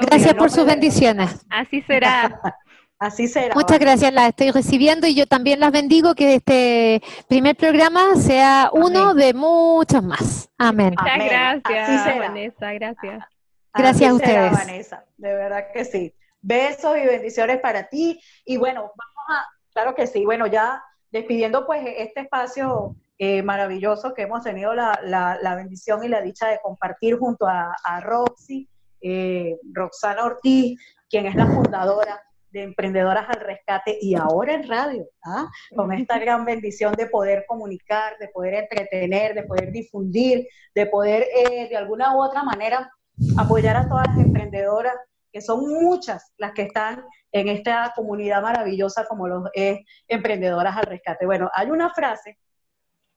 gracias 0.00 0.34
por 0.34 0.50
sus 0.50 0.64
bendiciones. 0.64 1.44
Así 1.50 1.82
será. 1.82 2.40
Así 3.00 3.28
será. 3.28 3.54
Muchas 3.54 3.78
gracias, 3.78 4.12
las 4.12 4.30
estoy 4.30 4.50
recibiendo 4.50 5.06
y 5.06 5.14
yo 5.14 5.26
también 5.26 5.60
las 5.60 5.70
bendigo 5.70 6.16
que 6.16 6.34
este 6.34 7.00
primer 7.28 7.54
programa 7.54 8.16
sea 8.16 8.70
uno 8.72 9.14
de 9.14 9.34
muchos 9.34 10.02
más. 10.02 10.50
Amén. 10.58 10.94
Muchas 10.98 11.62
gracias, 11.64 12.18
Vanessa, 12.18 12.72
gracias. 12.72 13.37
Gracias 13.74 14.10
a 14.10 14.14
ustedes. 14.14 14.52
Vanessa, 14.52 15.04
de 15.16 15.34
verdad 15.34 15.66
que 15.72 15.84
sí. 15.84 16.14
Besos 16.40 16.96
y 16.96 17.06
bendiciones 17.06 17.60
para 17.60 17.88
ti. 17.88 18.20
Y 18.44 18.56
bueno, 18.56 18.80
vamos 18.82 19.24
a, 19.28 19.46
claro 19.72 19.94
que 19.94 20.06
sí, 20.06 20.24
bueno, 20.24 20.46
ya 20.46 20.82
despidiendo 21.10 21.66
pues 21.66 21.82
este 21.84 22.20
espacio 22.20 22.96
eh, 23.18 23.42
maravilloso 23.42 24.14
que 24.14 24.22
hemos 24.22 24.44
tenido 24.44 24.74
la, 24.74 24.98
la, 25.02 25.54
bendición 25.56 26.04
y 26.04 26.08
la 26.08 26.22
dicha 26.22 26.48
de 26.48 26.60
compartir 26.62 27.18
junto 27.18 27.46
a, 27.46 28.00
Roxy, 28.00 28.68
eh, 29.00 29.56
Roxana 29.72 30.24
Ortiz, 30.24 30.78
quien 31.10 31.26
es 31.26 31.34
la 31.34 31.46
fundadora 31.46 32.22
de 32.50 32.62
Emprendedoras 32.62 33.28
al 33.28 33.40
Rescate 33.40 33.98
y 34.00 34.14
ahora 34.14 34.54
en 34.54 34.68
radio, 34.68 35.04
¿ah? 35.24 35.48
con 35.74 35.92
esta 35.92 36.18
gran 36.18 36.44
bendición 36.44 36.94
de 36.94 37.06
poder 37.06 37.44
comunicar, 37.46 38.16
de 38.18 38.28
poder 38.28 38.54
entretener, 38.54 39.34
de 39.34 39.42
poder 39.42 39.72
difundir, 39.72 40.46
de 40.74 40.86
poder 40.86 41.26
eh, 41.34 41.68
de 41.68 41.76
alguna 41.76 42.14
u 42.16 42.22
otra 42.22 42.42
manera 42.44 42.90
apoyar 43.36 43.76
a 43.76 43.88
todas 43.88 44.06
las 44.08 44.18
emprendedoras, 44.18 44.94
que 45.32 45.40
son 45.40 45.68
muchas 45.68 46.32
las 46.36 46.52
que 46.52 46.62
están 46.62 47.04
en 47.32 47.48
esta 47.48 47.92
comunidad 47.94 48.42
maravillosa 48.42 49.06
como 49.06 49.28
los 49.28 49.44
es 49.54 49.80
Emprendedoras 50.06 50.76
al 50.76 50.84
Rescate. 50.84 51.26
Bueno, 51.26 51.50
hay 51.54 51.70
una 51.70 51.92
frase 51.92 52.38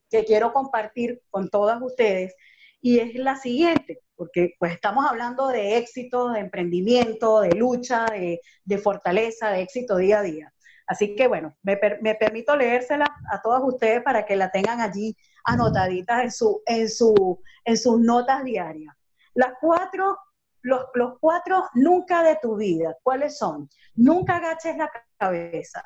que 0.09 0.25
quiero 0.25 0.51
compartir 0.51 1.21
con 1.29 1.49
todas 1.49 1.81
ustedes 1.81 2.35
y 2.81 2.99
es 2.99 3.15
la 3.15 3.35
siguiente, 3.35 4.01
porque 4.15 4.55
pues 4.59 4.73
estamos 4.73 5.05
hablando 5.07 5.47
de 5.47 5.77
éxito, 5.77 6.31
de 6.31 6.39
emprendimiento, 6.39 7.41
de 7.41 7.51
lucha, 7.51 8.05
de, 8.05 8.77
fortaleza, 8.79 9.51
de 9.51 9.61
éxito 9.61 9.97
día 9.97 10.19
a 10.19 10.23
día. 10.23 10.53
Así 10.87 11.15
que 11.15 11.27
bueno, 11.27 11.55
me, 11.61 11.79
me, 12.01 12.15
permito 12.15 12.55
leérsela 12.55 13.05
a 13.31 13.41
todas 13.41 13.61
ustedes 13.63 14.01
para 14.03 14.25
que 14.25 14.35
la 14.35 14.51
tengan 14.51 14.81
allí 14.81 15.15
anotaditas 15.45 16.23
en, 16.23 16.31
su, 16.31 16.61
en, 16.65 16.89
su, 16.89 17.41
en 17.63 17.77
sus 17.77 17.99
notas 17.99 18.43
diarias. 18.43 18.93
Las 19.33 19.53
cuatro, 19.59 20.17
los, 20.61 20.85
los 20.93 21.19
cuatro 21.19 21.63
nunca 21.73 22.23
de 22.23 22.37
tu 22.41 22.57
vida, 22.57 22.95
¿cuáles 23.03 23.37
son? 23.37 23.69
Nunca 23.95 24.37
agaches 24.37 24.77
la 24.77 24.91
cabeza. 25.17 25.83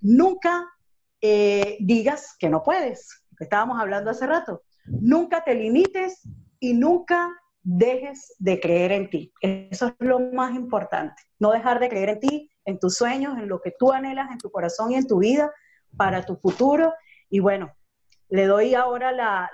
Nunca 0.00 0.66
eh, 1.20 1.76
digas 1.80 2.34
que 2.38 2.48
no 2.48 2.62
puedes, 2.62 3.24
estábamos 3.38 3.80
hablando 3.80 4.10
hace 4.10 4.26
rato. 4.26 4.62
Nunca 4.84 5.44
te 5.44 5.54
limites 5.54 6.22
y 6.58 6.74
nunca 6.74 7.30
dejes 7.62 8.34
de 8.38 8.58
creer 8.60 8.92
en 8.92 9.08
ti. 9.08 9.32
Eso 9.40 9.86
es 9.86 9.94
lo 10.00 10.18
más 10.18 10.54
importante. 10.54 11.22
No 11.38 11.52
dejar 11.52 11.78
de 11.78 11.88
creer 11.88 12.08
en 12.08 12.20
ti, 12.20 12.50
en 12.64 12.78
tus 12.78 12.96
sueños, 12.96 13.38
en 13.38 13.48
lo 13.48 13.60
que 13.60 13.72
tú 13.78 13.92
anhelas 13.92 14.30
en 14.30 14.38
tu 14.38 14.50
corazón 14.50 14.90
y 14.90 14.96
en 14.96 15.06
tu 15.06 15.18
vida 15.18 15.52
para 15.96 16.24
tu 16.24 16.36
futuro. 16.36 16.92
Y 17.30 17.38
bueno, 17.38 17.72
le 18.32 18.46
doy 18.46 18.74
ahora 18.74 19.50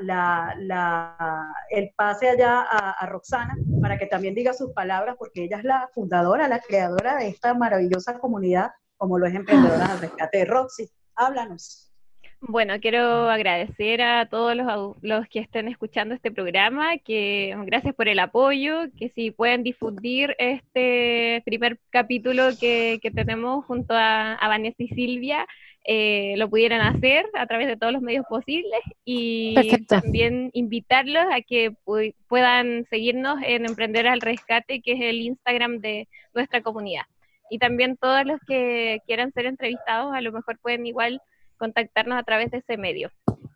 el 1.68 1.90
pase 1.96 2.28
allá 2.28 2.60
a, 2.60 3.06
Roxana 3.06 3.56
para 3.82 3.98
que 3.98 4.06
también 4.06 4.36
diga 4.36 4.52
sus 4.52 4.72
palabras, 4.72 5.16
porque 5.18 5.42
ella 5.44 5.58
es 5.58 5.64
la 5.64 5.90
fundadora, 5.92 6.46
la 6.46 6.60
creadora 6.60 7.16
de 7.16 7.26
esta 7.26 7.54
maravillosa 7.54 8.20
comunidad, 8.20 8.70
como 8.96 9.18
lo 9.18 9.26
es 9.26 9.34
Emprendedora 9.34 9.86
al 9.86 10.00
Rescate. 10.00 10.44
Roxy, 10.44 10.88
háblanos. 11.16 11.88
Bueno, 12.40 12.74
quiero 12.80 13.28
agradecer 13.28 14.00
a 14.00 14.28
todos 14.28 14.56
los, 15.02 15.28
que 15.28 15.40
estén 15.40 15.66
escuchando 15.66 16.14
este 16.14 16.30
programa, 16.30 16.96
que 16.98 17.56
gracias 17.66 17.96
por 17.96 18.06
el 18.06 18.20
apoyo, 18.20 18.84
que 18.96 19.08
si 19.08 19.32
pueden 19.32 19.64
difundir 19.64 20.36
este 20.38 21.42
primer 21.44 21.80
capítulo 21.90 22.50
que, 22.60 23.00
tenemos 23.12 23.64
junto 23.64 23.92
a, 23.92 24.38
Vanessa 24.40 24.84
y 24.84 24.88
Silvia, 24.90 25.48
eh, 25.90 26.34
lo 26.36 26.50
pudieran 26.50 26.82
hacer 26.82 27.24
a 27.32 27.46
través 27.46 27.66
de 27.66 27.78
todos 27.78 27.94
los 27.94 28.02
medios 28.02 28.26
posibles 28.28 28.78
y 29.06 29.54
también 29.86 30.50
invitarlos 30.52 31.24
a 31.32 31.40
que 31.40 31.72
puedan 32.26 32.84
seguirnos 32.90 33.38
en 33.42 33.64
Emprender 33.64 34.06
al 34.06 34.20
Rescate, 34.20 34.82
que 34.82 34.92
es 34.92 35.00
el 35.00 35.22
Instagram 35.22 35.78
de 35.78 36.06
nuestra 36.34 36.60
comunidad. 36.60 37.04
Y 37.48 37.58
también 37.58 37.96
todos 37.96 38.26
los 38.26 38.38
que 38.46 39.00
quieran 39.06 39.32
ser 39.32 39.46
entrevistados, 39.46 40.14
a 40.14 40.20
lo 40.20 40.30
mejor 40.30 40.58
pueden 40.58 40.84
igual 40.84 41.22
contactarnos 41.56 42.18
a 42.18 42.22
través 42.22 42.50
de 42.50 42.58
ese 42.58 42.76
medio. 42.76 43.10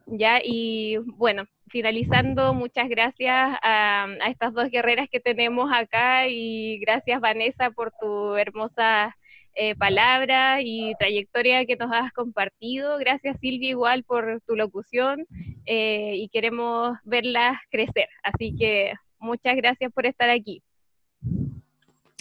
Ya, 0.06 0.40
y 0.42 0.96
bueno, 1.18 1.44
finalizando, 1.68 2.54
muchas 2.54 2.88
gracias 2.88 3.58
a, 3.62 4.06
estas 4.30 4.54
dos 4.54 4.70
guerreras 4.70 5.10
que 5.12 5.20
tenemos 5.20 5.70
acá 5.70 6.28
y 6.28 6.78
gracias 6.78 7.20
Vanessa 7.20 7.70
por 7.72 7.92
tu 8.00 8.36
hermosa 8.36 9.14
eh, 9.54 9.74
palabra 9.76 10.62
y 10.62 10.94
trayectoria 10.98 11.66
que 11.66 11.76
nos 11.76 11.90
has 11.92 12.12
compartido. 12.12 12.98
Gracias 12.98 13.36
Silvia 13.40 13.70
igual 13.70 14.02
por 14.04 14.40
tu 14.46 14.56
locución 14.56 15.26
eh, 15.66 16.14
y 16.16 16.28
queremos 16.28 16.96
verlas 17.04 17.58
crecer. 17.70 18.08
Así 18.22 18.56
que 18.56 18.94
muchas 19.18 19.56
gracias 19.56 19.92
por 19.92 20.06
estar 20.06 20.30
aquí. 20.30 20.62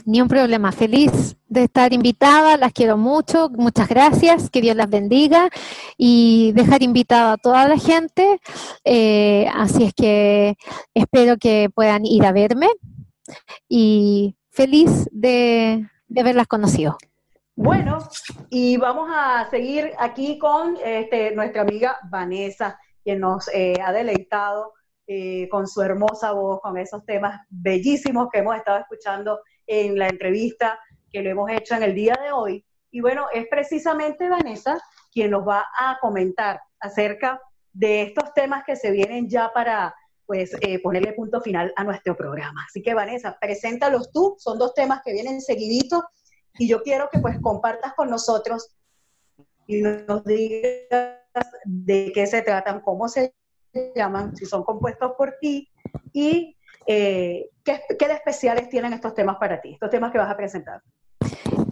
Ni 0.06 0.20
un 0.20 0.28
problema, 0.28 0.72
feliz 0.72 1.38
de 1.48 1.64
estar 1.64 1.94
invitada, 1.94 2.58
las 2.58 2.74
quiero 2.74 2.98
mucho, 2.98 3.50
muchas 3.50 3.88
gracias, 3.88 4.50
que 4.50 4.62
Dios 4.62 4.76
las 4.76 4.90
bendiga 4.90 5.50
y 5.98 6.54
dejar 6.54 6.82
invitada 6.82 7.34
a 7.34 7.38
toda 7.38 7.68
la 7.68 7.78
gente, 7.78 8.40
eh, 8.84 9.48
así 9.54 9.84
es 9.84 9.94
que 9.94 10.56
espero 10.96 11.38
que 11.38 11.70
puedan 11.74 12.06
ir 12.06 12.26
a 12.26 12.32
verme 12.32 12.68
y 13.70 14.36
feliz 14.50 15.08
de, 15.12 15.88
de 16.08 16.22
haberlas 16.22 16.48
conocido. 16.48 16.98
Bueno, 17.64 18.00
y 18.50 18.76
vamos 18.78 19.08
a 19.14 19.48
seguir 19.52 19.92
aquí 20.00 20.40
con 20.40 20.80
este, 20.84 21.30
nuestra 21.36 21.62
amiga 21.62 21.96
Vanessa, 22.10 22.80
quien 23.04 23.20
nos 23.20 23.48
eh, 23.54 23.76
ha 23.86 23.94
deleitado 23.94 24.74
eh, 25.06 25.48
con 25.48 25.68
su 25.68 25.84
hermosa 25.84 26.32
voz, 26.32 26.60
con 26.62 26.76
esos 26.80 27.06
temas 27.06 27.40
bellísimos 27.52 28.30
que 28.34 28.40
hemos 28.40 28.56
estado 28.56 28.80
escuchando 28.80 29.42
en 29.68 29.96
la 29.96 30.08
entrevista 30.08 30.80
que 31.12 31.22
lo 31.22 31.30
hemos 31.30 31.52
hecho 31.52 31.76
en 31.76 31.84
el 31.84 31.94
día 31.94 32.20
de 32.24 32.32
hoy. 32.32 32.66
Y 32.90 33.00
bueno, 33.00 33.28
es 33.32 33.46
precisamente 33.48 34.28
Vanessa 34.28 34.82
quien 35.14 35.30
nos 35.30 35.48
va 35.48 35.64
a 35.80 36.00
comentar 36.02 36.60
acerca 36.80 37.40
de 37.74 38.02
estos 38.02 38.34
temas 38.34 38.64
que 38.66 38.76
se 38.76 38.90
vienen 38.90 39.30
ya 39.30 39.54
para 39.54 39.94
pues 40.26 40.52
eh, 40.62 40.80
ponerle 40.82 41.14
punto 41.14 41.40
final 41.42 41.72
a 41.76 41.84
nuestro 41.84 42.18
programa. 42.18 42.66
Así 42.68 42.82
que 42.82 42.96
Vanessa, 42.96 43.38
preséntalos 43.40 44.12
tú, 44.12 44.36
son 44.40 44.58
dos 44.58 44.74
temas 44.74 45.04
que 45.06 45.14
vienen 45.14 45.42
seguiditos 45.42 46.02
y 46.58 46.68
yo 46.68 46.82
quiero 46.84 47.10
que 47.12 47.20
pues 47.20 47.40
compartas 47.42 47.94
con 47.94 48.10
nosotros 48.10 48.76
y 49.68 49.82
nos 49.82 50.24
digas 50.26 51.20
de 51.66 52.12
qué 52.14 52.28
se 52.28 52.42
tratan, 52.42 52.82
cómo 52.82 53.08
se 53.08 53.34
llaman, 53.96 54.36
si 54.36 54.46
son 54.46 54.64
compuestos 54.64 55.14
por 55.18 55.38
ti 55.40 55.70
y 56.14 56.58
eh, 56.88 57.50
¿qué, 57.64 57.82
de 58.00 58.14
especiales 58.14 58.70
tienen 58.70 58.94
estos 58.94 59.14
temas 59.14 59.38
para 59.38 59.62
ti, 59.62 59.74
estos 59.74 59.90
temas 59.90 60.12
que 60.12 60.18
vas 60.18 60.32
a 60.32 60.38
presentar? 60.38 60.82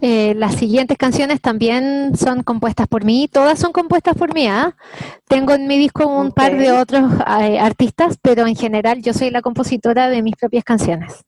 Eh, 0.02 0.34
las 0.34 0.54
siguientes 0.54 0.96
canciones 0.96 1.40
también 1.40 2.16
son 2.16 2.42
compuestas 2.42 2.88
por 2.88 3.04
mí, 3.04 3.28
todas 3.28 3.58
son 3.58 3.72
compuestas 3.72 4.16
por 4.16 4.34
mí. 4.34 4.46
¿ah? 4.46 4.74
Tengo 5.28 5.54
en 5.54 5.66
mi 5.66 5.78
disco 5.78 6.06
un 6.06 6.32
par 6.32 6.56
de 6.56 6.72
otros 6.72 7.12
eh, 7.40 7.58
artistas, 7.58 8.16
pero 8.22 8.46
en 8.46 8.56
general 8.56 9.02
yo 9.02 9.12
soy 9.12 9.30
la 9.30 9.42
compositora 9.42 10.08
de 10.08 10.22
mis 10.22 10.36
propias 10.36 10.64
canciones. 10.64 11.24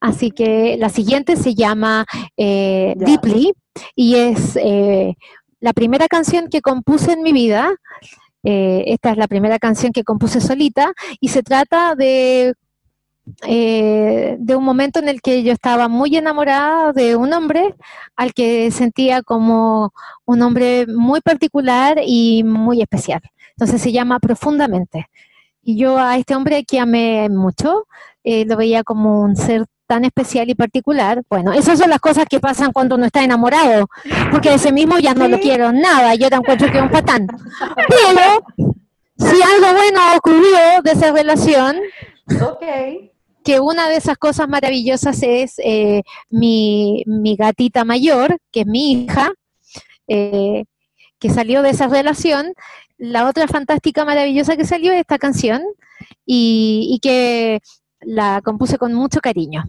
Así 0.00 0.30
que 0.30 0.76
la 0.78 0.88
siguiente 0.88 1.36
se 1.36 1.54
llama 1.54 2.06
Deeply 2.36 3.54
y 3.94 4.16
es 4.16 4.58
la 5.60 5.72
primera 5.72 6.08
canción 6.08 6.48
que 6.48 6.60
compuse 6.60 7.12
en 7.12 7.22
mi 7.22 7.32
vida. 7.32 7.74
esta 8.42 9.10
es 9.10 9.16
la 9.16 9.28
primera 9.28 9.58
canción 9.58 9.92
que 9.92 10.04
compuse 10.04 10.40
solita 10.40 10.92
y 11.20 11.28
se 11.28 11.42
trata 11.42 11.94
de 11.94 12.54
eh, 13.46 14.36
de 14.38 14.56
un 14.56 14.64
momento 14.64 14.98
en 14.98 15.08
el 15.08 15.20
que 15.20 15.42
yo 15.42 15.52
estaba 15.52 15.88
muy 15.88 16.16
enamorada 16.16 16.92
de 16.92 17.16
un 17.16 17.32
hombre 17.32 17.74
al 18.16 18.32
que 18.32 18.70
sentía 18.70 19.22
como 19.22 19.92
un 20.24 20.42
hombre 20.42 20.86
muy 20.86 21.20
particular 21.20 21.98
y 22.04 22.42
muy 22.44 22.80
especial. 22.82 23.20
Entonces 23.50 23.80
se 23.80 23.92
llama 23.92 24.20
Profundamente. 24.20 25.08
Y 25.62 25.76
yo 25.76 25.98
a 25.98 26.16
este 26.16 26.34
hombre 26.34 26.64
que 26.64 26.80
amé 26.80 27.28
mucho, 27.28 27.86
eh, 28.24 28.44
lo 28.46 28.56
veía 28.56 28.82
como 28.84 29.20
un 29.20 29.36
ser 29.36 29.66
tan 29.86 30.04
especial 30.04 30.48
y 30.50 30.54
particular. 30.54 31.22
Bueno, 31.28 31.52
esas 31.52 31.78
son 31.78 31.90
las 31.90 32.00
cosas 32.00 32.26
que 32.28 32.40
pasan 32.40 32.72
cuando 32.72 32.94
uno 32.94 33.06
está 33.06 33.22
enamorado, 33.22 33.88
porque 34.30 34.50
de 34.50 34.56
ese 34.56 34.72
mismo 34.72 34.98
ya 34.98 35.14
no 35.14 35.28
lo 35.28 35.38
quiero 35.40 35.72
nada, 35.72 36.14
yo 36.14 36.28
te 36.28 36.36
encuentro 36.36 36.70
que 36.70 36.78
es 36.78 36.84
un 36.84 36.90
patán. 36.90 37.26
Pero 37.88 38.44
si 39.16 39.42
algo 39.42 39.76
bueno 39.76 40.00
ocurrió 40.16 40.82
de 40.84 40.92
esa 40.92 41.12
relación, 41.12 41.76
okay 42.40 43.12
que 43.48 43.60
una 43.60 43.88
de 43.88 43.96
esas 43.96 44.18
cosas 44.18 44.46
maravillosas 44.46 45.22
es 45.22 45.54
eh, 45.64 46.02
mi, 46.28 47.02
gatita 47.38 47.82
mayor, 47.82 48.36
que 48.52 48.60
es 48.60 48.66
mi 48.66 48.92
hija, 48.92 49.32
eh, 50.06 50.66
que 51.18 51.30
salió 51.30 51.62
de 51.62 51.70
esa 51.70 51.88
relación. 51.88 52.52
La 52.98 53.26
otra 53.26 53.48
fantástica, 53.48 54.04
maravillosa 54.04 54.54
que 54.58 54.66
salió 54.66 54.92
es 54.92 55.00
esta 55.00 55.16
canción 55.16 55.62
y, 56.26 56.98
que 57.00 57.60
la 58.02 58.42
compuse 58.44 58.76
con 58.76 58.92
mucho 58.92 59.20
cariño. 59.20 59.64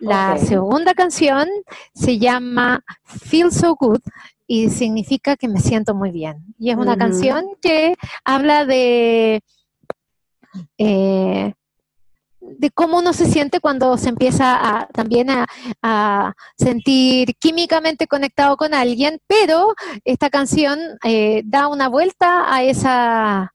La 0.00 0.36
segunda 0.36 0.92
canción 0.92 1.48
se 1.94 2.18
llama 2.18 2.84
Feel 3.04 3.50
So 3.52 3.74
Good 3.74 4.02
y 4.46 4.68
significa 4.68 5.36
que 5.36 5.48
me 5.48 5.60
siento 5.60 5.94
muy 5.94 6.10
bien. 6.10 6.44
Y 6.58 6.72
es 6.72 6.76
una 6.76 6.98
canción 6.98 7.46
que 7.62 7.94
habla 8.22 8.66
de... 8.66 9.40
Eh, 10.76 11.54
de 12.58 12.70
cómo 12.70 12.98
uno 12.98 13.12
se 13.12 13.26
siente 13.26 13.60
cuando 13.60 13.96
se 13.96 14.08
empieza 14.08 14.54
a, 14.54 14.86
también 14.88 15.28
a, 15.82 16.34
sentir 16.56 17.34
químicamente 17.38 18.06
conectado 18.06 18.56
con 18.56 18.74
alguien, 18.74 19.20
pero 19.26 19.74
esta 20.04 20.30
canción 20.30 20.78
eh, 21.04 21.42
da 21.44 21.68
una 21.68 21.88
vuelta 21.88 22.52
a 22.52 22.62
esa, 22.62 23.54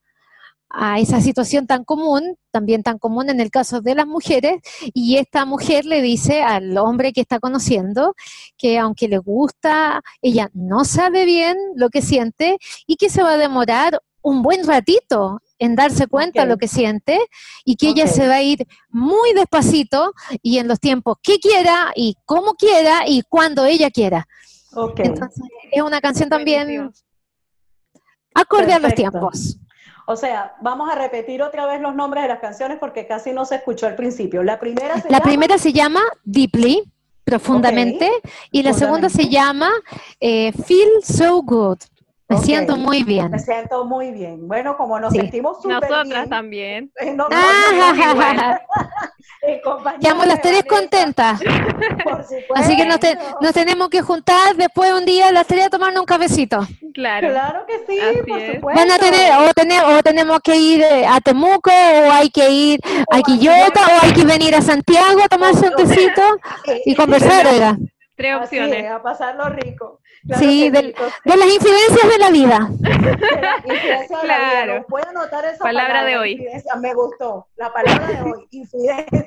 a 0.69 0.99
esa 0.99 1.21
situación 1.21 1.67
tan 1.67 1.83
común, 1.83 2.37
también 2.51 2.83
tan 2.83 2.99
común 2.99 3.29
en 3.29 3.39
el 3.39 3.49
caso 3.49 3.81
de 3.81 3.95
las 3.95 4.07
mujeres, 4.07 4.61
y 4.93 5.17
esta 5.17 5.45
mujer 5.45 5.85
le 5.85 6.01
dice 6.01 6.41
al 6.41 6.77
hombre 6.77 7.13
que 7.13 7.21
está 7.21 7.39
conociendo 7.39 8.15
que 8.57 8.77
aunque 8.77 9.07
le 9.07 9.17
gusta, 9.17 10.01
ella 10.21 10.49
no 10.53 10.85
sabe 10.85 11.25
bien 11.25 11.57
lo 11.75 11.89
que 11.89 12.01
siente 12.01 12.57
y 12.85 12.95
que 12.97 13.09
se 13.09 13.23
va 13.23 13.33
a 13.33 13.37
demorar 13.37 13.99
un 14.21 14.41
buen 14.41 14.65
ratito 14.67 15.41
en 15.59 15.75
darse 15.75 16.07
cuenta 16.07 16.41
de 16.41 16.47
lo 16.47 16.57
que 16.57 16.67
siente 16.67 17.19
y 17.65 17.75
que 17.75 17.89
ella 17.89 18.07
se 18.07 18.27
va 18.27 18.35
a 18.35 18.41
ir 18.41 18.65
muy 18.89 19.33
despacito 19.33 20.13
y 20.41 20.57
en 20.57 20.67
los 20.67 20.79
tiempos 20.79 21.17
que 21.21 21.37
quiera 21.39 21.91
y 21.95 22.15
como 22.25 22.55
quiera 22.55 23.03
y 23.05 23.21
cuando 23.23 23.65
ella 23.65 23.91
quiera. 23.91 24.27
Entonces, 24.97 25.43
es 25.71 25.81
una 25.81 25.99
canción 26.01 26.29
también 26.29 26.91
acorde 28.33 28.73
a 28.73 28.79
los 28.79 28.93
tiempos. 28.93 29.57
O 30.07 30.15
sea, 30.15 30.55
vamos 30.61 30.89
a 30.91 30.95
repetir 30.95 31.43
otra 31.43 31.67
vez 31.67 31.79
los 31.81 31.93
nombres 31.93 32.23
de 32.23 32.29
las 32.29 32.39
canciones 32.39 32.77
porque 32.79 33.05
casi 33.05 33.31
no 33.31 33.45
se 33.45 33.55
escuchó 33.57 33.85
al 33.85 33.95
principio. 33.95 34.41
La 34.41 34.59
primera 34.59 34.99
se, 34.99 35.09
la 35.09 35.19
primera 35.19 35.59
se 35.59 35.71
llama 35.71 36.01
Deeply, 36.23 36.83
profundamente, 37.23 38.09
y 38.51 38.63
la 38.63 38.73
segunda 38.73 39.09
se 39.09 39.29
llama 39.29 39.69
eh, 40.19 40.51
Feel 40.51 40.89
So 41.03 41.43
Good, 41.43 41.77
me 42.29 42.37
siento 42.37 42.77
muy 42.77 43.03
bien. 43.03 43.31
Me 43.31 43.39
siento 43.39 43.85
muy 43.85 44.11
bien. 44.11 44.47
Bueno, 44.47 44.77
como 44.77 44.99
nos 44.99 45.13
sentimos 45.13 45.61
súper 45.61 45.89
Nosotras 45.89 46.29
también. 46.29 46.91
Eh, 46.99 47.11
no, 47.15 47.27
no, 47.27 47.35
ah, 47.35 48.59
Quedamos 49.99 50.27
las 50.27 50.41
tres 50.41 50.63
contentas. 50.65 51.39
Por 51.39 52.23
supuesto. 52.23 52.53
Así 52.55 52.75
que 52.75 52.85
nos, 52.85 52.99
nos, 53.41 53.53
tenemos 53.53 53.89
que 53.89 54.01
juntar 54.01 54.55
después 54.55 54.91
un 54.91 55.05
día 55.05 55.31
las 55.31 55.47
tres 55.47 55.65
a 55.65 55.69
tomarnos 55.69 56.01
un 56.01 56.05
cafecito. 56.05 56.59
Claro. 56.93 57.29
Claro 57.29 57.65
que 57.65 57.79
sí, 57.87 57.99
por 58.27 58.39
supuesto. 58.39 58.79
Van 58.79 58.91
a 58.91 58.99
tener, 58.99 59.31
o, 59.39 59.53
tener, 59.53 59.83
o 59.83 60.03
tenemos 60.03 60.39
que 60.41 60.55
ir 60.55 60.81
eh, 60.81 61.07
a 61.07 61.21
Temuco, 61.21 61.71
o 61.71 62.11
hay 62.11 62.29
que 62.29 62.49
ir 62.49 62.79
a 63.09 63.21
Quillota, 63.21 63.81
o 63.87 64.05
hay 64.05 64.13
que 64.13 64.25
venir 64.25 64.53
a 64.55 64.61
Santiago 64.61 65.23
a 65.23 65.27
tomarse 65.29 65.67
un 65.67 65.75
tecito 65.75 66.21
y 66.85 66.93
conversar, 66.95 67.47
oiga. 67.47 67.77
Tres 68.19 68.35
opciones. 68.35 68.91
a 68.91 69.01
pasarlo 69.01 69.45
rico. 69.47 70.01
sí, 70.37 70.69
de, 70.69 70.93
las 71.23 71.47
incidencias 71.47 72.09
de 72.11 72.17
la 72.17 72.29
vida. 72.29 72.69
claro. 74.19 74.85
Voy 74.89 75.01
a 75.05 75.09
anotar 75.09 75.45
esa 75.45 75.63
palabra, 75.63 76.03
de 76.03 76.17
hoy. 76.17 76.45
Me 76.81 76.93
gustó. 76.93 77.47
La 77.55 77.71
palabra 77.71 78.07
de 78.07 78.21
hoy, 78.21 78.45
incidencia. 78.51 79.25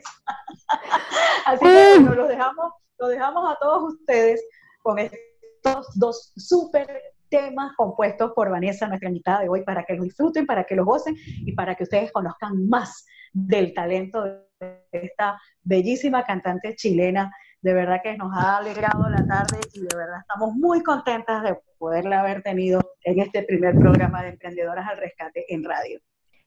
Así 1.47 1.64
que 1.64 1.98
bueno, 2.01 2.14
los 2.16 2.28
dejamos, 2.28 2.70
los 2.98 3.09
dejamos 3.09 3.51
a 3.51 3.59
todos 3.59 3.94
ustedes 3.94 4.44
con 4.82 4.98
estos 4.98 5.86
dos 5.94 6.35
súper 6.36 6.86
temas 7.31 7.73
compuestos 7.78 8.32
por 8.36 8.51
Vanessa, 8.51 8.89
nuestra 8.89 9.09
invitada 9.09 9.40
de 9.40 9.48
hoy, 9.48 9.64
para 9.64 9.85
que 9.85 9.94
lo 9.94 10.05
disfruten, 10.05 10.44
para 10.44 10.64
que 10.64 10.77
lo 10.77 10.85
gocen 10.85 11.16
y 11.16 11.52
para 11.52 11.77
que 11.77 11.85
ustedes 11.85 12.12
conozcan 12.12 12.69
más 12.69 13.06
del 13.32 13.73
talento 13.73 14.23
de 14.23 14.86
esta 14.93 15.40
bellísima 15.62 16.24
cantante 16.24 16.77
chilena 16.77 17.32
de 17.62 17.72
verdad 17.72 18.01
que 18.02 18.16
nos 18.16 18.32
ha 18.34 18.59
alegrado 18.59 19.09
la 19.09 19.24
tarde 19.24 19.60
y 19.72 19.80
de 19.80 19.97
verdad 19.97 20.20
estamos 20.20 20.55
muy 20.55 20.82
contentas 20.82 21.44
de 21.44 21.56
poderla 21.78 22.20
haber 22.20 22.43
tenido 22.43 22.80
en 23.05 23.20
este 23.20 23.43
primer 23.44 23.76
programa 23.76 24.22
de 24.22 24.30
Emprendedoras 24.30 24.86
al 24.89 24.98
Rescate 24.98 25.44
en 25.48 25.64
radio. 25.64 26.01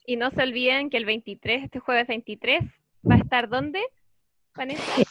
Y 0.05 0.17
no 0.17 0.29
se 0.31 0.43
olviden 0.43 0.89
que 0.89 0.97
el 0.97 1.05
23, 1.05 1.63
este 1.63 1.79
jueves 1.79 2.07
23, 2.07 2.63
va 3.09 3.15
a 3.15 3.17
estar 3.17 3.49
¿dónde? 3.49 3.81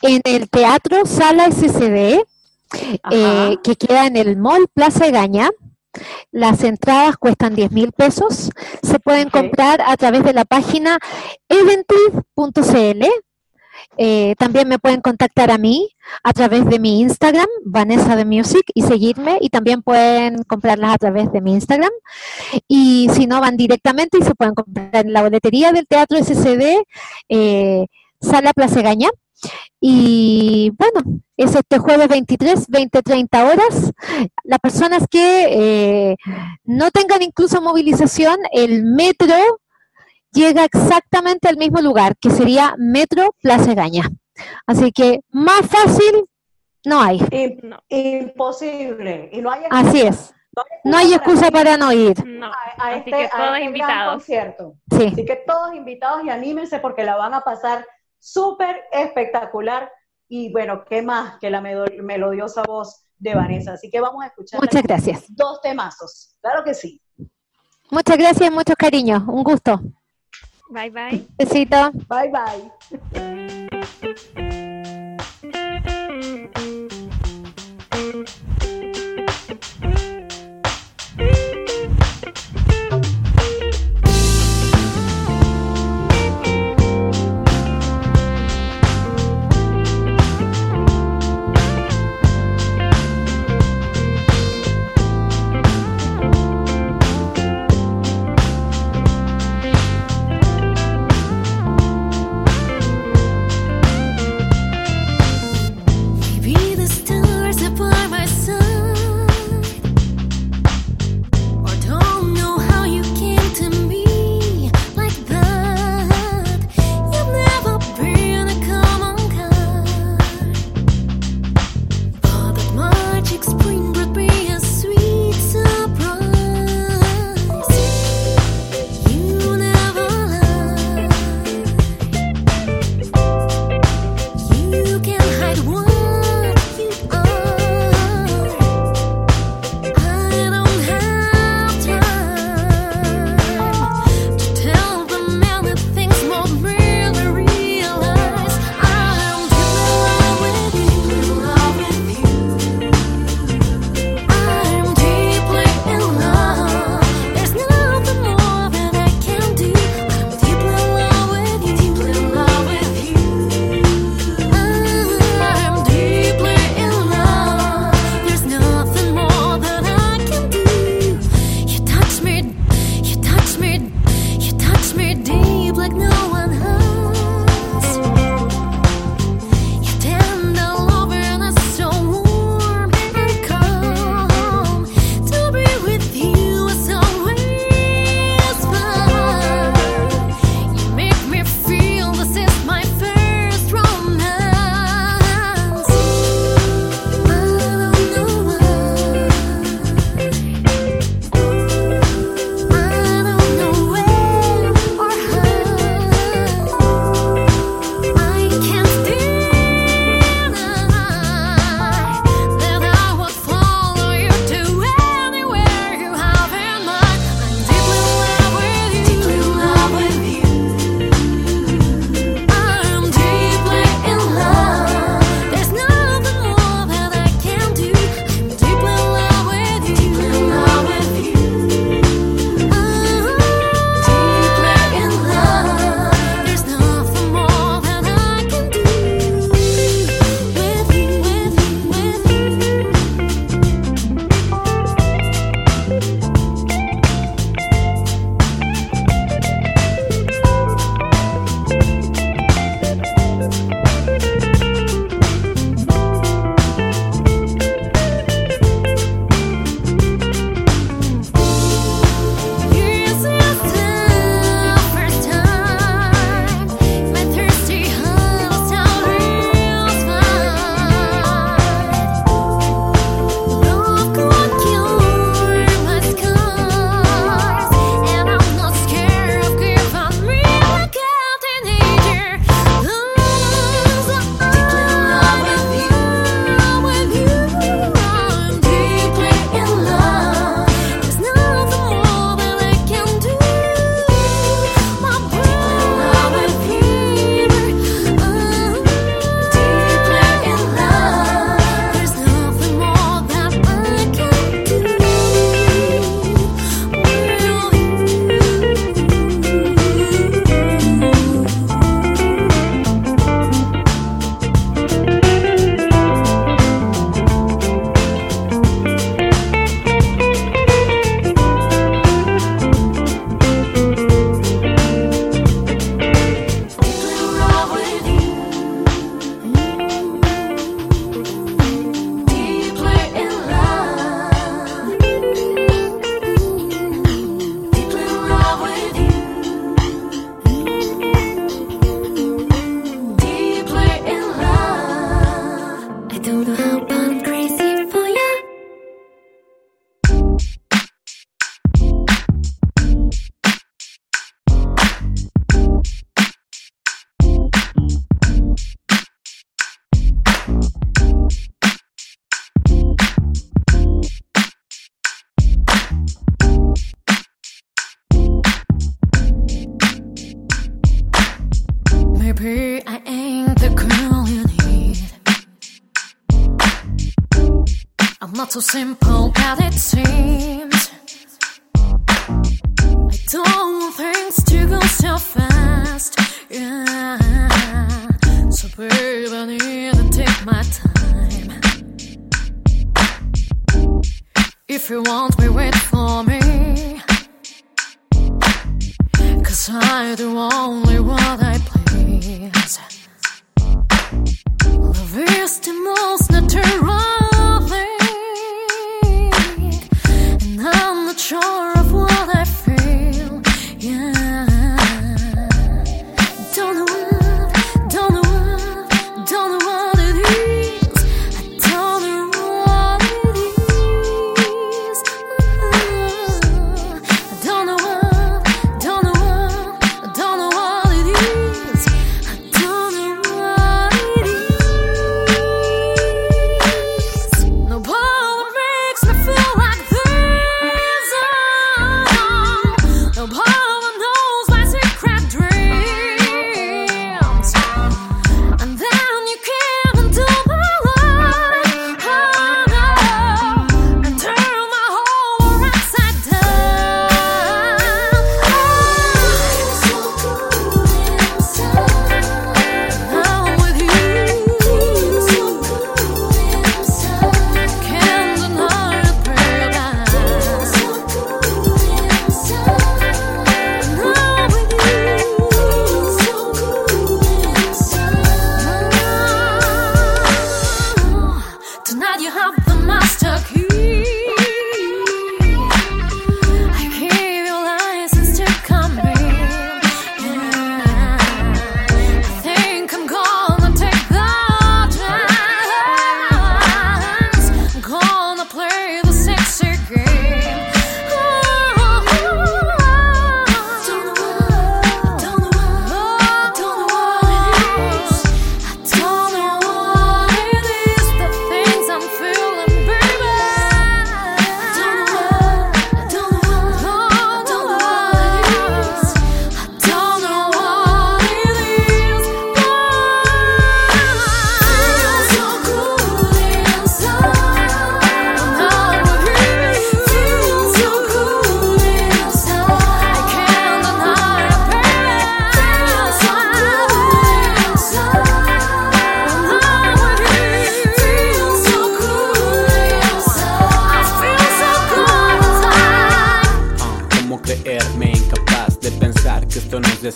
En 0.02 0.20
el 0.24 0.48
Teatro 0.48 1.04
Sala 1.04 1.50
SCD, 1.50 2.22
eh, 3.10 3.56
que 3.62 3.76
queda 3.76 4.06
en 4.06 4.16
el 4.16 4.36
Mall 4.36 4.68
Plaza 4.72 5.10
Gaña. 5.10 5.50
Las 6.32 6.64
entradas 6.64 7.16
cuestan 7.16 7.54
10 7.54 7.72
mil 7.72 7.92
pesos. 7.92 8.50
Se 8.82 9.00
pueden 9.00 9.30
comprar 9.30 9.80
a 9.82 9.96
través 9.96 10.24
de 10.24 10.32
la 10.32 10.44
página 10.44 10.98
eventiv.cl 11.48 13.04
eh, 13.96 14.34
también 14.38 14.68
me 14.68 14.78
pueden 14.78 15.00
contactar 15.00 15.50
a 15.50 15.58
mí 15.58 15.88
a 16.22 16.32
través 16.32 16.66
de 16.66 16.78
mi 16.78 17.00
Instagram, 17.00 17.46
Vanessa 17.64 18.16
de 18.16 18.24
Music, 18.24 18.64
y 18.74 18.82
seguirme. 18.82 19.38
Y 19.40 19.50
también 19.50 19.82
pueden 19.82 20.42
comprarlas 20.44 20.94
a 20.94 20.98
través 20.98 21.32
de 21.32 21.40
mi 21.40 21.52
Instagram. 21.52 21.90
Y 22.68 23.08
si 23.12 23.26
no, 23.26 23.40
van 23.40 23.56
directamente 23.56 24.18
y 24.18 24.22
se 24.22 24.34
pueden 24.34 24.54
comprar 24.54 25.06
en 25.06 25.12
la 25.12 25.22
boletería 25.22 25.72
del 25.72 25.86
Teatro 25.86 26.18
SCD, 26.18 26.82
eh, 27.28 27.86
Sala 28.20 28.52
Placegaña. 28.52 29.08
Y 29.80 30.72
bueno, 30.78 31.20
es 31.36 31.54
este 31.54 31.78
jueves 31.78 32.08
23, 32.08 32.68
20, 32.68 33.02
30 33.02 33.44
horas. 33.44 33.92
Las 34.44 34.58
personas 34.58 35.04
que 35.10 35.46
eh, 35.50 36.16
no 36.64 36.90
tengan 36.90 37.22
incluso 37.22 37.60
movilización, 37.60 38.36
el 38.52 38.84
metro 38.84 39.34
llega 40.34 40.64
exactamente 40.64 41.48
al 41.48 41.56
mismo 41.56 41.80
lugar, 41.80 42.16
que 42.20 42.30
sería 42.30 42.74
Metro 42.78 43.34
Plaza 43.40 43.74
Gaña. 43.74 44.10
Así 44.66 44.92
que 44.92 45.20
más 45.30 45.62
fácil 45.62 46.28
no 46.84 47.00
hay. 47.00 47.20
Imposible. 47.88 49.30
Y 49.32 49.40
no 49.40 49.50
hay 49.50 49.62
Así 49.70 50.02
es. 50.02 50.34
No 50.84 50.96
hay 50.96 51.14
excusa 51.14 51.50
para 51.50 51.76
no 51.76 51.92
ir. 51.92 52.16
Así 52.78 52.98
este, 52.98 53.10
que 53.10 53.30
todos 53.34 53.54
este 53.54 53.64
invitados. 53.64 54.24
Sí. 54.24 55.06
Así 55.12 55.24
que 55.24 55.36
todos 55.46 55.74
invitados 55.74 56.24
y 56.24 56.30
anímense 56.30 56.78
porque 56.78 57.04
la 57.04 57.16
van 57.16 57.34
a 57.34 57.40
pasar 57.40 57.86
súper 58.18 58.84
espectacular. 58.92 59.90
Y 60.28 60.52
bueno, 60.52 60.84
¿qué 60.84 61.02
más 61.02 61.38
que 61.38 61.50
la 61.50 61.60
melodiosa 61.60 62.62
voz 62.62 63.06
de 63.18 63.34
Vanessa? 63.34 63.72
Así 63.72 63.90
que 63.90 64.00
vamos 64.00 64.22
a 64.22 64.28
escuchar. 64.28 64.60
Muchas 64.60 64.82
gracias. 64.82 65.24
Dos 65.28 65.60
temazos. 65.60 66.36
Claro 66.40 66.62
que 66.64 66.74
sí. 66.74 67.00
Muchas 67.90 68.16
gracias 68.16 68.50
y 68.50 68.54
muchos 68.54 68.76
cariños. 68.76 69.22
Un 69.26 69.42
gusto. 69.42 69.80
Bye 70.70 70.90
bye. 70.90 71.20
Besito. 71.38 71.92
Bye 72.08 72.30
bye. 72.30 72.70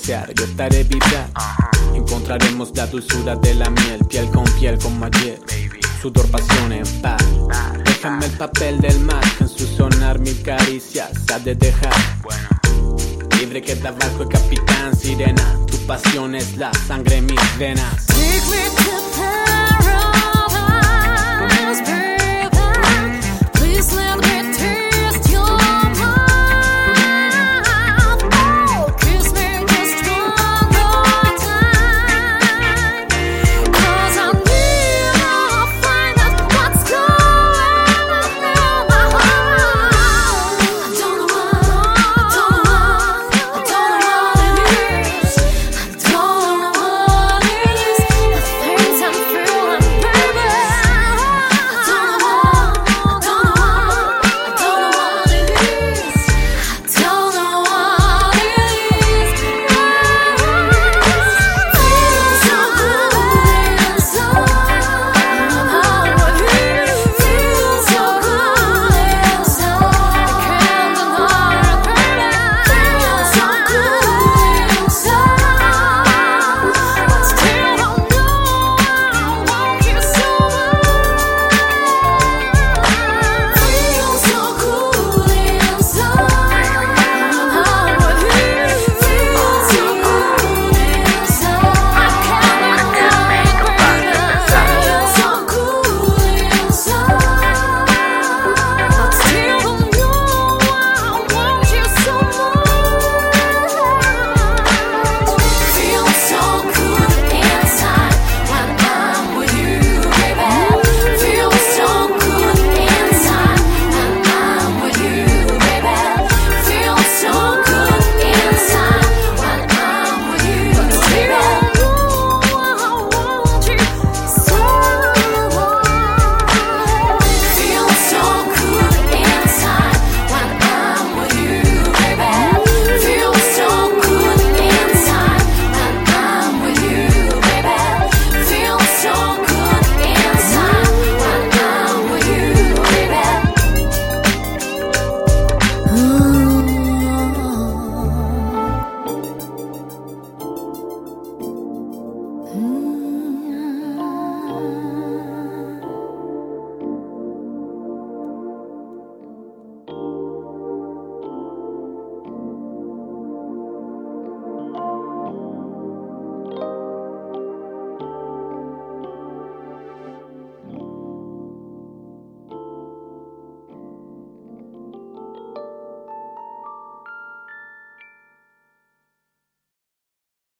Yo 0.08 0.44
estaré 0.44 0.84
vibrar. 0.84 1.28
Encontraremos 1.94 2.74
la 2.74 2.86
dulzura 2.86 3.36
de 3.36 3.52
la 3.52 3.68
miel, 3.68 4.06
piel 4.08 4.30
con 4.30 4.44
piel 4.58 4.78
como 4.78 5.04
ayer. 5.04 5.38
Sudor, 6.00 6.26
pasión 6.30 6.72
en 6.72 6.86
paz. 7.02 7.22
Déjame 7.84 8.24
el 8.24 8.32
papel 8.32 8.80
del 8.80 8.98
mar, 9.00 9.22
en 9.38 9.46
su 9.46 9.66
sonar 9.66 10.18
mil 10.18 10.40
caricias 10.40 11.10
ha 11.30 11.38
de 11.40 11.54
dejar. 11.54 11.92
Libre 13.38 13.60
que 13.60 13.76
tabaco 13.76 14.22
y 14.22 14.28
capitán, 14.28 14.96
sirena. 14.96 15.58
Tu 15.66 15.76
pasión 15.86 16.34
es 16.34 16.56
la 16.56 16.72
sangre 16.72 17.20
mis 17.20 17.58
venas. 17.58 18.06